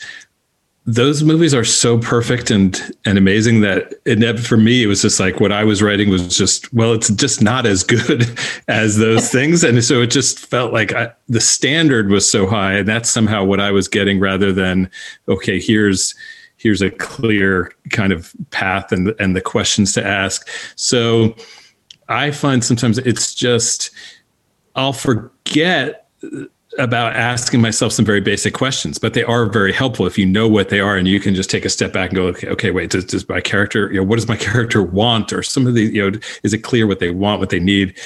those 0.93 1.23
movies 1.23 1.53
are 1.53 1.63
so 1.63 1.99
perfect 1.99 2.49
and 2.49 2.81
and 3.05 3.17
amazing 3.17 3.61
that 3.61 3.93
it 4.05 4.39
for 4.39 4.57
me 4.57 4.83
it 4.83 4.87
was 4.87 5.03
just 5.03 5.19
like 5.19 5.39
what 5.39 5.51
I 5.51 5.63
was 5.63 5.83
writing 5.83 6.09
was 6.09 6.35
just 6.35 6.73
well 6.73 6.93
it's 6.93 7.09
just 7.09 7.43
not 7.43 7.67
as 7.67 7.83
good 7.83 8.25
as 8.67 8.97
those 8.97 9.29
things. 9.31 9.63
And 9.63 9.83
so 9.83 10.01
it 10.01 10.07
just 10.07 10.39
felt 10.39 10.73
like 10.73 10.93
I, 10.93 11.11
the 11.27 11.41
standard 11.41 12.09
was 12.09 12.29
so 12.29 12.47
high 12.47 12.73
and 12.73 12.87
that's 12.87 13.09
somehow 13.09 13.43
what 13.43 13.59
I 13.59 13.71
was 13.71 13.87
getting 13.87 14.19
rather 14.19 14.51
than 14.51 14.89
okay 15.27 15.59
here's 15.59 16.15
here's 16.57 16.81
a 16.81 16.89
clear 16.89 17.71
kind 17.91 18.11
of 18.11 18.33
path 18.49 18.91
and 18.91 19.13
and 19.19 19.35
the 19.35 19.41
questions 19.41 19.93
to 19.93 20.05
ask. 20.05 20.49
So 20.75 21.35
I 22.07 22.31
find 22.31 22.63
sometimes 22.63 22.97
it's 22.97 23.35
just 23.35 23.91
I'll 24.75 24.93
forget 24.93 26.07
about 26.79 27.15
asking 27.15 27.61
myself 27.61 27.91
some 27.91 28.05
very 28.05 28.21
basic 28.21 28.53
questions, 28.53 28.97
but 28.97 29.13
they 29.13 29.23
are 29.23 29.45
very 29.45 29.73
helpful 29.73 30.07
if 30.07 30.17
you 30.17 30.25
know 30.25 30.47
what 30.47 30.69
they 30.69 30.79
are 30.79 30.95
and 30.95 31.07
you 31.07 31.19
can 31.19 31.35
just 31.35 31.49
take 31.49 31.65
a 31.65 31.69
step 31.69 31.93
back 31.93 32.09
and 32.09 32.15
go, 32.15 32.27
okay, 32.27 32.47
okay 32.47 32.71
wait, 32.71 32.89
does, 32.89 33.05
does 33.05 33.27
my 33.29 33.41
character, 33.41 33.91
you 33.91 33.99
know, 33.99 34.03
what 34.03 34.15
does 34.15 34.27
my 34.27 34.35
character 34.49 34.81
want? 34.81 35.31
Or 35.33 35.43
some 35.43 35.67
of 35.67 35.73
the, 35.75 35.83
you 35.83 36.11
know, 36.11 36.19
is 36.43 36.53
it 36.53 36.59
clear 36.59 36.87
what 36.87 36.99
they 36.99 37.11
want, 37.11 37.39
what 37.39 37.49
they 37.49 37.59
need? 37.59 37.97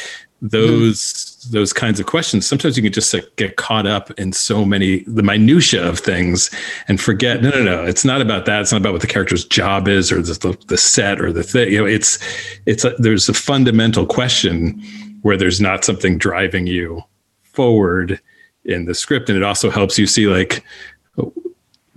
Those 0.42 1.00
mm-hmm. 1.00 1.54
those 1.54 1.72
kinds 1.72 2.02
of 2.02 2.06
questions. 2.06 2.46
Sometimes 2.46 2.76
you 2.76 2.84
can 2.84 2.92
just 2.92 3.14
like, 3.14 3.34
get 3.38 3.56
caught 3.56 3.88
up 3.88 4.12
in 4.20 4.34
so 4.34 4.66
many 4.66 5.00
the 5.08 5.24
minutia 5.24 5.88
of 5.88 6.00
things 6.00 6.54
and 6.90 7.00
forget. 7.00 7.42
No, 7.42 7.50
no, 7.50 7.64
no. 7.64 7.86
It's 7.86 8.04
not 8.04 8.20
about 8.20 8.46
that. 8.46 8.60
It's 8.60 8.74
not 8.74 8.82
about 8.82 8.92
what 8.92 9.02
the 9.02 9.08
character's 9.08 9.46
job 9.46 9.88
is 9.88 10.12
or 10.12 10.22
the, 10.22 10.58
the 10.68 10.78
set 10.78 11.22
or 11.22 11.32
the 11.32 11.44
thing. 11.44 11.72
You 11.72 11.80
know, 11.80 11.86
it's 11.86 12.20
it's 12.66 12.84
a, 12.84 12.94
there's 13.00 13.30
a 13.30 13.34
fundamental 13.34 14.06
question 14.06 14.82
where 15.22 15.38
there's 15.38 15.62
not 15.62 15.86
something 15.86 16.18
driving 16.18 16.68
you 16.68 17.02
forward 17.44 18.20
in 18.66 18.86
the 18.86 18.94
script 18.94 19.30
and 19.30 19.38
it 19.38 19.44
also 19.44 19.70
helps 19.70 20.00
you 20.00 20.08
see 20.08 20.28
like 20.28 20.64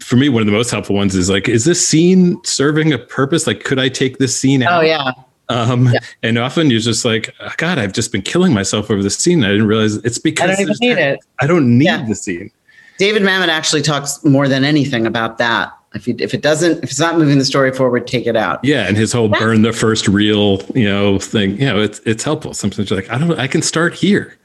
for 0.00 0.16
me 0.16 0.28
one 0.28 0.40
of 0.40 0.46
the 0.46 0.52
most 0.52 0.70
helpful 0.70 0.94
ones 0.94 1.14
is 1.14 1.30
like 1.30 1.48
is 1.48 1.64
this 1.64 1.86
scene 1.86 2.42
serving 2.44 2.92
a 2.92 2.98
purpose? 2.98 3.46
Like 3.46 3.64
could 3.64 3.78
i 3.78 3.88
take 3.88 4.18
this 4.18 4.36
scene 4.36 4.62
out? 4.62 4.80
oh 4.80 4.86
yeah. 4.86 5.12
Um 5.48 5.86
yeah. 5.86 6.00
and 6.22 6.38
often 6.38 6.70
you're 6.70 6.80
just 6.80 7.04
like 7.04 7.34
oh, 7.40 7.52
god 7.56 7.78
i've 7.78 7.92
just 7.92 8.12
been 8.12 8.22
killing 8.22 8.52
myself 8.52 8.90
over 8.90 9.02
this 9.02 9.16
scene 9.16 9.44
i 9.44 9.48
didn't 9.48 9.66
realize 9.66 9.96
it's 9.96 10.18
because 10.18 10.50
i 10.50 10.54
don't 10.54 10.60
even 10.60 10.76
need 10.80 10.98
it. 10.98 11.20
I 11.40 11.46
don't 11.46 11.78
need 11.78 11.84
yeah. 11.84 12.06
the 12.06 12.14
scene. 12.14 12.50
David 12.98 13.22
mamet 13.22 13.48
actually 13.48 13.82
talks 13.82 14.24
more 14.24 14.48
than 14.48 14.64
anything 14.64 15.06
about 15.06 15.38
that. 15.38 15.72
If, 15.94 16.08
you, 16.08 16.16
if 16.18 16.34
it 16.34 16.42
doesn't 16.42 16.84
if 16.84 16.90
it's 16.90 17.00
not 17.00 17.16
moving 17.16 17.38
the 17.38 17.44
story 17.44 17.72
forward 17.72 18.06
take 18.06 18.26
it 18.26 18.36
out. 18.36 18.64
Yeah 18.64 18.86
and 18.86 18.96
his 18.96 19.12
whole 19.12 19.28
burn 19.28 19.62
the 19.62 19.72
first 19.72 20.08
real 20.08 20.62
you 20.74 20.84
know 20.84 21.18
thing 21.18 21.52
you 21.52 21.66
know 21.66 21.80
it's 21.80 22.00
it's 22.06 22.22
helpful. 22.22 22.54
Sometimes 22.54 22.90
you're 22.90 23.00
like 23.00 23.10
i 23.10 23.18
don't 23.18 23.38
i 23.38 23.46
can 23.46 23.62
start 23.62 23.94
here 23.94 24.36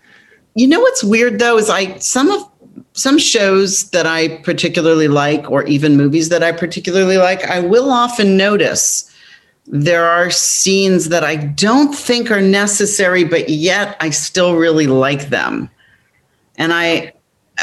you 0.55 0.67
know 0.67 0.79
what's 0.79 1.03
weird 1.03 1.39
though 1.39 1.57
is 1.57 1.69
I 1.69 1.97
some 1.99 2.29
of 2.29 2.51
some 2.93 3.17
shows 3.17 3.89
that 3.91 4.05
I 4.05 4.37
particularly 4.39 5.07
like, 5.07 5.49
or 5.49 5.63
even 5.63 5.97
movies 5.97 6.29
that 6.29 6.43
I 6.43 6.51
particularly 6.51 7.17
like, 7.17 7.43
I 7.45 7.59
will 7.59 7.89
often 7.89 8.37
notice 8.37 9.09
there 9.67 10.05
are 10.05 10.29
scenes 10.29 11.09
that 11.09 11.23
I 11.23 11.35
don't 11.35 11.93
think 11.93 12.29
are 12.31 12.41
necessary, 12.41 13.23
but 13.23 13.47
yet 13.49 13.95
I 14.01 14.09
still 14.09 14.55
really 14.55 14.87
like 14.87 15.29
them. 15.29 15.69
And 16.57 16.73
I, 16.73 17.13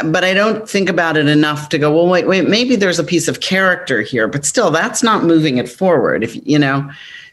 but 0.05 0.24
I 0.24 0.32
don't 0.32 0.69
think 0.69 0.89
about 0.89 1.16
it 1.16 1.28
enough 1.28 1.69
to 1.70 1.78
go, 1.78 1.93
well, 1.93 2.09
wait, 2.09 2.27
wait, 2.27 2.48
maybe 2.48 2.77
there's 2.77 2.98
a 2.98 3.05
piece 3.05 3.28
of 3.28 3.40
character 3.40 4.01
here, 4.01 4.28
but 4.28 4.44
still 4.44 4.70
that's 4.70 5.02
not 5.02 5.24
moving 5.24 5.59
it 5.59 5.69
forward. 5.69 6.23
If 6.23 6.36
you 6.47 6.59
know, 6.59 6.89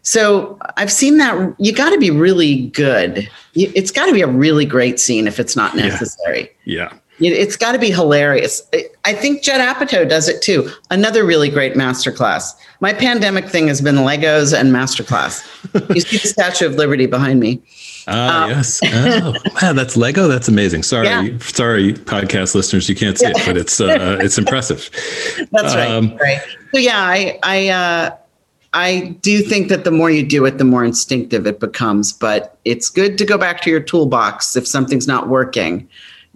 so 0.05 0.57
I've 0.77 0.91
seen 0.91 1.17
that. 1.17 1.55
You 1.57 1.73
got 1.73 1.89
to 1.89 1.97
be 1.97 2.11
really 2.11 2.67
good. 2.67 3.27
It's 3.55 3.89
got 3.91 4.05
to 4.05 4.13
be 4.13 4.21
a 4.21 4.27
really 4.27 4.65
great 4.65 4.99
scene 4.99 5.27
if 5.27 5.39
it's 5.39 5.55
not 5.55 5.75
necessary. 5.75 6.51
Yeah. 6.63 6.91
yeah. 7.19 7.31
It- 7.31 7.37
It's 7.39 7.55
got 7.55 7.71
to 7.71 7.79
be 7.79 7.91
hilarious. 7.91 8.61
I- 9.05 9.13
think 9.13 9.41
Judd 9.41 9.61
Apatow 9.61 10.07
does 10.07 10.27
it 10.27 10.41
too. 10.41 10.69
Another 10.91 11.23
really 11.25 11.49
great 11.49 11.73
masterclass. 11.73 12.53
My 12.81 12.91
pandemic 12.93 13.45
thing 13.47 13.67
has 13.69 13.81
been 13.81 13.95
Legos 13.95 14.57
and 14.57 14.71
masterclass. 14.73 15.43
you 15.95 16.01
see 16.01 16.17
the 16.17 16.27
Statue 16.27 16.65
of 16.67 16.75
Liberty 16.75 17.05
behind 17.05 17.39
me. 17.39 17.61
Ah, 18.07 18.47
yes. 18.49 18.81
Oh, 18.93 19.33
wow, 19.61 19.73
that's 19.73 19.95
Lego. 19.97 20.27
That's 20.27 20.47
amazing. 20.47 20.83
Sorry, 20.83 21.07
Yeah. 21.07 21.29
sorry, 21.39 21.93
podcast 21.93 22.53
listeners, 22.53 22.87
you 22.89 22.95
can't 22.95 23.17
see 23.17 23.25
it, 23.27 23.37
but 23.47 23.57
it's 23.57 23.79
uh, 23.81 24.19
it's 24.21 24.37
impressive. 24.37 24.89
That's 25.51 25.73
right. 25.73 25.89
Um, 25.89 26.15
right. 26.17 26.39
So 26.73 26.79
yeah, 26.79 26.99
I 26.99 27.39
I 27.41 27.69
uh, 27.69 28.15
I 28.75 29.15
do 29.21 29.41
think 29.41 29.69
that 29.69 29.83
the 29.85 29.91
more 29.91 30.11
you 30.11 30.21
do 30.23 30.45
it, 30.45 30.57
the 30.59 30.65
more 30.65 30.83
instinctive 30.85 31.47
it 31.47 31.59
becomes. 31.59 32.13
But 32.13 32.57
it's 32.65 32.89
good 32.89 33.17
to 33.17 33.25
go 33.25 33.37
back 33.37 33.61
to 33.61 33.69
your 33.69 33.79
toolbox 33.79 34.55
if 34.55 34.67
something's 34.67 35.07
not 35.07 35.29
working. 35.29 35.87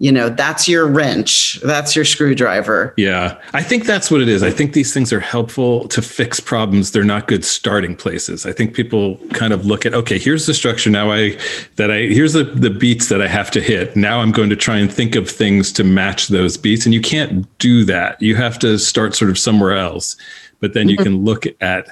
You 0.02 0.10
know, 0.10 0.30
that's 0.30 0.66
your 0.66 0.86
wrench. 0.86 1.60
That's 1.62 1.94
your 1.94 2.06
screwdriver. 2.06 2.94
Yeah, 2.96 3.38
I 3.52 3.62
think 3.62 3.84
that's 3.84 4.10
what 4.10 4.22
it 4.22 4.28
is. 4.28 4.42
I 4.42 4.50
think 4.50 4.72
these 4.72 4.94
things 4.94 5.12
are 5.12 5.20
helpful 5.20 5.86
to 5.88 6.00
fix 6.00 6.40
problems. 6.40 6.92
They're 6.92 7.04
not 7.04 7.28
good 7.28 7.44
starting 7.44 7.94
places. 7.94 8.46
I 8.46 8.52
think 8.52 8.72
people 8.72 9.18
kind 9.34 9.52
of 9.52 9.66
look 9.66 9.84
at, 9.84 9.92
okay, 9.92 10.18
here's 10.18 10.46
the 10.46 10.54
structure 10.54 10.88
now 10.88 11.12
I 11.12 11.36
that 11.76 11.90
I 11.90 12.04
here's 12.06 12.32
the 12.32 12.44
the 12.44 12.70
beats 12.70 13.10
that 13.10 13.20
I 13.20 13.28
have 13.28 13.50
to 13.50 13.60
hit. 13.60 13.94
Now 13.94 14.20
I'm 14.22 14.32
going 14.32 14.48
to 14.48 14.56
try 14.56 14.78
and 14.78 14.90
think 14.90 15.16
of 15.16 15.28
things 15.28 15.70
to 15.72 15.84
match 15.84 16.28
those 16.28 16.56
beats 16.56 16.86
and 16.86 16.94
you 16.94 17.02
can't 17.02 17.46
do 17.58 17.84
that. 17.84 18.22
You 18.22 18.36
have 18.36 18.58
to 18.60 18.78
start 18.78 19.14
sort 19.14 19.30
of 19.30 19.38
somewhere 19.38 19.76
else. 19.76 20.16
But 20.60 20.72
then 20.72 20.88
you 20.88 20.96
Mm-hmm. 20.96 21.04
can 21.04 21.24
look 21.26 21.44
at 21.60 21.88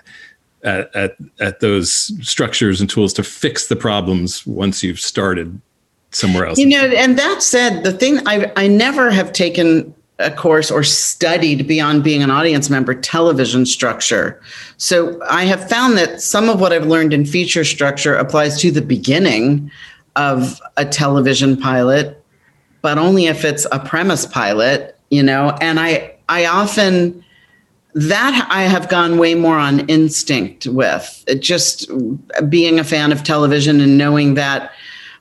at, 0.68 0.94
at 0.94 1.16
at 1.40 1.60
those 1.60 2.12
structures 2.26 2.80
and 2.80 2.90
tools 2.90 3.12
to 3.14 3.22
fix 3.22 3.68
the 3.68 3.76
problems 3.76 4.46
once 4.46 4.82
you've 4.82 5.00
started 5.00 5.60
somewhere 6.10 6.46
else. 6.46 6.58
You 6.58 6.66
know, 6.66 6.84
and 6.84 7.18
that 7.18 7.42
said, 7.42 7.84
the 7.84 7.92
thing 7.92 8.20
I 8.26 8.52
I 8.56 8.68
never 8.68 9.10
have 9.10 9.32
taken 9.32 9.94
a 10.20 10.30
course 10.30 10.70
or 10.70 10.82
studied 10.82 11.68
beyond 11.68 12.02
being 12.02 12.24
an 12.24 12.30
audience 12.30 12.68
member 12.68 12.92
television 12.92 13.64
structure. 13.64 14.40
So 14.76 15.20
I 15.30 15.44
have 15.44 15.68
found 15.68 15.96
that 15.96 16.20
some 16.20 16.48
of 16.48 16.60
what 16.60 16.72
I've 16.72 16.86
learned 16.86 17.12
in 17.12 17.24
feature 17.24 17.64
structure 17.64 18.16
applies 18.16 18.60
to 18.62 18.72
the 18.72 18.82
beginning 18.82 19.70
of 20.16 20.60
a 20.76 20.84
television 20.84 21.56
pilot, 21.56 22.20
but 22.82 22.98
only 22.98 23.26
if 23.26 23.44
it's 23.44 23.64
a 23.70 23.78
premise 23.78 24.26
pilot, 24.26 24.98
you 25.10 25.22
know, 25.22 25.56
and 25.60 25.78
I 25.78 26.16
I 26.28 26.46
often 26.46 27.24
that 27.94 28.46
I 28.50 28.62
have 28.62 28.88
gone 28.88 29.18
way 29.18 29.34
more 29.34 29.58
on 29.58 29.80
instinct 29.88 30.66
with 30.66 31.24
It 31.26 31.40
just 31.40 31.90
being 32.48 32.78
a 32.78 32.84
fan 32.84 33.12
of 33.12 33.24
television 33.24 33.80
and 33.80 33.96
knowing 33.98 34.34
that 34.34 34.72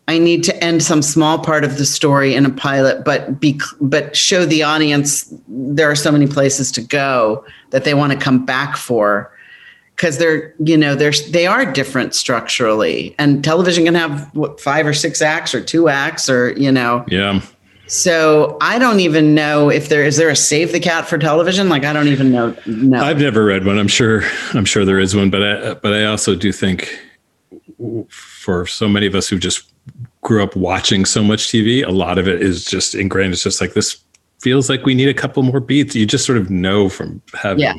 I 0.10 0.19
need 0.19 0.44
to 0.45 0.64
end 0.64 0.84
some 0.84 1.02
small 1.02 1.39
part 1.39 1.65
of 1.65 1.77
the 1.77 1.85
story 1.85 2.34
in 2.34 2.45
a 2.45 2.49
pilot, 2.49 3.03
but 3.03 3.39
be 3.39 3.60
but 3.81 4.15
show 4.15 4.45
the 4.45 4.64
audience 4.64 5.34
there 5.48 5.91
are 5.91 5.95
so 5.95 6.11
many 6.11 6.27
places 6.27 6.72
to 6.73 6.81
go 6.81 7.44
that 7.72 7.84
they 7.84 7.94
want 7.94 8.14
to 8.14 8.18
come 8.18 8.45
back 8.45 8.77
for 8.77 9.31
because 9.95 10.18
they're 10.18 10.53
you 10.60 10.77
know 10.77 10.95
they're 10.95 11.11
they 11.31 11.45
are 11.45 11.65
different 11.65 12.15
structurally 12.15 13.15
and 13.19 13.44
television 13.44 13.84
can 13.84 13.95
have 13.95 14.34
what, 14.34 14.61
five 14.61 14.88
or 14.88 14.94
six 14.94 15.22
acts 15.22 15.53
or 15.53 15.61
two 15.61 15.89
acts 15.89 16.30
or 16.30 16.52
you 16.53 16.72
know 16.72 17.03
Yeah. 17.10 17.41
So 17.88 18.57
I 18.61 18.80
don't 18.80 18.99
even 18.99 19.34
know 19.34 19.69
if 19.69 19.89
there 19.89 20.03
is 20.03 20.18
there 20.18 20.30
a 20.30 20.35
save 20.35 20.72
the 20.72 20.80
cat 20.80 21.07
for 21.07 21.18
television 21.18 21.69
like 21.69 21.85
I 21.85 21.93
don't 21.93 22.07
even 22.07 22.31
know 22.31 22.55
no 22.65 23.01
I've 23.01 23.19
never 23.19 23.45
read 23.45 23.65
one. 23.65 23.77
I'm 23.80 23.88
sure. 23.88 24.23
I'm 24.53 24.65
sure 24.65 24.85
there 24.85 24.99
is 24.99 25.15
one, 25.15 25.30
but 25.30 25.43
I, 25.43 25.73
but 25.76 25.93
I 25.93 26.05
also 26.05 26.35
do 26.35 26.51
think 26.51 26.99
for 28.09 28.65
so 28.65 28.88
many 28.88 29.05
of 29.05 29.15
us 29.15 29.27
who 29.27 29.38
just 29.38 29.72
grew 30.22 30.43
up 30.43 30.55
watching 30.55 31.05
so 31.05 31.23
much 31.23 31.47
TV, 31.47 31.85
a 31.85 31.91
lot 31.91 32.18
of 32.18 32.27
it 32.27 32.41
is 32.41 32.65
just 32.65 32.95
ingrained. 32.95 33.34
It's 33.34 33.43
just 33.43 33.61
like 33.61 33.73
this 33.73 34.01
feels 34.39 34.69
like 34.69 34.85
we 34.85 34.93
need 34.93 35.09
a 35.09 35.14
couple 35.14 35.43
more 35.43 35.59
beats. 35.59 35.95
You 35.95 36.05
just 36.05 36.26
sort 36.26 36.38
of 36.38 36.49
know 36.49 36.89
from 36.89 37.22
having. 37.34 37.64
Yeah. 37.64 37.73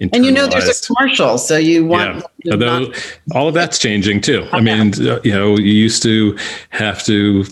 And 0.00 0.24
you 0.24 0.32
know 0.32 0.46
there's 0.46 0.68
a 0.68 0.86
commercial 0.86 1.38
so 1.38 1.56
you 1.56 1.84
want 1.84 2.24
yeah. 2.46 2.52
Although 2.52 2.92
all 3.34 3.48
of 3.48 3.54
that's 3.54 3.78
changing 3.78 4.20
too. 4.20 4.46
I 4.52 4.60
mean, 4.60 4.92
uh, 5.06 5.20
you 5.24 5.32
know, 5.32 5.56
you 5.56 5.72
used 5.72 6.02
to 6.04 6.38
have 6.70 7.04
to 7.04 7.44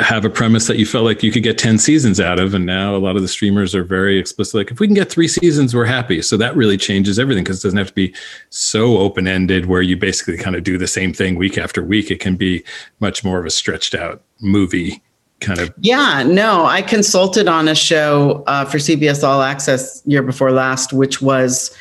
have 0.00 0.24
a 0.24 0.30
premise 0.30 0.66
that 0.68 0.78
you 0.78 0.86
felt 0.86 1.04
like 1.04 1.22
you 1.22 1.32
could 1.32 1.42
get 1.42 1.58
10 1.58 1.78
seasons 1.78 2.20
out 2.20 2.38
of. 2.38 2.54
And 2.54 2.64
now 2.64 2.94
a 2.94 2.98
lot 2.98 3.16
of 3.16 3.22
the 3.22 3.28
streamers 3.28 3.74
are 3.74 3.82
very 3.82 4.18
explicit. 4.18 4.54
Like, 4.54 4.70
if 4.70 4.78
we 4.78 4.86
can 4.86 4.94
get 4.94 5.10
three 5.10 5.28
seasons, 5.28 5.74
we're 5.74 5.84
happy. 5.84 6.22
So 6.22 6.36
that 6.36 6.54
really 6.56 6.76
changes 6.76 7.18
everything 7.18 7.44
because 7.44 7.58
it 7.58 7.66
doesn't 7.66 7.78
have 7.78 7.88
to 7.88 7.94
be 7.94 8.14
so 8.50 8.98
open 8.98 9.26
ended 9.26 9.66
where 9.66 9.82
you 9.82 9.96
basically 9.96 10.36
kind 10.36 10.54
of 10.54 10.62
do 10.62 10.78
the 10.78 10.86
same 10.86 11.12
thing 11.12 11.34
week 11.36 11.58
after 11.58 11.82
week. 11.82 12.10
It 12.10 12.20
can 12.20 12.36
be 12.36 12.62
much 13.00 13.24
more 13.24 13.40
of 13.40 13.46
a 13.46 13.50
stretched 13.50 13.94
out 13.94 14.22
movie 14.40 15.02
kind 15.40 15.58
of. 15.60 15.72
Yeah, 15.80 16.22
no, 16.22 16.66
I 16.66 16.82
consulted 16.82 17.48
on 17.48 17.68
a 17.68 17.74
show 17.74 18.44
uh, 18.46 18.64
for 18.64 18.78
CBS 18.78 19.22
All 19.22 19.42
Access 19.42 20.02
year 20.06 20.22
before 20.22 20.50
last, 20.50 20.92
which 20.92 21.20
was 21.20 21.76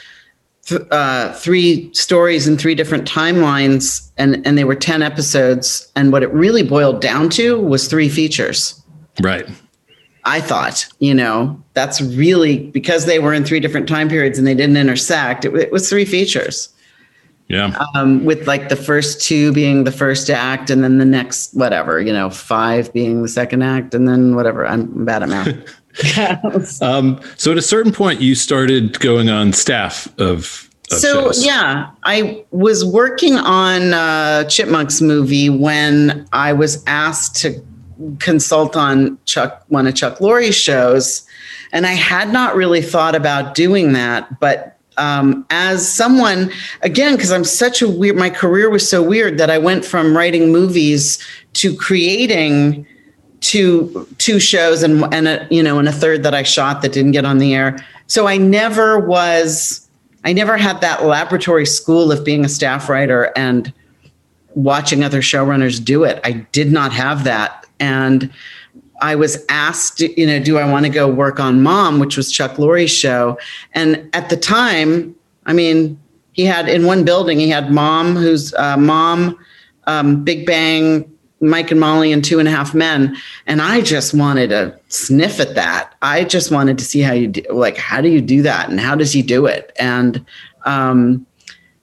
th- 0.65 0.81
uh, 0.91 1.33
three 1.33 1.93
stories 1.93 2.47
in 2.47 2.57
three 2.57 2.75
different 2.75 3.09
timelines, 3.09 4.11
and 4.17 4.45
and 4.45 4.57
they 4.57 4.63
were 4.63 4.75
ten 4.75 5.01
episodes. 5.01 5.91
And 5.95 6.11
what 6.11 6.23
it 6.23 6.31
really 6.31 6.63
boiled 6.63 7.01
down 7.01 7.29
to 7.31 7.59
was 7.59 7.87
three 7.87 8.09
features. 8.09 8.81
Right. 9.21 9.47
I 10.27 10.41
thought, 10.41 10.87
you 10.99 11.13
know, 11.13 11.61
that's 11.73 12.01
really 12.01 12.71
because 12.71 13.05
they 13.05 13.19
were 13.19 13.33
in 13.33 13.45
three 13.45 13.59
different 13.59 13.87
time 13.87 14.09
periods 14.09 14.39
and 14.39 14.47
they 14.47 14.55
didn't 14.55 14.75
intersect. 14.75 15.45
It, 15.45 15.53
it 15.53 15.71
was 15.71 15.87
three 15.87 16.03
features 16.03 16.74
Yeah. 17.47 17.77
um, 17.93 18.25
with 18.25 18.47
like 18.47 18.69
the 18.69 18.75
first 18.75 19.21
two 19.21 19.53
being 19.53 19.83
the 19.83 19.91
first 19.91 20.31
act 20.31 20.71
and 20.71 20.83
then 20.83 20.97
the 20.97 21.05
next 21.05 21.53
whatever 21.53 22.01
you 22.01 22.11
know 22.11 22.31
five 22.31 22.91
being 22.91 23.21
the 23.21 23.27
second 23.27 23.61
act 23.61 23.93
and 23.93 24.07
then 24.07 24.35
whatever 24.35 24.65
i'm 24.65 25.05
bad 25.05 25.21
at 25.21 25.29
math 25.29 25.55
Um, 26.81 27.21
so 27.37 27.51
at 27.51 27.57
a 27.57 27.61
certain 27.61 27.91
point, 27.91 28.21
you 28.21 28.35
started 28.35 28.99
going 28.99 29.29
on 29.29 29.53
staff 29.53 30.07
of. 30.19 30.69
of 30.91 30.99
so 30.99 31.25
shows. 31.25 31.45
yeah 31.45 31.89
i 32.03 32.43
was 32.51 32.85
working 32.85 33.37
on 33.37 33.93
uh 33.93 34.43
chipmunks 34.43 35.01
movie 35.01 35.49
when 35.49 36.27
i 36.31 36.53
was 36.53 36.83
asked 36.85 37.35
to 37.35 37.59
consult 38.19 38.75
on 38.75 39.17
chuck 39.25 39.63
one 39.69 39.87
of 39.87 39.95
chuck 39.95 40.21
Lorre's 40.21 40.53
shows 40.55 41.25
and 41.71 41.87
i 41.87 41.93
had 41.93 42.31
not 42.31 42.55
really 42.55 42.83
thought 42.83 43.15
about 43.15 43.55
doing 43.55 43.93
that 43.93 44.39
but 44.39 44.74
um, 44.97 45.45
as 45.49 45.87
someone 45.87 46.51
again 46.81 47.15
because 47.15 47.31
i'm 47.31 47.43
such 47.43 47.81
a 47.81 47.87
weird 47.87 48.15
my 48.15 48.29
career 48.29 48.69
was 48.69 48.87
so 48.87 49.01
weird 49.01 49.37
that 49.37 49.49
i 49.49 49.57
went 49.57 49.83
from 49.83 50.15
writing 50.15 50.51
movies 50.51 51.17
to 51.53 51.75
creating 51.75 52.85
two 53.45 54.07
two 54.17 54.39
shows 54.39 54.81
and 54.81 55.03
and 55.13 55.27
a, 55.27 55.47
you 55.51 55.61
know 55.61 55.77
and 55.77 55.87
a 55.87 55.91
third 55.91 56.23
that 56.23 56.33
I 56.33 56.43
shot 56.43 56.81
that 56.81 56.91
didn't 56.91 57.11
get 57.11 57.25
on 57.25 57.37
the 57.37 57.53
air. 57.53 57.77
So 58.07 58.27
I 58.27 58.37
never 58.37 58.99
was 58.99 59.87
I 60.23 60.33
never 60.33 60.57
had 60.57 60.81
that 60.81 61.05
laboratory 61.05 61.65
school 61.65 62.11
of 62.11 62.25
being 62.25 62.43
a 62.43 62.49
staff 62.49 62.89
writer 62.89 63.31
and 63.35 63.71
watching 64.55 65.03
other 65.03 65.21
showrunners 65.21 65.83
do 65.83 66.03
it. 66.03 66.19
I 66.23 66.31
did 66.51 66.71
not 66.71 66.91
have 66.93 67.23
that 67.25 67.67
and 67.79 68.31
I 69.01 69.15
was 69.15 69.43
asked, 69.49 69.99
you 69.99 70.25
know, 70.25 70.39
do 70.39 70.57
I 70.57 70.69
want 70.69 70.85
to 70.85 70.91
go 70.91 71.07
work 71.07 71.39
on 71.39 71.61
Mom, 71.61 71.99
which 71.99 72.17
was 72.17 72.31
Chuck 72.31 72.57
Lorre's 72.57 72.91
show? 72.91 73.37
And 73.73 74.09
at 74.13 74.29
the 74.29 74.37
time, 74.37 75.15
I 75.45 75.53
mean, 75.53 75.99
he 76.33 76.45
had 76.45 76.67
in 76.67 76.85
one 76.85 77.03
building, 77.05 77.39
he 77.39 77.49
had 77.49 77.71
Mom, 77.71 78.15
who's 78.15 78.53
uh, 78.55 78.77
Mom, 78.77 79.37
um, 79.87 80.23
Big 80.23 80.45
Bang, 80.45 81.09
Mike 81.41 81.71
and 81.71 81.79
Molly, 81.79 82.11
and 82.11 82.23
Two 82.23 82.39
and 82.39 82.47
a 82.47 82.51
Half 82.51 82.73
Men. 82.73 83.15
And 83.47 83.61
I 83.61 83.81
just 83.81 84.13
wanted 84.13 84.49
to 84.49 84.77
sniff 84.87 85.39
at 85.39 85.55
that. 85.55 85.93
I 86.01 86.23
just 86.23 86.51
wanted 86.51 86.77
to 86.77 86.85
see 86.85 87.01
how 87.01 87.13
you 87.13 87.27
do, 87.27 87.43
like, 87.51 87.77
how 87.77 88.01
do 88.01 88.09
you 88.09 88.21
do 88.21 88.41
that, 88.41 88.69
and 88.69 88.79
how 88.79 88.95
does 88.95 89.13
he 89.13 89.21
do 89.21 89.45
it? 89.45 89.71
And 89.79 90.25
um, 90.65 91.25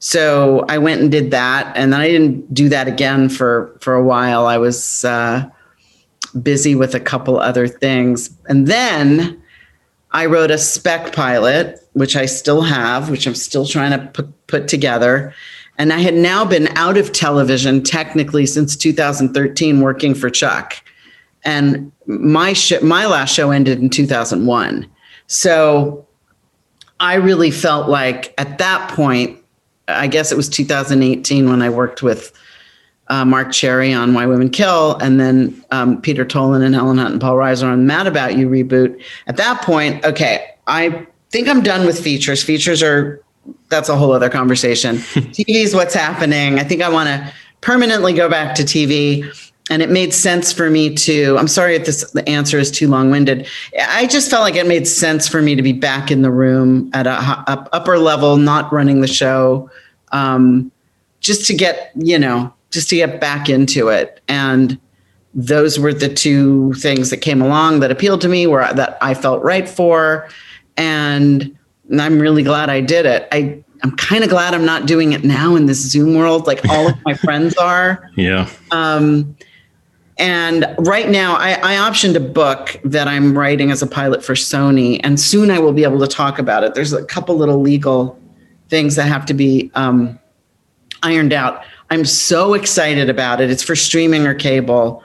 so 0.01 0.65
I 0.69 0.79
went 0.79 1.01
and 1.01 1.11
did 1.11 1.31
that, 1.31 1.77
and 1.77 1.93
then 1.93 2.01
I 2.01 2.09
didn't 2.09 2.53
do 2.53 2.69
that 2.71 2.89
again 2.89 3.29
for 3.29 3.77
for 3.81 3.95
a 3.95 4.03
while. 4.03 4.47
I 4.47 4.59
was 4.59 5.05
uh, 5.05 5.49
busy 6.41 6.75
with 6.75 6.95
a 6.95 7.01
couple 7.01 7.39
other 7.39 7.67
things, 7.67 8.31
and 8.47 8.67
then 8.67 9.43
I 10.13 10.27
wrote 10.27 10.51
a 10.51 10.59
spec 10.59 11.13
pilot, 11.13 11.81
which 11.95 12.17
I 12.17 12.27
still 12.27 12.63
have, 12.63 13.11
which 13.11 13.27
I'm 13.27 13.35
still 13.35 13.67
trying 13.67 13.99
to 13.99 14.07
put, 14.09 14.47
put 14.47 14.69
together. 14.69 15.35
And 15.79 15.93
I 15.93 15.99
had 15.99 16.15
now 16.15 16.45
been 16.45 16.69
out 16.77 16.99
of 16.99 17.13
television 17.13 17.83
technically 17.83 18.45
since 18.47 18.77
2013, 18.77 19.81
working 19.81 20.15
for 20.15 20.29
Chuck. 20.29 20.83
And 21.45 21.91
my 22.07 22.53
sh- 22.53 22.83
my 22.83 23.07
last 23.07 23.35
show 23.35 23.51
ended 23.51 23.81
in 23.81 23.91
2001. 23.91 24.89
So 25.27 26.07
I 27.01 27.15
really 27.15 27.51
felt 27.51 27.89
like 27.89 28.35
at 28.39 28.59
that 28.59 28.91
point, 28.91 29.39
I 29.89 30.07
guess 30.07 30.31
it 30.31 30.37
was 30.37 30.49
2018 30.49 31.49
when 31.49 31.63
I 31.63 31.71
worked 31.71 32.03
with 32.03 32.33
uh, 33.13 33.27
Marc 33.27 33.53
Cherry 33.53 33.93
on 33.93 34.15
Why 34.15 34.25
Women 34.25 34.49
Kill, 34.49 34.97
and 34.97 35.21
then 35.21 35.63
um, 35.71 36.01
Peter 36.01 36.25
Tolan 36.25 36.65
and 36.65 36.75
Helen 36.75 36.97
Hunt 36.97 37.13
and 37.13 37.21
Paul 37.21 37.35
Reiser 37.35 37.71
on 37.71 37.87
Mad 37.87 38.07
About 38.07 38.39
You 38.39 38.49
reboot. 38.49 38.99
At 39.27 39.37
that 39.37 39.61
point, 39.61 40.03
okay, 40.03 40.47
I 40.67 41.07
think 41.29 41.47
I'm 41.47 41.63
done 41.63 41.85
with 41.85 42.03
features. 42.03 42.43
Features 42.43 42.83
are 42.83 43.23
that's 43.69 43.91
a 43.91 43.97
whole 43.97 44.13
other 44.13 44.31
conversation. 44.31 44.97
TV 44.97 45.63
is 45.63 45.75
what's 45.75 45.93
happening. 45.93 46.59
I 46.59 46.65
think 46.65 46.81
I 46.81 46.89
want 46.89 47.09
to 47.09 47.33
permanently 47.61 48.15
go 48.15 48.31
back 48.31 48.55
to 48.55 48.63
TV. 48.63 49.31
and 49.71 49.83
it 49.83 49.91
made 49.91 50.15
sense 50.15 50.51
for 50.51 50.71
me 50.71 50.95
to. 50.95 51.37
I'm 51.37 51.49
sorry 51.49 51.77
if 51.77 51.85
this 51.85 52.11
the 52.13 52.27
answer 52.27 52.59
is 52.59 52.71
too 52.71 52.89
long 52.89 53.11
winded. 53.11 53.47
I 53.79 54.07
just 54.07 54.31
felt 54.31 54.43
like 54.43 54.57
it 54.57 54.67
made 54.67 54.89
sense 54.89 55.29
for 55.29 55.43
me 55.43 55.55
to 55.55 55.63
be 55.63 55.73
back 55.75 56.11
in 56.11 56.23
the 56.23 56.31
room 56.31 56.91
at 56.95 57.07
a 57.07 57.13
up, 57.47 57.69
upper 57.73 57.99
level, 57.99 58.39
not 58.39 58.73
running 58.73 59.03
the 59.03 59.07
show, 59.07 59.71
um, 60.13 60.73
just 61.21 61.47
to 61.49 61.55
get 61.55 61.93
you 61.95 62.19
know, 62.19 62.53
just 62.73 62.89
to 62.89 62.97
get 62.97 63.21
back 63.21 63.49
into 63.49 63.89
it. 63.89 64.21
And 64.29 64.81
those 65.35 65.79
were 65.79 65.95
the 65.95 66.13
two 66.13 66.73
things 66.75 67.11
that 67.11 67.19
came 67.19 67.41
along 67.41 67.81
that 67.81 67.91
appealed 67.91 68.21
to 68.23 68.29
me, 68.29 68.47
where 68.47 68.73
that 68.73 68.99
I 69.01 69.15
felt 69.15 69.43
right 69.43 69.69
for, 69.69 70.29
and 70.77 71.57
I'm 71.99 72.19
really 72.19 72.43
glad 72.43 72.69
I 72.69 72.81
did 72.81 73.07
it. 73.07 73.29
I 73.33 73.63
I'm 73.83 73.97
kind 73.97 74.23
of 74.23 74.31
glad 74.31 74.55
I'm 74.55 74.65
not 74.65 74.87
doing 74.87 75.13
it 75.13 75.25
now 75.25 75.57
in 75.57 75.67
this 75.67 75.79
Zoom 75.79 76.15
world, 76.15 76.47
like 76.47 76.65
all 76.69 76.89
of 76.89 77.05
my 77.05 77.15
friends 77.25 77.57
are. 77.57 78.11
Yeah. 78.17 78.49
Um, 78.71 79.37
and 80.19 80.67
right 80.79 81.09
now, 81.09 81.35
I, 81.35 81.55
I 81.55 81.91
optioned 81.91 82.15
a 82.15 82.21
book 82.21 82.79
that 82.85 83.09
I'm 83.09 83.37
writing 83.37 83.71
as 83.73 83.83
a 83.83 83.87
pilot 83.87 84.23
for 84.23 84.35
Sony, 84.35 85.01
and 85.03 85.19
soon 85.19 85.51
I 85.51 85.59
will 85.59 85.73
be 85.73 85.83
able 85.83 85.99
to 86.01 86.07
talk 86.07 86.39
about 86.39 86.63
it. 86.63 86.75
There's 86.75 86.93
a 86.93 87.05
couple 87.05 87.37
little 87.37 87.61
legal 87.61 88.21
things 88.69 88.95
that 88.97 89.09
have 89.09 89.27
to 89.27 89.35
be 89.35 89.71
um, 89.75 90.19
ironed 91.03 91.33
out. 91.33 91.65
I'm 91.93 92.07
so 92.07 92.55
excited 92.55 93.11
about 93.11 93.43
it. 93.43 93.51
It's 93.51 93.63
for 93.63 93.77
streaming 93.77 94.27
or 94.27 94.33
cable. 94.33 95.05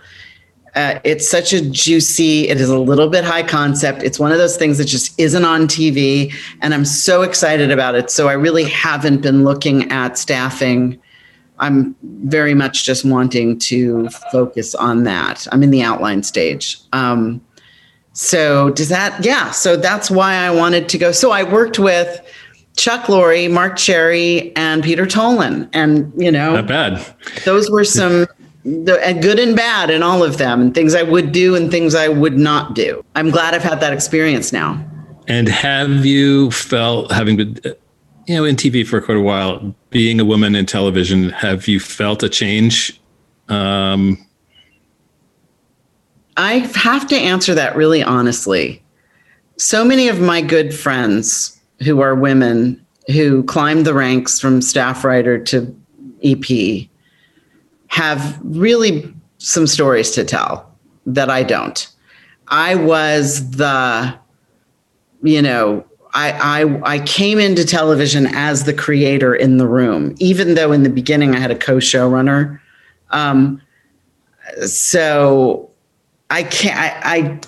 Uh, 0.74 1.02
it's 1.04 1.30
such 1.30 1.52
a 1.52 1.60
juicy, 1.60 2.48
it 2.48 2.62
is 2.62 2.70
a 2.70 2.80
little 2.80 3.10
bit 3.10 3.26
high 3.26 3.44
concept. 3.44 4.04
It's 4.04 4.20
one 4.20 4.32
of 4.32 4.38
those 4.38 4.56
things 4.56 4.78
that 4.78 4.86
just 4.86 5.20
isn't 5.20 5.44
on 5.44 5.68
TV. 5.68 6.34
And 6.62 6.74
I'm 6.74 6.86
so 6.86 7.24
excited 7.24 7.72
about 7.72 7.96
it. 7.96 8.10
So 8.10 8.30
I 8.30 8.34
really 8.34 8.64
haven't 8.64 9.22
been 9.22 9.44
looking 9.44 9.92
at 9.92 10.18
staffing. 10.18 10.98
I'm 11.60 11.94
very 12.04 12.54
much 12.54 12.86
just 12.86 13.04
wanting 13.04 13.60
to 13.60 14.08
focus 14.32 14.74
on 14.74 15.04
that. 15.04 15.46
I'm 15.52 15.64
in 15.64 15.72
the 15.72 15.82
outline 15.82 16.24
stage. 16.24 16.80
Um, 16.94 17.42
so 18.14 18.70
does 18.70 18.88
that, 18.88 19.26
yeah. 19.26 19.52
So 19.52 19.76
that's 19.76 20.10
why 20.10 20.36
I 20.36 20.52
wanted 20.52 20.88
to 20.88 20.98
go. 20.98 21.12
So 21.12 21.32
I 21.32 21.44
worked 21.44 21.80
with 21.80 22.22
Chuck 22.78 23.06
Lorre, 23.06 23.52
Marc 23.52 23.76
Cherry, 23.76 24.56
and 24.56 24.84
Peter 24.84 25.06
Tolan. 25.06 25.68
And, 25.74 26.14
you 26.16 26.32
know, 26.32 26.54
Not 26.54 26.68
bad. 26.68 27.06
those 27.44 27.70
were 27.70 27.84
some 27.84 28.28
the 28.64 29.18
good 29.22 29.40
and 29.40 29.56
bad 29.56 29.90
in 29.90 30.04
all 30.04 30.24
of 30.24 30.38
them 30.38 30.62
and 30.62 30.76
things 30.76 30.94
I 30.94 31.02
would 31.04 31.32
do 31.32 31.56
and 31.56 31.72
things 31.72 31.96
I 31.96 32.10
would 32.10 32.38
not 32.38 32.76
do. 32.76 33.04
I'm 33.16 33.30
glad 33.30 33.54
I've 33.54 33.64
had 33.64 33.80
that 33.80 33.94
experience 33.94 34.52
now. 34.52 34.84
And 35.28 35.48
have 35.48 36.06
you 36.06 36.52
felt, 36.52 37.12
having 37.12 37.38
been, 37.38 37.60
uh, 37.66 37.70
you 38.28 38.36
know, 38.36 38.44
in 38.44 38.58
TV 38.58 38.86
for 38.86 39.00
quite 39.02 39.18
a 39.18 39.22
while, 39.22 39.74
being 39.90 40.20
a 40.20 40.26
woman 40.26 40.54
in 40.54 40.66
television, 40.66 41.30
have 41.30 41.68
you 41.68 41.80
felt 41.80 42.24
a 42.24 42.30
change? 42.30 43.00
Um, 43.48 44.18
I 46.36 46.60
have 46.76 47.08
to 47.08 47.16
answer 47.16 47.56
that 47.56 47.76
really 47.76 48.04
honestly. 48.04 48.84
So 49.58 49.84
many 49.86 50.10
of 50.10 50.20
my 50.20 50.42
good 50.42 50.74
friends 50.74 51.57
who 51.84 52.02
are 52.02 52.16
women 52.16 52.84
who 53.08 53.44
climbed 53.44 53.86
the 53.86 53.94
ranks 53.94 54.40
from 54.40 54.62
staff 54.62 55.04
writer 55.04 55.38
to 55.38 55.76
EP 56.24 56.88
have 57.88 58.40
really 58.44 59.14
some 59.38 59.68
stories 59.68 60.12
to 60.12 60.24
tell 60.26 60.70
that 61.06 61.30
I 61.30 61.44
don't. 61.44 61.88
I 62.50 62.76
was 62.76 63.52
the, 63.52 64.18
you 65.22 65.42
know, 65.42 65.86
I, 66.14 66.64
I 66.64 66.94
I 66.96 67.00
came 67.00 67.38
into 67.38 67.66
television 67.66 68.28
as 68.28 68.64
the 68.64 68.74
creator 68.74 69.36
in 69.36 69.58
the 69.58 69.68
room, 69.68 70.16
even 70.20 70.56
though 70.56 70.72
in 70.72 70.84
the 70.84 70.90
beginning 70.90 71.36
I 71.36 71.40
had 71.40 71.52
a 71.52 71.56
co-showrunner. 71.56 72.60
Um, 73.12 73.62
so 74.66 75.70
I 76.30 76.44
can't. 76.44 76.78
I, 76.78 77.18
I 77.18 77.40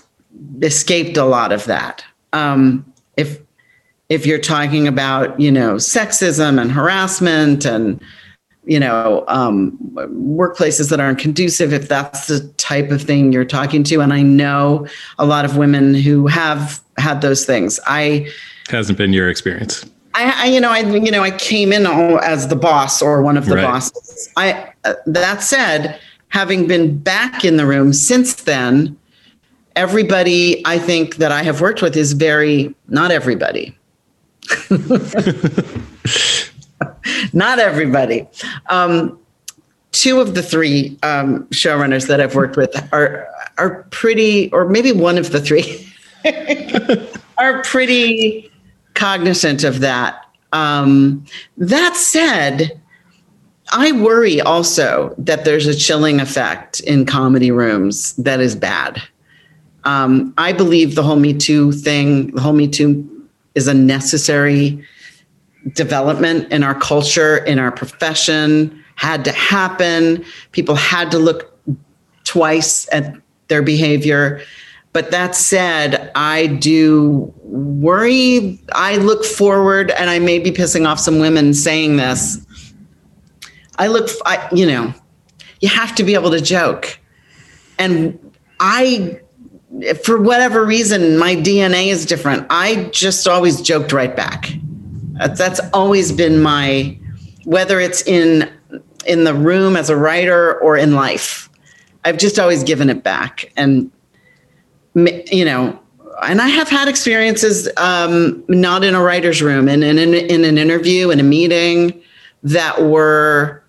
escaped 0.62 1.18
a 1.18 1.26
lot 1.26 1.52
of 1.52 1.66
that. 1.66 2.04
Um, 2.34 2.86
if 3.18 3.40
if 4.10 4.26
you're 4.26 4.40
talking 4.40 4.88
about 4.88 5.40
you 5.40 5.52
know 5.52 5.76
sexism 5.76 6.60
and 6.60 6.72
harassment 6.72 7.66
and 7.66 8.02
you 8.66 8.80
know 8.80 9.24
um, 9.28 9.78
workplaces 10.12 10.90
that 10.90 11.00
aren't 11.00 11.20
conducive 11.20 11.74
if 11.74 11.88
that's 11.88 12.28
the 12.28 12.42
type 12.58 12.92
of 12.92 13.02
thing 13.02 13.32
you're 13.32 13.46
talking 13.46 13.84
to 13.84 14.02
and 14.02 14.14
i 14.14 14.22
know 14.22 14.86
a 15.18 15.26
lot 15.26 15.46
of 15.46 15.58
women 15.58 15.94
who 15.94 16.28
have 16.28 16.82
had 16.98 17.22
those 17.22 17.46
things 17.46 17.80
i 17.88 18.28
hasn't 18.70 18.98
been 18.98 19.14
your 19.14 19.30
experience. 19.30 19.86
I, 20.14 20.34
I 20.44 20.46
you 20.48 20.60
know, 20.60 20.70
I 20.70 20.80
you 20.80 21.12
know, 21.12 21.22
I 21.22 21.32
came 21.32 21.74
in 21.74 21.86
all 21.86 22.20
as 22.20 22.48
the 22.48 22.56
boss 22.56 23.02
or 23.02 23.22
one 23.22 23.38
of 23.38 23.46
the 23.46 23.56
Right. 23.56 23.64
bosses. 23.64 24.30
I 24.38 24.72
uh, 24.86 24.94
that 25.08 25.44
said, 25.44 26.00
having 26.30 26.68
been 26.68 26.98
back 26.98 27.44
in 27.44 27.58
the 27.58 27.66
room 27.66 27.94
since 27.94 28.34
then, 28.34 28.98
everybody 29.76 30.66
I 30.66 30.78
think 30.78 31.18
that 31.18 31.32
I 31.32 31.44
have 31.44 31.62
worked 31.62 31.82
with 31.82 31.96
is 31.96 32.14
very 32.14 32.74
not 32.88 33.12
everybody. 33.12 33.76
Not 37.34 37.60
everybody. 37.60 38.28
Um, 38.70 39.20
two 39.92 40.20
of 40.20 40.36
the 40.36 40.44
three 40.44 40.98
um, 41.04 41.46
showrunners 41.48 42.08
that 42.08 42.22
I've 42.22 42.36
worked 42.36 42.58
with 42.58 42.76
are 42.94 43.28
are 43.58 43.84
pretty, 43.92 44.52
or 44.52 44.68
maybe 44.70 44.92
one 44.92 45.18
of 45.18 45.32
the 45.32 45.42
three 45.42 45.88
are 47.38 47.62
pretty 47.64 48.52
cognizant 48.94 49.64
of 49.64 49.80
that. 49.82 50.26
Um, 50.52 51.26
that 51.58 51.96
said, 51.96 52.80
I 53.72 53.92
worry 53.92 54.42
also 54.42 55.14
that 55.18 55.46
there's 55.46 55.68
a 55.68 55.76
chilling 55.76 56.20
effect 56.20 56.80
in 56.82 57.06
comedy 57.06 57.52
rooms 57.52 58.16
that 58.16 58.40
is 58.40 58.56
bad. 58.56 59.02
Um, 59.84 60.34
I 60.38 60.54
believe 60.54 60.96
the 60.96 61.04
whole 61.04 61.18
Me 61.18 61.34
Too 61.34 61.72
thing, 61.72 62.32
the 62.32 62.42
whole 62.42 62.54
Me 62.54 62.68
Too 62.68 63.19
is 63.56 63.68
a 63.68 63.74
necessary 63.74 64.86
development 65.74 66.52
in 66.52 66.64
our 66.64 66.76
culture, 66.76 67.38
in 67.38 67.60
our 67.60 67.72
profession, 67.72 68.84
had 68.96 69.24
to 69.26 69.32
happen. 69.32 70.24
People 70.52 70.76
had 70.76 71.12
to 71.12 71.20
look 71.20 71.58
twice 72.24 72.88
at 72.92 73.16
their 73.48 73.62
behavior. 73.62 74.42
But 74.92 75.12
that 75.12 75.36
said, 75.36 76.12
I 76.16 76.48
do 76.48 77.34
worry. 77.44 78.60
I 78.74 78.98
look 78.98 79.24
forward, 79.24 79.92
and 79.92 80.10
I 80.10 80.20
may 80.20 80.40
be 80.40 80.52
pissing 80.52 80.88
off 80.88 81.00
some 81.00 81.20
women 81.20 81.54
saying 81.54 81.98
this. 81.98 82.40
I 83.78 83.88
look, 83.88 84.10
I, 84.26 84.48
you 84.52 84.66
know, 84.66 84.94
you 85.62 85.70
have 85.70 85.96
to 85.96 86.04
be 86.04 86.14
able 86.16 86.32
to 86.32 86.42
joke. 86.42 87.00
And 87.78 88.18
I, 88.60 89.22
for 90.04 90.20
whatever 90.22 90.66
reason, 90.66 91.18
my 91.18 91.36
DNA 91.36 91.88
is 91.88 92.06
different. 92.06 92.48
I 92.50 92.90
just 92.92 93.28
always 93.28 93.62
joked 93.62 93.94
right 93.94 94.16
back. 94.16 94.52
That's, 95.36 95.60
always 95.74 96.12
been 96.12 96.42
my, 96.42 96.98
whether 97.44 97.80
it's 97.80 98.02
in 98.04 98.50
in 99.06 99.24
the 99.24 99.34
room 99.34 99.76
as 99.76 99.90
a 99.90 99.96
writer 99.96 100.60
or 100.62 100.78
in 100.78 100.94
life. 100.94 101.50
I've 102.06 102.18
just 102.18 102.40
always 102.40 102.64
given 102.64 102.90
it 102.90 103.04
back, 103.04 103.52
and 103.58 103.92
you 104.96 105.46
know, 105.46 105.80
and 106.24 106.42
I 106.42 106.48
have 106.48 106.70
had 106.70 106.88
experiences 106.88 107.70
um, 107.78 108.44
not 108.48 108.84
in 108.84 108.96
a 108.96 109.02
writer's 109.02 109.42
room 109.42 109.68
and 109.68 109.84
in, 109.84 109.98
in, 109.98 110.14
in 110.14 110.46
an 110.46 110.58
interview, 110.58 111.12
in 111.12 111.20
a 111.20 111.24
meeting, 111.24 112.02
that 112.44 112.82
were 112.82 113.64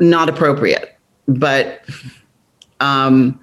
not 0.00 0.28
appropriate. 0.28 0.98
But 1.28 1.84
um, 2.80 3.40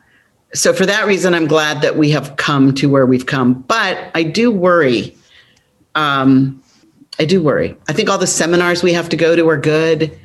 so 0.54 0.72
for 0.72 0.86
that 0.86 1.08
reason, 1.08 1.34
I'm 1.34 1.48
glad 1.48 1.82
that 1.82 1.98
we 1.98 2.12
have 2.12 2.36
come 2.36 2.74
to 2.76 2.88
where 2.88 3.06
we've 3.06 3.26
come. 3.26 3.54
But 3.54 4.12
I 4.14 4.24
do 4.24 4.52
worry. 4.52 5.18
Um, 5.96 6.62
I 7.20 7.26
do 7.26 7.42
worry. 7.42 7.76
I 7.88 7.94
think 7.94 8.10
all 8.10 8.18
the 8.18 8.28
seminars 8.28 8.84
we 8.84 8.94
have 8.94 9.10
to 9.10 9.18
go 9.18 9.36
to 9.36 9.48
are 9.50 9.58
good. 9.58 10.18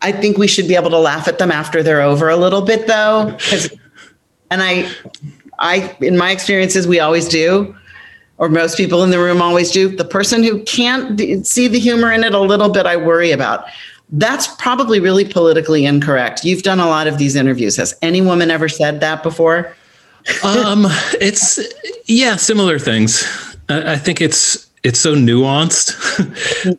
I 0.00 0.12
think 0.12 0.38
we 0.38 0.46
should 0.46 0.68
be 0.68 0.76
able 0.76 0.90
to 0.90 0.98
laugh 0.98 1.26
at 1.26 1.38
them 1.38 1.50
after 1.50 1.82
they're 1.82 2.00
over 2.00 2.28
a 2.28 2.36
little 2.36 2.62
bit, 2.62 2.86
though. 2.86 3.36
and 4.50 4.62
I, 4.62 4.88
I, 5.58 5.96
in 6.00 6.16
my 6.16 6.30
experiences, 6.30 6.86
we 6.86 7.00
always 7.00 7.28
do, 7.28 7.76
or 8.38 8.48
most 8.48 8.76
people 8.76 9.02
in 9.02 9.10
the 9.10 9.18
room 9.18 9.42
always 9.42 9.72
do. 9.72 9.94
The 9.94 10.04
person 10.04 10.44
who 10.44 10.62
can't 10.62 11.44
see 11.44 11.66
the 11.66 11.80
humor 11.80 12.12
in 12.12 12.22
it 12.22 12.32
a 12.32 12.40
little 12.40 12.68
bit, 12.68 12.86
I 12.86 12.96
worry 12.96 13.32
about. 13.32 13.64
That's 14.10 14.46
probably 14.56 15.00
really 15.00 15.24
politically 15.24 15.84
incorrect. 15.84 16.44
You've 16.44 16.62
done 16.62 16.80
a 16.80 16.86
lot 16.86 17.06
of 17.06 17.18
these 17.18 17.36
interviews. 17.36 17.76
Has 17.76 17.94
any 18.00 18.22
woman 18.22 18.50
ever 18.50 18.68
said 18.68 19.00
that 19.00 19.22
before? 19.22 19.76
um, 20.44 20.86
it's 21.20 21.60
yeah, 22.06 22.36
similar 22.36 22.78
things. 22.78 23.24
I, 23.68 23.92
I 23.92 23.96
think 23.96 24.20
it's 24.20 24.68
it's 24.82 25.00
so 25.00 25.14
nuanced. 25.14 25.94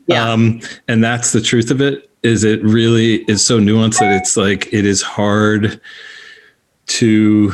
um, 0.16 0.62
and 0.88 1.04
that's 1.04 1.32
the 1.32 1.42
truth 1.42 1.72
of 1.72 1.82
it. 1.82 2.10
Is 2.24 2.44
it 2.44 2.62
really 2.64 3.24
is 3.30 3.46
so 3.46 3.60
nuanced 3.60 4.00
that 4.00 4.12
it's 4.12 4.36
like 4.36 4.72
it 4.74 4.86
is 4.86 5.02
hard 5.02 5.80
to 6.88 7.54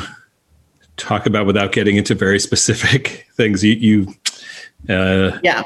talk 0.97 1.25
about 1.25 1.45
without 1.45 1.71
getting 1.71 1.97
into 1.97 2.15
very 2.15 2.39
specific 2.39 3.27
things. 3.33 3.63
You 3.63 3.73
you 3.73 4.15
uh, 4.93 5.39
Yeah. 5.43 5.63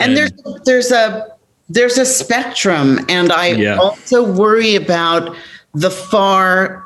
And 0.00 0.16
there's 0.16 0.32
there's 0.64 0.90
a 0.90 1.33
there's 1.68 1.98
a 1.98 2.04
spectrum 2.06 3.00
and 3.08 3.32
I 3.32 3.48
Yeah. 3.48 3.76
also 3.78 4.22
worry 4.22 4.74
about 4.74 5.34
the 5.74 5.90
far 5.90 6.84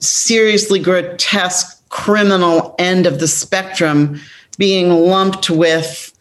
seriously 0.00 0.78
grotesque 0.78 1.76
criminal 1.88 2.74
end 2.78 3.06
of 3.06 3.18
the 3.20 3.28
spectrum 3.28 4.20
being 4.58 4.90
lumped 4.90 5.48
with 5.50 6.12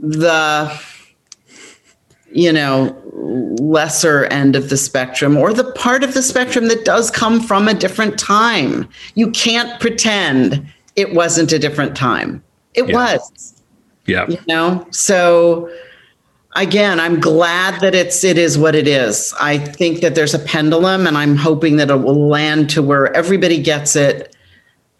the 0.00 0.72
you 2.32 2.52
know 2.52 2.96
lesser 3.60 4.24
end 4.26 4.56
of 4.56 4.70
the 4.70 4.76
spectrum 4.76 5.36
or 5.36 5.52
the 5.52 5.70
part 5.72 6.02
of 6.02 6.14
the 6.14 6.22
spectrum 6.22 6.68
that 6.68 6.84
does 6.84 7.10
come 7.10 7.40
from 7.40 7.68
a 7.68 7.74
different 7.74 8.18
time 8.18 8.88
you 9.14 9.30
can't 9.32 9.78
pretend 9.80 10.64
it 10.96 11.12
wasn't 11.14 11.52
a 11.52 11.58
different 11.58 11.94
time 11.94 12.42
it 12.74 12.88
Yeah. 12.88 12.94
was 12.94 13.62
Yeah. 14.06 14.26
you 14.28 14.38
know 14.48 14.86
so 14.90 15.68
again 16.54 17.00
i'm 17.00 17.20
glad 17.20 17.80
that 17.80 17.94
it's 17.94 18.24
it 18.24 18.36
is 18.38 18.58
what 18.58 18.74
it 18.74 18.86
is 18.86 19.34
i 19.40 19.56
think 19.58 20.00
that 20.00 20.14
there's 20.14 20.34
a 20.34 20.38
pendulum 20.38 21.06
and 21.06 21.16
i'm 21.16 21.36
hoping 21.36 21.76
that 21.76 21.90
it 21.90 21.96
will 21.96 22.28
land 22.28 22.68
to 22.68 22.82
where 22.82 23.14
everybody 23.16 23.60
gets 23.60 23.96
it 23.96 24.36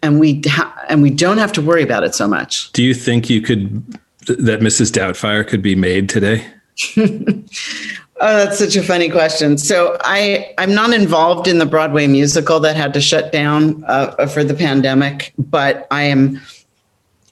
and 0.01 0.19
we 0.19 0.41
ha- 0.45 0.85
and 0.89 1.01
we 1.01 1.09
don't 1.09 1.37
have 1.37 1.51
to 1.51 1.61
worry 1.61 1.83
about 1.83 2.03
it 2.03 2.15
so 2.15 2.27
much 2.27 2.71
Do 2.73 2.83
you 2.83 2.93
think 2.93 3.29
you 3.29 3.41
could 3.41 3.99
that 4.27 4.61
Mrs. 4.61 4.89
Doubtfire 4.89 5.45
could 5.45 5.61
be 5.61 5.75
made 5.75 6.07
today? 6.07 6.45
Oh, 8.25 8.37
that's 8.37 8.57
such 8.57 8.77
a 8.77 8.83
funny 8.83 9.09
question. 9.09 9.57
So 9.57 9.97
I 10.01 10.53
I'm 10.57 10.73
not 10.73 10.93
involved 10.93 11.45
in 11.45 11.57
the 11.57 11.65
Broadway 11.65 12.07
musical 12.07 12.59
that 12.61 12.77
had 12.77 12.93
to 12.93 13.01
shut 13.01 13.33
down 13.33 13.83
uh, 13.85 14.27
for 14.27 14.45
the 14.45 14.53
pandemic, 14.53 15.33
but 15.37 15.87
I 15.91 16.03
am 16.03 16.39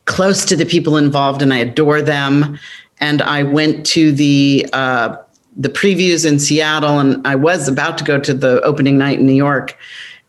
close 0.03 0.43
to 0.45 0.55
the 0.57 0.65
people 0.65 0.97
involved 0.97 1.41
and 1.41 1.53
I 1.53 1.59
adore 1.59 2.01
them. 2.01 2.59
And 3.01 3.21
I 3.21 3.43
went 3.43 3.85
to 3.87 4.11
the 4.11 4.67
uh, 4.73 5.17
the 5.57 5.69
previews 5.69 6.25
in 6.25 6.39
Seattle, 6.39 6.99
and 6.99 7.25
I 7.27 7.35
was 7.35 7.67
about 7.67 7.97
to 7.97 8.03
go 8.03 8.19
to 8.19 8.33
the 8.33 8.61
opening 8.61 8.97
night 8.97 9.19
in 9.19 9.25
New 9.25 9.33
York, 9.33 9.77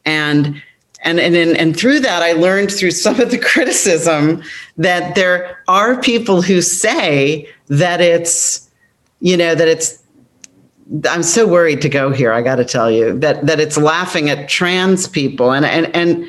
and. 0.05 0.61
And, 1.05 1.19
and 1.19 1.35
and 1.35 1.77
through 1.77 1.99
that, 1.99 2.23
I 2.23 2.35
learned 2.35 2.70
through 2.70 2.93
some 2.93 3.19
of 3.19 3.32
the 3.32 3.39
criticism 3.53 4.40
that 4.77 5.16
there 5.16 5.59
are 5.66 6.01
people 6.01 6.43
who 6.43 6.62
say 6.62 7.49
that 7.66 8.01
it's, 8.01 8.70
you 9.19 9.36
know, 9.36 9.57
that 9.57 9.66
it's 9.66 10.01
I'm 11.09 11.23
so 11.23 11.47
worried 11.47 11.81
to 11.82 11.89
go 11.89 12.11
here. 12.11 12.32
I 12.32 12.43
got 12.43 12.57
to 12.57 12.65
tell 12.65 12.90
you 12.90 13.19
that 13.20 13.47
that 13.47 13.61
it's 13.61 13.77
laughing 13.77 14.31
at 14.31 14.49
trans 14.49 15.09
people, 15.09 15.53
and 15.53 15.65
and 15.65 15.94
and 15.97 16.27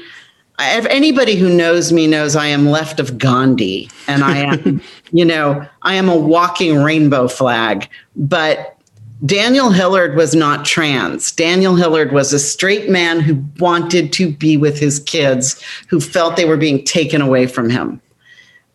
if 0.59 0.85
anybody 0.85 1.35
who 1.35 1.49
knows 1.49 1.91
me 1.91 2.07
knows 2.07 2.35
I 2.35 2.47
am 2.47 2.67
left 2.69 2.99
of 2.99 3.17
Gandhi, 3.17 3.89
and 4.07 4.23
I 4.23 4.37
am, 4.37 4.81
you 5.11 5.25
know, 5.25 5.67
I 5.81 5.95
am 5.95 6.09
a 6.09 6.15
walking 6.15 6.83
rainbow 6.83 7.27
flag. 7.27 7.89
But 8.15 8.77
Daniel 9.25 9.71
Hillard 9.71 10.15
was 10.15 10.35
not 10.35 10.65
trans. 10.65 11.31
Daniel 11.31 11.75
Hillard 11.75 12.11
was 12.11 12.33
a 12.33 12.39
straight 12.39 12.89
man 12.89 13.19
who 13.19 13.43
wanted 13.59 14.11
to 14.13 14.31
be 14.31 14.57
with 14.57 14.77
his 14.79 14.99
kids, 14.99 15.61
who 15.87 15.99
felt 15.99 16.35
they 16.35 16.45
were 16.45 16.57
being 16.57 16.83
taken 16.83 17.21
away 17.21 17.47
from 17.47 17.69
him, 17.69 18.01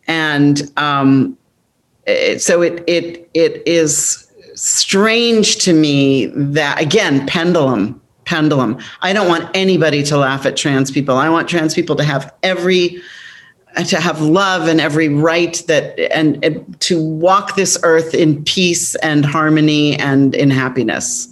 and 0.07 0.71
um, 0.77 1.37
so 2.37 2.61
it 2.61 2.83
it 2.87 3.29
it 3.33 3.65
is 3.67 4.25
strange 4.55 5.57
to 5.57 5.73
me 5.73 6.25
that 6.25 6.81
again 6.81 7.25
pendulum 7.27 8.01
pendulum. 8.29 8.77
I 9.01 9.11
don't 9.11 9.27
want 9.27 9.49
anybody 9.55 10.03
to 10.03 10.17
laugh 10.17 10.45
at 10.45 10.55
trans 10.55 10.91
people. 10.91 11.17
I 11.17 11.29
want 11.29 11.49
trans 11.49 11.73
people 11.73 11.95
to 11.95 12.03
have 12.03 12.31
every 12.43 13.01
to 13.87 13.99
have 13.99 14.21
love 14.21 14.67
and 14.67 14.79
every 14.79 15.09
right 15.09 15.63
that 15.67 15.99
and, 16.11 16.43
and 16.43 16.79
to 16.81 17.01
walk 17.01 17.55
this 17.55 17.77
earth 17.83 18.13
in 18.13 18.43
peace 18.43 18.95
and 18.95 19.25
harmony 19.25 19.95
and 19.97 20.35
in 20.35 20.49
happiness. 20.49 21.27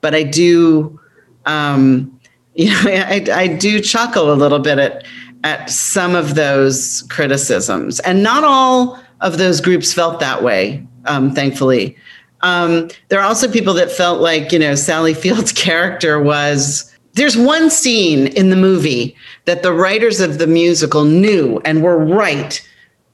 But 0.00 0.14
i 0.14 0.22
do 0.22 0.98
um 1.46 2.20
you 2.54 2.66
know 2.70 2.82
i, 2.86 3.24
I 3.32 3.46
do 3.46 3.80
chuckle 3.80 4.32
a 4.32 4.34
little 4.34 4.60
bit 4.60 4.78
at 4.78 5.04
at 5.44 5.70
some 5.70 6.14
of 6.14 6.34
those 6.34 7.02
criticisms. 7.08 8.00
And 8.00 8.22
not 8.22 8.44
all 8.44 9.00
of 9.20 9.38
those 9.38 9.60
groups 9.60 9.92
felt 9.92 10.20
that 10.20 10.42
way 10.42 10.86
um, 11.06 11.32
thankfully 11.34 11.96
um, 12.42 12.88
there 13.08 13.20
are 13.20 13.26
also 13.26 13.50
people 13.50 13.74
that 13.74 13.90
felt 13.90 14.20
like 14.20 14.52
you 14.52 14.58
know 14.58 14.74
sally 14.74 15.14
field's 15.24 15.52
character 15.52 16.20
was 16.20 16.94
there's 17.14 17.36
one 17.36 17.70
scene 17.70 18.28
in 18.28 18.50
the 18.50 18.56
movie 18.56 19.16
that 19.44 19.62
the 19.62 19.72
writers 19.72 20.20
of 20.20 20.38
the 20.38 20.46
musical 20.46 21.04
knew 21.04 21.60
and 21.64 21.82
were 21.82 21.98
right 21.98 22.66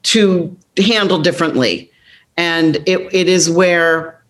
to 0.03 0.55
handle 0.77 1.19
differently. 1.19 1.91
And 2.37 2.75
it, 2.85 3.11
it 3.11 3.27
is 3.27 3.49
where 3.49 4.21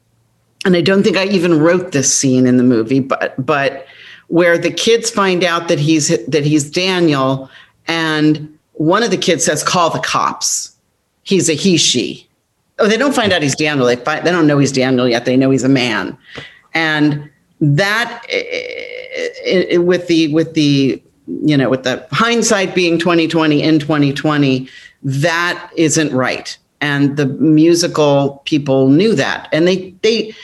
and 0.65 0.76
i 0.76 0.82
don't 0.82 1.03
think 1.03 1.18
i 1.18 1.26
even 1.26 1.60
wrote 1.60 1.91
this 1.91 2.15
scene 2.18 2.48
in 2.48 2.57
the 2.57 2.64
movie 2.64 2.99
but 2.99 3.36
but 3.45 3.86
where 4.28 4.57
the 4.57 4.72
kids 4.72 5.10
find 5.10 5.44
out 5.44 5.68
that 5.68 5.78
he's 5.78 6.07
that 6.26 6.45
he's 6.45 6.69
daniel 6.72 7.49
and 7.88 8.57
one 8.78 9.03
of 9.03 9.11
the 9.11 9.18
kids 9.18 9.45
says 9.45 9.64
call 9.64 9.90
the 9.90 9.99
cops. 9.99 10.76
He's 11.24 11.49
a 11.49 11.53
he 11.53 11.78
she 11.78 12.27
oh 12.80 12.88
they 12.88 12.98
don't 12.98 13.16
find 13.16 13.32
out 13.34 13.41
he's 13.41 13.56
daniel. 13.56 13.86
They 13.86 13.95
find 13.95 14.26
they 14.26 14.32
don't 14.32 14.48
know 14.48 14.60
he's 14.60 14.72
daniel 14.72 15.08
yet. 15.08 15.26
They 15.26 15.38
know 15.38 15.52
he's 15.52 15.64
a 15.64 15.70
man. 15.70 16.18
And 16.74 17.30
that 17.60 18.26
eh, 18.30 19.30
eh, 19.45 19.78
with 19.78 20.08
the 20.08 20.34
with 20.34 20.54
the 20.54 21.02
you 21.28 21.58
know 21.58 21.70
with 21.70 21.84
the 21.84 22.06
hindsight 22.12 22.76
being 22.76 22.99
2020 22.99 23.62
in 23.62 23.80
2020 23.80 24.70
that 25.04 25.72
isn't 25.76 26.14
right. 26.14 26.58
And 26.82 27.18
the 27.18 27.26
musical 27.26 28.41
people 28.45 28.90
knew 28.90 29.16
that. 29.16 29.49
And 29.52 29.68
they 29.68 29.91
they 30.02 30.36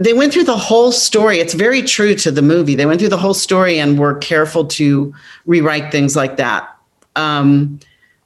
they 0.00 0.12
went 0.12 0.32
through 0.32 0.44
the 0.44 0.56
whole 0.56 0.92
story. 0.92 1.38
It's 1.38 1.54
very 1.54 1.82
true 1.82 2.14
to 2.16 2.30
the 2.30 2.42
movie. 2.42 2.74
They 2.74 2.86
went 2.86 3.00
through 3.00 3.10
the 3.10 3.16
whole 3.16 3.34
story 3.34 3.78
and 3.78 3.98
were 3.98 4.16
careful 4.16 4.66
to 4.66 5.14
rewrite 5.46 5.92
things 5.92 6.16
like 6.16 6.36
that. 6.36 6.68
Um, 7.14 7.78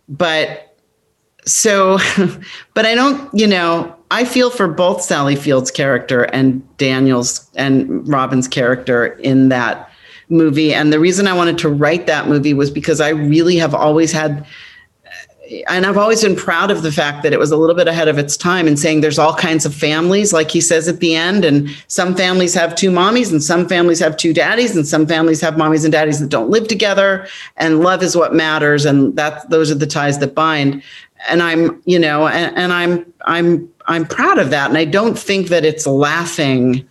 but 0.09 0.68
so 1.49 1.99
but 2.75 2.87
i 2.87 2.95
don't 2.95 3.33
you 3.33 3.47
know 3.47 3.95
i 4.11 4.25
feel 4.25 4.51
for 4.51 4.69
both 4.69 5.03
sally 5.03 5.37
field's 5.37 5.71
character 5.71 6.25
and 6.25 6.63
daniel's 6.77 7.49
and 7.55 8.07
robin's 8.07 8.47
character 8.49 9.07
in 9.07 9.49
that 9.49 9.91
movie 10.29 10.75
and 10.75 10.93
the 10.93 11.01
reason 11.01 11.27
i 11.27 11.33
wanted 11.33 11.57
to 11.59 11.69
write 11.69 12.07
that 12.07 12.29
movie 12.29 12.55
was 12.55 12.71
because 12.71 13.01
i 13.01 13.09
really 13.09 13.57
have 13.57 13.75
always 13.75 14.13
had 14.13 14.47
and 15.69 15.87
I've 15.87 15.97
always 15.97 16.23
been 16.23 16.37
proud 16.37 16.71
of 16.71 16.83
the 16.83 16.93
fact 16.93 17.23
that 17.23 17.33
it 17.33 17.39
was 17.39 17.51
a 17.51 17.57
little 17.57 17.75
bit 17.75 17.89
ahead 17.89 18.09
of 18.09 18.19
its 18.19 18.37
time 18.37 18.69
in 18.69 18.77
saying 18.77 19.01
there's 19.01 19.19
all 19.19 19.35
kinds 19.35 19.65
of 19.65 19.75
families, 19.75 20.33
like 20.33 20.51
he 20.51 20.61
says 20.61 20.89
at 20.89 21.01
the 21.01 21.15
end. 21.15 21.45
And 21.45 21.71
some 21.89 22.15
families 22.15 22.55
have 22.55 22.75
two 22.75 22.91
mommies, 22.91 23.33
and 23.33 23.43
some 23.43 23.67
families 23.67 23.99
have 24.01 24.17
two 24.17 24.35
daddies, 24.35 24.77
and 24.77 24.87
some 24.87 25.07
families 25.07 25.41
have 25.41 25.55
mommies 25.55 25.85
and 25.85 25.93
daddies 25.93 26.21
that 26.21 26.29
don't 26.29 26.51
live 26.51 26.69
together. 26.69 27.27
And 27.57 27.81
love 27.81 28.03
is 28.03 28.17
what 28.17 28.35
matters, 28.35 28.85
and 28.85 29.17
that 29.17 29.49
those 29.49 29.71
are 29.71 29.77
the 29.77 29.87
ties 29.87 30.19
that 30.19 30.35
bind. 30.35 30.83
And 31.29 31.43
I'm, 31.43 31.83
you 31.85 31.99
know, 31.99 32.29
and, 32.29 32.57
and 32.57 32.73
I'm 32.73 33.13
I'm 33.23 33.69
I'm 33.87 34.07
proud 34.07 34.39
of 34.39 34.51
that. 34.51 34.69
And 34.69 34.79
I 34.79 34.85
don't 34.85 35.19
think 35.19 35.49
that 35.49 35.65
it's 35.65 35.87
laughing 35.87 36.87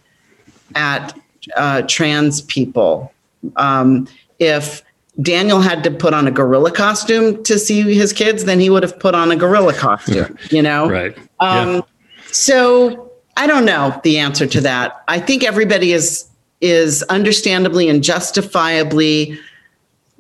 at 0.76 1.18
uh, 1.56 1.84
trans 1.84 2.42
people. 2.42 3.14
Um, 3.56 4.08
if 4.40 4.84
Daniel 5.22 5.62
had 5.62 5.84
to 5.84 5.92
put 5.92 6.14
on 6.14 6.28
a 6.28 6.32
gorilla 6.32 6.72
costume 6.72 7.44
to 7.44 7.58
see 7.58 7.82
his 7.94 8.14
kids, 8.14 8.46
then 8.46 8.60
he 8.60 8.70
would 8.70 8.84
have 8.84 9.00
put 9.00 9.16
on 9.16 9.32
a 9.32 9.36
gorilla 9.36 9.74
costume, 9.74 10.38
you 10.52 10.62
know? 10.62 10.90
Right. 10.90 11.18
Um, 11.40 11.84
So 12.32 13.12
I 13.36 13.48
don't 13.48 13.66
know 13.66 14.00
the 14.04 14.18
answer 14.20 14.46
to 14.48 14.62
that. 14.62 15.04
I 15.08 15.20
think 15.20 15.44
everybody 15.44 15.94
is 15.94 16.26
is 16.60 17.04
understandably 17.04 17.88
and 17.88 18.04
justifiably 18.04 19.40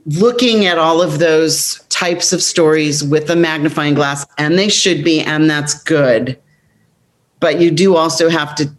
looking 0.07 0.65
at 0.65 0.77
all 0.77 1.01
of 1.01 1.19
those 1.19 1.79
types 1.89 2.31
of 2.31 2.41
stories 2.41 3.03
with 3.03 3.29
a 3.29 3.35
magnifying 3.35 3.93
glass, 3.93 4.25
and 4.37 4.57
they 4.57 4.69
should 4.69 5.03
be, 5.03 5.19
and 5.21 5.49
that's 5.49 5.81
good. 5.83 6.39
But 7.39 7.59
you 7.59 7.69
do 7.69 7.95
also 7.95 8.29
have 8.29 8.55
to, 8.55 8.69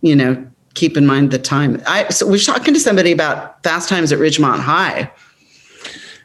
you 0.00 0.16
know, 0.16 0.44
keep 0.74 0.96
in 0.96 1.06
mind 1.06 1.30
the 1.30 1.38
time. 1.38 1.82
I 1.86 2.08
so 2.08 2.26
was 2.26 2.46
talking 2.46 2.74
to 2.74 2.80
somebody 2.80 3.12
about 3.12 3.62
Fast 3.62 3.88
Times 3.88 4.12
at 4.12 4.18
Ridgemont 4.18 4.60
High. 4.60 5.10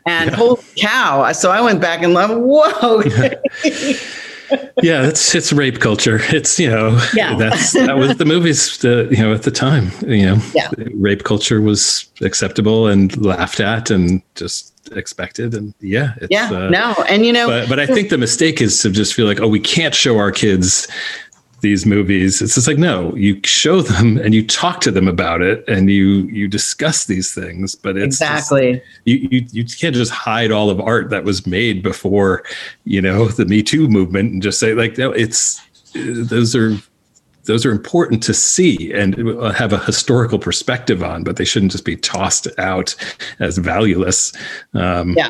And 0.08 0.30
holy 0.30 0.62
cow! 0.78 1.32
So 1.32 1.50
I 1.52 1.62
went 1.62 1.82
back 1.82 2.04
and 2.04 2.14
love. 2.14 2.30
Whoa! 2.32 3.02
yeah, 3.02 3.34
it's 4.50 5.34
it's 5.36 5.52
rape 5.54 5.80
culture. 5.80 6.20
It's 6.30 6.60
you 6.60 6.70
know 6.70 7.00
Yeah. 7.14 7.36
that's 7.36 7.74
that 7.74 7.98
was 7.98 8.18
the 8.18 8.26
movies 8.26 8.78
the 8.80 9.08
you 9.12 9.18
know 9.18 9.34
at 9.34 9.44
the 9.44 9.52
time 9.52 9.92
you 10.08 10.26
know 10.26 10.38
Yeah. 10.54 10.70
rape 10.94 11.24
culture 11.24 11.62
was 11.62 12.08
acceptable 12.22 12.88
and 12.88 13.16
laughed 13.24 13.60
at 13.60 13.90
and 13.90 14.22
just 14.36 14.72
expected 14.96 15.56
and 15.56 15.74
yeah 15.80 16.14
it's, 16.22 16.30
yeah, 16.30 16.48
uh, 16.52 16.70
no, 16.70 16.94
and 17.10 17.26
you 17.26 17.34
know, 17.34 17.48
but 17.48 17.68
but 17.68 17.80
I 17.80 17.88
think 17.88 18.10
the 18.10 18.20
mistake 18.20 18.62
is 18.62 18.80
to 18.84 18.92
just 18.92 19.14
feel 19.16 19.26
like 19.26 19.40
oh 19.40 19.48
we 19.48 19.60
can't 19.60 19.96
show 19.96 20.18
our 20.20 20.32
kids 20.32 20.88
these 21.66 21.84
movies 21.86 22.42
it's 22.44 22.54
just 22.54 22.68
like 22.68 22.78
no 22.78 23.14
you 23.16 23.40
show 23.44 23.82
them 23.82 24.18
and 24.18 24.36
you 24.36 24.46
talk 24.46 24.82
to 24.82 24.92
them 24.92 25.08
about 25.08 25.42
it 25.42 25.68
and 25.68 25.90
you 25.90 26.28
you 26.40 26.48
discuss 26.48 27.06
these 27.06 27.34
things 27.34 27.74
but 27.74 27.98
it's 27.98 28.20
just- 28.20 28.52
exactly. 28.52 28.82
you, 29.06 29.16
you 29.32 29.46
you 29.52 29.66
can't 29.66 29.96
just 29.96 30.12
hide 30.12 30.52
all 30.52 30.70
of 30.70 30.80
art 30.80 31.10
that 31.10 31.24
was 31.24 31.48
made 31.48 31.82
before 31.82 32.44
you 32.84 33.02
know 33.02 33.28
the 33.30 33.46
me 33.46 33.64
too 33.64 33.88
movement 33.88 34.32
and 34.32 34.44
just 34.44 34.60
say 34.60 34.76
like 34.76 34.96
no 35.00 35.12
it's 35.12 35.60
those 35.96 36.56
are 36.56 36.78
those 37.46 37.66
are 37.66 37.72
important 37.72 38.22
to 38.24 38.34
see 38.34 38.92
and 38.94 39.16
have 39.56 39.72
a 39.72 39.78
historical 39.86 40.40
perspective 40.40 41.04
on, 41.04 41.24
but 41.24 41.36
they 41.38 41.46
shouldn't 41.46 41.72
just 41.72 41.86
be 41.86 41.96
tossed 41.96 42.48
out 42.58 42.96
as 43.40 43.60
valueless. 43.60 44.34
Um, 44.74 45.14
Yeah. 45.16 45.30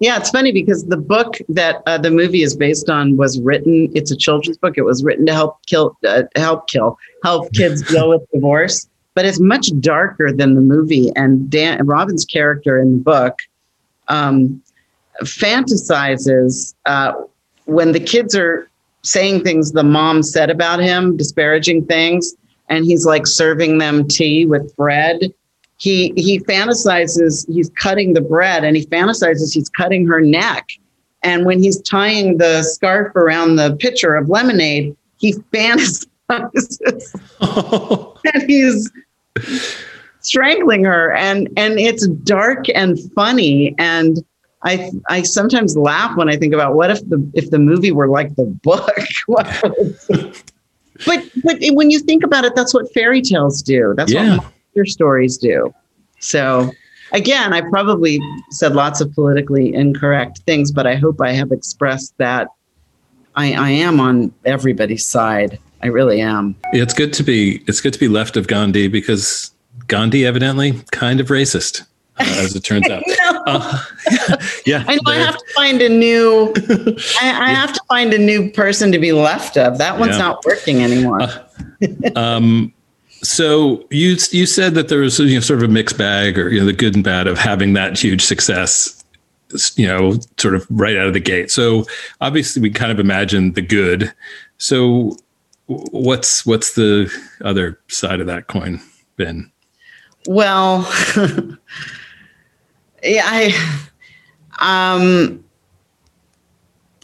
Yeah, 0.00 0.16
it's 0.16 0.30
funny 0.30 0.52
because 0.52 0.86
the 0.86 0.96
book 0.96 1.38
that 1.48 1.82
uh, 1.86 1.98
the 1.98 2.10
movie 2.10 2.42
is 2.42 2.54
based 2.54 2.88
on 2.88 3.16
was 3.16 3.40
written. 3.40 3.90
It's 3.94 4.12
a 4.12 4.16
children's 4.16 4.56
book. 4.56 4.78
It 4.78 4.82
was 4.82 5.02
written 5.02 5.26
to 5.26 5.32
help 5.32 5.58
kill, 5.66 5.96
uh, 6.06 6.22
help 6.36 6.68
kill, 6.68 6.98
help 7.24 7.52
kids 7.52 7.82
deal 7.82 8.08
with 8.08 8.22
divorce. 8.32 8.88
But 9.14 9.24
it's 9.24 9.40
much 9.40 9.70
darker 9.80 10.32
than 10.32 10.54
the 10.54 10.60
movie. 10.60 11.10
And 11.16 11.50
Dan 11.50 11.84
Robin's 11.84 12.24
character 12.24 12.80
in 12.80 12.98
the 12.98 13.02
book 13.02 13.40
um, 14.06 14.62
fantasizes 15.22 16.74
uh, 16.86 17.14
when 17.64 17.90
the 17.90 18.00
kids 18.00 18.36
are 18.36 18.70
saying 19.02 19.42
things 19.42 19.72
the 19.72 19.82
mom 19.82 20.22
said 20.22 20.48
about 20.48 20.78
him, 20.78 21.16
disparaging 21.16 21.86
things, 21.86 22.34
and 22.68 22.84
he's 22.84 23.04
like 23.04 23.26
serving 23.26 23.78
them 23.78 24.06
tea 24.06 24.46
with 24.46 24.74
bread 24.76 25.32
he 25.78 26.12
he 26.16 26.38
fantasizes 26.40 27.46
he's 27.52 27.70
cutting 27.70 28.12
the 28.12 28.20
bread 28.20 28.64
and 28.64 28.76
he 28.76 28.84
fantasizes 28.86 29.54
he's 29.54 29.68
cutting 29.70 30.06
her 30.06 30.20
neck 30.20 30.68
and 31.22 31.46
when 31.46 31.62
he's 31.62 31.80
tying 31.82 32.38
the 32.38 32.62
scarf 32.62 33.14
around 33.16 33.56
the 33.56 33.74
pitcher 33.76 34.14
of 34.14 34.28
lemonade 34.28 34.94
he 35.18 35.32
fantasizes 35.52 36.06
that 38.24 38.44
he's 38.46 38.90
strangling 40.20 40.84
her 40.84 41.12
and 41.14 41.48
and 41.56 41.78
it's 41.78 42.06
dark 42.08 42.66
and 42.74 42.98
funny 43.14 43.74
and 43.78 44.18
I 44.64 44.90
I 45.08 45.22
sometimes 45.22 45.76
laugh 45.76 46.16
when 46.16 46.28
I 46.28 46.36
think 46.36 46.52
about 46.52 46.74
what 46.74 46.90
if 46.90 47.08
the 47.08 47.24
if 47.34 47.50
the 47.50 47.60
movie 47.60 47.92
were 47.92 48.08
like 48.08 48.34
the 48.34 48.44
book. 48.44 48.90
But 51.06 51.24
but 51.44 51.58
when 51.74 51.92
you 51.92 52.00
think 52.00 52.24
about 52.24 52.44
it, 52.44 52.56
that's 52.56 52.74
what 52.74 52.92
fairy 52.92 53.22
tales 53.22 53.62
do. 53.62 53.94
That's 53.96 54.10
Yeah. 54.12 54.38
what 54.38 54.46
monster 54.78 54.90
stories 54.90 55.36
do. 55.38 55.74
So 56.20 56.70
again, 57.12 57.52
I 57.52 57.60
probably 57.62 58.20
said 58.50 58.74
lots 58.74 59.00
of 59.00 59.12
politically 59.14 59.74
incorrect 59.74 60.38
things, 60.46 60.72
but 60.72 60.86
I 60.86 60.94
hope 60.96 61.20
I 61.20 61.32
have 61.32 61.52
expressed 61.52 62.16
that 62.18 62.48
I, 63.36 63.52
I 63.54 63.70
am 63.70 64.00
on 64.00 64.32
everybody's 64.44 65.06
side. 65.06 65.58
I 65.82 65.86
really 65.88 66.20
am. 66.20 66.56
It's 66.72 66.92
good 66.94 67.12
to 67.14 67.22
be 67.22 67.62
it's 67.68 67.80
good 67.80 67.92
to 67.92 68.00
be 68.00 68.08
left 68.08 68.36
of 68.36 68.48
Gandhi 68.48 68.88
because 68.88 69.52
Gandhi 69.86 70.26
evidently 70.26 70.80
kind 70.90 71.20
of 71.20 71.28
racist, 71.28 71.82
uh, 72.18 72.24
as 72.24 72.56
it 72.56 72.64
turns 72.64 72.88
out. 72.90 73.02
Uh, 73.46 73.78
yeah, 74.66 74.82
I 74.88 74.96
know 74.96 75.00
I 75.12 75.14
have 75.18 75.36
to 75.38 75.44
find 75.54 75.80
a 75.80 75.88
new 75.88 76.52
I, 77.20 77.30
I 77.46 77.50
have 77.50 77.72
to 77.74 77.80
find 77.88 78.12
a 78.12 78.18
new 78.18 78.50
person 78.50 78.90
to 78.90 78.98
be 78.98 79.12
left 79.12 79.56
of. 79.56 79.78
That 79.78 80.00
one's 80.00 80.16
Yeah. 80.16 80.18
not 80.18 80.44
working 80.44 80.82
anymore. 80.82 81.20
um, 82.16 82.74
so 83.22 83.86
you 83.90 84.16
you 84.30 84.46
said 84.46 84.74
that 84.74 84.88
there 84.88 85.00
was 85.00 85.18
you 85.18 85.34
know, 85.34 85.40
sort 85.40 85.62
of 85.62 85.68
a 85.68 85.72
mixed 85.72 85.98
bag, 85.98 86.38
or 86.38 86.48
you 86.50 86.60
know, 86.60 86.66
the 86.66 86.72
good 86.72 86.94
and 86.94 87.04
bad 87.04 87.26
of 87.26 87.38
having 87.38 87.72
that 87.74 87.98
huge 87.98 88.22
success. 88.22 88.94
You 89.76 89.86
know, 89.86 90.18
sort 90.36 90.54
of 90.54 90.66
right 90.68 90.96
out 90.96 91.06
of 91.06 91.14
the 91.14 91.20
gate. 91.20 91.50
So 91.50 91.84
obviously, 92.20 92.60
we 92.60 92.70
kind 92.70 92.92
of 92.92 93.00
imagine 93.00 93.52
the 93.54 93.62
good. 93.62 94.12
So 94.58 95.16
what's 95.66 96.44
what's 96.44 96.74
the 96.74 97.12
other 97.42 97.78
side 97.88 98.20
of 98.20 98.26
that 98.26 98.46
coin 98.46 98.80
been? 99.16 99.50
Well, 100.26 100.80
yeah, 103.02 103.24
I 103.24 103.80
um 104.60 105.44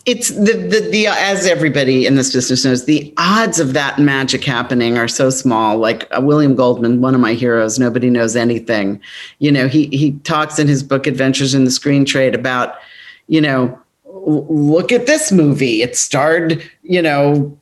it's 0.06 0.28
the, 0.28 0.52
the 0.52 0.88
the 0.90 1.06
as 1.06 1.46
everybody 1.46 2.06
in 2.06 2.14
this 2.16 2.32
business 2.32 2.64
knows, 2.64 2.84
the 2.84 3.12
odds 3.16 3.58
of 3.58 3.72
that 3.72 3.98
magic 3.98 4.44
happening 4.44 4.98
are 4.98 5.08
so 5.08 5.30
small. 5.30 5.78
Like 5.78 6.06
uh, 6.16 6.20
William 6.20 6.54
Goldman, 6.54 7.00
one 7.00 7.14
of 7.14 7.20
my 7.20 7.32
heroes, 7.32 7.78
nobody 7.78 8.10
knows 8.10 8.36
anything. 8.36 9.00
You 9.38 9.50
know, 9.50 9.66
he 9.66 9.86
he 9.86 10.12
talks 10.20 10.58
in 10.58 10.68
his 10.68 10.82
book 10.82 11.06
Adventures 11.06 11.54
in 11.54 11.64
the 11.64 11.70
Screen 11.70 12.04
Trade 12.04 12.34
about, 12.34 12.76
you 13.28 13.40
know, 13.40 13.78
look 14.04 14.92
at 14.92 15.06
this 15.06 15.32
movie. 15.32 15.80
It 15.80 15.96
starred, 15.96 16.62
you 16.82 17.00
know, 17.00 17.56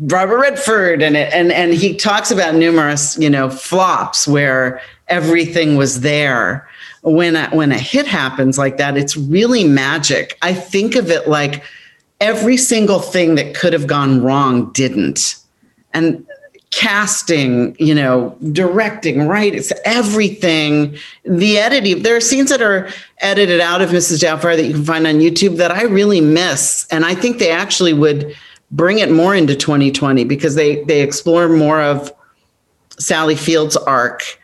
Robert 0.00 0.38
Redford 0.38 1.00
and 1.00 1.16
it, 1.16 1.32
and 1.32 1.52
and 1.52 1.74
he 1.74 1.94
talks 1.94 2.32
about 2.32 2.54
numerous 2.54 3.16
you 3.18 3.30
know 3.30 3.48
flops 3.50 4.26
where 4.26 4.80
everything 5.08 5.76
was 5.76 6.00
there. 6.00 6.68
When 7.02 7.34
a, 7.36 7.50
when 7.50 7.72
a 7.72 7.78
hit 7.78 8.06
happens 8.06 8.58
like 8.58 8.76
that, 8.76 8.96
it's 8.96 9.16
really 9.16 9.64
magic. 9.64 10.38
I 10.40 10.54
think 10.54 10.94
of 10.94 11.10
it 11.10 11.28
like 11.28 11.64
every 12.20 12.56
single 12.56 13.00
thing 13.00 13.34
that 13.34 13.54
could 13.54 13.72
have 13.72 13.88
gone 13.88 14.22
wrong 14.22 14.70
didn't, 14.72 15.36
and 15.92 16.24
casting, 16.72 17.76
you 17.78 17.94
know, 17.94 18.36
directing, 18.50 19.28
right? 19.28 19.54
It's 19.54 19.72
everything. 19.84 20.96
The 21.24 21.58
editing. 21.58 22.02
There 22.02 22.16
are 22.16 22.20
scenes 22.20 22.50
that 22.50 22.62
are 22.62 22.88
edited 23.18 23.60
out 23.60 23.82
of 23.82 23.90
Mrs. 23.90 24.20
Doubtfire 24.20 24.56
that 24.56 24.64
you 24.64 24.74
can 24.74 24.84
find 24.84 25.06
on 25.06 25.16
YouTube 25.16 25.56
that 25.58 25.70
I 25.70 25.82
really 25.82 26.20
miss, 26.20 26.86
and 26.90 27.04
I 27.04 27.14
think 27.14 27.38
they 27.38 27.50
actually 27.50 27.92
would 27.92 28.34
bring 28.70 28.98
it 28.98 29.10
more 29.10 29.34
into 29.34 29.54
2020 29.54 30.24
because 30.24 30.54
they 30.54 30.82
they 30.84 31.02
explore 31.02 31.48
more 31.48 31.80
of 31.80 32.12
Sally 32.98 33.36
Field's 33.36 33.76
arc. 33.76 34.38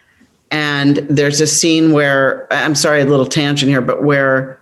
And 0.50 0.96
there's 0.96 1.40
a 1.40 1.46
scene 1.46 1.92
where 1.92 2.46
I'm 2.52 2.74
sorry, 2.74 3.02
a 3.02 3.06
little 3.06 3.26
tangent 3.26 3.68
here, 3.70 3.82
but 3.82 4.02
where 4.02 4.58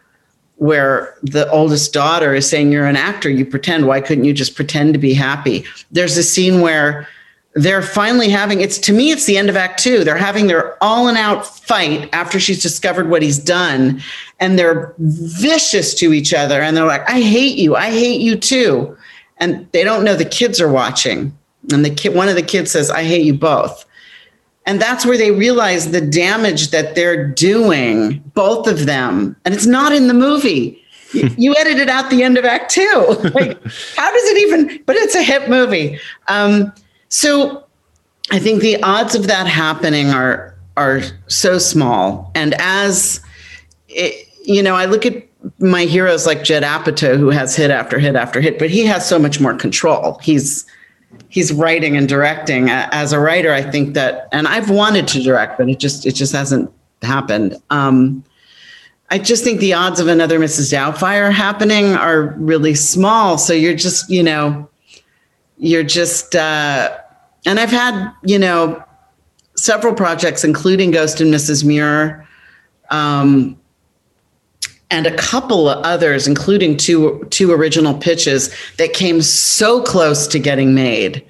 where 0.56 1.14
the 1.22 1.48
oldest 1.50 1.92
daughter 1.92 2.34
is 2.34 2.48
saying, 2.48 2.72
You're 2.72 2.86
an 2.86 2.96
actor, 2.96 3.28
you 3.28 3.44
pretend. 3.44 3.86
Why 3.86 4.00
couldn't 4.00 4.24
you 4.24 4.32
just 4.32 4.56
pretend 4.56 4.94
to 4.94 4.98
be 4.98 5.14
happy? 5.14 5.64
There's 5.90 6.16
a 6.16 6.22
scene 6.22 6.60
where 6.60 7.08
they're 7.56 7.82
finally 7.82 8.28
having 8.28 8.60
it's 8.60 8.78
to 8.78 8.92
me, 8.92 9.10
it's 9.10 9.24
the 9.24 9.38
end 9.38 9.48
of 9.48 9.56
act 9.56 9.82
two. 9.82 10.04
They're 10.04 10.16
having 10.16 10.46
their 10.46 10.82
all 10.84 11.08
in 11.08 11.16
out 11.16 11.46
fight 11.46 12.10
after 12.12 12.38
she's 12.38 12.62
discovered 12.62 13.08
what 13.08 13.22
he's 13.22 13.38
done. 13.38 14.02
And 14.40 14.58
they're 14.58 14.94
vicious 14.98 15.94
to 15.94 16.12
each 16.12 16.34
other. 16.34 16.60
And 16.60 16.76
they're 16.76 16.84
like, 16.84 17.08
I 17.08 17.22
hate 17.22 17.56
you. 17.56 17.74
I 17.74 17.90
hate 17.90 18.20
you 18.20 18.36
too. 18.36 18.96
And 19.38 19.66
they 19.72 19.84
don't 19.84 20.04
know 20.04 20.14
the 20.14 20.26
kids 20.26 20.60
are 20.60 20.70
watching. 20.70 21.36
And 21.72 21.82
the 21.82 21.90
kid, 21.90 22.14
one 22.14 22.28
of 22.28 22.34
the 22.34 22.42
kids 22.42 22.70
says, 22.70 22.90
I 22.90 23.04
hate 23.04 23.24
you 23.24 23.34
both. 23.34 23.85
And 24.66 24.80
that's 24.80 25.06
where 25.06 25.16
they 25.16 25.30
realize 25.30 25.92
the 25.92 26.00
damage 26.00 26.70
that 26.70 26.96
they're 26.96 27.26
doing, 27.26 28.18
both 28.34 28.66
of 28.66 28.86
them. 28.86 29.36
And 29.44 29.54
it's 29.54 29.66
not 29.66 29.92
in 29.92 30.08
the 30.08 30.14
movie. 30.14 30.82
You, 31.12 31.30
you 31.38 31.54
edited 31.56 31.88
out 31.88 32.10
the 32.10 32.24
end 32.24 32.36
of 32.36 32.44
Act 32.44 32.68
Two. 32.68 32.82
Like, 33.32 33.62
how 33.96 34.12
does 34.12 34.24
it 34.24 34.38
even? 34.38 34.82
But 34.86 34.96
it's 34.96 35.14
a 35.14 35.22
hit 35.22 35.48
movie. 35.48 36.00
Um, 36.26 36.74
so 37.08 37.64
I 38.32 38.40
think 38.40 38.60
the 38.60 38.82
odds 38.82 39.14
of 39.14 39.28
that 39.28 39.46
happening 39.46 40.10
are 40.10 40.56
are 40.76 41.02
so 41.28 41.58
small. 41.58 42.32
And 42.34 42.54
as 42.58 43.20
it, 43.88 44.28
you 44.44 44.64
know, 44.64 44.74
I 44.74 44.86
look 44.86 45.06
at 45.06 45.26
my 45.60 45.82
heroes 45.82 46.26
like 46.26 46.42
Judd 46.42 46.64
Apatow, 46.64 47.16
who 47.16 47.30
has 47.30 47.54
hit 47.54 47.70
after 47.70 48.00
hit 48.00 48.16
after 48.16 48.40
hit, 48.40 48.58
but 48.58 48.68
he 48.68 48.84
has 48.86 49.08
so 49.08 49.18
much 49.18 49.40
more 49.40 49.54
control. 49.54 50.18
He's 50.22 50.66
he's 51.28 51.52
writing 51.52 51.96
and 51.96 52.08
directing. 52.08 52.70
As 52.70 53.12
a 53.12 53.20
writer, 53.20 53.52
I 53.52 53.62
think 53.62 53.94
that, 53.94 54.28
and 54.32 54.46
I've 54.46 54.70
wanted 54.70 55.08
to 55.08 55.22
direct, 55.22 55.58
but 55.58 55.68
it 55.68 55.78
just 55.78 56.06
it 56.06 56.12
just 56.12 56.32
hasn't 56.32 56.70
happened. 57.02 57.56
Um, 57.70 58.24
I 59.10 59.18
just 59.18 59.44
think 59.44 59.60
the 59.60 59.72
odds 59.72 60.00
of 60.00 60.08
another 60.08 60.38
Mrs. 60.38 60.72
Doubtfire 60.72 61.32
happening 61.32 61.94
are 61.94 62.34
really 62.38 62.74
small. 62.74 63.38
So 63.38 63.52
you're 63.52 63.76
just, 63.76 64.10
you 64.10 64.22
know, 64.22 64.68
you're 65.58 65.84
just, 65.84 66.34
uh, 66.34 66.98
and 67.44 67.60
I've 67.60 67.70
had, 67.70 68.12
you 68.24 68.38
know, 68.38 68.82
several 69.56 69.94
projects, 69.94 70.42
including 70.42 70.90
Ghost 70.90 71.20
and 71.20 71.32
Mrs. 71.32 71.64
Muir, 71.64 72.26
um, 72.90 73.58
and 74.90 75.06
a 75.06 75.16
couple 75.16 75.68
of 75.68 75.84
others, 75.84 76.26
including 76.26 76.76
two 76.76 77.26
two 77.30 77.52
original 77.52 77.94
pitches 77.94 78.54
that 78.78 78.92
came 78.92 79.22
so 79.22 79.82
close 79.82 80.26
to 80.28 80.38
getting 80.38 80.74
made, 80.74 81.24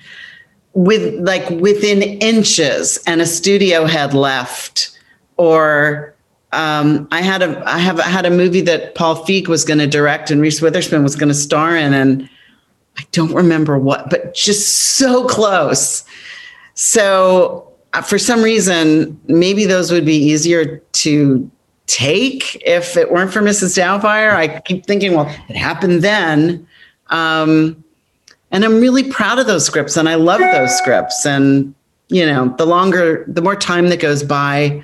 with 0.75 1.15
like 1.21 1.49
within 1.51 2.03
inches, 2.03 2.99
and 3.07 3.21
a 3.21 3.27
studio 3.27 3.87
had 3.87 4.15
left, 4.15 4.99
or 5.37 6.15
um, 6.53 7.09
I 7.11 7.23
had 7.23 7.43
a 7.43 7.63
I 7.67 7.79
have 7.79 7.99
I 7.99 8.09
had 8.09 8.27
a 8.27 8.31
movie 8.31 8.63
that 8.63 8.95
Paul 8.95 9.25
Feig 9.25 9.49
was 9.49 9.65
going 9.65 9.79
to 9.79 9.87
direct 9.87 10.31
and 10.31 10.41
Reese 10.41 10.61
Witherspoon 10.61 11.03
was 11.03 11.17
going 11.17 11.29
to 11.29 11.35
star 11.35 11.77
in, 11.77 11.95
and 11.95 12.29
I 12.99 13.05
don't 13.13 13.35
remember 13.35 13.79
what, 13.79 14.11
but 14.11 14.35
just 14.35 14.97
so 14.97 15.27
close. 15.27 16.05
So 16.75 17.73
uh, 17.95 18.03
for 18.03 18.19
some 18.19 18.43
reason, 18.43 19.19
maybe 19.27 19.65
those 19.65 19.91
would 19.91 20.05
be 20.05 20.17
easier 20.17 20.79
to 20.93 21.51
take 21.87 22.61
if 22.65 22.97
it 22.97 23.11
weren't 23.11 23.33
for 23.33 23.41
Mrs. 23.41 23.79
Doubtfire. 23.79 24.35
I 24.35 24.61
keep 24.61 24.87
thinking, 24.87 25.15
well, 25.15 25.29
it 25.49 25.57
happened 25.57 26.03
then. 26.03 26.67
Um, 27.09 27.83
and 28.51 28.65
I'm 28.65 28.81
really 28.81 29.11
proud 29.11 29.39
of 29.39 29.47
those 29.47 29.65
scripts 29.65 29.97
and 29.97 30.09
I 30.09 30.15
love 30.15 30.41
those 30.41 30.77
scripts. 30.77 31.25
And, 31.25 31.75
you 32.09 32.25
know, 32.27 32.55
the 32.59 32.67
longer, 32.67 33.25
the 33.29 33.43
more 33.43 33.57
time 33.57 33.89
that 33.89 34.01
goes 34.01 34.23
by 34.23 34.83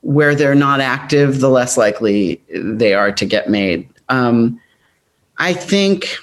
where 0.00 0.34
they're 0.34 0.54
not 0.54 0.80
active, 0.80 1.40
the 1.40 1.48
less 1.48 1.76
likely 1.76 2.40
they 2.54 2.94
are 2.94 3.12
to 3.12 3.24
get 3.24 3.48
made. 3.48 3.88
Um, 4.08 4.60
I 5.38 5.52
think 5.52 6.18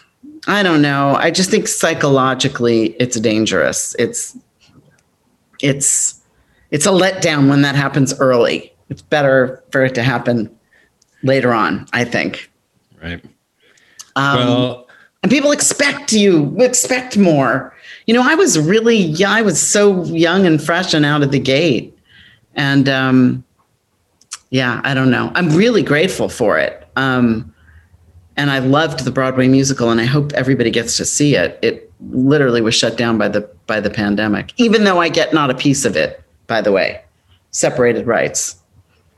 I 0.47 0.63
don't 0.63 0.81
know. 0.81 1.15
I 1.15 1.31
just 1.31 1.51
think 1.51 1.67
psychologically 1.67 2.95
it's 2.99 3.19
dangerous. 3.19 3.95
It's 3.99 4.37
it's 5.61 6.19
it's 6.71 6.85
a 6.85 6.89
letdown 6.89 7.49
when 7.49 7.61
that 7.63 7.75
happens 7.75 8.17
early. 8.19 8.73
It's 8.89 9.01
better 9.01 9.63
for 9.71 9.83
it 9.83 9.95
to 9.95 10.03
happen 10.03 10.53
later 11.23 11.53
on, 11.53 11.87
I 11.93 12.05
think. 12.05 12.49
Right. 13.01 13.23
Um, 14.15 14.37
well, 14.37 14.87
and 15.23 15.31
people 15.31 15.51
expect 15.51 16.13
you 16.13 16.55
expect 16.59 17.17
more. 17.17 17.75
You 18.05 18.13
know, 18.13 18.23
I 18.23 18.35
was 18.35 18.57
really 18.57 18.97
young. 18.97 19.31
I 19.31 19.41
was 19.41 19.61
so 19.61 20.03
young 20.05 20.45
and 20.45 20.61
fresh 20.61 20.93
and 20.93 21.05
out 21.05 21.21
of 21.21 21.31
the 21.31 21.39
gate. 21.39 21.97
And 22.55 22.89
um, 22.89 23.43
yeah, 24.49 24.81
I 24.83 24.93
don't 24.93 25.11
know. 25.11 25.31
I'm 25.35 25.49
really 25.49 25.83
grateful 25.83 26.29
for 26.29 26.57
it. 26.57 26.87
Um, 26.95 27.53
and 28.35 28.49
I 28.49 28.59
loved 28.59 29.03
the 29.03 29.11
Broadway 29.11 29.49
musical, 29.49 29.91
and 29.91 29.99
I 29.99 30.05
hope 30.05 30.31
everybody 30.33 30.71
gets 30.71 30.95
to 30.97 31.05
see 31.05 31.35
it. 31.35 31.59
It 31.61 31.91
literally 32.11 32.61
was 32.61 32.73
shut 32.73 32.97
down 32.97 33.17
by 33.17 33.27
the 33.27 33.41
by 33.67 33.79
the 33.79 33.89
pandemic, 33.89 34.53
even 34.57 34.85
though 34.85 34.99
I 34.99 35.09
get 35.09 35.33
not 35.33 35.49
a 35.49 35.55
piece 35.55 35.85
of 35.85 35.95
it. 35.97 36.23
By 36.47 36.61
the 36.61 36.71
way, 36.71 37.03
separated 37.51 38.07
rights 38.07 38.58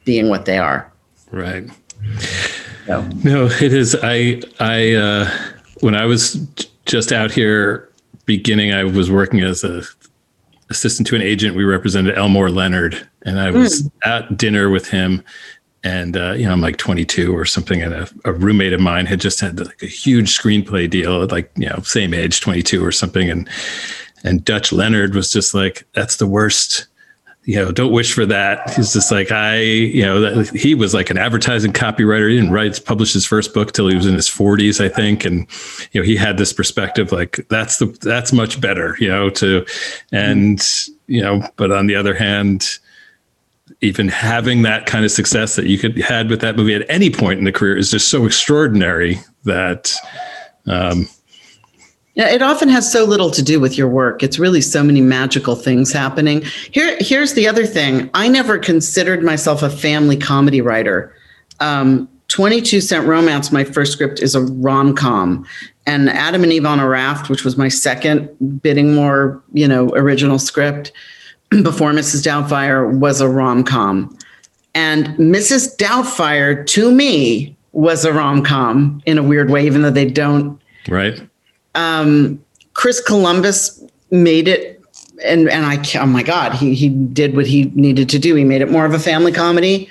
being 0.05 0.29
what 0.29 0.45
they 0.45 0.57
are. 0.57 0.91
Right. 1.31 1.69
No, 3.23 3.45
it 3.45 3.73
is. 3.73 3.95
I 4.01 4.41
I 4.59 4.93
uh, 4.93 5.29
when 5.81 5.95
I 5.95 6.05
was 6.05 6.33
just 6.85 7.11
out 7.11 7.31
here 7.31 7.89
beginning, 8.25 8.73
I 8.73 8.83
was 8.83 9.11
working 9.11 9.41
as 9.41 9.63
a 9.63 9.83
assistant 10.69 11.07
to 11.07 11.15
an 11.15 11.21
agent. 11.21 11.55
We 11.55 11.63
represented 11.63 12.17
Elmore 12.17 12.49
Leonard, 12.49 13.07
and 13.23 13.39
I 13.39 13.51
was 13.51 13.89
at 14.03 14.37
dinner 14.37 14.69
with 14.69 14.87
him. 14.89 15.23
And 15.83 16.15
uh, 16.15 16.33
you 16.33 16.45
know, 16.45 16.51
I'm 16.51 16.61
like 16.61 16.77
22 16.77 17.35
or 17.35 17.45
something, 17.45 17.81
and 17.81 17.93
a, 17.93 18.07
a 18.25 18.31
roommate 18.31 18.73
of 18.73 18.79
mine 18.79 19.05
had 19.05 19.19
just 19.19 19.39
had 19.39 19.59
like 19.59 19.81
a 19.81 19.87
huge 19.87 20.37
screenplay 20.37 20.89
deal, 20.89 21.23
at 21.23 21.31
like 21.31 21.51
you 21.55 21.67
know, 21.67 21.79
same 21.83 22.13
age, 22.13 22.39
22 22.41 22.85
or 22.85 22.91
something, 22.91 23.29
and 23.29 23.49
and 24.23 24.45
Dutch 24.45 24.71
Leonard 24.71 25.15
was 25.15 25.31
just 25.31 25.53
like, 25.53 25.87
"That's 25.93 26.17
the 26.17 26.27
worst." 26.27 26.87
You 27.43 27.55
know, 27.55 27.71
don't 27.71 27.91
wish 27.91 28.13
for 28.13 28.25
that. 28.27 28.71
He's 28.75 28.93
just 28.93 29.11
like 29.11 29.31
I, 29.31 29.59
you 29.59 30.03
know, 30.03 30.21
that, 30.21 30.49
he 30.49 30.75
was 30.75 30.93
like 30.93 31.09
an 31.09 31.17
advertising 31.17 31.73
copywriter. 31.73 32.29
He 32.29 32.35
didn't 32.35 32.51
write, 32.51 32.83
publish 32.85 33.13
his 33.13 33.25
first 33.25 33.53
book 33.53 33.71
till 33.71 33.87
he 33.87 33.95
was 33.95 34.05
in 34.05 34.13
his 34.13 34.29
40s, 34.29 34.83
I 34.83 34.89
think, 34.89 35.25
and 35.25 35.47
you 35.91 36.01
know, 36.01 36.05
he 36.05 36.15
had 36.15 36.37
this 36.37 36.53
perspective 36.53 37.11
like 37.11 37.45
that's 37.49 37.77
the 37.77 37.85
that's 38.01 38.31
much 38.31 38.61
better, 38.61 38.95
you 38.99 39.07
know, 39.07 39.29
to, 39.31 39.65
and 40.11 40.61
you 41.07 41.21
know, 41.21 41.41
but 41.55 41.71
on 41.71 41.87
the 41.87 41.95
other 41.95 42.13
hand, 42.13 42.77
even 43.81 44.07
having 44.07 44.61
that 44.61 44.85
kind 44.85 45.03
of 45.03 45.09
success 45.09 45.55
that 45.55 45.65
you 45.65 45.79
could 45.79 45.97
had 45.97 46.29
with 46.29 46.41
that 46.41 46.55
movie 46.55 46.75
at 46.75 46.87
any 46.89 47.09
point 47.09 47.39
in 47.39 47.45
the 47.45 47.51
career 47.51 47.75
is 47.75 47.89
just 47.89 48.09
so 48.09 48.25
extraordinary 48.25 49.19
that. 49.45 49.93
Um, 50.67 51.09
it 52.21 52.41
often 52.41 52.69
has 52.69 52.91
so 52.91 53.05
little 53.05 53.31
to 53.31 53.41
do 53.41 53.59
with 53.59 53.77
your 53.77 53.87
work. 53.87 54.23
It's 54.23 54.39
really 54.39 54.61
so 54.61 54.83
many 54.83 55.01
magical 55.01 55.55
things 55.55 55.91
happening. 55.91 56.41
Here, 56.71 56.97
here's 56.99 57.33
the 57.33 57.47
other 57.47 57.65
thing. 57.65 58.09
I 58.13 58.27
never 58.27 58.57
considered 58.57 59.23
myself 59.23 59.63
a 59.63 59.69
family 59.69 60.17
comedy 60.17 60.61
writer. 60.61 61.13
Um, 61.59 62.09
22 62.27 62.79
Cent 62.81 63.07
Romance, 63.07 63.51
my 63.51 63.63
first 63.63 63.91
script, 63.91 64.21
is 64.21 64.35
a 64.35 64.41
rom 64.41 64.95
com. 64.95 65.45
And 65.85 66.09
Adam 66.09 66.43
and 66.43 66.53
Eve 66.53 66.65
on 66.65 66.79
a 66.79 66.87
Raft, 66.87 67.29
which 67.29 67.43
was 67.43 67.57
my 67.57 67.67
second 67.67 68.61
bidding 68.61 68.93
more, 68.93 69.41
you 69.53 69.67
know, 69.67 69.89
original 69.89 70.39
script 70.39 70.91
before 71.49 71.91
Mrs. 71.91 72.23
Doubtfire, 72.23 72.97
was 72.99 73.19
a 73.19 73.27
rom 73.27 73.63
com. 73.63 74.17
And 74.73 75.07
Mrs. 75.17 75.75
Doubtfire, 75.75 76.65
to 76.67 76.91
me, 76.91 77.55
was 77.73 78.05
a 78.05 78.13
rom 78.13 78.43
com 78.43 79.01
in 79.05 79.17
a 79.17 79.23
weird 79.23 79.49
way, 79.49 79.65
even 79.65 79.81
though 79.81 79.91
they 79.91 80.09
don't 80.09 80.59
right. 80.87 81.21
Um, 81.75 82.43
Chris 82.73 83.01
Columbus 83.01 83.83
made 84.11 84.47
it, 84.47 84.81
and 85.23 85.49
and 85.49 85.65
I 85.65 85.83
oh 85.99 86.05
my 86.05 86.23
god, 86.23 86.53
he 86.53 86.73
he 86.73 86.89
did 86.89 87.35
what 87.35 87.47
he 87.47 87.65
needed 87.75 88.09
to 88.09 88.19
do. 88.19 88.35
He 88.35 88.43
made 88.43 88.61
it 88.61 88.71
more 88.71 88.85
of 88.85 88.93
a 88.93 88.99
family 88.99 89.31
comedy. 89.31 89.89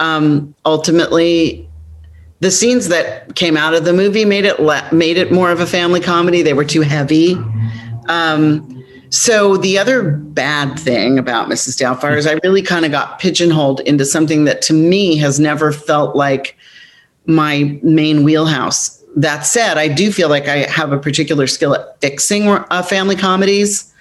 Um, 0.00 0.54
ultimately, 0.64 1.68
the 2.40 2.50
scenes 2.50 2.88
that 2.88 3.34
came 3.36 3.56
out 3.56 3.74
of 3.74 3.84
the 3.84 3.92
movie 3.92 4.24
made 4.24 4.44
it 4.44 4.60
le- 4.60 4.88
made 4.92 5.16
it 5.16 5.32
more 5.32 5.50
of 5.50 5.60
a 5.60 5.66
family 5.66 6.00
comedy. 6.00 6.42
They 6.42 6.54
were 6.54 6.64
too 6.64 6.82
heavy. 6.82 7.36
Um, 8.08 8.82
so 9.10 9.58
the 9.58 9.78
other 9.78 10.12
bad 10.12 10.78
thing 10.78 11.18
about 11.18 11.48
Mrs. 11.48 11.78
Doubtfire 11.78 12.16
is 12.16 12.26
I 12.26 12.38
really 12.42 12.62
kind 12.62 12.86
of 12.86 12.90
got 12.90 13.18
pigeonholed 13.18 13.80
into 13.80 14.06
something 14.06 14.44
that 14.44 14.62
to 14.62 14.72
me 14.72 15.18
has 15.18 15.38
never 15.38 15.70
felt 15.70 16.16
like 16.16 16.56
my 17.26 17.78
main 17.82 18.24
wheelhouse. 18.24 19.01
That 19.16 19.42
said, 19.42 19.76
I 19.76 19.88
do 19.88 20.10
feel 20.10 20.28
like 20.28 20.48
I 20.48 20.58
have 20.70 20.92
a 20.92 20.98
particular 20.98 21.46
skill 21.46 21.74
at 21.74 22.00
fixing 22.00 22.48
uh, 22.48 22.82
family 22.82 23.16
comedies, 23.16 23.92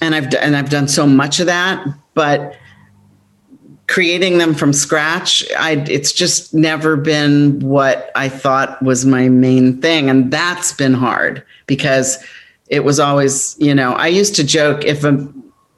and 0.00 0.14
I've 0.14 0.30
d- 0.30 0.38
and 0.38 0.56
I've 0.56 0.70
done 0.70 0.88
so 0.88 1.06
much 1.06 1.38
of 1.38 1.46
that. 1.46 1.86
But 2.14 2.56
creating 3.86 4.38
them 4.38 4.54
from 4.54 4.72
scratch, 4.72 5.44
I 5.56 5.84
it's 5.88 6.12
just 6.12 6.54
never 6.54 6.96
been 6.96 7.60
what 7.60 8.10
I 8.16 8.28
thought 8.28 8.82
was 8.82 9.04
my 9.06 9.28
main 9.28 9.80
thing, 9.80 10.10
and 10.10 10.30
that's 10.32 10.72
been 10.72 10.94
hard 10.94 11.44
because 11.66 12.18
it 12.68 12.84
was 12.84 12.98
always, 12.98 13.54
you 13.58 13.74
know, 13.74 13.92
I 13.92 14.06
used 14.06 14.34
to 14.36 14.44
joke 14.44 14.84
if 14.84 15.04
a 15.04 15.32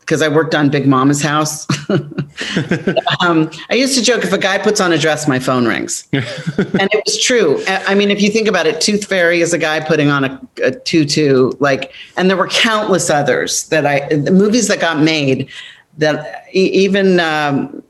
because 0.05 0.21
I 0.21 0.29
worked 0.29 0.55
on 0.55 0.69
Big 0.69 0.87
Mama's 0.87 1.23
house. 1.23 1.67
um, 3.21 3.51
I 3.71 3.75
used 3.75 3.97
to 3.97 4.05
joke 4.05 4.23
if 4.23 4.33
a 4.33 4.39
guy 4.39 4.59
puts 4.59 4.81
on 4.81 4.93
a 4.93 4.99
dress, 4.99 5.27
my 5.27 5.39
phone 5.39 5.67
rings. 5.67 6.07
and 6.13 6.25
it 6.93 7.03
was 7.07 7.19
true. 7.19 7.63
I 7.67 7.95
mean, 7.95 8.11
if 8.11 8.21
you 8.21 8.31
think 8.31 8.47
about 8.47 8.67
it, 8.67 8.83
Tooth 8.83 9.07
Fairy 9.07 9.41
is 9.41 9.55
a 9.55 9.59
guy 9.59 9.81
putting 9.81 10.11
on 10.11 10.25
a, 10.25 10.41
a 10.63 10.73
tutu, 10.73 11.53
like, 11.59 11.93
and 12.19 12.29
there 12.29 12.37
were 12.37 12.49
countless 12.49 13.09
others 13.09 13.67
that 13.69 13.87
I, 13.87 14.15
the 14.15 14.31
movies 14.31 14.69
that 14.69 14.81
got 14.81 15.01
made 15.01 15.49
that 15.97 16.45
even, 16.53 17.19
um, 17.21 17.83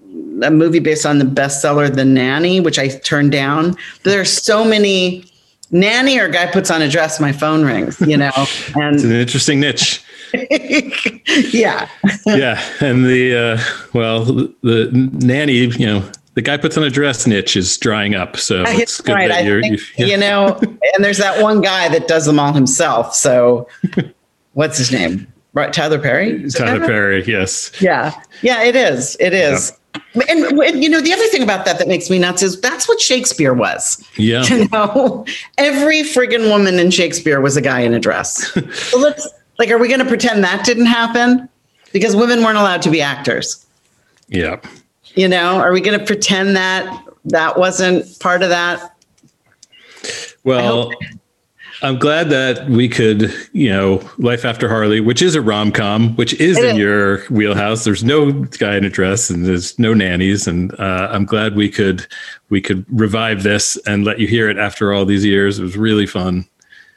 a 0.42 0.50
movie 0.50 0.78
based 0.78 1.06
on 1.06 1.18
the 1.18 1.24
bestseller 1.24 1.94
The 1.94 2.04
Nanny, 2.04 2.60
which 2.60 2.78
I 2.78 2.88
turned 2.88 3.32
down. 3.32 3.76
There 4.02 4.20
are 4.20 4.24
so 4.24 4.64
many 4.64 5.24
nanny 5.70 6.18
or 6.18 6.28
guy 6.28 6.46
puts 6.46 6.70
on 6.70 6.82
a 6.82 6.88
dress, 6.88 7.20
my 7.20 7.32
phone 7.32 7.64
rings, 7.64 8.00
you 8.00 8.16
know, 8.16 8.32
and 8.74 8.94
It's 8.96 9.04
an 9.04 9.12
interesting 9.12 9.60
niche. 9.60 10.03
yeah. 11.52 11.88
yeah, 12.26 12.62
and 12.80 13.04
the 13.04 13.36
uh, 13.36 13.88
well, 13.92 14.24
the 14.24 14.90
nanny, 14.92 15.52
you 15.52 15.86
know, 15.86 16.10
the 16.34 16.42
guy 16.42 16.56
puts 16.56 16.76
on 16.76 16.84
a 16.84 16.90
dress 16.90 17.26
niche 17.26 17.56
is 17.56 17.76
drying 17.78 18.14
up. 18.14 18.36
So 18.36 18.64
it's 18.66 19.00
good 19.00 19.12
right. 19.12 19.28
that 19.28 19.38
I 19.38 19.40
you're, 19.42 19.62
think, 19.62 19.80
you, 19.96 20.06
you 20.06 20.16
know, 20.16 20.58
and 20.94 21.04
there's 21.04 21.18
that 21.18 21.42
one 21.42 21.60
guy 21.60 21.88
that 21.88 22.08
does 22.08 22.26
them 22.26 22.38
all 22.38 22.52
himself. 22.52 23.14
So 23.14 23.68
what's 24.52 24.78
his 24.78 24.92
name? 24.92 25.26
Right, 25.52 25.72
Tyler 25.72 26.00
Perry. 26.00 26.50
Tyler? 26.50 26.84
Perry. 26.84 27.24
Yes. 27.24 27.70
Yeah, 27.80 28.20
yeah, 28.42 28.64
it 28.64 28.74
is. 28.74 29.16
It 29.20 29.32
is. 29.32 29.72
And, 30.28 30.42
and 30.42 30.82
you 30.82 30.88
know, 30.88 31.00
the 31.00 31.12
other 31.12 31.26
thing 31.28 31.44
about 31.44 31.64
that 31.66 31.78
that 31.78 31.86
makes 31.86 32.10
me 32.10 32.18
nuts 32.18 32.42
is 32.42 32.60
that's 32.60 32.88
what 32.88 33.00
Shakespeare 33.00 33.54
was. 33.54 34.04
Yeah. 34.16 34.44
You 34.54 34.68
know, 34.72 35.24
every 35.58 36.02
friggin' 36.02 36.50
woman 36.50 36.80
in 36.80 36.90
Shakespeare 36.90 37.40
was 37.40 37.56
a 37.56 37.60
guy 37.60 37.80
in 37.80 37.94
a 37.94 38.00
dress. 38.00 38.52
so 38.72 38.98
let's 38.98 39.28
like, 39.58 39.70
are 39.70 39.78
we 39.78 39.88
going 39.88 40.00
to 40.00 40.06
pretend 40.06 40.42
that 40.44 40.64
didn't 40.64 40.86
happen? 40.86 41.48
Because 41.92 42.16
women 42.16 42.42
weren't 42.42 42.58
allowed 42.58 42.82
to 42.82 42.90
be 42.90 43.00
actors. 43.00 43.64
Yeah. 44.28 44.60
You 45.14 45.28
know, 45.28 45.56
are 45.56 45.72
we 45.72 45.80
going 45.80 45.98
to 45.98 46.04
pretend 46.04 46.56
that 46.56 47.04
that 47.26 47.58
wasn't 47.58 48.18
part 48.18 48.42
of 48.42 48.48
that? 48.48 48.96
Well, 50.42 50.90
I'm 51.82 51.98
glad 51.98 52.30
that 52.30 52.68
we 52.68 52.88
could, 52.88 53.32
you 53.52 53.70
know, 53.70 54.02
Life 54.18 54.44
After 54.44 54.68
Harley, 54.68 55.00
which 55.00 55.22
is 55.22 55.34
a 55.34 55.40
rom 55.40 55.70
com, 55.70 56.16
which 56.16 56.34
is 56.34 56.58
It 56.58 56.64
in 56.64 56.70
is. 56.72 56.78
your 56.78 57.18
wheelhouse. 57.26 57.84
There's 57.84 58.04
no 58.04 58.32
guy 58.32 58.76
in 58.76 58.84
a 58.84 58.90
dress 58.90 59.30
and 59.30 59.46
there's 59.46 59.78
no 59.78 59.94
nannies, 59.94 60.46
and 60.46 60.72
uh, 60.78 61.08
I'm 61.10 61.24
glad 61.24 61.56
we 61.56 61.68
could 61.68 62.06
we 62.50 62.60
could 62.60 62.84
revive 62.88 63.42
this 63.42 63.76
and 63.86 64.04
let 64.04 64.18
you 64.18 64.26
hear 64.26 64.48
it 64.48 64.58
after 64.58 64.92
all 64.92 65.04
these 65.04 65.24
years. 65.24 65.58
It 65.58 65.62
was 65.62 65.76
really 65.76 66.06
fun. 66.06 66.46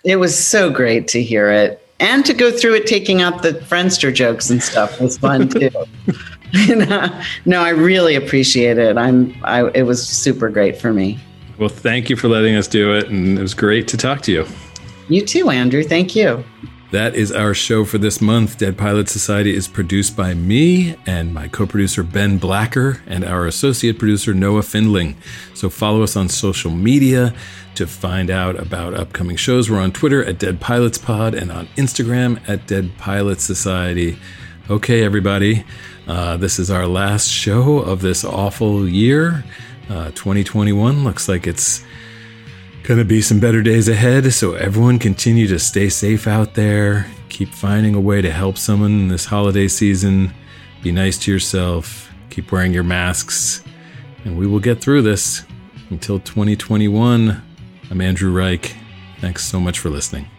It 0.04 0.18
was 0.18 0.38
so 0.38 0.70
great 0.70 1.08
to 1.10 1.22
hear 1.22 1.52
it 1.52 1.86
and 1.99 2.26
to 2.26 2.34
go 2.34 2.52
through 2.52 2.76
it, 2.76 2.88
taking 2.88 3.22
out 3.22 3.41
the 3.41 3.53
Friendster 3.53 4.14
jokes 4.14 4.49
and 4.49 4.61
stuff 4.61 4.99
was 4.99 5.18
fun 5.18 5.49
too. 5.49 5.69
you 6.52 6.76
know? 6.76 7.22
No, 7.45 7.61
I 7.61 7.69
really 7.69 8.15
appreciate 8.15 8.78
it. 8.78 8.98
I'm, 8.98 9.36
I, 9.44 9.69
it 9.69 9.84
was 9.84 10.07
super 10.07 10.49
great 10.49 10.80
for 10.80 10.94
me. 10.94 11.19
Well, 11.57 11.69
thank 11.69 12.10
you 12.10 12.15
for 12.15 12.28
letting 12.28 12.56
us 12.56 12.68
do 12.68 12.94
it, 12.94 13.10
and 13.10 13.38
it 13.38 13.41
was 13.41 13.56
great 13.56 13.88
to 13.90 13.98
talk 13.98 14.22
to 14.24 14.32
you. 14.32 14.45
You 15.10 15.26
too, 15.26 15.49
Andrew. 15.49 15.84
Thank 15.84 16.15
you. 16.15 16.44
That 16.91 17.15
is 17.15 17.34
our 17.34 17.53
show 17.53 17.84
for 17.84 17.97
this 17.97 18.22
month. 18.22 18.59
Dead 18.59 18.77
Pilots 18.77 19.11
Society 19.11 19.53
is 19.53 19.68
produced 19.68 20.15
by 20.15 20.34
me 20.34 20.95
and 21.05 21.34
my 21.34 21.49
co 21.49 21.68
producer 21.68 22.01
Ben 22.01 22.38
Blacker 22.38 23.01
and 23.05 23.26
our 23.26 23.45
associate 23.45 23.99
producer 23.99 24.34
Noah 24.34 24.61
Findling. 24.61 25.18
So 25.53 25.69
follow 25.69 26.01
us 26.01 26.15
on 26.15 26.30
social 26.30 26.72
media 26.72 27.34
to 27.76 27.88
find 27.88 28.30
out 28.30 28.57
about 28.57 28.93
upcoming 28.93 29.35
shows. 29.35 29.69
We're 29.69 29.81
on 29.81 29.91
Twitter 29.91 30.23
at 30.23 30.39
Dead 30.39 30.61
Pilots 30.61 30.97
Pod 30.97 31.34
and 31.34 31.51
on 31.51 31.68
Instagram 31.76 32.39
at 32.47 32.68
Dead 32.68 32.97
Pilots 32.97 33.43
Society. 33.43 34.18
Okay, 34.69 35.03
everybody, 35.03 35.65
uh, 36.07 36.38
this 36.38 36.57
is 36.57 36.72
our 36.72 36.88
last 36.88 37.27
show 37.27 37.80
of 37.80 37.99
this 37.99 38.23
awful 38.23 38.88
year. 38.88 39.43
Uh, 39.89 40.11
2021 40.11 41.03
looks 41.03 41.27
like 41.27 41.47
it's 41.47 41.84
Gonna 42.88 43.03
be 43.03 43.22
some 43.22 43.41
better 43.41 43.61
days 43.61 43.89
ahead, 43.89 44.31
so 44.31 44.53
everyone 44.53 44.97
continue 44.97 45.45
to 45.47 45.59
stay 45.59 45.89
safe 45.89 46.26
out 46.26 46.53
there. 46.53 47.05
Keep 47.27 47.49
finding 47.49 47.95
a 47.95 47.99
way 47.99 48.22
to 48.22 48.31
help 48.31 48.57
someone 48.57 48.91
in 48.91 49.07
this 49.09 49.26
holiday 49.26 49.68
season. 49.68 50.34
Be 50.81 50.93
nice 50.93 51.18
to 51.18 51.31
yourself. 51.34 52.09
Keep 52.30 52.49
wearing 52.49 52.73
your 52.73 52.85
masks. 52.85 53.61
And 54.23 54.38
we 54.38 54.47
will 54.47 54.61
get 54.61 54.80
through 54.80 55.01
this 55.01 55.43
until 55.89 56.22
2021. 56.22 57.43
I'm 57.91 57.99
Andrew 57.99 58.31
Reich. 58.31 58.77
Thanks 59.19 59.43
so 59.43 59.59
much 59.59 59.80
for 59.80 59.89
listening. 59.89 60.30